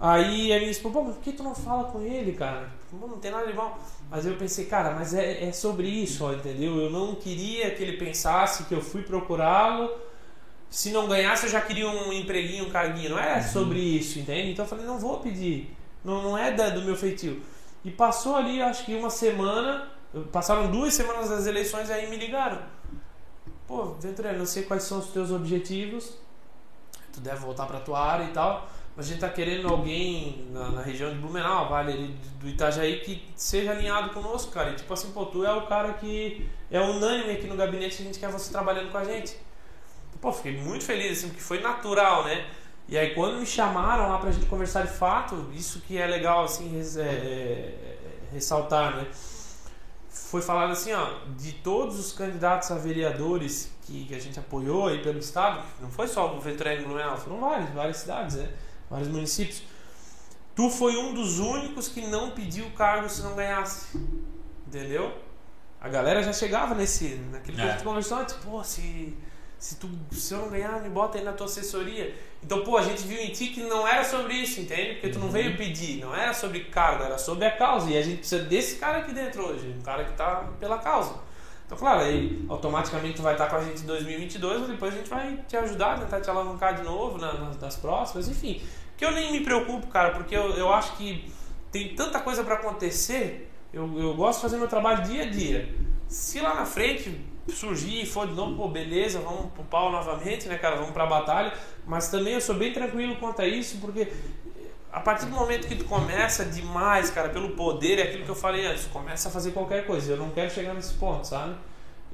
Aí 0.00 0.52
a 0.52 0.58
minha 0.58 0.70
esposa, 0.70 0.94
pô, 0.94 1.04
por 1.04 1.16
que 1.18 1.32
tu 1.32 1.42
não 1.42 1.54
fala 1.54 1.84
com 1.84 2.00
ele, 2.00 2.32
cara? 2.32 2.70
Pô, 2.90 3.06
não 3.06 3.18
tem 3.18 3.30
nada 3.30 3.46
de 3.46 3.52
bom. 3.52 3.78
Mas 4.10 4.24
eu 4.24 4.34
pensei, 4.36 4.64
cara, 4.64 4.94
mas 4.94 5.12
é, 5.12 5.44
é 5.44 5.52
sobre 5.52 5.88
isso, 5.88 6.24
ó, 6.24 6.32
entendeu? 6.32 6.76
Eu 6.78 6.90
não 6.90 7.14
queria 7.14 7.70
que 7.70 7.82
ele 7.82 7.98
pensasse 7.98 8.64
que 8.64 8.74
eu 8.74 8.80
fui 8.80 9.02
procurá-lo. 9.02 9.90
Se 10.70 10.90
não 10.90 11.06
ganhasse, 11.06 11.46
eu 11.46 11.50
já 11.50 11.60
queria 11.60 11.88
um 11.88 12.12
empreguinho, 12.12 12.66
um 12.66 12.70
carguinho. 12.70 13.10
Não 13.10 13.18
é 13.18 13.42
sobre 13.42 13.78
isso, 13.78 14.18
entende? 14.18 14.52
Então 14.52 14.64
eu 14.64 14.68
falei, 14.68 14.86
não 14.86 14.98
vou 14.98 15.20
pedir. 15.20 15.76
Não, 16.02 16.22
não 16.22 16.38
é 16.38 16.50
da, 16.50 16.70
do 16.70 16.82
meu 16.82 16.96
feitio. 16.96 17.42
E 17.84 17.90
passou 17.90 18.36
ali, 18.36 18.62
acho 18.62 18.84
que 18.86 18.94
uma 18.94 19.10
semana 19.10 19.86
Passaram 20.32 20.70
duas 20.70 20.92
semanas 20.94 21.28
das 21.28 21.46
eleições 21.46 21.88
e 21.88 21.92
aí 21.92 22.10
me 22.10 22.16
ligaram. 22.16 22.60
Pô, 23.66 23.94
Venturelli, 23.94 24.38
não 24.38 24.46
sei 24.46 24.64
quais 24.64 24.82
são 24.82 24.98
os 24.98 25.06
teus 25.08 25.30
objetivos. 25.30 26.16
Tu 27.12 27.20
deve 27.20 27.36
voltar 27.36 27.66
para 27.66 27.78
tua 27.78 28.00
área 28.00 28.24
e 28.24 28.32
tal. 28.32 28.68
A 29.00 29.02
gente 29.02 29.18
tá 29.18 29.30
querendo 29.30 29.66
alguém 29.66 30.46
na, 30.50 30.72
na 30.72 30.82
região 30.82 31.10
de 31.10 31.16
Blumenau, 31.16 31.70
vale, 31.70 32.14
do 32.38 32.46
Itajaí, 32.46 33.00
que 33.00 33.24
seja 33.34 33.70
alinhado 33.70 34.10
conosco, 34.10 34.52
cara. 34.52 34.72
E 34.72 34.76
tipo 34.76 34.92
assim, 34.92 35.10
pô, 35.10 35.24
tu 35.24 35.42
é 35.42 35.50
o 35.50 35.66
cara 35.66 35.94
que 35.94 36.46
é 36.70 36.78
unânime 36.78 37.32
aqui 37.32 37.46
no 37.46 37.56
gabinete, 37.56 38.02
a 38.02 38.04
gente 38.04 38.18
quer 38.18 38.28
você 38.28 38.52
trabalhando 38.52 38.92
com 38.92 38.98
a 38.98 39.04
gente. 39.04 39.34
Pô, 40.20 40.30
fiquei 40.30 40.54
muito 40.58 40.84
feliz, 40.84 41.16
assim, 41.16 41.28
porque 41.28 41.40
foi 41.40 41.62
natural, 41.62 42.24
né? 42.24 42.46
E 42.86 42.98
aí 42.98 43.14
quando 43.14 43.40
me 43.40 43.46
chamaram 43.46 44.06
lá 44.06 44.18
pra 44.18 44.30
gente 44.32 44.44
conversar 44.44 44.82
de 44.82 44.92
fato, 44.92 45.50
isso 45.54 45.80
que 45.80 45.96
é 45.96 46.06
legal, 46.06 46.44
assim, 46.44 46.78
é, 46.78 47.00
é, 47.00 47.04
é, 47.06 47.98
ressaltar, 48.34 48.96
né? 48.96 49.06
foi 50.10 50.42
falado 50.42 50.72
assim, 50.72 50.92
ó, 50.92 51.20
de 51.38 51.52
todos 51.52 51.98
os 51.98 52.12
candidatos 52.12 52.70
a 52.70 52.74
vereadores 52.74 53.72
que, 53.86 54.04
que 54.04 54.14
a 54.14 54.20
gente 54.20 54.38
apoiou 54.38 54.88
aí 54.88 55.02
pelo 55.02 55.18
estado, 55.18 55.62
não 55.80 55.90
foi 55.90 56.06
só 56.06 56.36
o 56.36 56.40
Venturelli 56.40 56.84
Blumenau, 56.84 57.16
foram 57.16 57.40
vários, 57.40 57.70
várias 57.70 57.96
cidades, 57.96 58.36
né? 58.36 58.50
Vários 58.90 59.08
municípios. 59.08 59.62
Tu 60.54 60.68
foi 60.68 60.96
um 60.96 61.14
dos 61.14 61.38
únicos 61.38 61.88
que 61.88 62.02
não 62.06 62.32
pediu 62.32 62.68
cargo 62.72 63.08
se 63.08 63.22
não 63.22 63.34
ganhasse. 63.34 63.96
Entendeu? 64.66 65.16
A 65.80 65.88
galera 65.88 66.22
já 66.22 66.32
chegava 66.32 66.74
nesse, 66.74 67.14
naquele 67.30 67.58
é. 67.58 67.62
que 67.62 67.68
a 67.68 67.72
gente 67.72 67.84
conversou 67.84 68.24
tipo, 68.26 68.42
pô, 68.42 68.62
se 68.62 69.16
se, 69.60 69.76
tu, 69.76 69.90
se 70.10 70.32
eu 70.32 70.38
não 70.38 70.48
ganhar, 70.48 70.80
me 70.80 70.88
bota 70.88 71.18
aí 71.18 71.24
na 71.24 71.34
tua 71.34 71.44
assessoria. 71.44 72.14
Então, 72.42 72.64
pô, 72.64 72.78
a 72.78 72.82
gente 72.82 73.02
viu 73.02 73.20
em 73.20 73.30
ti 73.30 73.48
que 73.48 73.60
não 73.60 73.86
era 73.86 74.02
sobre 74.02 74.32
isso, 74.32 74.58
entende? 74.58 74.94
Porque 74.94 75.10
tu 75.10 75.18
não 75.18 75.26
uhum. 75.26 75.32
veio 75.32 75.54
pedir, 75.54 76.00
não 76.00 76.16
era 76.16 76.32
sobre 76.32 76.64
cargo, 76.64 77.04
era 77.04 77.18
sobre 77.18 77.44
a 77.44 77.50
causa. 77.50 77.90
E 77.90 77.98
a 77.98 78.00
gente 78.00 78.20
precisa 78.20 78.42
desse 78.42 78.76
cara 78.76 78.98
aqui 78.98 79.12
dentro 79.12 79.46
hoje, 79.46 79.68
um 79.78 79.82
cara 79.82 80.04
que 80.04 80.14
tá 80.14 80.48
pela 80.58 80.78
causa. 80.78 81.14
Então, 81.66 81.76
claro, 81.76 82.00
aí 82.00 82.42
automaticamente 82.48 83.16
tu 83.16 83.22
vai 83.22 83.34
estar 83.34 83.48
com 83.48 83.56
a 83.56 83.62
gente 83.62 83.82
em 83.82 83.86
2022, 83.86 84.60
mas 84.60 84.70
depois 84.70 84.94
a 84.94 84.96
gente 84.96 85.10
vai 85.10 85.36
te 85.46 85.56
ajudar, 85.58 86.00
tentar 86.00 86.22
te 86.22 86.30
alavancar 86.30 86.74
de 86.74 86.82
novo 86.82 87.18
na, 87.18 87.34
nas, 87.34 87.58
nas 87.58 87.76
próximas, 87.76 88.28
enfim. 88.28 88.62
Que 89.00 89.06
eu 89.06 89.12
nem 89.12 89.32
me 89.32 89.40
preocupo, 89.40 89.86
cara, 89.86 90.10
porque 90.10 90.36
eu, 90.36 90.50
eu 90.58 90.70
acho 90.70 90.94
que 90.98 91.32
tem 91.72 91.94
tanta 91.94 92.20
coisa 92.20 92.44
para 92.44 92.56
acontecer. 92.56 93.50
Eu, 93.72 93.98
eu 93.98 94.12
gosto 94.12 94.40
de 94.40 94.42
fazer 94.42 94.58
meu 94.58 94.68
trabalho 94.68 95.02
dia 95.04 95.22
a 95.22 95.26
dia. 95.26 95.74
Se 96.06 96.38
lá 96.38 96.54
na 96.54 96.66
frente 96.66 97.18
surgir 97.48 98.02
e 98.02 98.04
for 98.04 98.26
de 98.28 98.34
novo, 98.34 98.54
pô, 98.56 98.68
beleza, 98.68 99.20
vamos 99.20 99.52
pro 99.54 99.64
pau 99.64 99.90
novamente, 99.90 100.46
né, 100.48 100.58
cara? 100.58 100.76
Vamos 100.76 100.90
pra 100.90 101.06
batalha. 101.06 101.54
Mas 101.86 102.10
também 102.10 102.34
eu 102.34 102.42
sou 102.42 102.54
bem 102.56 102.74
tranquilo 102.74 103.16
quanto 103.16 103.40
a 103.40 103.46
isso, 103.46 103.78
porque 103.80 104.06
a 104.92 105.00
partir 105.00 105.24
do 105.24 105.32
momento 105.32 105.66
que 105.66 105.76
tu 105.76 105.86
começa 105.86 106.44
demais, 106.44 107.08
cara, 107.08 107.30
pelo 107.30 107.52
poder, 107.52 107.98
é 108.00 108.02
aquilo 108.02 108.24
que 108.24 108.30
eu 108.30 108.36
falei 108.36 108.66
antes, 108.66 108.84
começa 108.84 109.30
a 109.30 109.32
fazer 109.32 109.52
qualquer 109.52 109.86
coisa. 109.86 110.12
Eu 110.12 110.18
não 110.18 110.28
quero 110.28 110.50
chegar 110.50 110.74
nesse 110.74 110.92
ponto, 110.92 111.26
sabe? 111.26 111.54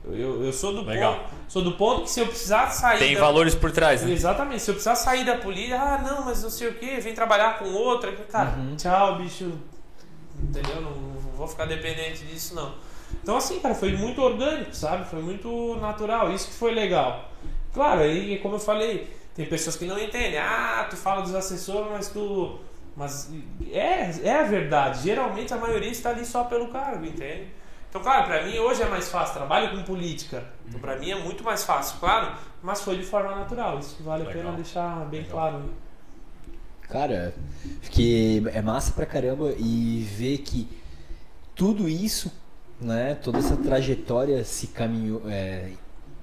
Eu, 0.09 0.45
eu 0.45 0.53
sou 0.53 0.73
do 0.73 0.83
Legal. 0.85 1.15
ponto. 1.15 1.31
Sou 1.49 1.63
do 1.63 1.73
ponto 1.73 2.03
que 2.03 2.11
se 2.11 2.21
eu 2.21 2.27
precisar 2.27 2.69
sair. 2.71 2.99
Tem 2.99 3.15
da- 3.15 3.21
valores 3.21 3.55
por 3.55 3.73
trás, 3.73 4.03
né? 4.03 4.13
Exatamente, 4.13 4.63
se 4.63 4.71
eu 4.71 4.75
precisar 4.75 4.95
sair 4.95 5.25
da 5.25 5.37
polícia, 5.39 5.81
ah, 5.81 5.99
não, 5.99 6.25
mas 6.25 6.43
não 6.43 6.51
sei 6.51 6.69
o 6.69 6.75
que, 6.75 7.01
vem 7.01 7.15
trabalhar 7.15 7.59
com 7.59 7.65
outra. 7.73 8.13
Cara, 8.13 8.55
tchau, 8.77 9.17
bicho. 9.19 9.53
Entendeu? 10.41 10.81
Não, 10.81 10.91
não 10.91 11.21
vou 11.37 11.47
ficar 11.49 11.65
dependente 11.67 12.25
disso, 12.25 12.55
não. 12.55 12.75
Então, 13.23 13.37
assim, 13.37 13.59
cara, 13.61 13.75
foi 13.75 13.97
muito 13.97 14.21
orgânico, 14.21 14.75
sabe? 14.75 15.09
Foi 15.09 15.21
muito 15.23 15.77
natural. 15.81 16.31
Isso 16.33 16.49
que 16.49 16.55
foi 16.55 16.73
legal. 16.73 17.31
Claro, 17.73 18.01
aí, 18.03 18.39
como 18.39 18.57
eu 18.57 18.61
falei, 18.61 19.09
tem 19.35 19.47
pessoas 19.47 19.77
que 19.77 19.85
não 19.87 19.99
entendem. 19.99 20.39
Ah, 20.39 20.87
tu 20.89 20.97
fala 20.97 21.23
dos 21.23 21.35
assessores, 21.35 21.91
mas 21.91 22.09
tu. 22.09 22.59
Mas 22.97 23.31
é, 23.73 24.11
é 24.25 24.41
a 24.41 24.45
verdade. 24.45 25.03
Geralmente 25.03 25.53
a 25.53 25.57
maioria 25.59 25.91
está 25.91 26.11
ali 26.11 26.25
só 26.25 26.45
pelo 26.45 26.69
cargo, 26.69 27.05
entende? 27.05 27.49
Então, 27.97 28.05
claro, 28.13 28.27
pra 28.27 28.45
mim 28.45 28.59
hoje 28.59 28.83
é 28.83 28.89
mais 28.89 29.09
fácil. 29.09 29.37
Trabalho 29.37 29.75
com 29.75 29.83
política. 29.83 30.45
Então, 30.69 30.79
pra 30.79 30.99
mim 30.99 31.11
é 31.11 31.19
muito 31.19 31.43
mais 31.43 31.65
fácil, 31.65 31.99
claro. 31.99 32.37
Mas 32.63 32.83
foi 32.83 32.99
de 32.99 33.05
forma 33.05 33.35
natural. 33.35 33.79
Isso 33.79 33.97
que 33.97 34.03
vale 34.03 34.25
a 34.25 34.29
Legal. 34.29 34.43
pena 34.43 34.57
deixar 34.57 35.07
bem 35.07 35.23
Legal. 35.23 35.35
claro. 35.35 35.65
Cara, 36.83 37.35
porque 37.81 38.43
é 38.53 38.61
massa 38.61 38.93
pra 38.93 39.07
caramba 39.07 39.55
e 39.59 40.07
ver 40.15 40.39
que 40.39 40.69
tudo 41.55 41.89
isso, 41.89 42.31
né, 42.79 43.15
toda 43.15 43.39
essa 43.39 43.57
trajetória 43.57 44.45
se 44.45 44.67
caminhou, 44.69 45.23
é, 45.27 45.73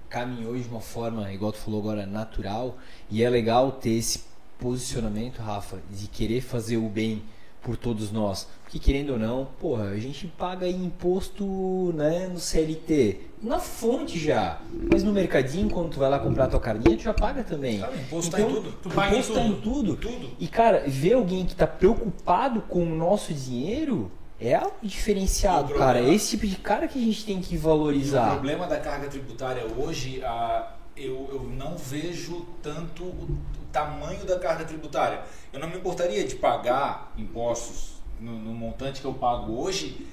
caminhou 0.08 0.56
de 0.56 0.68
uma 0.70 0.80
forma, 0.80 1.34
igual 1.34 1.52
tu 1.52 1.58
falou 1.58 1.80
agora, 1.82 2.06
natural. 2.06 2.78
E 3.10 3.24
é 3.24 3.30
legal 3.30 3.72
ter 3.72 3.94
esse 3.96 4.26
posicionamento, 4.60 5.40
Rafa, 5.40 5.80
de 5.90 6.08
querer 6.08 6.42
fazer 6.42 6.78
o 6.78 6.88
bem 6.88 7.24
por 7.64 7.76
todos 7.76 8.12
nós. 8.12 8.48
Porque 8.74 8.92
querendo 8.92 9.12
ou 9.12 9.20
não, 9.20 9.46
porra, 9.62 9.90
a 9.90 10.00
gente 10.00 10.26
paga 10.26 10.68
imposto 10.68 11.94
né, 11.94 12.28
no 12.28 12.40
CLT, 12.40 13.20
na 13.40 13.60
fonte 13.60 14.18
já. 14.18 14.60
Mas 14.92 15.04
no 15.04 15.12
mercadinho, 15.14 15.70
quando 15.70 15.92
tu 15.92 16.00
vai 16.00 16.10
lá 16.10 16.18
comprar 16.18 16.48
tua 16.48 16.60
carninha, 16.60 16.98
tu 16.98 17.04
já 17.04 17.14
paga 17.14 17.44
também. 17.44 17.78
Claro, 17.78 17.96
imposto 17.96 18.32
tá 18.32 18.42
em 18.42 18.46
tudo. 18.48 18.72
Tu 18.82 18.90
paga 18.90 19.10
em 19.10 19.14
imposto 19.20 19.34
tá 19.36 19.42
em 19.42 19.62
tudo. 19.62 19.96
Tudo. 19.98 20.30
E 20.40 20.48
cara, 20.48 20.86
ver 20.88 21.14
alguém 21.14 21.46
que 21.46 21.54
tá 21.56 21.68
preocupado 21.68 22.62
com 22.62 22.82
o 22.82 22.96
nosso 22.96 23.32
dinheiro 23.32 24.12
é 24.42 24.56
algo 24.56 24.74
diferenciado, 24.82 25.76
cara. 25.76 26.00
É 26.00 26.12
esse 26.12 26.32
tipo 26.32 26.48
de 26.48 26.56
cara 26.56 26.88
que 26.88 26.98
a 26.98 27.06
gente 27.06 27.24
tem 27.26 27.40
que 27.42 27.54
E 27.54 27.58
o 27.60 27.62
valorizar. 27.62 28.32
problema 28.32 28.66
da 28.66 28.80
carga 28.80 29.08
tributária 29.08 29.68
hoje, 29.78 30.20
a, 30.24 30.74
eu, 30.98 31.30
eu 31.32 31.44
não 31.44 31.78
vejo 31.78 32.44
tanto 32.64 33.04
o 33.04 33.38
tamanho 33.72 34.26
da 34.26 34.40
carga 34.40 34.66
tributária. 34.66 35.22
Eu 35.54 35.60
não 35.60 35.70
me 35.70 35.78
importaria 35.78 36.24
de 36.28 36.34
pagar 36.34 37.14
impostos 37.16 37.93
no, 38.20 38.32
no 38.40 38.54
montante 38.54 39.02
que 39.02 39.06
eu 39.08 39.14
pago 39.14 39.54
hoje 39.62 40.08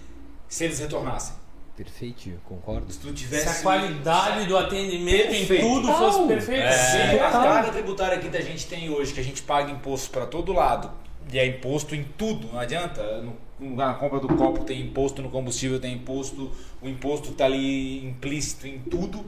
se 0.48 0.64
eles 0.64 0.78
retornassem. 0.78 1.34
Perfeito, 1.76 2.28
eu 2.28 2.38
concordo. 2.44 2.92
Se 2.92 2.98
tu 2.98 3.08
Se 3.08 3.14
tivesse. 3.14 3.48
a 3.48 3.62
qualidade 3.62 4.46
do 4.46 4.56
atendimento 4.58 5.32
em 5.32 5.46
Perfeito. 5.46 5.62
tudo 5.66 5.86
Total. 5.88 6.12
fosse 6.12 6.26
perfeita. 6.28 6.62
É. 6.64 6.72
Se 6.72 6.92
sim. 7.12 7.18
a 7.20 7.30
carga 7.30 7.72
tributária 7.72 8.18
que 8.18 8.36
a 8.36 8.40
gente 8.42 8.66
tem 8.66 8.90
hoje, 8.90 9.14
que 9.14 9.20
a 9.20 9.24
gente 9.24 9.42
paga 9.42 9.70
imposto 9.70 10.10
para 10.10 10.26
todo 10.26 10.52
lado, 10.52 10.90
e 11.32 11.38
é 11.38 11.46
imposto 11.46 11.94
em 11.94 12.04
tudo, 12.18 12.48
não 12.52 12.58
adianta. 12.60 13.22
No- 13.22 13.50
na 13.60 13.92
compra 13.94 14.18
do 14.20 14.28
copo 14.28 14.64
tem 14.64 14.80
imposto, 14.80 15.20
no 15.20 15.28
combustível 15.30 15.78
tem 15.78 15.94
imposto, 15.94 16.50
o 16.82 16.88
imposto 16.88 17.30
está 17.30 17.44
ali 17.44 18.02
implícito 18.06 18.66
em 18.66 18.78
tudo 18.78 19.22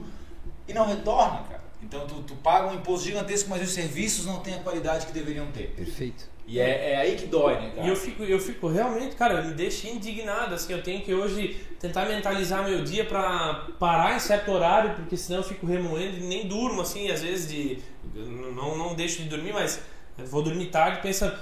e 0.67 0.73
não 0.73 0.87
retorna, 0.87 1.43
cara. 1.43 1.63
Então 1.83 2.05
tu, 2.07 2.15
tu 2.23 2.35
paga 2.37 2.67
um 2.69 2.73
imposto 2.75 3.05
gigantesco, 3.05 3.47
mas 3.49 3.61
os 3.61 3.69
serviços 3.71 4.25
não 4.25 4.39
têm 4.39 4.55
a 4.55 4.59
qualidade 4.59 5.05
que 5.05 5.11
deveriam 5.11 5.45
ter. 5.51 5.69
Perfeito. 5.75 6.27
E 6.45 6.59
é, 6.59 6.91
é 6.91 6.97
aí 6.97 7.15
que 7.15 7.27
dói, 7.27 7.55
né, 7.55 7.71
cara? 7.73 7.87
E 7.87 7.89
eu 7.89 7.95
fico, 7.95 8.23
eu 8.23 8.39
fico 8.39 8.67
realmente, 8.67 9.15
cara, 9.15 9.41
me 9.41 9.53
deixa 9.53 9.87
indignado, 9.87 10.53
assim, 10.53 10.73
eu 10.73 10.83
tenho 10.83 11.01
que 11.01 11.13
hoje 11.13 11.57
tentar 11.79 12.05
mentalizar 12.05 12.67
meu 12.67 12.83
dia 12.83 13.05
pra 13.05 13.67
parar 13.79 14.15
em 14.15 14.19
certo 14.19 14.51
horário, 14.51 14.93
porque 14.95 15.15
senão 15.15 15.39
eu 15.39 15.43
fico 15.43 15.65
remoendo 15.65 16.17
e 16.17 16.21
nem 16.21 16.47
durmo, 16.47 16.81
assim, 16.81 17.09
às 17.09 17.21
vezes 17.21 17.49
de... 17.49 17.79
Não, 18.13 18.77
não 18.77 18.93
deixo 18.93 19.23
de 19.23 19.29
dormir, 19.29 19.53
mas 19.53 19.81
vou 20.17 20.41
dormir 20.41 20.65
tarde 20.65 21.01
pensando... 21.01 21.37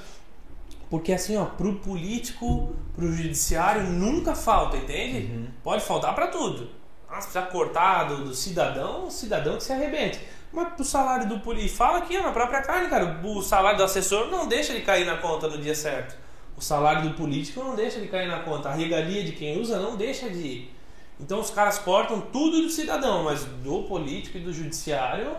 Porque 0.90 1.14
assim, 1.14 1.38
ó, 1.38 1.46
pro 1.46 1.76
político, 1.76 2.76
pro 2.94 3.12
judiciário, 3.12 3.84
nunca 3.84 4.36
falta, 4.36 4.76
entende? 4.76 5.50
Pode 5.64 5.84
faltar 5.84 6.14
pra 6.14 6.28
tudo. 6.28 6.70
Ah, 7.10 7.22
se 7.22 7.30
precisar 7.30 7.48
cortar 7.48 8.04
do, 8.06 8.26
do 8.26 8.36
cidadão, 8.36 9.08
o 9.08 9.12
cidadão 9.12 9.58
que 9.58 9.64
se 9.64 9.72
arrebente. 9.72 10.20
Mas 10.52 10.74
pro 10.74 10.84
salário 10.84 11.28
do 11.28 11.40
político, 11.40 11.78
fala 11.78 12.00
aqui 12.00 12.18
ó, 12.18 12.24
na 12.24 12.32
própria 12.32 12.62
carne, 12.62 12.90
cara. 12.90 13.20
O 13.24 13.42
salário 13.42 13.78
do 13.78 13.84
assessor 13.84 14.30
não 14.30 14.48
deixa 14.48 14.74
ele 14.74 14.82
cair 14.82 15.06
na 15.06 15.18
conta 15.18 15.48
no 15.48 15.58
dia 15.58 15.74
certo. 15.74 16.18
O 16.58 16.62
salário 16.62 17.10
do 17.10 17.16
político 17.16 17.64
não 17.64 17.76
deixa 17.76 17.98
ele 17.98 18.08
cair 18.08 18.28
na 18.28 18.40
conta. 18.40 18.70
A 18.70 18.74
regalia 18.74 19.24
de 19.24 19.32
quem 19.32 19.60
usa 19.60 19.80
não 19.80 19.96
deixa 19.96 20.30
de 20.30 20.40
ir. 20.40 20.76
Então 21.20 21.40
os 21.40 21.52
caras 21.52 21.80
cortam 21.80 22.20
tudo 22.20 22.62
do 22.62 22.70
cidadão, 22.70 23.24
mas 23.24 23.46
do 23.46 23.84
político 23.84 24.38
e 24.38 24.42
do 24.42 24.52
judiciário, 24.52 25.38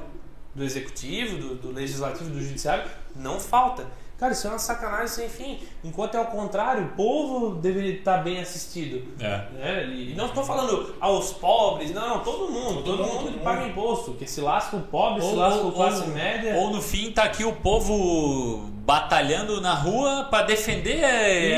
do 0.55 0.63
executivo, 0.65 1.37
do, 1.37 1.55
do 1.57 1.73
legislativo 1.73 2.31
e 2.31 2.33
do 2.33 2.43
judiciário, 2.43 2.91
não 3.15 3.39
falta. 3.39 3.87
Cara, 4.23 4.35
isso 4.35 4.47
é 4.47 4.51
uma 4.51 4.59
sacanagem 4.61 5.09
sem 5.09 5.29
fim. 5.29 5.59
Enquanto 5.83 6.17
é 6.17 6.21
o 6.21 6.27
contrário, 6.27 6.85
o 6.85 6.89
povo 6.91 7.57
deveria 7.57 7.95
estar 7.95 8.19
bem 8.19 8.39
assistido. 8.39 9.03
É. 9.19 9.49
Né? 9.53 9.85
E 9.87 10.15
não 10.17 10.27
estou 10.27 10.45
falando 10.45 10.95
aos 11.01 11.33
pobres, 11.33 11.91
não, 11.91 12.21
todo 12.21 12.49
mundo, 12.49 12.85
todo, 12.85 12.99
Todo 12.99 13.09
mundo, 13.09 13.25
mundo, 13.25 13.33
que 13.33 13.39
paga 13.41 13.67
imposto, 13.67 14.13
que 14.13 14.25
se 14.25 14.41
lasca 14.41 14.77
o 14.77 14.83
pobre, 14.83 15.23
se 15.23 15.35
lasca 15.35 15.67
o 15.67 15.73
classe 15.73 16.07
média. 16.11 16.55
ou 16.55 16.71
no 16.71 16.81
fim 16.81 17.11
tá 17.11 17.25
aqui 17.25 17.45
o 17.45 17.53
povo 17.53 18.71
batalhando 18.87 19.61
na 19.61 19.75
rua 19.75 20.29
pra 20.31 20.43
defender 20.43 20.99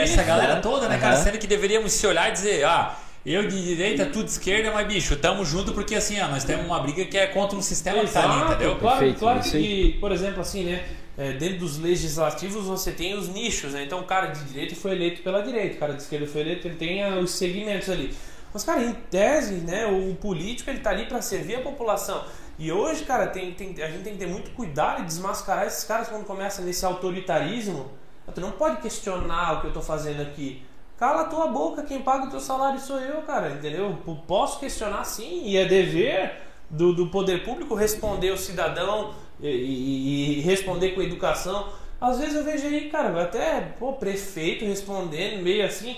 Isso, 0.02 0.14
essa 0.14 0.22
galera 0.22 0.62
toda, 0.62 0.88
né, 0.88 0.96
cara? 0.96 1.16
Aham. 1.16 1.22
Sendo 1.22 1.36
que 1.36 1.46
deveríamos 1.46 1.92
se 1.92 2.06
olhar 2.06 2.30
e 2.30 2.32
dizer, 2.32 2.64
ah, 2.64 2.96
eu 3.26 3.46
de 3.46 3.62
direita, 3.62 4.06
tu 4.06 4.24
de 4.24 4.30
esquerda, 4.30 4.70
mas 4.72 4.86
bicho, 4.86 5.16
tamo 5.16 5.44
junto 5.44 5.74
porque 5.74 5.96
assim, 5.96 6.18
ó, 6.18 6.28
nós 6.28 6.44
temos 6.44 6.64
uma 6.64 6.80
briga 6.80 7.04
que 7.04 7.18
é 7.18 7.26
contra 7.26 7.58
um 7.58 7.62
sistema 7.62 8.00
que 8.00 8.10
tá 8.10 8.24
ali, 8.24 8.36
Exato, 8.36 8.52
entendeu? 8.52 8.76
Claro, 8.76 8.98
Perfeito, 9.00 9.18
claro 9.18 9.40
isso 9.40 9.50
que, 9.50 9.98
por 10.00 10.10
exemplo, 10.10 10.40
assim, 10.40 10.64
né? 10.64 10.82
É, 11.16 11.32
dentro 11.32 11.58
dos 11.60 11.78
legislativos 11.78 12.66
você 12.66 12.92
tem 12.92 13.14
os 13.14 13.28
nichos, 13.28 13.72
né? 13.72 13.84
Então 13.84 14.00
o 14.00 14.04
cara 14.04 14.26
de 14.26 14.44
direita 14.44 14.74
foi 14.74 14.92
eleito 14.92 15.22
pela 15.22 15.42
direita, 15.42 15.76
o 15.76 15.78
cara 15.78 15.94
de 15.94 16.02
esquerda 16.02 16.26
foi 16.26 16.40
eleito, 16.40 16.66
ele 16.66 16.76
tem 16.76 17.02
ah, 17.02 17.18
os 17.18 17.30
segmentos 17.30 17.88
ali. 17.88 18.14
Mas, 18.52 18.62
cara, 18.62 18.82
em 18.84 18.92
tese, 18.92 19.54
né, 19.54 19.84
o 19.86 20.14
político 20.14 20.70
ele 20.70 20.78
tá 20.78 20.90
ali 20.90 21.06
para 21.06 21.20
servir 21.20 21.56
a 21.56 21.60
população. 21.60 22.24
E 22.56 22.70
hoje, 22.70 23.04
cara, 23.04 23.26
tem, 23.26 23.52
tem, 23.52 23.74
a 23.82 23.90
gente 23.90 24.04
tem 24.04 24.12
que 24.12 24.18
ter 24.20 24.28
muito 24.28 24.52
cuidado 24.52 25.02
e 25.02 25.06
desmascarar 25.06 25.66
esses 25.66 25.82
caras 25.82 26.08
quando 26.08 26.24
começa 26.24 26.62
nesse 26.62 26.86
autoritarismo. 26.86 27.90
Tu 28.32 28.40
não 28.40 28.52
pode 28.52 28.80
questionar 28.80 29.54
o 29.54 29.60
que 29.60 29.66
eu 29.66 29.72
tô 29.72 29.82
fazendo 29.82 30.22
aqui. 30.22 30.62
Cala 30.96 31.22
a 31.22 31.24
tua 31.24 31.48
boca, 31.48 31.82
quem 31.82 32.00
paga 32.00 32.26
o 32.26 32.30
teu 32.30 32.38
salário 32.38 32.78
sou 32.78 33.00
eu, 33.00 33.22
cara, 33.22 33.50
entendeu? 33.50 33.98
Posso 34.28 34.60
questionar 34.60 35.02
sim, 35.02 35.42
e 35.44 35.56
é 35.56 35.64
dever 35.64 36.40
do, 36.70 36.94
do 36.94 37.08
poder 37.08 37.44
público 37.44 37.74
responder 37.74 38.30
o 38.30 38.38
cidadão 38.38 39.12
e, 39.40 39.46
e- 39.48 40.38
e 40.38 40.40
responder 40.42 40.90
com 40.90 41.02
educação. 41.02 41.68
Às 42.00 42.18
vezes 42.18 42.34
eu 42.34 42.44
vejo 42.44 42.66
aí, 42.66 42.90
cara, 42.90 43.22
até 43.22 43.60
pô, 43.78 43.92
prefeito 43.94 44.64
respondendo 44.64 45.42
meio 45.42 45.64
assim. 45.64 45.96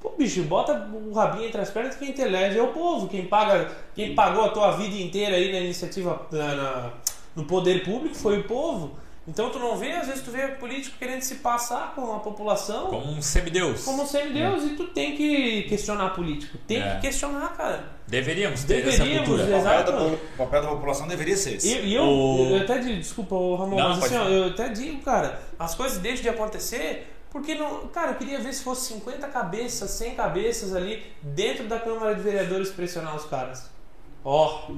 Pô, 0.00 0.10
bicho, 0.10 0.42
bota 0.42 0.72
o 0.92 1.12
rabinho 1.12 1.46
entre 1.48 1.60
as 1.60 1.70
pernas 1.70 1.96
quem 1.96 2.12
te 2.12 2.20
elege 2.20 2.58
é 2.58 2.62
o 2.62 2.68
povo. 2.72 3.08
Quem 3.08 3.24
paga, 3.26 3.70
quem 3.94 4.14
pagou 4.14 4.44
a 4.44 4.50
tua 4.50 4.72
vida 4.72 4.94
inteira 4.96 5.36
aí 5.36 5.50
na 5.50 5.58
iniciativa, 5.60 6.26
na- 6.30 6.54
na- 6.54 6.92
no 7.34 7.44
poder 7.44 7.82
público 7.84 8.14
foi 8.14 8.38
o 8.40 8.44
povo. 8.44 8.92
Então 9.28 9.50
tu 9.50 9.58
não 9.58 9.76
vê, 9.76 9.90
às 9.92 10.06
vezes 10.06 10.22
tu 10.22 10.30
vê 10.30 10.46
político 10.48 10.96
querendo 10.98 11.20
se 11.22 11.36
passar 11.36 11.94
com 11.96 12.14
a 12.14 12.20
população 12.20 12.86
Como 12.86 13.10
um 13.10 13.20
semideus. 13.20 13.84
como 13.84 14.04
um 14.04 14.06
semideus 14.06 14.62
e 14.62 14.76
tu 14.76 14.84
tem 14.88 15.16
que 15.16 15.62
questionar 15.64 16.10
político. 16.10 16.56
Tem 16.66 16.80
É. 16.80 16.94
que 16.94 17.00
questionar, 17.02 17.48
cara. 17.56 17.84
Deveríamos 18.06 18.62
ter 18.62 18.84
Deveríamos, 18.84 19.10
essa 19.10 19.24
cultura. 19.24 19.42
O 19.42 19.46
papel, 19.46 19.58
Exato. 19.58 19.92
da, 19.92 20.02
o 20.04 20.18
papel 20.38 20.62
da 20.62 20.68
população 20.68 21.08
deveria 21.08 21.36
ser 21.36 21.54
esse. 21.56 21.68
E, 21.76 21.86
e 21.86 21.94
eu, 21.96 22.04
O- 22.04 22.50
eu 22.56 22.62
até 22.62 22.78
digo, 22.78 23.00
desculpa, 23.00 23.34
Ramon, 23.34 23.76
Não, 23.76 23.88
mas 23.90 24.04
assim, 24.04 24.16
ó, 24.16 24.28
eu 24.28 24.46
até 24.50 24.68
digo, 24.68 25.02
cara, 25.02 25.42
as 25.58 25.74
coisas 25.74 25.98
deixam 25.98 26.22
de 26.22 26.28
acontecer 26.28 27.12
porque 27.28 27.56
não. 27.56 27.88
Cara, 27.88 28.12
eu 28.12 28.14
queria 28.14 28.38
ver 28.38 28.52
se 28.54 28.62
fosse 28.62 28.92
50 28.94 29.26
cabeças, 29.26 29.90
100 29.90 30.14
cabeças 30.14 30.72
ali 30.74 31.02
dentro 31.20 31.66
da 31.66 31.80
Câmara 31.80 32.14
de 32.14 32.20
Vereadores 32.20 32.70
pressionar 32.70 33.16
os 33.16 33.24
caras. 33.24 33.68
Ó. 34.24 34.68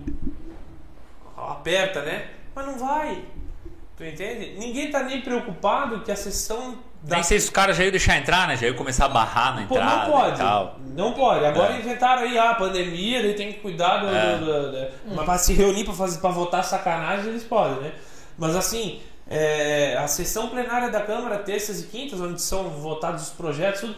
Ó, 1.37 1.51
aperta, 1.53 2.01
né? 2.03 2.31
Mas 2.55 2.67
não 2.67 2.79
vai. 2.79 3.23
Tu 3.99 4.05
entende? 4.05 4.55
Ninguém 4.59 4.91
tá 4.91 5.03
nem 5.03 5.21
preocupado 5.21 6.01
que 6.03 6.11
a 6.13 6.17
sessão 6.17 6.79
da 7.03 7.17
Nem 7.17 7.25
sei 7.25 7.39
se 7.41 7.47
os 7.47 7.51
caras 7.51 7.77
já 7.77 7.83
iam 7.83 7.91
deixar 7.91 8.17
entrar, 8.17 8.47
né? 8.47 8.57
Já 8.57 8.69
iam 8.69 8.77
começar 8.77 9.07
a 9.07 9.09
barrar 9.09 9.57
na 9.57 9.67
Pô, 9.67 9.75
entrada 9.75 10.05
não 10.07 10.11
pode. 10.13 10.35
e 10.35 10.39
tal. 10.39 10.77
Não 10.95 11.13
pode. 11.13 11.45
Agora 11.45 11.75
É. 11.75 11.79
inventaram 11.81 12.23
aí 12.23 12.39
ah, 12.39 12.51
a 12.51 12.55
pandemia, 12.55 13.21
daí 13.23 13.35
tem 13.35 13.53
que 13.53 13.59
cuidar 13.61 13.99
do. 13.99 14.09
É. 14.09 14.39
do- 14.39 14.45
do- 14.47 14.71
do- 14.73 15.15
Mas 15.17 15.25
pra 15.25 15.37
se 15.39 15.53
reunir 15.53 15.85
pra, 15.85 15.93
fazer, 15.95 16.21
pra 16.21 16.31
votar 16.31 16.63
sacanagem, 16.65 17.29
eles 17.31 17.43
podem, 17.45 17.81
né? 17.83 17.93
Mas 18.39 18.55
assim, 18.55 19.01
é, 19.29 19.97
a 19.99 20.07
sessão 20.07 20.49
plenária 20.49 20.91
da 20.91 21.01
Câmara, 21.01 21.39
terças 21.39 21.81
e 21.81 21.87
quintas, 21.89 22.21
onde 22.21 22.41
são 22.41 22.71
votados 22.71 23.25
os 23.25 23.31
projetos, 23.31 23.81
tudo, 23.81 23.97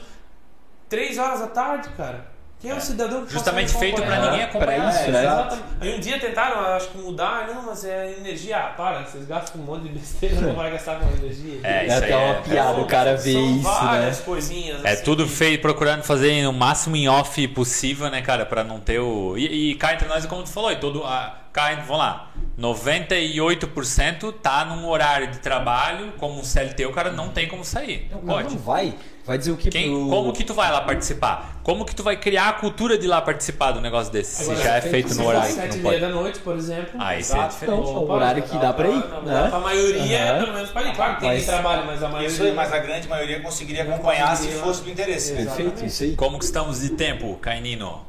três 0.89 1.19
horas 1.19 1.41
da 1.41 1.47
tarde, 1.49 1.91
cara. 1.91 2.27
Quem 2.61 2.71
é 2.71 2.75
o 2.75 2.81
cidadão 2.81 3.25
que 3.25 3.33
Justamente 3.33 3.73
feito 3.73 4.03
pra 4.03 4.05
acompanhar? 4.05 4.31
ninguém 4.33 4.45
acompanhar. 4.47 4.81
Pra 4.93 5.01
isso, 5.01 5.09
É, 5.09 5.13
né? 5.13 5.59
Aí 5.81 5.97
um 5.97 5.99
dia 6.01 6.21
tentaram, 6.21 6.61
acho 6.77 6.89
que 6.91 6.99
mudar, 6.99 7.47
não, 7.49 7.63
mas 7.63 7.85
é 7.87 8.13
energia. 8.19 8.59
Ah, 8.59 8.69
para, 8.77 9.03
vocês 9.07 9.27
gastam 9.27 9.63
um 9.63 9.65
monte 9.65 9.85
de 9.85 9.89
besteira, 9.89 10.41
não 10.43 10.53
vai 10.55 10.71
gastar 10.71 10.97
com 11.01 11.07
energia. 11.17 11.61
É, 11.63 11.73
É 11.73 11.87
isso 11.87 11.95
aí 11.95 12.05
até 12.13 12.17
uma 12.17 12.35
é- 12.35 12.41
piada 12.43 12.81
o 12.81 12.87
cara 12.87 13.17
ver 13.17 13.33
São 13.33 13.57
isso, 13.57 13.69
né? 13.69 13.75
várias 13.87 14.21
coisinhas. 14.21 14.85
É 14.85 14.91
assim, 14.93 15.05
tudo 15.05 15.27
feito, 15.27 15.63
procurando 15.63 16.03
fazer 16.03 16.47
o 16.47 16.53
máximo 16.53 16.97
em 16.97 17.09
off 17.09 17.49
possível, 17.49 18.11
né, 18.11 18.21
cara, 18.21 18.45
Pra 18.45 18.63
não 18.63 18.79
ter 18.79 18.99
o. 19.01 19.39
E, 19.39 19.71
e 19.71 19.75
cá 19.77 19.95
entre 19.95 20.07
nós, 20.07 20.27
como 20.27 20.43
tu 20.43 20.51
falou, 20.51 20.71
e 20.71 20.77
todo. 20.77 21.03
A, 21.05 21.37
cá, 21.53 21.75
vamos 21.77 21.99
lá, 21.99 22.31
98% 22.59 24.33
tá 24.43 24.65
num 24.65 24.89
horário 24.89 25.29
de 25.29 25.39
trabalho, 25.39 26.13
como 26.19 26.39
um 26.41 26.45
CLT, 26.45 26.87
o 26.87 26.93
cara 26.93 27.11
não 27.11 27.29
tem 27.31 27.49
como 27.49 27.65
sair. 27.65 28.09
Não 28.11 28.21
pode. 28.21 28.55
não 28.55 28.61
vai. 28.63 28.95
Vai 29.27 29.39
dizer 29.39 29.53
o 29.53 29.57
que 29.57 29.69
Quem, 29.71 29.91
pro... 29.91 30.09
como 30.09 30.33
que 30.33 30.43
tu 30.43 30.55
vai 30.55 30.73
lá 30.73 30.81
participar? 30.81 31.61
Como 31.63 31.85
que 31.85 31.95
tu 31.95 32.03
vai 32.03 32.17
criar 32.17 32.49
a 32.49 32.53
cultura 32.55 32.99
de 32.99 33.07
lá 33.07 33.21
participar 33.21 33.71
do 33.73 33.81
negócio 33.81 34.11
desse? 34.13 34.43
Agora, 34.43 34.57
se 34.57 34.63
já 34.65 34.75
é 34.77 34.81
feito 34.81 35.15
no 35.15 35.27
horário 35.27 35.55
sete 35.55 35.69
que 35.69 35.75
e 35.79 35.83
não 35.83 35.91
meia 35.91 36.01
pode. 36.01 36.13
da 36.13 36.21
noite, 36.21 36.39
por 36.41 36.57
exemplo. 36.57 36.91
Ah, 36.99 37.17
isso 37.17 37.37
é 37.37 37.47
diferente. 37.47 37.81
Então, 37.81 37.95
é 37.95 37.99
o 37.99 38.11
horário 38.11 38.43
que 38.43 38.59
dá 38.59 38.73
pra 38.73 38.89
ir, 38.89 39.05
né? 39.25 39.47
pra 39.49 39.61
maioria, 39.61 40.31
Aham. 40.33 40.41
pelo 40.41 40.53
menos 40.55 40.71
pra 40.71 40.83
ir. 40.83 40.97
Claro 40.97 41.15
que 41.15 41.21
tem 41.21 41.29
Mas- 41.31 41.39
quem 41.45 41.47
trabalha, 41.55 41.85
mas 41.85 42.03
a 42.03 42.09
maioria. 42.09 42.29
Isso 42.29 42.43
aí, 42.43 42.53
mas 42.55 42.73
a 42.73 42.79
grande 42.79 43.09
maioria 43.09 43.41
conseguiria 43.41 43.83
acompanhar 43.85 44.37
se 44.37 44.49
fosse 44.49 44.83
do 44.83 44.91
interesse. 44.91 45.35
Perfeito, 45.35 45.85
isso 45.85 46.03
aí. 46.03 46.17
Como 46.17 46.39
que 46.39 46.45
estamos 46.45 46.81
de 46.81 46.91
tempo, 46.91 47.37
Cainino? 47.37 48.05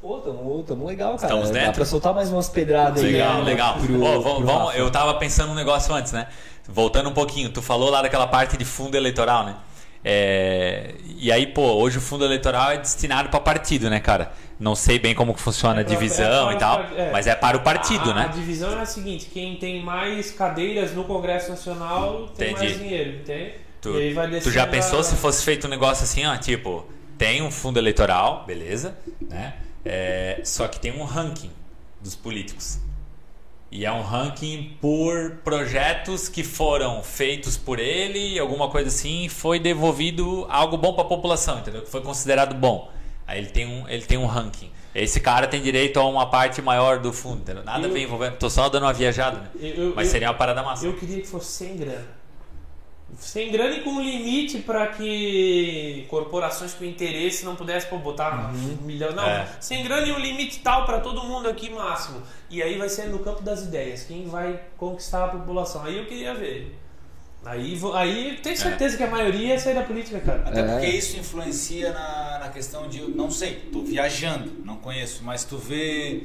Pô, 0.00 0.18
tamo, 0.18 0.62
tamo 0.62 0.86
legal, 0.86 1.16
cara. 1.16 1.24
Estamos 1.26 1.50
Dá 1.50 1.58
dentro? 1.60 1.74
pra 1.74 1.84
soltar 1.84 2.14
mais 2.14 2.30
umas 2.30 2.48
pedradas 2.48 3.02
aí. 3.02 3.12
Legal, 3.12 3.38
né, 3.38 3.44
legal. 3.44 3.76
Ó, 4.02 4.20
vamos- 4.20 4.44
vamos- 4.44 4.74
eu 4.76 4.90
tava 4.90 5.14
pensando 5.14 5.50
um 5.52 5.54
negócio 5.56 5.92
antes, 5.94 6.12
né? 6.12 6.28
Voltando 6.68 7.08
um 7.08 7.14
pouquinho, 7.14 7.50
tu 7.50 7.60
falou 7.60 7.90
lá 7.90 8.02
daquela 8.02 8.26
parte 8.26 8.56
de 8.56 8.64
fundo 8.64 8.96
eleitoral, 8.96 9.44
né? 9.44 9.56
É, 10.04 10.94
e 11.16 11.32
aí, 11.32 11.46
pô, 11.48 11.62
hoje 11.72 11.98
o 11.98 12.00
fundo 12.00 12.24
eleitoral 12.24 12.70
é 12.70 12.78
destinado 12.78 13.28
para 13.28 13.40
partido, 13.40 13.90
né, 13.90 13.98
cara? 13.98 14.30
Não 14.58 14.74
sei 14.76 14.98
bem 14.98 15.14
como 15.14 15.34
funciona 15.36 15.80
É 15.80 15.82
a 15.82 15.84
pra- 15.84 15.94
divisão 15.94 16.50
é 16.50 16.54
e 16.54 16.58
tal, 16.58 16.78
para- 16.84 16.96
é. 17.02 17.10
mas 17.10 17.26
é 17.26 17.34
para 17.34 17.56
o 17.56 17.60
partido, 17.60 18.10
a, 18.10 18.14
né? 18.14 18.22
A 18.22 18.28
divisão 18.28 18.78
é 18.78 18.82
a 18.82 18.86
seguinte: 18.86 19.26
quem 19.32 19.56
tem 19.56 19.82
mais 19.82 20.30
cadeiras 20.30 20.92
no 20.94 21.04
Congresso 21.04 21.50
Nacional 21.50 22.28
tem 22.36 22.52
Entendi. 22.52 22.66
mais 22.68 22.78
dinheiro, 22.78 23.10
entende? 23.18 23.54
Tu, 23.80 23.90
e 23.90 23.96
aí 24.08 24.12
vai 24.14 24.40
tu 24.40 24.50
já 24.50 24.66
pensou 24.66 25.00
a- 25.00 25.04
se 25.04 25.16
fosse 25.16 25.44
feito 25.44 25.66
um 25.66 25.70
negócio 25.70 26.04
assim, 26.04 26.24
ó, 26.26 26.36
tipo, 26.36 26.86
tem 27.16 27.42
um 27.42 27.50
fundo 27.50 27.78
eleitoral, 27.78 28.44
beleza, 28.46 28.96
né? 29.28 29.54
É, 29.88 30.40
só 30.44 30.68
que 30.68 30.78
tem 30.78 30.92
um 30.92 31.04
ranking 31.04 31.50
dos 32.00 32.14
políticos. 32.14 32.78
E 33.70 33.84
é 33.84 33.92
um 33.92 34.02
ranking 34.02 34.76
por 34.80 35.38
projetos 35.44 36.28
que 36.28 36.42
foram 36.42 37.02
feitos 37.02 37.56
por 37.56 37.78
ele, 37.78 38.38
alguma 38.38 38.68
coisa 38.70 38.88
assim, 38.88 39.28
foi 39.28 39.58
devolvido 39.58 40.46
algo 40.48 40.76
bom 40.78 40.94
para 40.94 41.02
a 41.04 41.06
população, 41.06 41.58
entendeu? 41.58 41.82
Que 41.82 41.90
foi 41.90 42.00
considerado 42.00 42.54
bom. 42.54 42.90
Aí 43.26 43.38
ele 43.38 43.48
tem 43.48 43.66
um, 43.66 43.86
ele 43.88 44.02
tem 44.02 44.16
um 44.16 44.24
ranking. 44.26 44.70
Esse 44.94 45.20
cara 45.20 45.46
tem 45.46 45.60
direito 45.62 46.00
a 46.00 46.06
uma 46.06 46.30
parte 46.30 46.62
maior 46.62 46.98
do 46.98 47.12
fundo, 47.12 47.42
entendeu? 47.42 47.62
Nada 47.62 47.86
Eu- 47.86 47.92
vem 47.92 48.04
envolvendo. 48.04 48.36
Tô 48.38 48.48
só 48.48 48.70
dando 48.70 48.84
uma 48.84 48.92
viajada, 48.94 49.38
né? 49.38 49.48
Eu- 49.60 49.74
eu- 49.88 49.92
Mas 49.94 50.08
seria 50.08 50.28
uma 50.28 50.34
parada 50.34 50.62
massa. 50.62 50.86
Eu 50.86 50.94
queria 50.94 51.20
que 51.20 51.26
fosse 51.28 51.52
sem 51.52 51.76
grana. 51.76 52.17
Sem 53.16 53.50
grana 53.50 53.74
e 53.76 53.82
com 53.82 54.00
limite 54.00 54.58
para 54.58 54.86
que 54.88 56.04
corporações 56.08 56.74
com 56.74 56.84
interesse 56.84 57.44
não 57.44 57.56
pudessem 57.56 57.88
pô, 57.90 57.98
botar 57.98 58.52
um 58.54 58.84
milhão. 58.86 59.12
Não, 59.12 59.24
É. 59.26 59.48
sem 59.60 59.82
grana 59.82 60.06
e 60.06 60.12
um 60.12 60.18
limite 60.18 60.60
tal 60.60 60.84
para 60.84 61.00
todo 61.00 61.24
mundo 61.24 61.48
aqui 61.48 61.70
máximo. 61.70 62.22
E 62.50 62.62
aí 62.62 62.76
vai 62.78 62.88
ser 62.88 63.06
no 63.08 63.18
campo 63.20 63.42
das 63.42 63.62
ideias. 63.62 64.04
Quem 64.04 64.26
vai 64.26 64.60
conquistar 64.76 65.24
a 65.24 65.28
população? 65.28 65.82
Aí 65.84 65.96
eu 65.96 66.06
queria 66.06 66.34
ver. 66.34 66.78
Aí, 67.44 67.80
aí 67.94 68.38
tenho 68.42 68.56
certeza 68.56 68.96
que 68.96 69.02
a 69.02 69.10
maioria 69.10 69.48
ia 69.54 69.58
sair 69.58 69.74
da 69.74 69.82
política, 69.82 70.20
cara. 70.20 70.42
Até 70.46 70.60
É. 70.60 70.64
porque 70.66 70.86
isso 70.86 71.18
influencia 71.18 71.92
na, 71.92 72.38
na 72.40 72.48
questão 72.50 72.88
de. 72.88 73.00
Não 73.00 73.30
sei, 73.30 73.54
tô 73.72 73.80
viajando, 73.82 74.52
não 74.64 74.76
conheço, 74.76 75.22
mas 75.24 75.44
tu 75.44 75.56
vê 75.56 76.24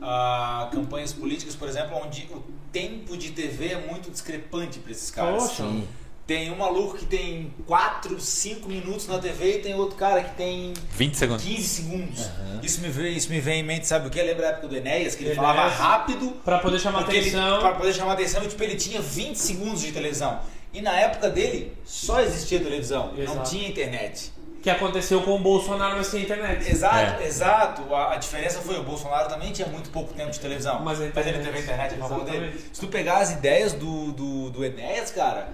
ah, 0.00 0.68
campanhas 0.72 1.12
políticas, 1.12 1.54
por 1.56 1.68
exemplo, 1.68 1.96
onde 2.02 2.28
o 2.32 2.42
tempo 2.72 3.16
de 3.16 3.32
TV 3.32 3.68
é 3.72 3.86
muito 3.90 4.10
discrepante 4.10 4.78
para 4.78 4.92
esses 4.92 5.10
caras. 5.10 5.42
Poxa. 5.42 5.62
Sim. 5.64 5.88
Tem 6.30 6.48
um 6.52 6.56
maluco 6.56 6.96
que 6.96 7.06
tem 7.06 7.52
4, 7.66 8.20
5 8.20 8.68
minutos 8.68 9.08
na 9.08 9.18
TV 9.18 9.56
e 9.56 9.62
tem 9.62 9.74
outro 9.74 9.96
cara 9.96 10.22
que 10.22 10.36
tem 10.36 10.72
20 10.92 11.14
segundos. 11.16 11.44
15 11.44 11.62
segundos. 11.68 12.30
Isso, 12.62 12.80
me 12.80 12.88
vem, 12.88 13.16
isso 13.16 13.28
me 13.30 13.40
vem 13.40 13.58
em 13.58 13.62
mente, 13.64 13.84
sabe 13.88 14.06
o 14.06 14.10
que? 14.10 14.22
Lembra 14.22 14.42
da 14.42 14.48
época 14.50 14.68
do 14.68 14.76
Enéas, 14.76 15.16
que 15.16 15.24
ele 15.24 15.32
Enéas. 15.32 15.44
falava 15.44 15.68
rápido 15.68 16.30
Para 16.44 16.60
poder 16.60 16.78
chamar 16.78 17.00
porque 17.02 17.16
ele, 17.16 17.30
atenção. 17.30 17.58
pra 17.58 17.72
poder 17.72 17.92
chamar 17.92 18.12
atenção, 18.12 18.44
e, 18.44 18.46
tipo, 18.46 18.62
ele 18.62 18.76
tinha 18.76 19.00
20 19.00 19.34
segundos 19.34 19.80
de 19.80 19.90
televisão. 19.90 20.38
E 20.72 20.80
na 20.80 20.92
época 21.00 21.28
dele, 21.28 21.76
só 21.84 22.20
existia 22.20 22.60
televisão, 22.60 23.10
não 23.12 23.20
Exato. 23.24 23.50
tinha 23.50 23.68
internet. 23.68 24.32
Que 24.62 24.70
aconteceu 24.70 25.22
com 25.22 25.34
o 25.34 25.38
Bolsonaro, 25.40 25.96
mas 25.96 26.06
sem 26.06 26.22
internet. 26.22 26.70
Exato, 26.70 27.22
É. 27.24 27.26
exato. 27.26 27.92
A, 27.92 28.12
a 28.12 28.16
diferença 28.18 28.60
foi 28.60 28.78
o 28.78 28.84
Bolsonaro 28.84 29.28
também 29.28 29.50
tinha 29.50 29.66
muito 29.66 29.90
pouco 29.90 30.14
tempo 30.14 30.30
de 30.30 30.38
televisão. 30.38 30.78
Mas 30.78 31.00
a 31.00 31.02
ele 31.02 31.10
internet- 31.10 31.42
teve 31.44 31.58
a 31.58 31.60
internet 31.60 31.94
a 31.94 31.98
favor 31.98 32.24
dele. 32.24 32.56
Se 32.72 32.80
tu 32.80 32.86
pegar 32.86 33.18
as 33.18 33.32
ideias 33.32 33.72
do, 33.72 34.12
do, 34.12 34.50
do 34.50 34.64
Enéas, 34.64 35.10
cara, 35.10 35.48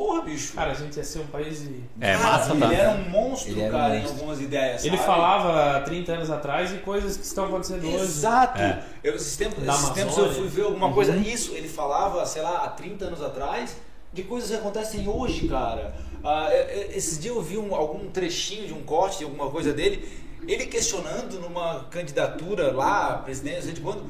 porra, 0.00 0.22
bicho. 0.22 0.54
Cara, 0.54 0.70
a 0.70 0.74
gente 0.74 0.96
ia 0.96 1.04
ser 1.04 1.18
um 1.18 1.26
país 1.26 1.60
de. 1.60 1.84
É, 2.00 2.14
Cara, 2.16 2.24
massa, 2.32 2.50
ele 2.52 2.60
tá? 2.60 2.72
era 2.74 2.90
um 2.92 3.08
monstro, 3.10 3.50
Ele 3.52 3.60
era 3.60 3.68
um 3.76 3.78
cara, 3.78 3.96
em 3.96 4.00
monstro. 4.00 4.16
algumas 4.18 4.40
ideias. 4.40 4.84
Ele 4.86 4.96
sabe? 4.96 5.06
falava 5.06 5.76
há 5.76 5.80
30 5.82 6.12
anos 6.12 6.30
atrás 6.30 6.72
e 6.72 6.78
coisas 6.78 7.18
que 7.18 7.24
estão 7.24 7.44
acontecendo 7.44 7.86
hoje. 7.86 8.04
Exato. 8.04 8.58
É. 8.62 8.82
Eu, 9.04 9.14
esses 9.16 9.36
tempos, 9.36 9.62
Da 9.62 9.74
esses 9.74 9.90
tempos 9.90 10.16
eu 10.16 10.32
fui 10.32 10.48
ver 10.48 10.62
alguma 10.62 10.90
coisa. 10.92 11.14
Isso, 11.16 11.52
ele 11.52 11.68
falava, 11.68 12.24
sei 12.24 12.40
lá, 12.40 12.64
há 12.64 12.68
30 12.70 13.04
anos 13.04 13.22
atrás, 13.22 13.76
de 14.10 14.22
coisas 14.22 14.48
que 14.50 14.56
acontecem 14.56 15.06
hoje, 15.06 15.46
cara. 15.46 15.94
Ah, 16.24 16.48
é- 16.50 16.56
é- 16.92 16.96
esses 16.96 17.18
dias 17.18 17.34
eu 17.36 17.42
vi 17.42 17.58
um- 17.58 17.74
algum 17.74 18.08
trechinho 18.10 18.66
de 18.66 18.72
um 18.72 18.82
corte, 18.82 19.18
de 19.18 19.24
alguma 19.24 19.50
coisa 19.50 19.72
dele, 19.72 20.08
ele 20.48 20.64
questionando 20.66 21.38
numa 21.40 21.84
candidatura 21.90 22.72
lá, 22.72 23.18
presidente, 23.18 23.56
não 23.56 23.62
sei 23.64 23.72
de 23.74 23.80
quando, 23.82 24.04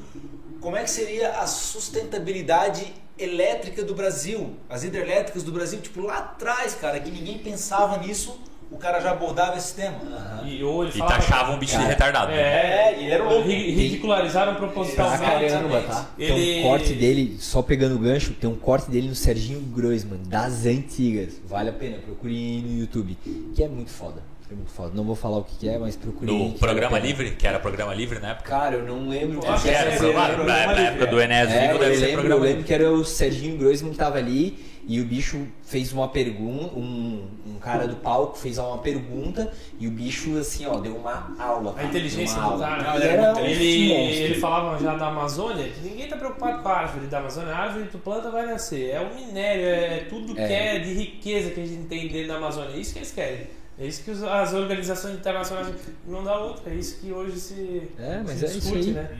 como 0.60 0.76
é 0.76 0.84
que 0.84 0.90
seria 0.90 1.30
a 1.40 1.46
sustentabilidade 1.46 2.94
elétrica 3.22 3.82
do 3.84 3.94
Brasil, 3.94 4.54
as 4.68 4.82
hidrelétricas 4.84 5.42
do 5.42 5.52
Brasil, 5.52 5.80
tipo 5.80 6.00
lá 6.02 6.18
atrás, 6.18 6.74
cara, 6.74 6.98
que 7.00 7.10
ninguém 7.10 7.38
pensava 7.38 7.98
nisso, 7.98 8.38
o 8.70 8.76
cara 8.76 9.00
já 9.00 9.10
abordava 9.10 9.56
esse 9.58 9.74
tema. 9.74 9.98
E, 10.44 10.62
ou 10.62 10.84
ele 10.84 10.92
E 10.94 10.98
falava- 10.98 11.16
taxava 11.16 11.52
um 11.52 11.58
bicho 11.58 11.72
de 11.72 11.78
Cara, 11.78 11.88
retardado. 11.88 12.30
né? 12.30 12.38
É, 12.40 12.94
ele 13.00 13.10
era 13.10 13.24
louco. 13.24 13.48
ri- 13.48 13.70
ridicularizaram 13.72 14.54
Pra 14.54 14.66
propositalmente. 14.68 15.22
caramba, 15.24 15.82
tá? 15.82 16.08
Tem 16.16 16.26
Ele- 16.28 16.60
um 16.60 16.62
corte 16.70 16.92
dele, 16.94 17.36
só 17.40 17.62
pegando 17.62 17.96
o 17.96 17.98
gancho, 17.98 18.32
tem 18.34 18.48
um 18.48 18.54
corte 18.54 18.88
dele 18.90 19.08
no 19.08 19.14
Serginho 19.16 19.60
Groisman, 19.60 20.20
das 20.26 20.66
antigas. 20.66 21.40
Vale 21.48 21.70
a 21.70 21.72
pena, 21.72 21.98
procure 21.98 22.62
no 22.62 22.78
YouTube. 22.80 23.18
Que 23.54 23.62
é 23.64 23.68
muito 23.68 23.90
foda. 23.90 24.22
Muito 24.56 24.70
foda. 24.70 24.92
Não 24.94 25.04
vou 25.04 25.14
falar 25.14 25.38
o 25.38 25.44
que 25.44 25.56
que 25.56 25.68
é, 25.68 25.78
mas 25.78 25.96
procure. 25.96 26.30
aí, 26.30 26.38
No 26.38 26.52
que 26.52 26.58
programa 26.58 26.96
a 26.96 27.00
livre, 27.00 27.30
que 27.32 27.46
era 27.46 27.58
programa 27.58 27.94
livre 27.94 28.18
na 28.18 28.30
época. 28.30 28.48
Cara, 28.50 28.76
eu 28.76 28.84
não 28.86 29.08
lembro. 29.08 29.40
Eu 29.44 29.50
acho 29.52 29.62
que 29.62 29.68
Era, 29.70 29.90
era, 29.90 29.96
programa- 29.98 30.20
era 30.24 30.28
na, 30.28 30.34
programa 30.36 30.66
na 30.66 30.72
livre, 30.72 30.86
época 30.88 31.06
do. 31.06 31.20
Enéas 31.20 31.50
É, 31.50 31.60
Vivo 31.60 31.72
eu 31.74 31.78
deve 31.78 31.94
ser 31.94 32.00
lembro, 32.00 32.10
eu 32.10 32.18
programa 32.20 32.42
lembro 32.44 32.56
livre. 32.58 32.64
que 32.66 32.74
era 32.74 32.92
o 32.92 33.04
Serginho 33.04 33.56
Groisman 33.58 33.92
que 33.92 33.98
tava 33.98 34.18
ali 34.18 34.70
e 34.88 34.98
o 35.00 35.04
bicho 35.04 35.46
fez 35.62 35.92
uma 35.92 36.08
pergunta, 36.08 36.74
um, 36.76 37.22
um 37.46 37.58
cara 37.60 37.86
do 37.86 37.96
palco 37.96 38.36
fez 38.36 38.58
uma 38.58 38.78
pergunta 38.78 39.52
e 39.78 39.86
o 39.86 39.90
bicho, 39.90 40.36
assim, 40.38 40.66
ó, 40.66 40.78
deu 40.80 40.96
uma 40.96 41.32
aula. 41.38 41.70
A 41.72 41.74
cara, 41.74 41.86
inteligência 41.88 42.34
deu 42.40 42.44
uma 42.48 42.56
do 42.56 42.60
cara. 42.62 42.82
Não, 42.82 42.94
Ele 42.96 43.04
ele 43.04 43.12
era 43.12 43.34
um 43.34 43.38
Ele, 43.46 43.92
ele 43.92 44.34
falava 44.40 44.82
já 44.82 44.96
da 44.96 45.06
Amazônia 45.08 45.68
que 45.68 45.80
ninguém 45.88 46.08
tá 46.08 46.16
preocupado 46.16 46.62
com 46.62 46.68
a 46.68 46.72
árvore 46.78 47.06
da 47.06 47.18
Amazônia. 47.18 47.52
A 47.54 47.58
árvore 47.58 47.88
tu 47.92 47.98
planta 47.98 48.30
vai 48.30 48.46
nascer. 48.46 48.90
É 48.90 49.00
o 49.00 49.14
minério, 49.14 49.64
é 49.64 50.06
tudo 50.08 50.34
que 50.34 50.40
É. 50.40 50.76
é 50.76 50.78
de 50.80 50.92
riqueza 50.94 51.50
que 51.50 51.60
a 51.60 51.66
gente 51.66 51.84
tem 51.86 52.08
dentro 52.08 52.28
da 52.28 52.36
Amazônia. 52.38 52.74
É 52.74 52.78
isso 52.78 52.92
que 52.94 52.98
eles 52.98 53.12
querem. 53.12 53.59
É 53.80 53.86
isso 53.86 54.04
que 54.04 54.10
as 54.10 54.52
organizações 54.52 55.14
internacionais 55.14 55.74
não 56.06 56.22
dá 56.22 56.36
outra. 56.38 56.70
É 56.70 56.74
isso 56.74 57.00
que 57.00 57.10
hoje 57.10 57.40
se, 57.40 57.90
É, 57.98 58.20
mas 58.22 58.38
se 58.38 58.44
é 58.44 58.48
isso 58.48 58.60
discute, 58.60 58.88
aí. 58.88 58.92
né? 58.92 59.10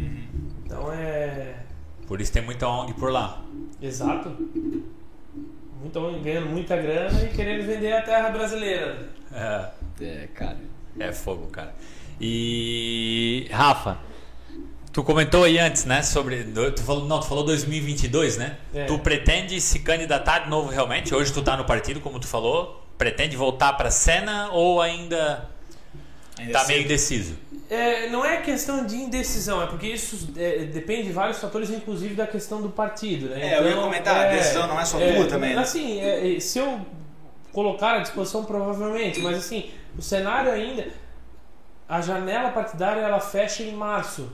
Então 0.67 0.93
é. 0.93 1.55
Por 2.07 2.21
isso 2.21 2.31
tem 2.31 2.43
muita 2.43 2.69
ONG 2.69 2.93
por 2.95 3.11
lá. 3.11 3.43
Exato. 3.81 4.29
Muita, 5.81 5.99
ganhando 6.23 6.47
muita 6.51 6.77
grana 6.77 7.23
e 7.23 7.29
querendo 7.29 7.67
vender 7.67 7.93
a 7.95 8.03
terra 8.03 8.29
brasileira. 8.29 9.09
É, 9.33 9.71
É, 10.01 10.29
cara. 10.35 10.59
é 10.99 11.11
fogo, 11.11 11.47
cara. 11.47 11.75
E. 12.21 13.49
Rafa, 13.51 13.97
tu 14.93 15.03
comentou 15.03 15.45
aí 15.45 15.59
antes, 15.59 15.87
né? 15.87 16.03
Sobre. 16.03 16.45
Tu 16.45 16.83
falou, 16.83 17.07
não, 17.07 17.19
tu 17.21 17.27
falou 17.27 17.45
2022, 17.45 18.37
né? 18.37 18.59
É. 18.75 18.85
Tu 18.85 18.99
pretende 18.99 19.59
se 19.59 19.79
candidatar 19.79 20.41
de 20.41 20.51
novo 20.51 20.69
realmente? 20.69 21.15
Hoje 21.15 21.33
tu 21.33 21.41
tá 21.41 21.57
no 21.57 21.65
partido, 21.65 21.99
como 22.01 22.21
tu 22.21 22.27
falou. 22.27 22.80
Pretende 23.01 23.35
voltar 23.35 23.73
pra 23.79 23.91
cena 23.91 24.51
ou 24.53 24.79
ainda 24.79 25.49
tá 26.53 26.59
cedo. 26.59 26.69
meio 26.69 26.85
indeciso? 26.85 27.35
É, 27.71 28.11
não 28.11 28.23
é 28.23 28.37
questão 28.43 28.85
de 28.85 28.95
indecisão, 28.95 29.63
é 29.63 29.67
porque 29.67 29.87
isso 29.87 30.29
é, 30.37 30.65
depende 30.65 31.05
de 31.05 31.13
vários 31.13 31.39
fatores, 31.39 31.71
inclusive 31.71 32.15
da 32.15 32.27
questão 32.27 32.61
do 32.61 32.69
partido. 32.69 33.31
Né? 33.31 33.55
É, 33.55 33.59
eu 33.59 33.71
ia 33.71 33.77
comentar, 33.77 34.27
a 34.27 34.29
decisão 34.29 34.67
não 34.67 34.79
é 34.79 34.85
só 34.85 34.99
tua 34.99 35.27
também, 35.27 35.55
né? 35.55 35.63
Assim, 35.63 35.99
é, 35.99 36.37
é, 36.37 36.41
se 36.41 36.59
eu 36.59 36.79
colocar 37.55 37.95
à 37.95 37.99
disposição, 38.01 38.45
provavelmente, 38.45 39.19
mas 39.21 39.39
assim, 39.39 39.71
o 39.97 40.03
cenário 40.03 40.53
ainda. 40.53 40.89
A 41.89 42.03
janela 42.03 42.51
partidária 42.51 43.01
ela 43.01 43.19
fecha 43.19 43.63
em 43.63 43.73
março. 43.73 44.31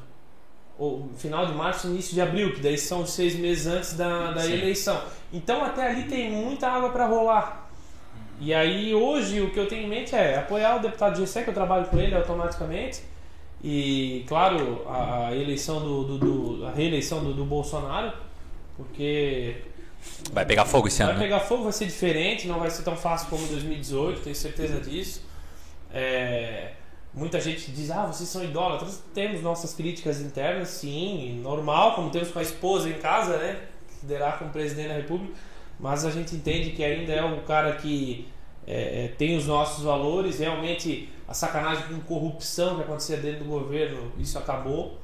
Ou 0.76 1.08
final 1.16 1.46
de 1.46 1.54
março, 1.54 1.86
início 1.86 2.14
de 2.14 2.20
abril, 2.20 2.52
que 2.52 2.60
daí 2.60 2.76
são 2.76 3.06
seis 3.06 3.36
meses 3.36 3.68
antes 3.68 3.92
da, 3.92 4.32
da 4.32 4.42
Sim. 4.42 4.54
eleição. 4.54 5.00
Então 5.32 5.64
até 5.64 5.86
ali 5.86 6.02
tem 6.02 6.32
muita 6.32 6.66
água 6.66 6.90
para 6.90 7.06
rolar. 7.06 7.65
E 8.40 8.52
aí 8.52 8.94
hoje 8.94 9.40
o 9.40 9.50
que 9.50 9.58
eu 9.58 9.66
tenho 9.66 9.86
em 9.86 9.88
mente 9.88 10.14
é 10.14 10.36
apoiar 10.38 10.76
o 10.76 10.80
deputado 10.80 11.16
Gessé, 11.18 11.42
que 11.42 11.50
eu 11.50 11.54
trabalho 11.54 11.86
com 11.86 11.98
ele 11.98 12.14
automaticamente, 12.14 13.00
E, 13.64 14.24
claro, 14.28 14.82
a, 14.86 15.28
a 15.28 15.34
eleição 15.34 15.80
do, 15.80 16.04
do, 16.04 16.18
do- 16.58 16.66
a 16.66 16.70
reeleição 16.72 17.24
do, 17.24 17.32
do 17.32 17.44
Bolsonaro, 17.44 18.12
porque 18.76 19.56
Vai 20.30 20.44
pegar 20.44 20.64
fogo 20.66 20.86
esse 20.88 21.02
ano. 21.02 21.12
vai 21.12 21.20
né? 21.20 21.24
pegar 21.26 21.40
fogo, 21.40 21.64
vai 21.64 21.72
ser 21.72 21.86
diferente, 21.86 22.46
não 22.46 22.60
vai 22.60 22.70
ser 22.70 22.82
tão 22.82 22.94
fácil 22.96 23.28
como 23.28 23.44
2018, 23.48 24.20
tenho 24.20 24.36
certeza 24.36 24.78
disso. 24.80 25.22
É, 25.92 26.72
muita 27.14 27.40
gente 27.40 27.70
diz, 27.72 27.90
ah, 27.90 28.06
vocês 28.06 28.28
são 28.28 28.44
idólatras. 28.44 29.02
Temos 29.14 29.40
nossas 29.42 29.72
críticas 29.74 30.20
internas, 30.20 30.68
sim, 30.68 31.40
normal, 31.42 31.94
como 31.94 32.10
temos 32.10 32.30
com 32.30 32.38
a 32.38 32.42
esposa 32.42 32.88
em 32.88 32.98
casa, 32.98 33.38
né? 33.38 33.58
Liderar 34.02 34.38
como 34.38 34.50
presidente 34.50 34.88
da 34.88 34.94
república. 34.94 35.34
Mas 35.78 36.04
a 36.04 36.10
gente 36.10 36.34
entende 36.34 36.70
que 36.70 36.82
ainda 36.82 37.12
é 37.12 37.24
um 37.24 37.40
cara 37.40 37.74
que 37.74 38.26
é, 38.66 39.04
é, 39.04 39.08
tem 39.08 39.36
os 39.36 39.46
nossos 39.46 39.84
valores. 39.84 40.38
Realmente, 40.38 41.08
a 41.28 41.34
sacanagem 41.34 41.86
com 41.88 42.00
corrupção 42.00 42.76
que 42.76 42.82
acontecia 42.82 43.16
dentro 43.16 43.44
do 43.44 43.50
governo, 43.50 44.12
isso 44.18 44.38
acabou. 44.38 44.98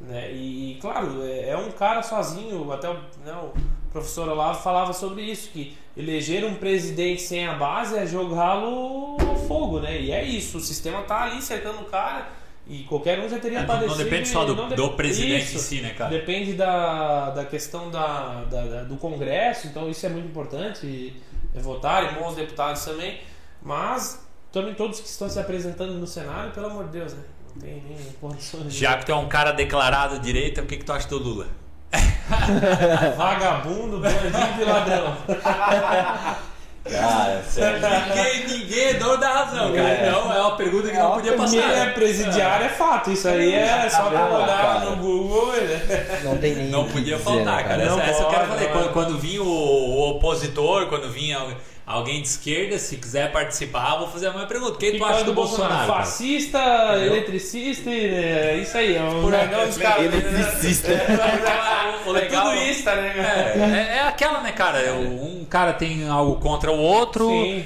Né? 0.00 0.32
E, 0.32 0.78
claro, 0.80 1.22
é, 1.22 1.50
é 1.50 1.56
um 1.56 1.70
cara 1.70 2.02
sozinho, 2.02 2.70
até 2.72 2.88
o, 2.88 2.94
né, 3.24 3.32
o 3.32 3.52
professor 3.90 4.28
Olavo 4.28 4.60
falava 4.60 4.92
sobre 4.92 5.22
isso, 5.22 5.50
que 5.50 5.76
eleger 5.96 6.44
um 6.44 6.56
presidente 6.56 7.22
sem 7.22 7.46
a 7.46 7.54
base 7.54 7.96
é 7.96 8.04
jogá-lo 8.06 9.16
ao 9.20 9.36
fogo, 9.36 9.78
né? 9.78 10.00
E 10.00 10.10
é 10.10 10.24
isso, 10.24 10.58
o 10.58 10.60
sistema 10.60 11.02
tá 11.02 11.22
ali 11.22 11.40
cercando 11.40 11.82
o 11.82 11.84
cara 11.84 12.28
e 12.66 12.84
qualquer 12.84 13.18
um 13.20 13.28
já 13.28 13.38
teria 13.38 13.60
É, 13.60 13.66
não- 13.66 13.86
não 13.86 13.96
depende 13.96 14.28
só 14.28 14.44
do- 14.44 14.54
do 14.74 14.90
presidente 14.92 15.44
Isso. 15.46 15.56
em 15.56 15.60
si, 15.60 15.80
né, 15.82 15.90
cara? 15.90 16.10
Depende 16.10 16.54
da, 16.54 17.30
da 17.30 17.44
questão 17.44 17.90
da, 17.90 18.44
da- 18.50 18.64
da- 18.64 18.82
do 18.84 18.96
Congresso, 18.96 19.66
então 19.66 19.88
isso 19.90 20.04
é 20.06 20.08
muito 20.08 20.26
importante, 20.28 21.14
é 21.54 21.60
votar, 21.60 22.10
e 22.12 22.14
bons 22.18 22.34
deputados 22.34 22.84
também, 22.84 23.20
mas 23.62 24.24
também 24.52 24.74
todos 24.74 25.00
que 25.00 25.06
estão 25.08 25.28
se 25.28 25.38
apresentando 25.38 25.92
no 25.94 26.06
cenário, 26.06 26.52
pelo 26.52 26.66
amor 26.66 26.84
de 26.84 26.90
Deus, 26.98 27.12
né? 27.12 27.22
Não 27.54 27.60
tem 27.62 27.82
nem 27.86 27.98
condições. 28.20 28.72
Já 28.74 28.96
que 28.96 29.06
tu 29.06 29.12
é 29.12 29.14
um 29.16 29.28
cara 29.28 29.52
declarado 29.52 30.18
direita, 30.18 30.62
o 30.62 30.66
que, 30.66 30.76
que 30.78 30.84
tu 30.84 30.92
acha 30.92 31.06
do 31.08 31.18
Lula? 31.18 31.46
Vagabundo, 33.16 34.00
bandido 34.00 34.60
e 34.60 34.64
ladrão. 34.64 35.16
Cara, 36.90 37.42
sério. 37.48 37.80
ninguém, 37.80 38.46
ninguém 38.46 38.84
é 38.88 38.94
dono 38.94 39.16
da 39.16 39.28
razão, 39.28 39.72
cara. 39.72 39.94
Então 40.06 40.32
é 40.32 40.40
uma 40.40 40.56
pergunta 40.56 40.90
que 40.90 40.96
É 40.96 41.02
não 41.02 41.12
podia 41.12 41.32
Ele 41.32 41.42
é 41.42 41.46
passar. 41.78 41.94
presidiário, 41.94 42.66
é 42.66 42.68
fato. 42.68 43.10
Isso 43.10 43.26
aí 43.26 43.54
é 43.54 43.88
só 43.88 44.02
pra 44.10 44.18
Ah, 44.24 44.46
cara. 44.56 44.90
no 44.90 44.96
Google. 44.96 45.52
né? 45.52 46.20
Não 46.24 46.36
tem 46.36 46.54
nem. 46.54 46.66
Não 46.68 46.84
podia 46.84 47.16
dizer, 47.16 47.24
faltar, 47.24 47.64
cara. 47.64 47.84
Não 47.86 47.98
Essa, 48.00 48.10
essa 48.10 48.22
eu 48.24 48.28
quero 48.28 48.46
pode, 48.48 48.60
falar. 48.64 48.72
Quando, 48.72 48.92
quando 48.92 49.18
vinha 49.18 49.42
o, 49.42 49.46
o 49.46 50.10
opositor, 50.10 50.86
quando 50.88 51.10
vinha 51.10 51.40
alguém 51.86 52.22
de 52.22 52.28
esquerda, 52.28 52.78
se 52.78 52.96
quiser 52.96 53.30
participar, 53.32 53.96
vou 53.98 54.08
fazer 54.08 54.28
a 54.28 54.30
mesma 54.32 54.46
pergunta. 54.46 54.72
O 54.72 54.76
que, 54.78 54.92
tu 54.98 55.04
acha 55.04 55.24
do 55.24 55.34
Bolsonaro? 55.34 55.86
cara? 55.86 56.02
Fascista, 56.04 56.58
Entendeu? 56.58 57.12
eletricista, 57.16 57.90
e, 57.90 58.06
é 58.06 58.56
isso 58.56 58.76
aí. 58.78 58.96
É 58.96 59.02
um 59.02 59.20
Por 59.20 59.32
dos 59.66 59.76
caras. 59.78 60.04
Eletricista. 60.06 60.88
O 62.06 62.12
legal 62.12 62.48
É 62.48 62.54
tudo 62.54 62.64
isso, 62.70 62.84
né, 62.84 63.14
cara? 63.16 63.66
É, 63.74 63.94
é, 63.94 63.96
é 63.96 64.00
aquela, 64.02 64.40
né, 64.42 64.52
cara? 64.52 64.92
Um 64.94 65.46
cara 65.48 65.72
tem 65.72 66.06
algo 66.06 66.36
contra 66.36 66.70
o 66.70 66.78
outro, 66.78 67.26
Sim. 67.30 67.64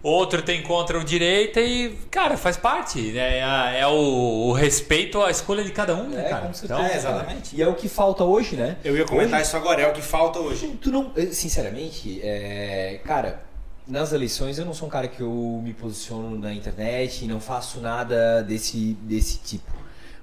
outro 0.00 0.42
tem 0.42 0.62
contra 0.62 0.96
o 0.96 1.02
direita 1.02 1.60
e, 1.60 1.96
cara, 2.08 2.36
faz 2.36 2.56
parte. 2.56 3.18
É, 3.18 3.42
a- 3.42 3.72
é 3.72 3.84
o, 3.88 3.90
o 4.48 4.52
respeito 4.52 5.20
à 5.20 5.28
escolha 5.28 5.64
de 5.64 5.72
cada 5.72 5.96
um, 5.96 6.08
né, 6.08 6.24
É, 6.24 6.28
cara? 6.28 6.46
com 6.46 6.54
certeza. 6.54 6.80
É, 6.88 6.96
exatamente. 6.96 7.56
E 7.56 7.60
é 7.62 7.66
o 7.66 7.74
que 7.74 7.88
falta 7.88 8.22
hoje, 8.22 8.54
né? 8.54 8.76
Eu 8.84 8.96
ia 8.96 9.04
comentar 9.04 9.40
Hoje- 9.40 9.48
isso 9.48 9.56
agora, 9.56 9.82
é 9.82 9.88
o 9.88 9.92
que 9.92 10.02
falta 10.02 10.38
hoje. 10.38 10.68
Tu 10.80 10.92
não, 10.92 11.10
eh, 11.16 11.26
sinceramente, 11.32 12.20
é, 12.22 13.00
cara, 13.04 13.42
nas 13.90 14.12
eleições 14.12 14.58
eu 14.58 14.64
não 14.64 14.72
sou 14.72 14.88
um 14.88 14.90
cara 14.90 15.08
que 15.08 15.20
eu 15.20 15.60
me 15.62 15.74
posiciono 15.74 16.38
na 16.38 16.54
internet 16.54 17.24
e 17.24 17.28
não 17.28 17.40
faço 17.40 17.80
nada 17.80 18.42
desse, 18.42 18.96
desse 19.02 19.38
tipo. 19.38 19.70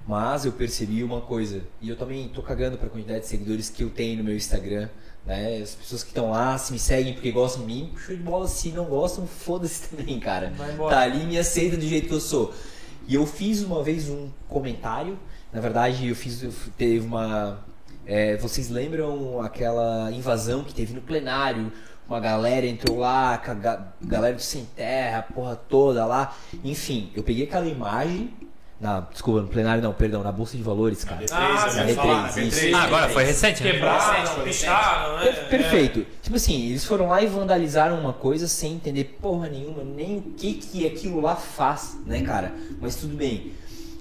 Mas 0.06 0.46
eu 0.46 0.52
percebi 0.52 1.04
uma 1.04 1.20
coisa, 1.20 1.60
e 1.82 1.90
eu 1.90 1.96
também 1.96 2.28
tô 2.28 2.42
cagando 2.42 2.78
pra 2.78 2.88
quantidade 2.88 3.20
de 3.20 3.26
seguidores 3.26 3.68
que 3.68 3.82
eu 3.82 3.90
tenho 3.90 4.16
no 4.16 4.24
meu 4.24 4.34
Instagram, 4.34 4.88
né? 5.26 5.60
As 5.62 5.74
pessoas 5.74 6.02
que 6.02 6.08
estão 6.08 6.30
lá, 6.30 6.56
se 6.56 6.72
me 6.72 6.78
seguem 6.78 7.12
porque 7.12 7.30
gostam 7.30 7.60
de 7.60 7.66
mim, 7.66 7.92
show 7.94 8.16
de 8.16 8.22
bola, 8.22 8.48
se 8.48 8.70
não 8.70 8.86
gostam, 8.86 9.26
foda-se 9.26 9.82
também, 9.94 10.18
cara. 10.18 10.50
Tá 10.88 11.00
ali 11.00 11.22
e 11.22 11.26
me 11.26 11.38
aceita 11.38 11.76
do 11.76 11.86
jeito 11.86 12.08
que 12.08 12.14
eu 12.14 12.20
sou. 12.20 12.54
E 13.06 13.14
eu 13.14 13.26
fiz 13.26 13.62
uma 13.62 13.82
vez 13.82 14.08
um 14.08 14.30
comentário, 14.48 15.18
na 15.52 15.60
verdade 15.60 16.08
eu 16.08 16.16
fiz, 16.16 16.42
eu 16.42 16.52
teve 16.78 17.06
uma 17.06 17.62
é, 18.08 18.38
vocês 18.38 18.70
lembram 18.70 19.42
aquela 19.42 20.10
invasão 20.10 20.64
que 20.64 20.72
teve 20.72 20.94
no 20.94 21.02
plenário? 21.02 21.70
Uma 22.08 22.20
galera 22.20 22.66
entrou 22.66 22.98
lá, 22.98 23.36
com 23.38 23.50
a 23.50 23.54
ga- 23.54 23.86
galera 24.00 24.34
do 24.34 24.40
Sem 24.42 24.64
Terra, 24.74 25.18
a 25.18 25.22
porra 25.22 25.56
toda 25.56 26.06
lá. 26.06 26.34
Enfim, 26.64 27.10
eu 27.14 27.22
peguei 27.22 27.44
aquela 27.44 27.66
imagem. 27.66 28.32
Na, 28.80 29.00
desculpa, 29.00 29.42
no 29.42 29.48
plenário 29.48 29.82
não, 29.82 29.92
perdão, 29.92 30.22
na 30.22 30.30
Bolsa 30.30 30.56
de 30.56 30.62
Valores, 30.62 31.02
cara. 31.02 31.26
Ah, 31.32 31.68
sim. 31.68 31.80
ia 31.88 31.94
falar, 31.96 32.22
na 32.22 32.28
B3, 32.28 32.34
B3. 32.34 32.46
isso. 32.46 32.76
Ah, 32.76 32.82
agora 32.84 33.08
foi 33.08 33.24
recente, 33.24 33.62
né? 33.64 33.72
Quebraram, 33.72 34.44
picharam, 34.44 35.16
né? 35.18 35.32
Per- 35.32 35.48
Perfeito. 35.48 36.06
Tipo 36.22 36.36
assim, 36.36 36.66
eles 36.68 36.84
foram 36.84 37.08
lá 37.08 37.20
e 37.20 37.26
vandalizaram 37.26 37.98
uma 37.98 38.12
coisa 38.12 38.46
sem 38.46 38.74
entender 38.74 39.18
porra 39.20 39.48
nenhuma, 39.48 39.82
nem 39.82 40.18
o 40.18 40.22
que 40.22 40.54
que 40.54 40.86
aquilo 40.86 41.20
lá 41.20 41.34
faz, 41.34 41.98
né, 42.06 42.22
cara? 42.22 42.52
Mas 42.80 42.94
tudo 42.94 43.16
bem. 43.16 43.52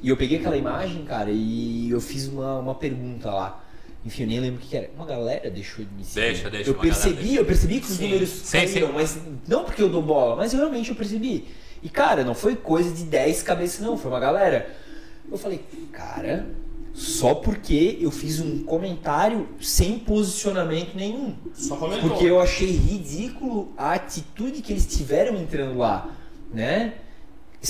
E 0.03 0.09
eu 0.09 0.15
peguei 0.15 0.37
aquela 0.37 0.55
imagem, 0.55 1.03
cara, 1.05 1.31
e 1.31 1.89
eu 1.89 1.99
fiz 1.99 2.27
uma, 2.27 2.59
uma 2.59 2.75
pergunta 2.75 3.31
lá. 3.31 3.59
Enfim, 4.07 4.23
eu 4.23 4.29
nem 4.29 4.39
lembro 4.39 4.63
o 4.63 4.65
que 4.65 4.77
era. 4.77 4.89
Uma 4.95 5.05
galera 5.05 5.49
deixou 5.49 5.83
de 5.83 5.93
me 5.93 6.01
seguir. 6.03 6.27
Deixa, 6.27 6.49
deixa, 6.49 6.69
Eu 6.69 6.75
percebi, 6.75 7.35
eu 7.35 7.45
percebi 7.45 7.81
que 7.81 7.87
os 7.91 7.97
Sim. 7.97 8.03
números 8.05 8.29
Sim, 8.29 8.57
caíram, 8.57 8.87
sim. 8.87 8.93
mas 8.93 9.17
não 9.45 9.65
porque 9.65 9.81
eu 9.83 9.89
dou 9.89 10.01
bola, 10.01 10.37
mas 10.37 10.53
eu 10.53 10.59
realmente 10.59 10.89
eu 10.89 10.95
percebi. 10.95 11.45
E 11.83 11.89
cara, 11.89 12.23
não 12.23 12.33
foi 12.33 12.55
coisa 12.55 12.89
de 12.89 13.03
10 13.03 13.43
cabeças 13.43 13.85
não, 13.85 13.97
foi 13.97 14.09
uma 14.09 14.19
galera. 14.19 14.73
Eu 15.29 15.37
falei, 15.37 15.59
cara, 15.91 16.47
só 16.93 17.35
porque 17.35 17.97
eu 17.99 18.09
fiz 18.11 18.39
um 18.39 18.63
comentário 18.63 19.49
sem 19.59 19.99
posicionamento 19.99 20.95
nenhum. 20.95 21.35
Só 21.53 21.75
comentou. 21.75 22.09
Porque 22.09 22.23
eu 22.23 22.39
achei 22.39 22.71
ridículo 22.71 23.73
a 23.77 23.91
atitude 23.91 24.61
que 24.61 24.71
eles 24.71 24.87
tiveram 24.87 25.35
entrando 25.35 25.77
lá, 25.77 26.09
né? 26.53 26.93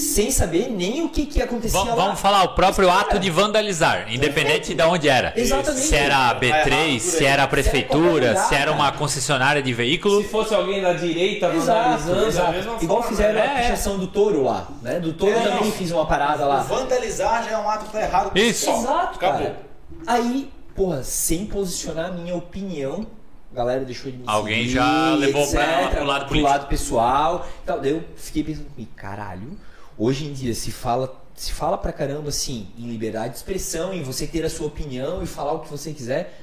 Sem 0.02 0.30
saber 0.32 0.70
nem 0.70 1.04
o 1.04 1.10
que, 1.10 1.26
que 1.26 1.42
acontecia 1.42 1.80
Vamos, 1.80 1.96
lá. 1.98 2.04
vamos 2.06 2.20
falar 2.20 2.44
o 2.44 2.50
próprio 2.50 2.88
Mas, 2.88 2.98
cara, 2.98 3.10
ato 3.10 3.20
de 3.20 3.30
vandalizar, 3.30 4.14
independente 4.14 4.74
de 4.74 4.84
onde 4.84 5.10
era. 5.10 5.34
Exatamente. 5.36 5.86
Se 5.86 5.96
era 5.96 6.18
a 6.18 6.34
Vai 6.34 6.48
errado 6.50 6.70
B3, 6.70 6.94
por 6.94 7.00
se 7.00 7.26
era 7.26 7.44
a 7.44 7.48
prefeitura, 7.48 8.36
se 8.36 8.56
era 8.56 8.72
uma 8.72 8.92
concessionária 8.92 9.62
de 9.62 9.74
veículo. 9.74 10.22
Se 10.22 10.28
fosse 10.30 10.54
alguém 10.54 10.82
da 10.82 10.94
direita 10.94 11.50
vandalizando, 11.50 12.26
exato. 12.28 12.84
Igual 12.84 13.04
fizeram 13.04 13.34
né? 13.40 13.46
a 13.48 13.62
pichação 13.62 13.98
do 13.98 14.08
touro 14.08 14.44
lá, 14.44 14.68
né? 14.82 15.00
Do 15.00 15.14
touro 15.14 15.36
É, 15.36 15.42
também 15.42 15.72
fiz 15.72 15.92
uma 15.92 16.06
parada 16.06 16.46
lá. 16.46 16.60
Vandalizar 16.62 17.44
já 17.44 17.52
é 17.52 17.58
um 17.58 17.70
ato 17.70 17.86
que 17.86 17.92
tá 17.92 18.02
errado. 18.02 18.38
Isso. 18.38 18.70
Exato, 18.70 19.16
Acabou. 19.18 19.42
cara. 19.42 19.60
Aí, 20.06 20.50
porra, 20.76 21.04
sem 21.04 21.46
posicionar 21.46 22.06
a 22.06 22.12
minha 22.12 22.36
opinião, 22.36 23.08
a 23.52 23.56
galera 23.56 23.84
deixou 23.84 24.12
de 24.12 24.18
me 24.18 24.24
Alguém 24.28 24.58
seguir, 24.64 24.70
já 24.74 25.16
levou 25.16 25.48
pra- 25.48 25.82
etc, 25.82 25.96
pro 25.96 26.06
lado 26.06 26.20
pro 26.20 26.28
político. 26.30 26.50
lado 26.52 26.68
pessoal. 26.68 27.48
e 27.64 27.66
Tal. 27.66 27.80
Daí 27.80 27.92
eu 27.92 28.04
fiquei 28.16 28.44
pensando 28.44 28.68
caralho, 28.96 29.58
hoje 29.98 30.26
em 30.26 30.34
dia 30.34 30.54
se 30.54 30.72
fala, 30.72 31.14
se 31.36 31.52
fala 31.52 31.78
pra 31.78 31.92
caramba 31.94 32.30
assim, 32.30 32.68
em 32.78 32.88
liberdade 32.90 33.32
de 33.32 33.38
expressão, 33.38 33.94
em 33.94 34.04
você 34.04 34.26
ter 34.28 34.44
a 34.46 34.50
sua 34.50 34.68
opinião 34.68 35.22
e 35.24 35.28
falar 35.28 35.54
o 35.54 35.60
que 35.60 35.70
você 35.70 35.94
quiser. 35.94 36.42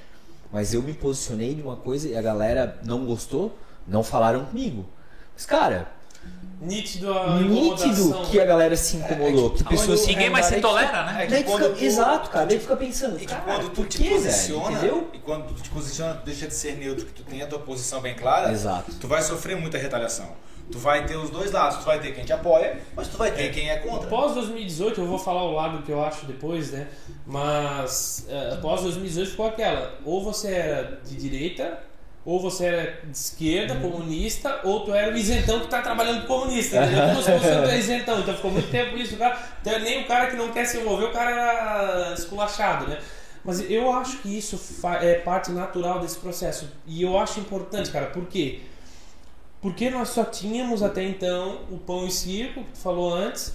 Mas 0.53 0.73
eu 0.73 0.83
me 0.83 0.93
posicionei 0.93 1.55
de 1.55 1.63
uma 1.63 1.77
coisa 1.77 2.09
e 2.09 2.17
a 2.17 2.23
galera 2.23 2.79
não 2.85 3.05
gostou, 3.05 3.57
não 3.89 4.05
falaram 4.05 4.45
comigo. 4.45 4.85
Mas, 5.35 5.45
cara, 5.47 5.89
Nítido 6.61 7.13
a 7.13 7.39
nítido 7.41 8.15
que 8.31 8.39
a 8.39 8.43
né? 8.43 8.47
galera 8.47 8.75
se 8.77 8.97
incomodou. 8.97 9.51
que 9.51 9.65
pessoas 9.65 10.07
Ninguém 10.07 10.31
mais 10.31 10.47
se 10.47 10.61
tolera, 10.61 11.05
né? 11.13 11.25
É 11.25 11.27
que 11.27 11.43
quando 11.45 11.65
fica, 11.65 11.75
tu- 11.77 11.85
exato, 11.85 12.31
cara. 12.31 12.47
Daí 12.47 12.59
fica 12.59 12.77
pensando, 12.77 13.17
E 13.17 13.21
que 13.21 13.27
cara, 13.27 13.43
quando 13.43 13.69
tu 13.71 13.85
te 13.85 13.99
velho? 13.99 14.15
posiciona, 14.15 14.71
Entendeu? 14.79 15.11
e 15.13 15.19
quando 15.19 15.49
tu 15.55 15.61
te 15.63 15.69
posiciona, 15.69 16.15
tu 16.15 16.25
deixa 16.25 16.47
de 16.47 16.55
ser 16.55 16.77
neutro, 16.79 17.05
que 17.05 17.13
tu 17.13 17.23
tem 17.25 17.43
a 17.43 17.47
tua 17.47 17.59
posição 17.59 18.01
bem 18.01 18.15
clara, 18.15 18.51
Exato. 18.53 18.93
tu 18.99 19.07
vai 19.07 19.21
sofrer 19.21 19.57
muita 19.59 19.77
retaliação. 19.77 20.29
Tu 20.71 20.79
vai 20.79 21.07
ter 21.07 21.17
os 21.17 21.31
dois 21.31 21.53
lados, 21.53 21.79
tu 21.79 21.85
vai 21.85 22.01
ter 22.01 22.15
quem 22.15 22.25
te 22.25 22.33
apoia, 22.33 22.79
mas 22.97 23.09
tu 23.09 23.19
vai 23.19 23.31
ter 23.31 23.53
quem 23.53 23.69
é 23.69 23.77
contra. 23.79 24.07
Após 24.07 24.35
2018, 24.35 25.01
eu 25.01 25.07
vou 25.07 25.19
falar 25.19 25.45
o 25.45 25.53
lado 25.53 25.83
que 25.83 25.93
eu 25.93 26.03
acho 26.03 26.27
depois, 26.27 26.73
né? 26.73 26.89
Mas 27.27 28.27
é, 28.29 28.55
após 28.55 28.83
2018 28.83 29.31
ficou 29.31 29.47
aquela: 29.47 29.99
ou 30.05 30.25
você 30.25 30.53
era 30.53 31.01
de 31.05 31.17
direita, 31.17 31.79
ou 32.25 32.41
você 32.41 32.65
era 32.65 33.01
de 33.05 33.17
esquerda, 33.17 33.77
comunista, 33.77 34.61
ou 34.65 34.85
tu 34.85 34.95
era 34.95 35.13
o 35.13 35.17
isentão 35.17 35.61
que 35.61 35.69
tá 35.69 35.83
trabalhando 35.83 36.23
com 36.23 36.41
comunista. 36.41 36.79
Entendeu? 36.79 37.09
Como 37.09 37.23
se 37.23 37.31
você 37.33 37.55
não 37.55 37.65
é 37.65 37.79
isentão. 37.79 38.21
Então 38.21 38.35
ficou 38.35 38.51
muito 38.51 38.71
tempo 38.71 38.97
isso. 38.97 39.15
O 39.15 39.19
cara, 39.19 39.39
então, 39.61 39.79
nem 39.81 40.03
o 40.03 40.07
cara 40.07 40.31
que 40.31 40.37
não 40.37 40.51
quer 40.51 40.65
se 40.65 40.79
envolver, 40.79 41.05
o 41.05 41.13
cara 41.13 41.31
era 41.31 42.15
esculachado, 42.15 42.87
né? 42.89 42.99
Mas 43.45 43.71
eu 43.71 43.93
acho 43.93 44.19
que 44.19 44.39
isso 44.39 44.59
é 45.03 45.15
parte 45.17 45.51
natural 45.51 46.01
desse 46.01 46.19
processo. 46.19 46.71
E 46.87 47.03
eu 47.03 47.19
acho 47.19 47.39
importante, 47.41 47.91
cara, 47.91 48.07
por 48.07 48.25
quê? 48.25 48.61
Porque 48.63 48.74
nós 49.91 50.09
só 50.11 50.25
tínhamos 50.25 50.83
até 50.83 51.03
então 51.03 51.61
o 51.71 51.79
pão 51.79 52.07
e 52.07 52.11
circo, 52.11 52.65
que 52.65 52.73
tu 52.73 52.79
falou 52.79 53.15
antes, 53.15 53.55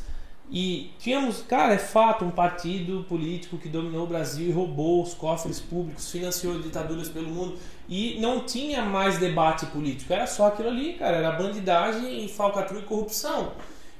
e 0.52 0.92
tínhamos, 0.98 1.44
cara, 1.44 1.76
é 1.76 1.78
fato, 1.78 2.26
um 2.26 2.32
partido 2.32 3.06
político 3.08 3.58
que 3.58 3.70
dominou 3.70 4.06
o 4.06 4.08
Brasil 4.08 4.50
e 4.50 4.52
roubou 4.52 5.04
os 5.04 5.14
cofres 5.14 5.60
públicos, 5.60 6.12
financiou 6.12 6.60
ditaduras 6.60 7.08
pelo 7.08 7.30
mundo 7.30 7.58
e 7.88 8.18
não 8.20 8.44
tinha 8.44 8.84
mais 8.84 9.20
debate 9.20 9.68
político, 9.68 10.12
era 10.12 10.26
só 10.26 10.48
aquilo 10.48 10.70
ali, 10.70 10.94
cara, 10.94 11.18
era 11.18 11.32
bandidagem, 11.34 12.28
falcatrua 12.28 12.82
e 12.82 12.86
corrupção. 12.86 13.52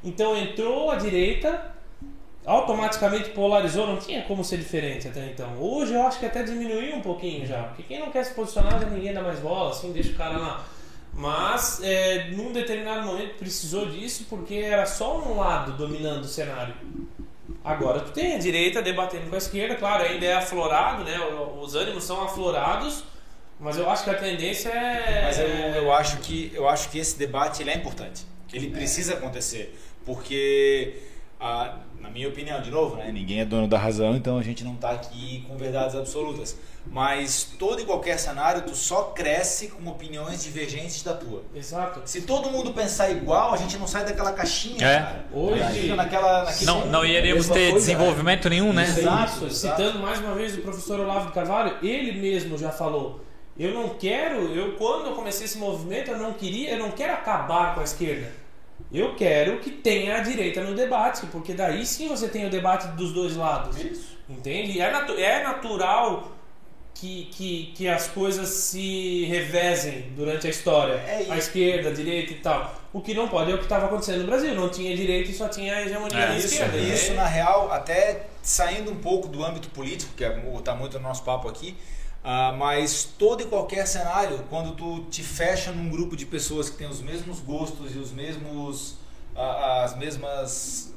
Então 0.04 0.36
entrou 0.36 0.90
a 0.90 0.96
direita 0.96 1.76
automaticamente 2.46 3.30
polarizou, 3.30 3.86
não 3.86 3.98
tinha 3.98 4.24
como 4.24 4.44
ser 4.44 4.58
diferente 4.58 5.08
até 5.08 5.28
então. 5.28 5.62
Hoje 5.62 5.94
eu 5.94 6.02
acho 6.02 6.20
que 6.20 6.26
até 6.26 6.42
diminuiu 6.42 6.96
um 6.96 7.02
pouquinho 7.02 7.46
já, 7.46 7.64
porque 7.64 7.84
quem 7.84 8.00
não 8.00 8.10
quer 8.10 8.24
se 8.24 8.34
posicionar 8.34 8.80
já 8.80 8.90
ninguém 8.90 9.14
dá 9.14 9.22
mais 9.22 9.40
bola, 9.40 9.70
assim, 9.70 9.92
deixa 9.92 10.12
o 10.12 10.16
cara 10.16 10.38
lá. 10.38 10.66
Mas 11.20 11.82
é, 11.84 12.30
num 12.32 12.54
determinado 12.54 13.06
momento 13.06 13.36
precisou 13.36 13.88
disso 13.88 14.26
porque 14.30 14.56
era 14.56 14.86
só 14.86 15.20
um 15.20 15.36
lado 15.36 15.74
dominando 15.74 16.24
o 16.24 16.28
cenário. 16.28 16.74
Agora 17.62 18.00
tu 18.00 18.14
tem 18.14 18.36
a 18.36 18.38
direita 18.38 18.82
debatendo 18.82 19.28
com 19.28 19.36
a 19.36 19.38
esquerda, 19.38 19.76
claro, 19.76 20.06
ainda 20.06 20.26
é 20.26 20.36
aflorado, 20.36 21.04
né? 21.04 21.20
Os 21.62 21.76
ânimos 21.76 22.06
são 22.06 22.24
aflorados, 22.24 23.04
mas 23.60 23.78
eu 23.78 23.90
acho 23.90 24.06
que 24.06 24.10
a 24.12 24.14
tendência 24.14 24.70
é. 24.70 25.24
Mas 25.26 25.40
eu, 25.40 25.48
eu 25.48 25.92
acho 25.92 26.20
que 26.20 26.54
eu 26.54 26.70
acho 26.70 26.90
que 26.90 26.98
esse 26.98 27.20
debate 27.20 27.64
ele 27.64 27.72
é 27.72 27.76
importante. 27.76 28.26
Ele 28.54 28.70
precisa 28.70 29.16
acontecer, 29.16 29.78
porque 30.06 31.02
a, 31.38 31.80
na 32.00 32.10
minha 32.10 32.30
opinião, 32.30 32.62
de 32.62 32.72
novo, 32.72 32.96
né? 32.96 33.12
Ninguém 33.12 33.42
é 33.42 33.46
dono 33.46 33.68
da 33.68 33.78
razão, 33.78 34.16
então 34.16 34.38
a 34.38 34.42
gente 34.42 34.64
não 34.64 34.76
está 34.76 34.92
aqui 34.92 35.44
com 35.50 35.58
verdades 35.58 35.98
absolutas. 35.98 36.58
Mas 36.92 37.44
todo 37.60 37.80
e 37.82 37.86
qualquer 37.86 38.18
cenário, 38.18 38.64
tu 38.64 38.76
só 38.76 39.04
cresce 39.16 39.68
com 39.68 39.88
opiniões 39.88 40.44
divergentes 40.44 41.04
da 41.04 41.14
tua. 41.14 41.44
Exato. 41.54 42.02
Se 42.06 42.22
todo 42.22 42.50
mundo 42.50 42.74
pensar 42.74 43.12
igual, 43.12 43.54
a 43.54 43.58
gente 43.58 43.78
não 43.78 43.86
sai 43.86 44.04
daquela 44.06 44.32
caixinha, 44.34 44.84
É. 44.88 45.00
cara. 45.00 45.26
Hoje- 45.32 45.94
naquela, 45.94 46.46
naquele 46.46 46.66
Não, 46.66 46.88
não 46.88 47.06
iremos 47.06 47.48
ter 47.48 47.72
coisa, 47.72 47.86
desenvolvimento 47.86 48.50
nenhum, 48.50 48.74
né? 48.74 48.84
Exato, 48.86 49.46
exato. 49.46 49.54
Citando 49.54 50.00
mais 50.00 50.20
uma 50.20 50.34
vez 50.34 50.58
o 50.58 50.62
professor 50.62 51.00
Olavo 51.00 51.28
de 51.28 51.34
Carvalho, 51.34 51.78
ele 51.84 52.20
mesmo 52.20 52.58
já 52.58 52.72
falou: 52.72 53.24
eu 53.58 53.72
não 53.72 53.90
quero, 53.90 54.52
eu 54.56 54.74
quando 54.76 55.08
eu 55.10 55.14
comecei 55.14 55.46
esse 55.46 55.60
movimento, 55.60 56.10
eu 56.10 56.18
não 56.18 56.34
queria, 56.34 56.72
eu 56.72 56.80
não 56.80 56.90
quero 56.90 57.14
acabar 57.14 57.76
com 57.76 57.82
a 57.82 57.84
esquerda. 57.84 58.32
Eu 58.92 59.14
quero 59.16 59.60
que 59.60 59.70
tenha 59.70 60.18
a 60.18 60.22
direita 60.22 60.64
no 60.64 60.74
debate, 60.74 61.28
porque 61.28 61.54
daí 61.54 61.86
sim 61.86 62.08
você 62.08 62.28
tem 62.28 62.48
o 62.48 62.50
debate 62.50 62.88
dos 62.96 63.14
dois 63.14 63.36
lados. 63.36 63.78
Entende? 64.28 64.72
E 64.72 64.82
é, 64.82 64.92
natu- 64.92 65.14
é 65.20 65.44
natural 65.44 66.32
que, 67.00 67.26
que, 67.32 67.74
que 67.76 67.88
as 67.88 68.08
coisas 68.08 68.50
se 68.50 69.26
revezem 69.26 70.12
durante 70.16 70.48
a 70.48 70.50
história. 70.50 70.94
É 70.94 71.28
a 71.30 71.38
esquerda, 71.38 71.90
a 71.90 71.94
direita 71.94 72.34
e 72.34 72.36
tal. 72.38 72.76
O 72.92 73.02
que 73.02 73.14
não 73.14 73.28
pode 73.28 73.52
é 73.52 73.56
o 73.56 73.58
que 73.58 73.64
estava 73.64 73.86
acontecendo 73.86 74.22
no 74.22 74.26
Brasil. 74.26 74.54
Não 74.54 74.70
tinha 74.70 74.96
direita 74.96 75.32
e 75.32 75.34
só 75.34 75.48
tinha 75.48 75.76
a 75.76 75.82
hegemonia 75.82 76.18
É, 76.18 76.28
da 76.28 76.38
Isso, 76.38 76.48
esquerda. 76.48 76.78
E 76.78 76.94
isso 76.94 77.14
na 77.14 77.26
real, 77.26 77.72
até 77.72 78.28
saindo 78.42 78.92
um 78.92 78.98
pouco 78.98 79.28
do 79.28 79.46
âmbito 79.46 79.70
político, 79.70 80.12
que 80.16 80.24
está 80.24 80.76
muito 80.76 80.98
no 80.98 81.04
nosso 81.08 81.24
papo 81.24 81.48
aqui, 81.48 81.78
ah, 82.24 82.54
mas 82.58 83.04
todo 83.18 83.42
e 83.44 83.46
qualquer 83.46 83.86
cenário, 83.88 84.44
quando 84.50 84.76
tu 84.76 85.06
te 85.10 85.24
fecha 85.24 85.72
num 85.72 85.90
grupo 85.90 86.18
de 86.18 86.26
pessoas 86.26 86.70
que 86.70 86.78
têm 86.78 86.88
os 86.88 87.02
mesmos 87.02 87.40
gostos 87.40 87.96
e 87.96 87.98
os 87.98 88.12
mesmos 88.12 88.98
ah, 89.36 89.84
as 89.84 89.98
mesmas 89.98 90.94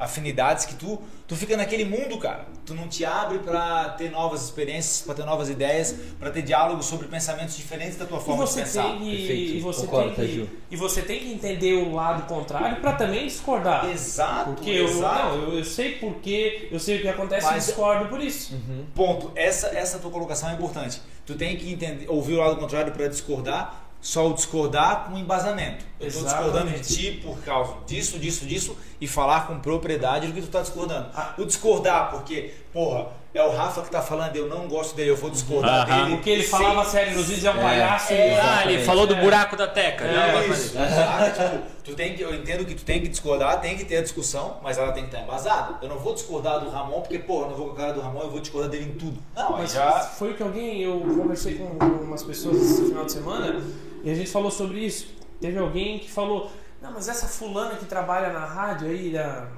afinidades 0.00 0.64
que 0.64 0.74
tu, 0.74 1.00
tu 1.28 1.36
fica 1.36 1.56
naquele 1.56 1.84
mundo, 1.84 2.18
cara. 2.18 2.46
Tu 2.66 2.74
não 2.74 2.88
te 2.88 3.04
abre 3.04 3.38
para 3.38 3.90
ter 3.90 4.10
novas 4.10 4.42
experiências, 4.42 5.02
para 5.02 5.14
ter 5.14 5.24
novas 5.24 5.48
ideias, 5.50 5.94
para 6.18 6.30
ter 6.30 6.42
diálogos 6.42 6.86
sobre 6.86 7.06
pensamentos 7.06 7.56
diferentes 7.56 7.96
da 7.96 8.06
tua 8.06 8.18
E 8.18 8.22
forma 8.22 8.44
de 8.44 8.50
você, 8.50 8.60
pensar. 8.62 8.82
tem 8.84 8.98
que, 8.98 9.16
Perfeito, 9.16 9.52
e, 9.56 9.60
você 9.60 9.80
concordo, 9.86 10.14
tem 10.14 10.26
que, 10.26 10.32
Taju. 10.38 10.48
e 10.70 10.76
você 10.76 11.02
tem 11.02 11.20
que 11.20 11.32
entender 11.32 11.74
o 11.74 11.92
lado 11.94 12.22
contrário 12.26 12.80
para 12.80 12.92
também 12.94 13.26
discordar. 13.26 13.88
Exato, 13.90 14.52
Porque 14.52 14.70
eu, 14.70 14.86
exato. 14.88 15.36
não, 15.36 15.42
eu, 15.50 15.58
eu 15.58 15.64
sei 15.64 15.96
porquê, 15.96 16.68
eu 16.72 16.80
sei 16.80 16.98
o 16.98 17.02
que 17.02 17.08
acontece 17.08 17.46
Mas- 17.46 17.64
e 17.64 17.66
discordo 17.68 18.08
por 18.08 18.20
isso. 18.20 18.58
Ponto. 18.94 19.30
Essa, 19.36 19.68
essa 19.68 19.98
tua 19.98 20.10
colocação 20.10 20.48
é 20.50 20.54
importante. 20.54 21.00
Tu 21.26 21.34
tem 21.34 21.56
que 21.56 21.72
entender, 21.72 22.06
ouvir 22.08 22.34
o 22.34 22.38
lado 22.38 22.56
contrário 22.56 22.92
para 22.92 23.06
discordar, 23.06 23.84
só 24.00 24.28
o 24.28 24.32
discordar 24.34 25.04
com 25.10 25.18
embasamento. 25.18 25.84
Eu 26.00 26.08
estou 26.08 26.24
discordando 26.24 26.70
de 26.70 26.80
ti 26.80 27.20
por 27.22 27.38
causa 27.40 27.74
disso, 27.86 28.18
disso, 28.18 28.46
disso 28.46 28.76
e 29.00 29.06
falar 29.06 29.46
com 29.46 29.58
propriedade 29.60 30.26
do 30.28 30.32
que 30.32 30.40
tu 30.40 30.48
tá 30.48 30.62
discordando. 30.62 31.08
Ah. 31.14 31.34
O 31.36 31.44
discordar 31.44 32.10
porque, 32.10 32.54
porra, 32.72 33.08
é 33.34 33.42
o 33.42 33.50
Rafa 33.54 33.82
que 33.82 33.90
tá 33.90 34.00
falando, 34.00 34.34
eu 34.34 34.48
não 34.48 34.66
gosto 34.66 34.96
dele, 34.96 35.10
eu 35.10 35.16
vou 35.16 35.28
discordar 35.30 35.88
Aham. 35.88 36.04
dele. 36.04 36.16
Porque 36.16 36.30
ele 36.30 36.42
sem- 36.42 36.50
falava 36.58 36.84
sério 36.88 37.16
nos 37.16 37.26
vídeos, 37.26 37.44
é 37.44 37.50
um 37.52 37.58
É. 37.58 37.62
palhaço. 37.62 38.12
É. 38.14 38.28
e- 38.34 38.40
Ah, 38.40 38.64
ele 38.72 38.82
falou 38.82 39.06
do 39.06 39.14
É. 39.14 39.20
buraco 39.20 39.56
da 39.56 39.68
teca. 39.68 40.04
É, 40.04 40.12
né? 40.40 40.46
Isso, 40.48 40.72
sabe? 40.74 41.32
Tipo, 41.32 41.62
tu 41.84 41.94
tem 41.94 42.14
que, 42.14 42.22
eu 42.22 42.34
entendo 42.34 42.64
que 42.64 42.74
tu 42.74 42.82
tem 42.84 43.00
que 43.02 43.08
discordar, 43.08 43.60
tem 43.60 43.76
que 43.76 43.84
ter 43.84 43.98
a 43.98 44.02
discussão, 44.02 44.56
mas 44.62 44.78
ela 44.78 44.92
tem 44.92 45.02
que 45.04 45.10
estar 45.10 45.22
embasada. 45.22 45.74
Eu 45.82 45.88
não 45.90 45.98
vou 45.98 46.14
discordar 46.14 46.60
do 46.60 46.70
Ramon 46.70 47.02
porque, 47.02 47.18
porra, 47.18 47.44
eu 47.44 47.50
não 47.50 47.56
vou 47.56 47.66
com 47.68 47.72
a 47.74 47.76
cara 47.76 47.92
do 47.92 48.00
Ramon, 48.00 48.22
eu 48.22 48.30
vou 48.30 48.40
discordar 48.40 48.70
dele 48.70 48.84
em 48.86 48.98
tudo. 48.98 49.18
Não, 49.36 49.50
Mas 49.52 49.60
mas 49.60 49.72
já. 49.74 49.92
foi 50.00 50.30
o 50.32 50.34
que 50.34 50.42
alguém, 50.42 50.80
eu 50.82 50.98
conversei 51.00 51.54
com 51.56 51.64
umas 51.84 52.22
pessoas 52.22 52.56
esse 52.56 52.86
final 52.86 53.04
de 53.04 53.12
semana 53.12 53.62
e 54.02 54.10
a 54.10 54.14
gente 54.14 54.30
falou 54.30 54.50
sobre 54.50 54.78
isso. 54.80 55.19
Teve 55.40 55.58
alguém 55.58 55.98
que 55.98 56.10
falou, 56.10 56.50
não, 56.82 56.92
mas 56.92 57.08
essa 57.08 57.26
fulana 57.26 57.76
que 57.76 57.84
trabalha 57.86 58.32
na 58.32 58.44
rádio 58.44 58.88
aí, 58.88 59.10
na, 59.10 59.48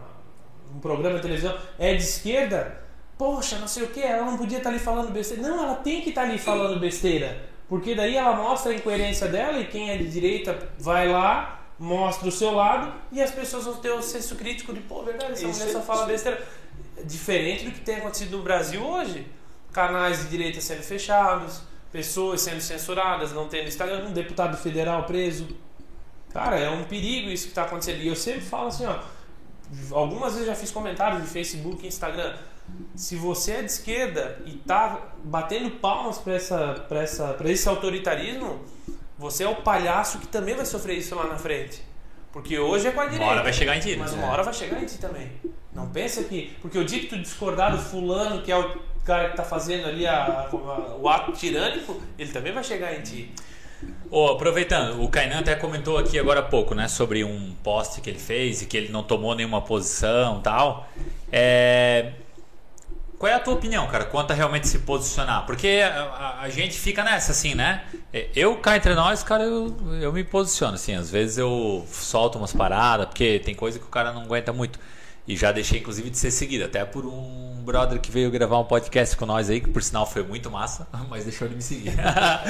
num 0.72 0.80
programa 0.80 1.16
de 1.16 1.22
televisão, 1.22 1.56
é 1.78 1.94
de 1.94 2.02
esquerda? 2.02 2.80
Poxa, 3.18 3.58
não 3.58 3.68
sei 3.68 3.84
o 3.84 3.88
que, 3.88 4.00
ela 4.00 4.24
não 4.24 4.36
podia 4.36 4.58
estar 4.58 4.70
ali 4.70 4.78
falando 4.78 5.12
besteira. 5.12 5.42
Não, 5.42 5.62
ela 5.62 5.76
tem 5.76 6.00
que 6.00 6.08
estar 6.08 6.22
ali 6.22 6.38
falando 6.38 6.78
besteira. 6.80 7.50
Porque 7.68 7.94
daí 7.94 8.16
ela 8.16 8.34
mostra 8.36 8.72
a 8.72 8.74
incoerência 8.74 9.28
dela 9.28 9.58
e 9.58 9.66
quem 9.66 9.90
é 9.90 9.96
de 9.96 10.08
direita 10.10 10.58
vai 10.78 11.08
lá, 11.08 11.60
mostra 11.78 12.28
o 12.28 12.32
seu 12.32 12.52
lado 12.52 12.92
e 13.10 13.20
as 13.22 13.30
pessoas 13.30 13.64
vão 13.64 13.76
ter 13.76 13.90
o 13.90 14.02
senso 14.02 14.34
crítico 14.36 14.72
de, 14.72 14.80
pô, 14.80 15.02
verdade, 15.02 15.32
essa 15.32 15.46
Isso 15.46 15.60
mulher 15.60 15.72
só 15.72 15.78
é- 15.78 15.82
fala 15.82 16.06
besteira. 16.06 16.46
Diferente 17.04 17.64
do 17.64 17.70
que 17.72 17.80
tem 17.80 17.96
acontecido 17.96 18.36
no 18.36 18.42
Brasil 18.42 18.84
hoje. 18.84 19.26
Canais 19.72 20.20
de 20.20 20.28
direita 20.28 20.60
sendo 20.60 20.82
fechados, 20.82 21.62
pessoas 21.90 22.42
sendo 22.42 22.60
censuradas, 22.60 23.32
não 23.32 23.48
tendo 23.48 23.68
Instagram, 23.68 24.06
um 24.06 24.12
deputado 24.12 24.56
federal 24.56 25.04
preso. 25.04 25.48
Cara, 26.32 26.58
é 26.58 26.70
um 26.70 26.84
perigo 26.84 27.28
isso 27.30 27.44
que 27.44 27.50
está 27.50 27.62
acontecendo. 27.64 28.00
E 28.00 28.08
eu 28.08 28.16
sempre 28.16 28.40
falo 28.40 28.68
assim, 28.68 28.86
ó. 28.86 28.98
Algumas 29.92 30.32
vezes 30.34 30.46
já 30.48 30.54
fiz 30.54 30.70
comentários 30.70 31.22
de 31.22 31.28
Facebook 31.28 31.84
e 31.84 31.88
Instagram. 31.88 32.34
Se 32.94 33.16
você 33.16 33.52
é 33.52 33.58
de 33.60 33.66
esquerda 33.70 34.38
e 34.46 34.52
tá 34.52 35.00
batendo 35.24 35.70
palmas 35.72 36.18
para 36.18 36.34
essa, 36.34 36.84
pra 36.88 37.02
essa, 37.02 37.28
pra 37.34 37.50
esse 37.50 37.68
autoritarismo, 37.68 38.60
você 39.18 39.44
é 39.44 39.48
o 39.48 39.56
palhaço 39.56 40.18
que 40.18 40.26
também 40.28 40.54
vai 40.54 40.64
sofrer 40.64 40.96
isso 40.98 41.14
lá 41.14 41.26
na 41.26 41.36
frente. 41.36 41.82
Porque 42.32 42.58
hoje 42.58 42.86
é 42.88 42.92
com 42.92 43.00
a 43.00 43.04
direita. 43.04 43.24
Uma 43.24 43.32
hora 43.32 43.42
vai 43.42 43.52
chegar 43.52 43.76
em 43.76 43.80
ti, 43.80 43.90
né? 43.90 43.96
Mas 43.98 44.12
uma 44.14 44.26
hora 44.28 44.42
vai 44.42 44.54
chegar 44.54 44.82
em 44.82 44.86
ti 44.86 44.98
também. 44.98 45.32
Não 45.74 45.88
pensa 45.88 46.22
que. 46.24 46.56
Porque 46.62 46.78
o 46.78 46.84
dia 46.84 47.00
que 47.00 47.06
tu 47.06 47.18
discordar 47.18 47.72
do 47.72 47.78
fulano, 47.78 48.42
que 48.42 48.50
é 48.52 48.56
o 48.56 48.80
cara 49.04 49.30
que 49.30 49.36
tá 49.36 49.42
fazendo 49.44 49.86
ali 49.88 50.06
a- 50.06 50.48
a- 50.50 50.96
o 50.98 51.08
ato 51.08 51.32
tirânico, 51.32 52.00
ele 52.18 52.30
também 52.32 52.52
vai 52.52 52.62
chegar 52.64 52.94
em 52.94 53.02
ti. 53.02 53.34
Ô, 54.10 54.28
aproveitando, 54.28 55.02
o 55.02 55.08
Kainan 55.08 55.40
até 55.40 55.54
comentou 55.54 55.96
aqui 55.96 56.18
agora 56.18 56.40
há 56.40 56.42
pouco, 56.42 56.74
né, 56.74 56.86
sobre 56.86 57.24
um 57.24 57.54
post 57.64 58.00
que 58.02 58.10
ele 58.10 58.18
fez 58.18 58.60
e 58.60 58.66
que 58.66 58.76
ele 58.76 58.90
não 58.92 59.02
tomou 59.02 59.34
nenhuma 59.34 59.62
posição 59.62 60.40
tal. 60.42 60.88
É... 61.30 62.12
Qual 63.18 63.30
é 63.30 63.34
a 63.36 63.40
tua 63.40 63.54
opinião, 63.54 63.86
cara, 63.86 64.04
quanto 64.04 64.32
a 64.32 64.34
realmente 64.34 64.66
se 64.66 64.80
posicionar? 64.80 65.46
Porque 65.46 65.80
a, 65.84 66.02
a- 66.02 66.40
a 66.42 66.48
gente 66.50 66.76
fica 66.78 67.04
nessa, 67.04 67.30
assim, 67.32 67.54
né? 67.54 67.84
É, 68.12 68.28
Eu, 68.34 68.56
cá 68.56 68.76
entre 68.76 68.94
nós, 68.94 69.22
cara, 69.22 69.44
eu, 69.44 69.74
eu 70.00 70.12
me 70.12 70.24
posiciono, 70.24 70.74
assim. 70.74 70.94
Às 70.94 71.08
vezes 71.10 71.38
eu 71.38 71.86
solto 71.88 72.36
umas 72.36 72.52
paradas, 72.52 73.06
porque 73.06 73.38
tem 73.38 73.54
coisa 73.54 73.78
que 73.78 73.84
o 73.84 73.88
cara 73.88 74.12
não 74.12 74.22
aguenta 74.22 74.52
muito. 74.52 74.78
E 75.26 75.36
já 75.36 75.52
deixei, 75.52 75.78
inclusive, 75.78 76.10
de 76.10 76.18
ser 76.18 76.30
seguido. 76.30 76.64
Até 76.64 76.84
por 76.84 77.06
um 77.06 77.62
brother 77.64 78.00
que 78.00 78.10
veio 78.10 78.30
gravar 78.30 78.58
um 78.58 78.64
podcast 78.64 79.16
com 79.16 79.24
nós 79.24 79.48
aí, 79.48 79.60
que 79.60 79.68
por 79.68 79.82
sinal 79.82 80.04
foi 80.04 80.24
muito 80.24 80.50
massa, 80.50 80.86
mas 81.08 81.24
deixou 81.24 81.46
de 81.46 81.54
me 81.54 81.62
seguir. 81.62 81.92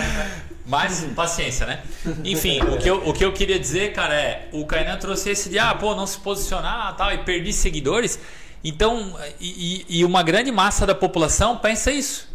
mas 0.66 1.04
paciência, 1.14 1.66
né? 1.66 1.82
Enfim, 2.24 2.62
o 2.62 2.78
que, 2.78 2.88
eu, 2.88 3.08
o 3.08 3.12
que 3.12 3.24
eu 3.24 3.32
queria 3.32 3.58
dizer, 3.58 3.92
cara, 3.92 4.14
é: 4.14 4.48
o 4.52 4.64
Kainan 4.64 4.96
trouxe 4.96 5.30
esse 5.30 5.50
de, 5.50 5.58
ah, 5.58 5.74
pô, 5.74 5.94
não 5.94 6.06
se 6.06 6.18
posicionar 6.18 6.96
tal, 6.96 7.12
e 7.12 7.18
perdi 7.18 7.52
seguidores. 7.52 8.18
Então, 8.64 9.18
e, 9.40 9.84
e- 9.88 10.04
uma 10.04 10.22
grande 10.22 10.52
massa 10.52 10.86
da 10.86 10.94
população 10.94 11.58
pensa 11.58 11.90
isso. 11.90 12.30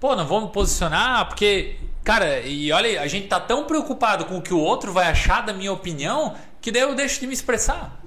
Pô, 0.00 0.16
não 0.16 0.26
vou 0.26 0.40
me 0.40 0.48
posicionar 0.48 1.26
porque, 1.28 1.76
cara, 2.02 2.40
e 2.40 2.72
olha, 2.72 3.02
a 3.02 3.06
gente 3.06 3.28
tá 3.28 3.38
tão 3.38 3.64
preocupado 3.64 4.24
com 4.24 4.38
o 4.38 4.42
que 4.42 4.54
o 4.54 4.58
outro 4.58 4.92
vai 4.92 5.08
achar 5.08 5.42
da 5.42 5.52
minha 5.52 5.72
opinião 5.72 6.34
que 6.60 6.72
daí 6.72 6.82
eu 6.82 6.94
deixo 6.94 7.20
de 7.20 7.26
me 7.26 7.34
expressar. 7.34 8.00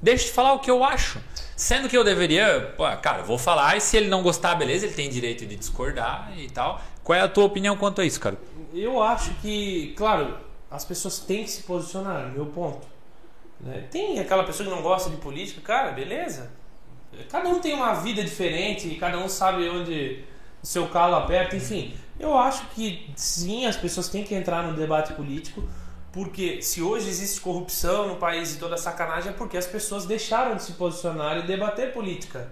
Deixo 0.00 0.26
de 0.26 0.32
falar 0.32 0.52
o 0.52 0.60
que 0.60 0.70
eu 0.70 0.84
acho. 0.84 1.20
Sendo 1.56 1.88
que 1.88 1.96
eu 1.98 2.04
deveria, 2.04 2.72
pô, 2.76 2.84
cara, 2.98 3.22
vou 3.22 3.36
falar 3.36 3.76
e 3.76 3.80
se 3.80 3.96
ele 3.96 4.08
não 4.08 4.22
gostar, 4.22 4.54
beleza, 4.54 4.86
ele 4.86 4.94
tem 4.94 5.10
direito 5.10 5.44
de 5.44 5.56
discordar 5.56 6.32
e 6.36 6.48
tal. 6.48 6.80
Qual 7.02 7.18
é 7.18 7.22
a 7.22 7.28
tua 7.28 7.44
opinião 7.44 7.76
quanto 7.76 8.00
a 8.00 8.04
isso, 8.04 8.20
cara? 8.20 8.36
Eu 8.72 9.02
acho 9.02 9.34
que, 9.42 9.92
claro, 9.96 10.36
as 10.70 10.84
pessoas 10.84 11.18
têm 11.18 11.42
que 11.42 11.50
se 11.50 11.62
posicionar, 11.64 12.28
meu 12.28 12.46
ponto. 12.46 12.86
né? 13.60 13.86
Tem 13.90 14.20
aquela 14.20 14.44
pessoa 14.44 14.68
que 14.68 14.74
não 14.74 14.82
gosta 14.82 15.10
de 15.10 15.16
política, 15.16 15.60
cara, 15.62 15.90
beleza. 15.90 16.50
Cada 17.28 17.48
um 17.48 17.58
tem 17.58 17.74
uma 17.74 17.94
vida 17.94 18.22
diferente, 18.22 18.94
cada 18.96 19.18
um 19.18 19.28
sabe 19.28 19.68
onde 19.68 20.22
o 20.62 20.66
seu 20.66 20.86
calo 20.88 21.16
aperta, 21.16 21.56
enfim. 21.56 21.94
Eu 22.20 22.36
acho 22.36 22.66
que 22.74 23.10
sim, 23.16 23.66
as 23.66 23.76
pessoas 23.76 24.08
têm 24.08 24.22
que 24.22 24.34
entrar 24.34 24.62
no 24.62 24.76
debate 24.76 25.12
político, 25.14 25.66
porque 26.18 26.60
se 26.60 26.82
hoje 26.82 27.08
existe 27.08 27.40
corrupção 27.40 28.08
no 28.08 28.16
país 28.16 28.52
e 28.52 28.58
toda 28.58 28.76
sacanagem 28.76 29.30
é 29.30 29.32
porque 29.32 29.56
as 29.56 29.68
pessoas 29.68 30.04
deixaram 30.04 30.56
de 30.56 30.64
se 30.64 30.72
posicionar 30.72 31.38
e 31.38 31.42
debater 31.42 31.92
política. 31.92 32.50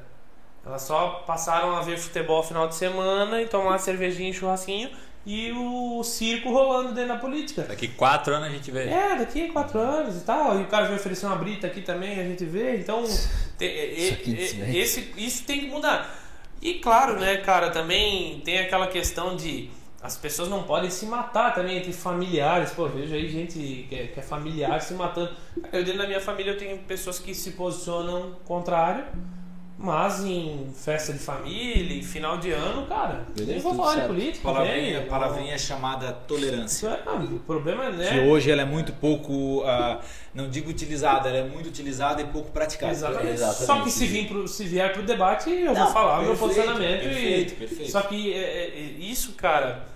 Elas 0.64 0.82
só 0.82 1.24
passaram 1.26 1.74
a 1.74 1.82
ver 1.82 1.98
futebol 1.98 2.44
final 2.44 2.68
de 2.68 2.76
semana 2.76 3.42
e 3.42 3.48
tomar 3.48 3.78
cervejinha 3.78 4.30
e 4.30 4.32
churrasquinho 4.32 4.88
e 5.26 5.50
o 5.50 6.00
circo 6.04 6.52
rolando 6.52 6.92
dentro 6.92 7.14
da 7.14 7.16
política. 7.16 7.62
Daqui 7.62 7.88
quatro 7.88 8.34
anos 8.34 8.46
a 8.46 8.52
gente 8.52 8.70
vê. 8.70 8.84
É, 8.84 9.16
daqui 9.16 9.48
quatro 9.48 9.80
anos 9.80 10.16
e 10.16 10.20
tal. 10.20 10.60
E 10.60 10.62
o 10.62 10.66
cara 10.68 10.84
veio 10.84 11.00
oferecer 11.00 11.26
uma 11.26 11.34
brita 11.34 11.66
aqui 11.66 11.80
também, 11.80 12.20
a 12.20 12.22
gente 12.22 12.44
vê. 12.44 12.76
Então, 12.76 13.02
Isso 13.02 13.34
e- 13.58 14.78
esse, 14.78 15.12
isso 15.16 15.42
tem 15.42 15.62
que 15.62 15.66
mudar. 15.66 16.16
E 16.62 16.74
claro, 16.74 17.18
né, 17.18 17.38
cara, 17.38 17.70
também 17.70 18.40
tem 18.44 18.60
aquela 18.60 18.86
questão 18.86 19.34
de 19.34 19.68
as 20.06 20.16
pessoas 20.16 20.48
não 20.48 20.62
podem 20.62 20.88
se 20.88 21.04
matar 21.04 21.52
também 21.52 21.78
entre 21.78 21.92
familiares. 21.92 22.70
Pô, 22.70 22.86
vejo 22.86 23.12
aí 23.12 23.28
gente 23.28 23.86
que 23.88 23.94
é, 23.94 24.06
que 24.06 24.20
é 24.20 24.22
familiar 24.22 24.80
se 24.80 24.94
matando. 24.94 25.30
Eu 25.72 25.82
dentro 25.84 25.98
da 25.98 26.06
minha 26.06 26.20
família 26.20 26.52
eu 26.52 26.58
tenho 26.58 26.78
pessoas 26.78 27.18
que 27.18 27.34
se 27.34 27.50
posicionam 27.52 28.36
contrário, 28.44 29.04
mas 29.76 30.24
em 30.24 30.68
festa 30.72 31.12
de 31.12 31.18
família, 31.18 31.98
em 31.98 32.02
final 32.02 32.38
de 32.38 32.52
ano, 32.52 32.86
cara, 32.86 33.26
Beleza, 33.34 33.52
nem 33.52 33.60
vou 33.60 33.74
falar 33.74 33.96
de 33.96 34.06
política. 34.06 34.44
Palavrinha, 34.44 35.02
palavrinha 35.06 35.58
chamada 35.58 36.12
tolerância. 36.12 36.86
Isso 36.86 37.10
é, 37.10 37.12
o 37.12 37.40
problema 37.40 37.86
é, 37.86 37.90
Que 37.90 38.14
né? 38.14 38.28
hoje 38.28 38.48
ela 38.48 38.62
é 38.62 38.64
muito 38.64 38.92
pouco, 38.92 39.64
ah, 39.66 40.00
não 40.32 40.48
digo 40.48 40.70
utilizada, 40.70 41.28
ela 41.28 41.38
é 41.38 41.44
muito 41.48 41.68
utilizada 41.68 42.22
e 42.22 42.26
pouco 42.26 42.52
praticada. 42.52 42.92
Exatamente. 42.92 43.32
Exatamente. 43.32 43.66
Só 43.66 43.80
que 43.82 43.90
se, 43.90 44.06
vir 44.06 44.28
pro, 44.28 44.46
se 44.46 44.64
vier 44.64 44.92
pro 44.92 45.02
debate, 45.02 45.50
eu 45.50 45.74
vou 45.74 45.84
Não, 45.84 45.92
falar 45.92 46.20
o 46.20 46.22
meu 46.22 46.36
perfeito, 46.36 46.54
posicionamento. 46.54 47.02
perfeito, 47.02 47.52
e... 47.52 47.56
perfeito. 47.56 47.90
Só 47.90 48.02
que 48.02 48.32
é, 48.32 48.36
é, 48.36 48.66
é, 48.68 48.82
isso, 49.00 49.32
cara, 49.32 49.95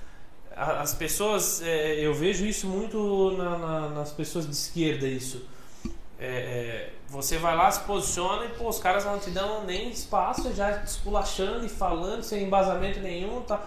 as 0.61 0.95
pessoas, 0.95 1.63
é, 1.63 1.95
eu 2.01 2.13
vejo 2.15 2.45
isso 2.45 2.67
muito 2.67 3.33
na- 3.39 3.59
na- 3.59 3.89
nas 3.91 4.13
pessoas 4.13 4.47
de 4.47 4.53
esquerda, 4.53 5.07
isso. 5.07 5.45
É, 6.19 6.27
é, 6.27 6.91
você 7.09 7.39
vai 7.39 7.57
lá, 7.57 7.71
se 7.71 7.81
posiciona 7.81 8.45
e 8.45 8.51
pô, 8.51 8.69
os 8.69 8.79
caras 8.79 9.05
não 9.07 9.19
te 9.19 9.31
dão 9.31 9.65
nem 9.65 9.89
espaço, 9.91 10.53
já 10.55 10.83
esculachando 10.83 11.65
e 11.65 11.69
falando 11.69 12.23
sem 12.23 12.45
embasamento 12.45 13.01
nenhum, 13.01 13.41
tá? 13.43 13.67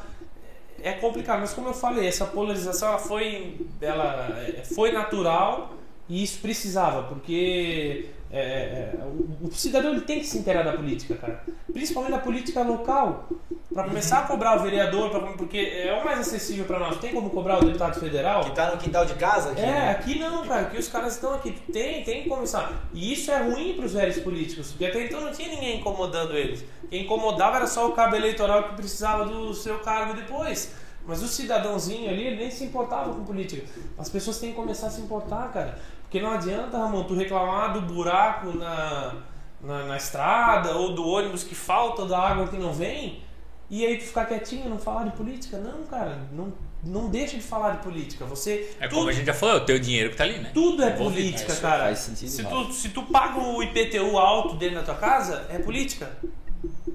É 0.81 0.93
complicado, 0.93 1.39
mas 1.39 1.53
como 1.53 1.69
eu 1.69 1.73
falei, 1.73 2.07
essa 2.07 2.25
polarização 2.25 2.89
ela 2.89 2.99
foi, 2.99 3.65
ela 3.81 4.27
é, 4.39 4.63
foi 4.63 4.91
natural 4.91 5.73
e 6.07 6.21
isso 6.23 6.39
precisava, 6.41 7.03
porque 7.03 8.09
é, 8.39 8.95
é, 8.99 8.99
o, 9.03 9.47
o 9.47 9.51
cidadão 9.53 9.91
ele 9.91 10.01
tem 10.01 10.19
que 10.19 10.25
se 10.25 10.39
inteirar 10.39 10.63
da 10.63 10.73
política, 10.73 11.15
cara. 11.15 11.43
Principalmente 11.71 12.11
da 12.13 12.19
política 12.19 12.61
local. 12.63 13.29
Para 13.73 13.85
começar 13.85 14.19
a 14.19 14.21
cobrar 14.23 14.57
o 14.59 14.63
vereador, 14.63 15.09
pra- 15.09 15.19
porque 15.33 15.57
é 15.57 15.93
o 15.99 16.05
mais 16.05 16.19
acessível 16.19 16.65
para 16.65 16.77
nós. 16.79 16.97
Tem 16.99 17.11
como 17.11 17.29
cobrar 17.31 17.57
o 17.59 17.65
deputado 17.65 17.99
federal? 17.99 18.43
Que 18.43 18.51
tá 18.51 18.71
no 18.71 18.77
quintal 18.77 19.03
de 19.05 19.13
casa 19.15 19.51
aqui, 19.51 19.61
É, 19.61 19.65
né? 19.65 19.89
aqui 19.91 20.19
não, 20.19 20.45
cara, 20.45 20.65
que 20.65 20.77
os 20.77 20.87
caras 20.87 21.13
estão 21.15 21.33
aqui. 21.33 21.51
Tem, 21.71 22.03
tem 22.03 22.23
que 22.23 22.29
começar. 22.29 22.71
E 22.93 23.13
isso 23.13 23.31
é 23.31 23.37
ruim 23.41 23.73
para 23.75 23.85
os 23.85 23.93
velhos 23.93 24.19
políticos, 24.19 24.69
porque 24.71 24.85
até 24.85 25.05
então 25.05 25.21
não 25.21 25.31
tinha 25.31 25.49
ninguém 25.49 25.79
incomodando 25.79 26.35
eles. 26.37 26.63
Quem 26.89 27.03
incomodava 27.05 27.57
era 27.57 27.67
só 27.67 27.87
o 27.87 27.93
cabo 27.93 28.15
eleitoral 28.15 28.69
que 28.69 28.75
precisava 28.75 29.25
do 29.25 29.53
seu 29.55 29.79
cargo 29.79 30.13
depois. 30.13 30.71
Mas 31.05 31.21
o 31.21 31.27
cidadãozinho 31.27 32.09
ali, 32.09 32.27
ele 32.27 32.35
nem 32.37 32.49
se 32.49 32.63
importava 32.63 33.11
com 33.13 33.25
política. 33.25 33.67
As 33.97 34.07
pessoas 34.07 34.39
têm 34.39 34.51
que 34.51 34.55
começar 34.55 34.87
a 34.87 34.89
se 34.89 35.01
importar, 35.01 35.51
cara. 35.51 35.77
Porque 36.13 36.23
não 36.23 36.33
adianta, 36.33 36.77
Ramon, 36.77 37.05
tu 37.05 37.15
reclamar 37.15 37.73
do 37.73 37.81
buraco 37.81 38.55
na, 38.55 39.15
na, 39.59 39.85
na 39.85 39.97
estrada 39.97 40.77
ou 40.77 40.93
do 40.93 41.03
ônibus 41.07 41.43
que 41.43 41.55
falta, 41.55 42.05
da 42.05 42.19
água 42.19 42.47
que 42.47 42.55
não 42.55 42.71
vem, 42.71 43.23
e 43.67 43.83
aí 43.83 43.97
tu 43.97 44.03
ficar 44.03 44.25
quietinho 44.25 44.67
e 44.67 44.69
não 44.69 44.77
falar 44.77 45.05
de 45.05 45.11
política. 45.17 45.57
Não, 45.57 45.81
cara, 45.87 46.19
não, 46.31 46.53
não 46.83 47.09
deixa 47.09 47.35
de 47.35 47.41
falar 47.41 47.71
de 47.71 47.77
política. 47.81 48.25
Você. 48.25 48.75
É 48.79 48.87
tudo- 48.87 48.97
como 48.99 49.09
a 49.09 49.11
gente 49.11 49.25
já 49.25 49.33
falou, 49.33 49.55
é 49.55 49.57
o 49.57 49.65
teu 49.65 49.79
dinheiro 49.79 50.11
que 50.11 50.15
tá 50.15 50.23
ali, 50.23 50.37
né? 50.37 50.51
tudo 50.53 50.83
é 50.83 50.91
política, 50.91 51.51
Isso 51.51 51.61
cara. 51.63 51.85
faz 51.85 51.97
sentido, 51.97 52.29
se, 52.29 52.43
tu, 52.43 52.71
se 52.71 52.89
tu 52.89 53.01
paga 53.01 53.39
o 53.39 53.63
IPTU 53.63 54.15
alto 54.15 54.55
dentro 54.55 54.75
da 54.75 54.83
tua 54.83 54.95
casa, 54.95 55.47
é 55.49 55.57
política. 55.57 56.11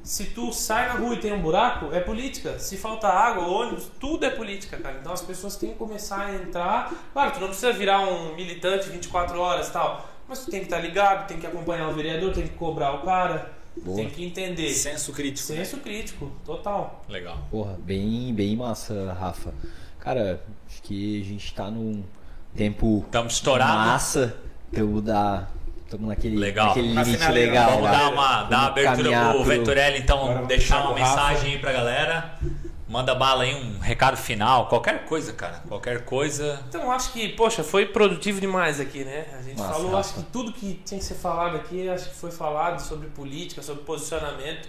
Se 0.03 0.25
tu 0.27 0.53
sai 0.53 0.89
na 0.89 0.95
rua 0.95 1.15
e 1.15 1.19
tem 1.20 1.33
um 1.33 1.41
buraco, 1.43 1.93
é 1.93 2.01
política. 2.01 2.59
Se 2.59 2.77
falta 2.77 3.09
água, 3.09 3.47
ônibus, 3.47 3.91
tudo 4.01 4.25
é 4.25 4.31
política, 4.31 4.77
cara. 4.79 4.99
Então 5.01 5.12
as 5.12 5.20
pessoas 5.23 5.57
têm 5.57 5.70
que 5.70 5.77
começar 5.77 6.27
a 6.27 6.35
entrar. 6.35 6.93
Claro, 7.12 7.33
tu 7.33 7.41
não 7.41 7.49
precisa 7.49 7.73
virar 7.73 8.01
um 8.01 8.35
militante 8.35 8.89
24 8.89 9.39
horas 9.39 9.69
e 9.69 9.73
tal. 9.73 10.09
Mas 10.29 10.45
tu 10.45 10.51
tem 10.51 10.61
que 10.61 10.66
estar 10.66 10.79
ligado, 10.79 11.27
tem 11.27 11.39
que 11.39 11.47
acompanhar 11.47 11.89
o 11.89 11.95
vereador, 11.95 12.33
tem 12.33 12.43
que 12.47 12.55
cobrar 12.55 12.93
o 12.93 13.03
cara, 13.03 13.51
Boa. 13.83 13.97
tem 13.97 14.11
que 14.11 14.25
entender. 14.25 14.69
Senso 14.75 15.12
crítico. 15.12 15.53
né? 15.53 15.65
Senso 15.65 15.79
crítico, 15.79 16.31
total. 16.45 17.03
Legal. 17.09 17.39
Porra, 17.51 17.79
bem, 17.83 18.35
bem 18.35 18.55
massa, 18.57 19.12
Rafa. 19.19 19.55
Cara, 19.99 20.43
acho 20.66 20.83
que 20.83 21.20
a 21.20 21.25
gente 21.25 21.55
tá 21.55 21.70
num 21.70 22.05
tempo 22.55 23.03
Estamos 23.07 23.35
estourados. 23.35 23.87
massa. 23.87 24.37
Tamo, 24.73 25.01
da, 25.01 25.49
tamo 25.89 26.06
naquele, 26.09 26.36
Legal. 26.36 26.69
naquele 26.69 26.93
Na 26.94 27.02
limite 27.02 27.32
legal. 27.32 27.70
Vamos 27.70 27.85
lá. 27.85 27.90
dar 27.93 28.09
uma, 28.10 28.43
dar 28.44 28.56
uma 28.59 28.70
Vamos 28.70 28.70
abertura 28.70 29.20
pro 29.20 29.32
pro- 29.32 29.44
Venturelli, 29.44 29.98
então 29.98 30.31
Agora 30.31 30.47
deixar 30.47 30.82
uma 30.82 30.94
mensagem 30.94 31.52
aí 31.52 31.59
pra 31.59 31.73
galera. 31.73 32.39
Manda 32.89 33.15
bala 33.15 33.43
aí, 33.43 33.55
um 33.55 33.78
recado 33.81 34.16
final, 34.16 34.66
qualquer 34.69 35.05
coisa, 35.05 35.32
cara. 35.35 35.62
Qualquer 35.69 36.06
coisa. 36.06 36.59
Então 36.70 36.90
acho 36.90 37.12
que, 37.12 37.28
poxa, 37.31 37.62
foi 37.62 37.85
produtivo 37.85 38.40
demais 38.40 38.81
aqui, 38.81 39.05
né? 39.05 39.27
A 39.39 39.43
gente 39.43 39.59
Massa, 39.59 39.73
falou, 39.74 39.86
Rafa. 39.90 40.01
acho 40.01 40.15
que 40.15 40.23
tudo 40.32 40.52
que 40.55 40.81
tinha 40.86 40.98
que 40.98 41.05
ser 41.05 41.15
falado 41.16 41.56
aqui, 41.56 41.86
acho 41.89 42.09
que 42.09 42.15
foi 42.16 42.31
falado 42.31 42.81
sobre 42.81 43.09
política, 43.09 43.60
sobre 43.60 43.82
posicionamento. 43.85 44.69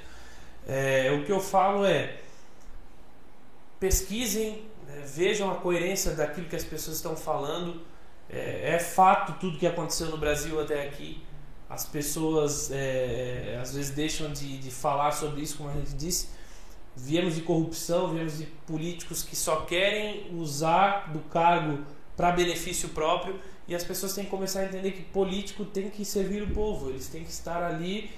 É, 0.67 1.17
o 1.17 1.23
que 1.23 1.31
eu 1.31 1.39
falo 1.39 1.85
é 1.85 2.15
pesquisem, 3.79 4.63
né, 4.87 5.03
vejam 5.05 5.49
a 5.49 5.55
coerência 5.55 6.11
daquilo 6.11 6.47
que 6.47 6.55
as 6.55 6.63
pessoas 6.65 6.97
estão 6.97 7.15
falando. 7.15 7.81
É, 8.29 8.75
é 8.75 8.79
fato 8.79 9.33
tudo 9.39 9.57
que 9.57 9.65
aconteceu 9.67 10.07
no 10.09 10.17
Brasil 10.17 10.59
até 10.61 10.85
aqui. 10.87 11.23
As 11.69 11.85
pessoas 11.85 12.71
é, 12.71 13.53
é, 13.55 13.59
às 13.61 13.73
vezes 13.75 13.91
deixam 13.91 14.31
de, 14.31 14.57
de 14.57 14.71
falar 14.71 15.11
sobre 15.11 15.41
isso, 15.41 15.57
como 15.57 15.69
a 15.69 15.73
gente 15.73 15.93
disse. 15.93 16.29
Viemos 16.95 17.35
de 17.35 17.41
corrupção, 17.41 18.13
viemos 18.13 18.37
de 18.37 18.45
políticos 18.45 19.23
que 19.23 19.35
só 19.35 19.61
querem 19.61 20.27
usar 20.35 21.11
do 21.13 21.19
cargo 21.29 21.83
para 22.17 22.31
benefício 22.31 22.89
próprio 22.89 23.39
e 23.67 23.75
as 23.75 23.83
pessoas 23.83 24.13
têm 24.13 24.25
que 24.25 24.29
começar 24.29 24.61
a 24.61 24.65
entender 24.65 24.91
que 24.91 25.03
político 25.03 25.63
tem 25.63 25.89
que 25.89 26.03
servir 26.03 26.41
o 26.43 26.49
povo, 26.53 26.89
eles 26.89 27.07
têm 27.07 27.23
que 27.23 27.29
estar 27.29 27.63
ali, 27.63 28.09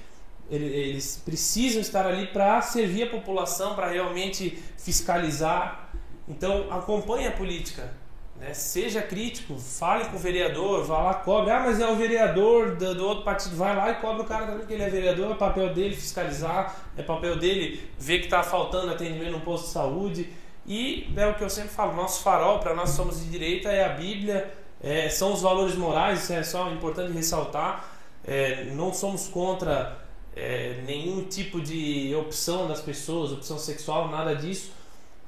ele- 0.49 0.65
eles 0.65 1.21
precisam 1.23 1.81
estar 1.81 2.05
ali 2.07 2.27
para 2.27 2.61
servir 2.61 3.03
a 3.03 3.09
população, 3.11 3.75
para 3.75 3.89
realmente 3.91 4.57
fiscalizar. 4.77 5.89
Então 6.27 6.71
acompanhe 6.71 7.27
a 7.27 7.31
política, 7.31 7.93
né? 8.41 8.55
seja 8.55 9.03
crítico, 9.03 9.55
fale 9.55 10.05
com 10.05 10.15
o 10.15 10.19
vereador, 10.19 10.83
vá 10.83 11.03
lá, 11.03 11.13
cobre. 11.13 11.51
Ah, 11.51 11.59
mas 11.59 11.79
é 11.79 11.87
o 11.87 11.95
vereador 11.95 12.75
do, 12.75 12.95
do 12.95 13.07
outro 13.07 13.23
partido, 13.23 13.55
vai 13.55 13.75
lá 13.75 13.91
e 13.91 13.95
cobra 13.95 14.23
o 14.23 14.25
cara 14.25 14.47
também 14.47 14.65
que 14.65 14.73
ele 14.73 14.83
é 14.83 14.89
vereador, 14.89 15.31
é 15.31 15.35
papel 15.35 15.71
dele 15.73 15.95
fiscalizar, 15.95 16.75
é 16.97 17.03
papel 17.03 17.37
dele 17.37 17.87
ver 17.99 18.17
que 18.17 18.25
está 18.25 18.41
faltando 18.41 18.91
atendimento 18.91 19.31
no 19.31 19.41
posto 19.41 19.67
de 19.67 19.73
saúde. 19.73 20.29
E 20.65 21.11
é 21.15 21.27
o 21.27 21.35
que 21.35 21.43
eu 21.43 21.49
sempre 21.49 21.69
falo, 21.69 21.93
nosso 21.93 22.23
farol, 22.23 22.59
para 22.59 22.73
nós 22.73 22.89
somos 22.91 23.23
de 23.23 23.29
direita, 23.29 23.69
é 23.69 23.85
a 23.85 23.89
Bíblia, 23.89 24.51
é, 24.83 25.09
são 25.09 25.33
os 25.33 25.41
valores 25.41 25.75
morais, 25.75 26.23
isso 26.23 26.33
é 26.33 26.43
só 26.43 26.71
importante 26.71 27.13
ressaltar. 27.13 27.89
É, 28.25 28.65
não 28.65 28.93
somos 28.93 29.27
contra 29.27 29.97
é, 30.35 30.81
nenhum 30.85 31.23
tipo 31.25 31.59
de 31.61 32.15
opção 32.15 32.67
das 32.67 32.81
pessoas, 32.81 33.31
opção 33.31 33.57
sexual, 33.57 34.09
nada 34.09 34.35
disso. 34.35 34.71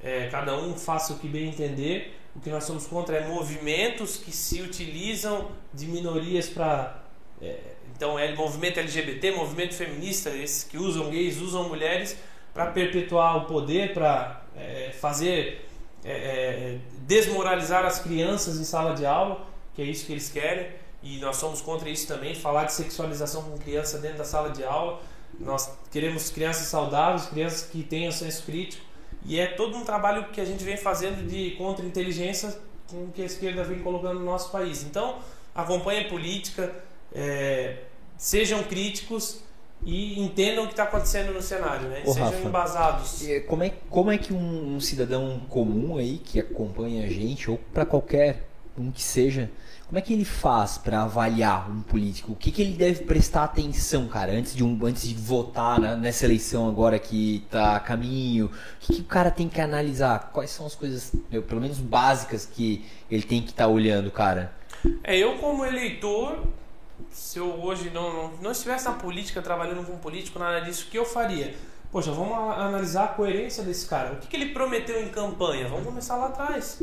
É, 0.02 0.28
cada 0.28 0.56
um 0.56 0.76
faça 0.76 1.14
o 1.14 1.20
que 1.20 1.28
bem 1.28 1.50
entender. 1.50 2.20
O 2.36 2.40
que 2.40 2.50
nós 2.50 2.64
somos 2.64 2.88
contra 2.88 3.18
é 3.18 3.28
movimentos 3.28 4.18
que 4.18 4.32
se 4.32 4.62
utilizam 4.62 5.52
de 5.74 5.86
minorias 5.86 6.50
para. 6.50 7.04
então, 7.96 8.18
é 8.18 8.34
movimento 8.36 8.80
LGBT, 8.80 9.32
movimento 9.32 9.76
feminista, 9.76 10.30
esses 10.32 10.64
que 10.64 10.78
usam 10.78 11.10
gays, 11.10 11.40
usam 11.40 11.70
mulheres 11.70 12.18
para 12.54 12.68
perpetuar 12.68 13.38
o 13.38 13.46
poder, 13.46 13.94
para 13.94 14.42
fazer. 15.00 15.70
é, 16.04 16.12
é, 16.12 16.80
desmoralizar 17.08 17.86
as 17.86 18.00
crianças 18.00 18.60
em 18.60 18.64
sala 18.64 18.94
de 18.94 19.06
aula, 19.06 19.46
que 19.74 19.82
é 19.82 19.86
isso 19.86 20.06
que 20.06 20.12
eles 20.12 20.30
querem. 20.30 20.68
E 21.02 21.18
nós 21.20 21.36
somos 21.36 21.62
contra 21.62 21.90
isso 21.90 22.08
também, 22.08 22.34
falar 22.34 22.64
de 22.66 22.74
sexualização 22.74 23.44
com 23.44 23.58
criança 23.58 23.98
dentro 23.98 24.20
da 24.20 24.26
sala 24.26 24.50
de 24.50 24.64
aula. 24.64 25.02
Nós 25.40 25.70
queremos 25.92 26.30
crianças 26.30 26.68
saudáveis, 26.68 27.26
crianças 27.26 27.64
que 27.70 27.84
tenham 27.84 28.12
senso 28.12 28.44
crítico. 28.44 28.86
E 29.26 29.40
é 29.40 29.48
todo 29.48 29.78
um 29.78 29.84
trabalho 29.84 30.26
que 30.32 30.42
a 30.42 30.46
gente 30.46 30.64
vem 30.64 30.78
fazendo 30.78 31.28
de 31.28 31.52
contra-inteligência 31.52 32.58
com 32.90 33.08
que 33.12 33.22
a 33.22 33.26
esquerda 33.26 33.64
vem 33.64 33.80
colocando 33.80 34.20
no 34.20 34.26
nosso 34.26 34.52
país. 34.52 34.84
Então, 34.84 35.20
acompanhem 35.56 36.06
a 36.06 36.10
política, 36.10 36.74
é, 37.14 37.78
sejam 38.18 38.64
críticos 38.64 39.42
e 39.86 40.20
entendam 40.20 40.64
o 40.64 40.68
que 40.68 40.74
está 40.74 40.84
acontecendo 40.84 41.34
no 41.34 41.42
cenário, 41.42 41.88
né? 41.90 42.04
Ô, 42.06 42.14
sejam 42.14 42.30
Rafa, 42.30 42.48
embasados. 42.48 43.22
E 43.28 43.42
Como 43.42 43.64
é, 43.64 43.74
como 43.90 44.12
é 44.12 44.18
que 44.18 44.34
um, 44.34 44.76
um 44.76 44.80
cidadão 44.80 45.42
comum 45.50 45.98
aí 45.98 46.18
que 46.18 46.40
acompanha 46.40 47.06
a 47.06 47.10
gente, 47.10 47.50
ou 47.50 47.60
para 47.74 47.86
qualquer 47.86 48.48
um 48.78 48.92
que 48.92 49.02
seja, 49.02 49.50
como 49.94 50.00
é 50.00 50.02
que 50.02 50.12
ele 50.12 50.26
faz 50.26 50.80
para 50.80 51.04
avaliar 51.04 51.70
um 51.70 51.84
político? 51.84 52.32
O 52.32 52.36
que, 52.36 52.52
que 52.52 52.64
ele 52.64 52.74
deve 52.74 53.04
prestar 53.04 53.44
atenção, 53.44 54.08
cara, 54.08 54.32
antes 54.32 54.56
de, 54.56 54.64
um, 54.64 54.84
antes 54.84 55.08
de 55.08 55.14
votar 55.14 55.80
né, 55.80 55.96
nessa 55.96 56.26
eleição 56.26 56.68
agora 56.68 56.98
que 56.98 57.46
tá 57.52 57.76
a 57.76 57.80
caminho? 57.80 58.48
O 58.48 58.50
que, 58.80 58.96
que 58.96 59.02
o 59.02 59.04
cara 59.04 59.30
tem 59.30 59.48
que 59.48 59.62
analisar? 59.62 60.32
Quais 60.34 60.50
são 60.50 60.66
as 60.66 60.74
coisas, 60.74 61.14
meu, 61.30 61.44
pelo 61.44 61.62
menos 61.62 61.78
básicas, 61.78 62.44
que 62.44 62.84
ele 63.08 63.22
tem 63.22 63.44
que 63.44 63.52
estar 63.52 63.68
olhando, 63.68 64.10
cara? 64.10 64.52
É, 65.04 65.16
eu 65.16 65.38
como 65.38 65.64
eleitor, 65.64 66.44
se 67.12 67.38
eu 67.38 67.62
hoje 67.62 67.92
não, 67.92 68.12
não, 68.12 68.34
não 68.42 68.52
estivesse 68.52 68.86
na 68.86 68.94
política, 68.94 69.44
trabalhando 69.44 69.86
com 69.86 69.96
político, 70.00 70.40
nada 70.40 70.62
disso, 70.62 70.88
o 70.88 70.90
que 70.90 70.98
eu 70.98 71.06
faria? 71.06 71.54
Poxa, 71.94 72.12
vamos 72.12 72.36
analisar 72.58 73.04
a 73.04 73.08
coerência 73.10 73.64
desse 73.64 73.86
cara. 73.86 74.14
O 74.14 74.16
que, 74.16 74.26
que 74.26 74.36
ele 74.36 74.48
prometeu 74.48 75.00
em 75.00 75.10
campanha? 75.10 75.68
Vamos 75.68 75.86
começar 75.86 76.16
lá 76.16 76.26
atrás. 76.26 76.82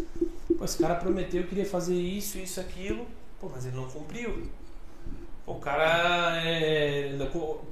Pô, 0.57 0.65
esse 0.65 0.79
cara 0.79 0.95
prometeu 0.95 1.43
que 1.43 1.49
queria 1.49 1.67
fazer 1.67 1.97
isso, 1.97 2.39
isso, 2.39 2.61
aquilo. 2.61 3.05
Pô, 3.41 3.51
mas 3.53 3.67
ele 3.67 3.75
não 3.75 3.89
cumpriu. 3.89 4.49
O 5.45 5.57
cara 5.57 6.41
é, 6.45 7.19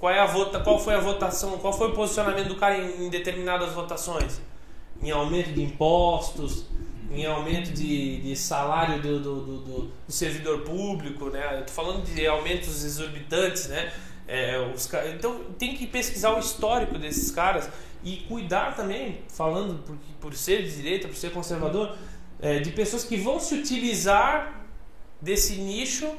qual 0.00 0.12
é 0.12 0.18
a 0.18 0.26
vota, 0.26 0.58
qual 0.58 0.80
foi 0.80 0.94
a 0.94 0.98
votação, 0.98 1.58
qual 1.58 1.72
foi 1.72 1.90
o 1.90 1.94
posicionamento 1.94 2.48
do 2.48 2.56
cara 2.56 2.76
em, 2.76 3.06
em 3.06 3.08
determinadas 3.08 3.72
votações? 3.72 4.40
Em 5.00 5.12
aumento 5.12 5.52
de 5.52 5.62
impostos, 5.62 6.66
em 7.08 7.24
aumento 7.24 7.70
de, 7.70 8.20
de 8.20 8.34
salário 8.34 9.00
do, 9.00 9.20
do, 9.20 9.40
do, 9.42 9.58
do, 9.82 9.92
servidor 10.08 10.62
público, 10.62 11.30
né? 11.30 11.60
Eu 11.60 11.66
tô 11.66 11.72
falando 11.72 12.02
de 12.04 12.26
aumentos 12.26 12.84
exorbitantes, 12.84 13.68
né? 13.68 13.92
É, 14.28 14.58
os, 14.58 14.88
então 15.14 15.40
tem 15.58 15.74
que 15.74 15.86
pesquisar 15.86 16.36
o 16.36 16.38
histórico 16.38 16.98
desses 16.98 17.30
caras 17.30 17.68
e 18.04 18.18
cuidar 18.28 18.76
também, 18.76 19.22
falando 19.28 19.82
por, 19.82 19.96
por 20.20 20.34
ser 20.34 20.62
de 20.62 20.76
direita, 20.76 21.08
por 21.08 21.16
ser 21.16 21.32
conservador, 21.32 21.96
é, 22.40 22.58
de 22.58 22.70
pessoas 22.70 23.04
que 23.04 23.16
vão 23.16 23.40
se 23.40 23.54
utilizar 23.54 24.66
desse 25.20 25.54
nicho 25.56 26.14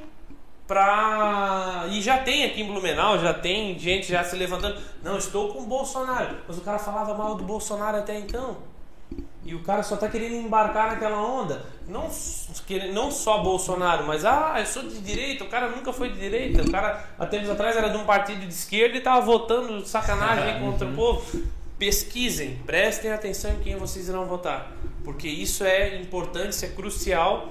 pra. 0.68 1.88
E 1.92 2.02
já 2.02 2.20
tem 2.20 2.46
aqui 2.46 2.62
em 2.62 2.68
Blumenau, 2.68 3.18
já 3.20 3.34
tem 3.34 3.78
gente 3.78 4.08
já 4.08 4.24
se 4.24 4.36
levantando. 4.36 4.82
Não, 5.04 5.18
estou 5.18 5.54
com 5.54 5.60
o 5.60 5.66
Bolsonaro. 5.66 6.38
Mas 6.48 6.58
o 6.58 6.62
cara 6.62 6.80
falava 6.80 7.14
mal 7.14 7.36
do 7.36 7.44
Bolsonaro 7.44 7.98
até 7.98 8.20
então. 8.20 8.58
E 9.50 9.56
o 9.56 9.62
cara 9.62 9.82
só 9.82 9.96
está 9.96 10.08
querendo 10.08 10.36
embarcar 10.36 10.90
naquela 10.90 11.20
onda. 11.20 11.66
Não, 11.88 12.08
não 12.94 13.10
só 13.10 13.42
Bolsonaro, 13.42 14.06
mas 14.06 14.24
ah, 14.24 14.54
eu 14.60 14.66
sou 14.68 14.84
de 14.84 15.02
direita, 15.02 15.44
o 15.44 15.48
cara 15.48 15.70
nunca 15.70 15.92
foi 15.92 16.12
de 16.12 16.20
direita. 16.20 16.62
O 16.62 16.70
cara, 16.70 17.04
há 17.18 17.26
tempos 17.26 17.50
atrás, 17.50 17.76
era 17.76 17.90
de 17.90 17.98
um 17.98 18.06
partido 18.06 18.42
de 18.42 18.54
esquerda 18.54 18.94
e 18.94 19.00
estava 19.00 19.26
votando 19.26 19.84
sacanagem 19.88 20.60
contra 20.60 20.88
o 20.88 20.94
povo. 20.94 21.42
Pesquisem, 21.80 22.60
prestem 22.64 23.12
atenção 23.12 23.50
em 23.54 23.60
quem 23.62 23.76
vocês 23.76 24.08
irão 24.08 24.28
votar. 24.28 24.72
Porque 25.04 25.28
isso 25.28 25.64
é 25.64 26.00
importante, 26.00 26.52
isso 26.52 26.66
é 26.66 26.70
crucial. 26.70 27.50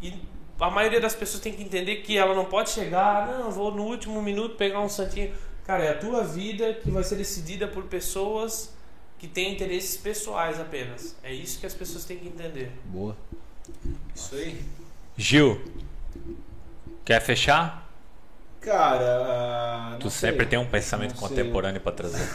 E 0.00 0.14
a 0.60 0.70
maioria 0.70 1.00
das 1.00 1.16
pessoas 1.16 1.42
tem 1.42 1.52
que 1.52 1.64
entender 1.64 1.96
que 2.02 2.16
ela 2.16 2.36
não 2.36 2.44
pode 2.44 2.70
chegar, 2.70 3.26
não, 3.26 3.50
vou 3.50 3.72
no 3.74 3.82
último 3.82 4.22
minuto 4.22 4.54
pegar 4.54 4.78
um 4.78 4.88
santinho. 4.88 5.34
Cara, 5.66 5.82
é 5.82 5.90
a 5.90 5.98
tua 5.98 6.22
vida 6.22 6.74
que 6.74 6.88
vai 6.88 7.02
ser 7.02 7.16
decidida 7.16 7.66
por 7.66 7.82
pessoas 7.86 8.72
que 9.22 9.28
têm 9.28 9.52
interesses 9.52 9.96
pessoais 9.96 10.58
apenas. 10.58 11.14
É 11.22 11.32
isso 11.32 11.60
que 11.60 11.64
as 11.64 11.72
pessoas 11.72 12.04
têm 12.04 12.18
que 12.18 12.26
entender. 12.26 12.72
Boa. 12.86 13.16
Isso 14.12 14.34
aí. 14.34 14.60
Gil, 15.16 15.62
quer 17.04 17.22
fechar? 17.22 17.88
Cara, 18.60 19.96
tu 20.00 20.10
sempre 20.10 20.44
tem 20.44 20.58
um 20.58 20.66
pensamento 20.66 21.14
contemporâneo 21.14 21.80
para 21.80 21.92
trazer. 21.92 22.28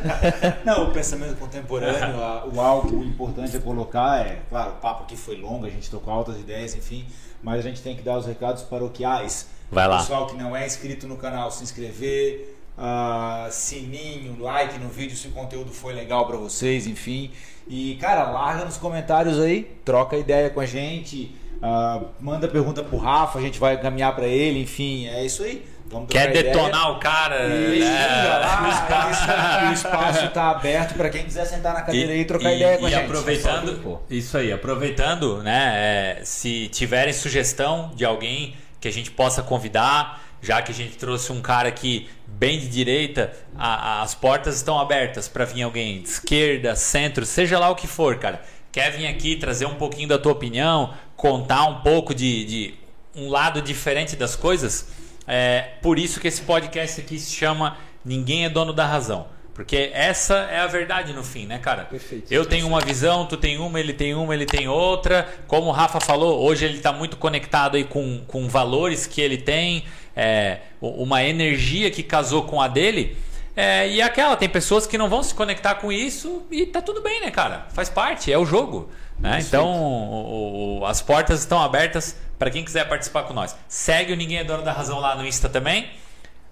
não, 0.64 0.88
o 0.88 0.92
pensamento 0.92 1.36
contemporâneo, 1.38 2.16
o 2.54 2.58
algo 2.58 3.04
importante 3.04 3.54
a 3.58 3.60
colocar 3.60 4.26
é, 4.26 4.40
claro, 4.48 4.72
o 4.72 4.76
papo 4.76 5.02
aqui 5.02 5.18
foi 5.18 5.36
longo, 5.36 5.66
a 5.66 5.70
gente 5.70 5.90
tocou 5.90 6.10
altas 6.10 6.36
ideias, 6.36 6.74
enfim, 6.74 7.06
mas 7.42 7.58
a 7.58 7.68
gente 7.68 7.82
tem 7.82 7.94
que 7.94 8.02
dar 8.02 8.16
os 8.16 8.24
recados 8.24 8.62
paroquiais. 8.62 9.48
Vai 9.70 9.86
lá. 9.86 9.96
O 9.96 10.00
pessoal 10.00 10.26
que 10.26 10.36
não 10.36 10.56
é 10.56 10.66
inscrito 10.66 11.06
no 11.06 11.18
canal, 11.18 11.50
se 11.50 11.62
inscrever, 11.62 12.53
uh, 12.78 13.50
sininho, 13.50 14.36
like 14.40 14.78
no 14.78 14.88
vídeo 14.88 15.16
se 15.16 15.28
o 15.28 15.30
conteúdo 15.30 15.70
foi 15.70 15.92
legal 15.92 16.26
para 16.26 16.36
vocês, 16.36 16.86
enfim. 16.86 17.30
E, 17.68 17.96
cara, 18.00 18.30
larga 18.30 18.64
nos 18.64 18.76
comentários 18.76 19.40
aí, 19.40 19.64
troca 19.84 20.16
ideia 20.16 20.50
com 20.50 20.60
a 20.60 20.66
gente, 20.66 21.34
uh, 21.56 22.06
manda 22.20 22.46
pergunta 22.46 22.82
pro 22.82 22.98
Rafa, 22.98 23.38
a 23.38 23.42
gente 23.42 23.58
vai 23.58 23.80
caminhar 23.80 24.14
para 24.14 24.26
ele, 24.26 24.60
enfim, 24.60 25.06
é 25.06 25.24
isso 25.24 25.42
aí. 25.42 25.64
Quer 26.08 26.32
detonar 26.32 26.68
ideia. 26.68 26.88
o 26.88 26.98
cara? 26.98 27.46
E, 27.46 27.82
é. 27.82 28.38
lá, 28.40 29.68
o 29.70 29.72
espaço 29.72 30.24
está 30.24 30.50
aberto 30.50 30.94
para 30.94 31.08
quem 31.08 31.24
quiser 31.24 31.44
sentar 31.44 31.72
na 31.72 31.82
cadeira 31.82 32.14
e, 32.14 32.20
e 32.20 32.24
trocar 32.24 32.52
e, 32.52 32.56
ideia 32.56 32.78
com 32.78 32.86
a 32.86 32.90
gente. 32.90 33.00
E 33.00 33.04
aproveitando, 33.04 34.00
isso 34.10 34.36
aí, 34.36 34.52
aproveitando, 34.52 35.42
né? 35.42 35.72
É, 35.76 36.24
se 36.24 36.68
tiverem 36.68 37.12
sugestão 37.12 37.92
de 37.94 38.04
alguém 38.04 38.56
que 38.80 38.88
a 38.88 38.92
gente 38.92 39.10
possa 39.10 39.42
convidar, 39.42 40.23
já 40.44 40.60
que 40.60 40.70
a 40.70 40.74
gente 40.74 40.96
trouxe 40.96 41.32
um 41.32 41.40
cara 41.40 41.68
aqui 41.68 42.08
bem 42.26 42.58
de 42.58 42.68
direita, 42.68 43.32
a, 43.56 44.00
a, 44.00 44.02
as 44.02 44.14
portas 44.14 44.56
estão 44.56 44.78
abertas 44.78 45.26
para 45.26 45.44
vir 45.44 45.62
alguém 45.62 46.02
de 46.02 46.08
esquerda, 46.08 46.76
centro, 46.76 47.24
seja 47.24 47.58
lá 47.58 47.70
o 47.70 47.74
que 47.74 47.86
for, 47.86 48.18
cara. 48.18 48.42
Quer 48.70 48.90
vir 48.90 49.06
aqui 49.06 49.36
trazer 49.36 49.66
um 49.66 49.76
pouquinho 49.76 50.08
da 50.08 50.18
tua 50.18 50.32
opinião, 50.32 50.92
contar 51.16 51.64
um 51.64 51.80
pouco 51.80 52.14
de, 52.14 52.44
de 52.44 52.74
um 53.16 53.30
lado 53.30 53.62
diferente 53.62 54.16
das 54.16 54.36
coisas? 54.36 54.88
É 55.26 55.70
por 55.80 55.98
isso 55.98 56.20
que 56.20 56.28
esse 56.28 56.42
podcast 56.42 57.00
aqui 57.00 57.18
se 57.18 57.32
chama 57.32 57.78
Ninguém 58.04 58.44
é 58.44 58.50
Dono 58.50 58.72
da 58.72 58.86
Razão. 58.86 59.26
Porque 59.54 59.90
essa 59.94 60.34
é 60.50 60.58
a 60.58 60.66
verdade 60.66 61.12
no 61.12 61.22
fim, 61.22 61.46
né, 61.46 61.58
cara? 61.58 61.84
Perfeito. 61.84 62.30
Eu 62.30 62.44
tenho 62.44 62.66
uma 62.66 62.80
visão, 62.80 63.24
tu 63.24 63.36
tem 63.36 63.56
uma, 63.56 63.78
ele 63.78 63.92
tem 63.92 64.12
uma, 64.12 64.34
ele 64.34 64.46
tem 64.46 64.66
outra. 64.66 65.32
Como 65.46 65.68
o 65.68 65.70
Rafa 65.70 66.00
falou, 66.00 66.44
hoje 66.44 66.64
ele 66.64 66.78
está 66.78 66.92
muito 66.92 67.16
conectado 67.16 67.76
aí 67.76 67.84
com, 67.84 68.24
com 68.26 68.48
valores 68.48 69.06
que 69.06 69.20
ele 69.20 69.38
tem, 69.38 69.84
é, 70.16 70.58
uma 70.80 71.22
energia 71.22 71.90
que 71.90 72.02
casou 72.02 72.44
com 72.44 72.60
a 72.60 72.68
dele. 72.68 73.16
É, 73.56 73.88
e 73.88 74.02
aquela, 74.02 74.36
tem 74.36 74.48
pessoas 74.48 74.86
que 74.86 74.98
não 74.98 75.08
vão 75.08 75.22
se 75.22 75.34
conectar 75.34 75.76
com 75.76 75.92
isso 75.92 76.44
e 76.50 76.66
tá 76.66 76.82
tudo 76.82 77.00
bem, 77.00 77.20
né, 77.20 77.30
cara? 77.30 77.66
Faz 77.72 77.88
parte, 77.88 78.32
é 78.32 78.38
o 78.38 78.44
jogo. 78.44 78.90
Né? 79.18 79.38
Então, 79.40 79.66
o, 79.70 80.80
o, 80.80 80.86
as 80.86 81.00
portas 81.00 81.40
estão 81.40 81.62
abertas 81.62 82.16
para 82.38 82.50
quem 82.50 82.64
quiser 82.64 82.88
participar 82.88 83.22
com 83.24 83.32
nós. 83.32 83.56
Segue 83.68 84.12
o 84.12 84.16
Ninguém 84.16 84.38
é 84.38 84.44
Dono 84.44 84.62
da 84.62 84.72
Razão 84.72 84.98
lá 84.98 85.14
no 85.14 85.24
Insta 85.24 85.48
também. 85.48 85.88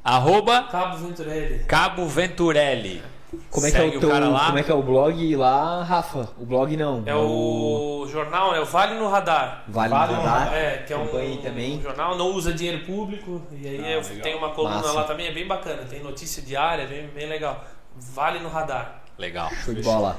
Arroba 0.04 0.64
Cabo 0.64 0.96
Venturelli. 0.96 1.64
Cabo 1.64 2.06
Venturelli. 2.06 3.02
Como 3.50 3.66
é, 3.66 3.70
que 3.70 3.76
é 3.78 3.84
o 3.84 4.00
teu, 4.00 4.10
como 4.10 4.58
é 4.58 4.62
que 4.62 4.70
é 4.70 4.74
o 4.74 4.82
blog 4.82 5.36
lá, 5.36 5.82
Rafa? 5.82 6.28
O 6.38 6.44
blog 6.44 6.76
não. 6.76 7.02
É 7.06 7.14
o, 7.14 8.02
o 8.02 8.08
jornal, 8.08 8.54
é 8.54 8.60
o 8.60 8.66
Vale 8.66 8.98
no 8.98 9.08
Radar. 9.08 9.64
Vale, 9.68 9.88
vale 9.88 10.14
no 10.14 10.22
Radar. 10.22 10.54
É, 10.54 10.78
que 10.78 10.92
é 10.92 10.96
um, 10.96 11.06
também. 11.38 11.78
um 11.78 11.82
jornal, 11.82 12.16
não 12.16 12.26
usa 12.32 12.52
dinheiro 12.52 12.84
público. 12.84 13.40
E 13.52 13.66
aí 13.66 13.94
ah, 13.94 14.22
tem 14.22 14.36
uma 14.36 14.50
coluna 14.50 14.76
Massa. 14.76 14.92
lá 14.92 15.04
também, 15.04 15.28
é 15.28 15.32
bem 15.32 15.46
bacana. 15.46 15.82
Tem 15.84 16.02
notícia 16.02 16.42
diária, 16.42 16.86
bem, 16.86 17.06
bem 17.08 17.26
legal. 17.26 17.64
Vale 17.96 18.38
no 18.38 18.50
Radar. 18.50 19.02
Legal. 19.16 19.50
Show 19.64 19.74
de 19.74 19.82
bola. 19.82 20.18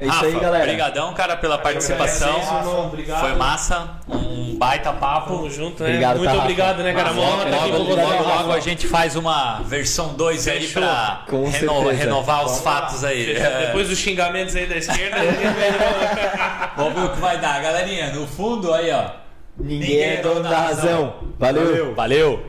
É 0.00 0.06
isso 0.06 0.14
Rafa, 0.14 0.26
aí, 0.26 0.40
galera. 0.40 0.64
Obrigadão, 0.64 1.12
cara, 1.12 1.36
pela 1.36 1.58
participação. 1.58 2.40
Obrigado. 2.86 3.20
Foi 3.20 3.34
massa. 3.34 3.90
Um 4.08 4.56
baita 4.56 4.94
papo. 4.94 5.36
Tamo 5.36 5.50
junto, 5.50 5.82
né? 5.82 5.90
Obrigado, 5.90 6.16
Muito 6.16 6.30
tá, 6.30 6.38
obrigado, 6.38 6.82
né, 6.82 6.94
cara? 6.94 7.10
Logo, 7.10 7.44
logo, 7.50 7.94
logo, 7.94 8.22
logo, 8.22 8.52
a 8.52 8.60
gente 8.60 8.86
faz 8.86 9.14
uma 9.14 9.60
versão 9.60 10.14
2 10.14 10.48
aí 10.48 10.68
pra 10.68 11.26
reno, 11.52 11.90
renovar 11.90 12.46
os 12.46 12.60
fatos 12.60 13.04
aí. 13.04 13.34
Depois 13.66 13.90
dos 13.90 13.98
xingamentos 13.98 14.56
aí 14.56 14.66
da 14.66 14.76
esquerda. 14.78 15.18
Vamos 16.78 16.94
ver 16.94 17.06
o 17.06 17.12
que 17.12 17.20
vai 17.20 17.38
dar. 17.38 17.60
Galerinha, 17.60 18.10
no 18.14 18.26
fundo 18.26 18.72
aí, 18.72 18.90
ó. 18.90 19.04
Ninguém, 19.58 19.80
Ninguém 19.80 20.02
é 20.02 20.16
dono 20.22 20.42
da 20.42 20.60
razão. 20.60 20.86
razão. 20.86 21.14
Valeu. 21.38 21.94
Valeu. 21.94 22.46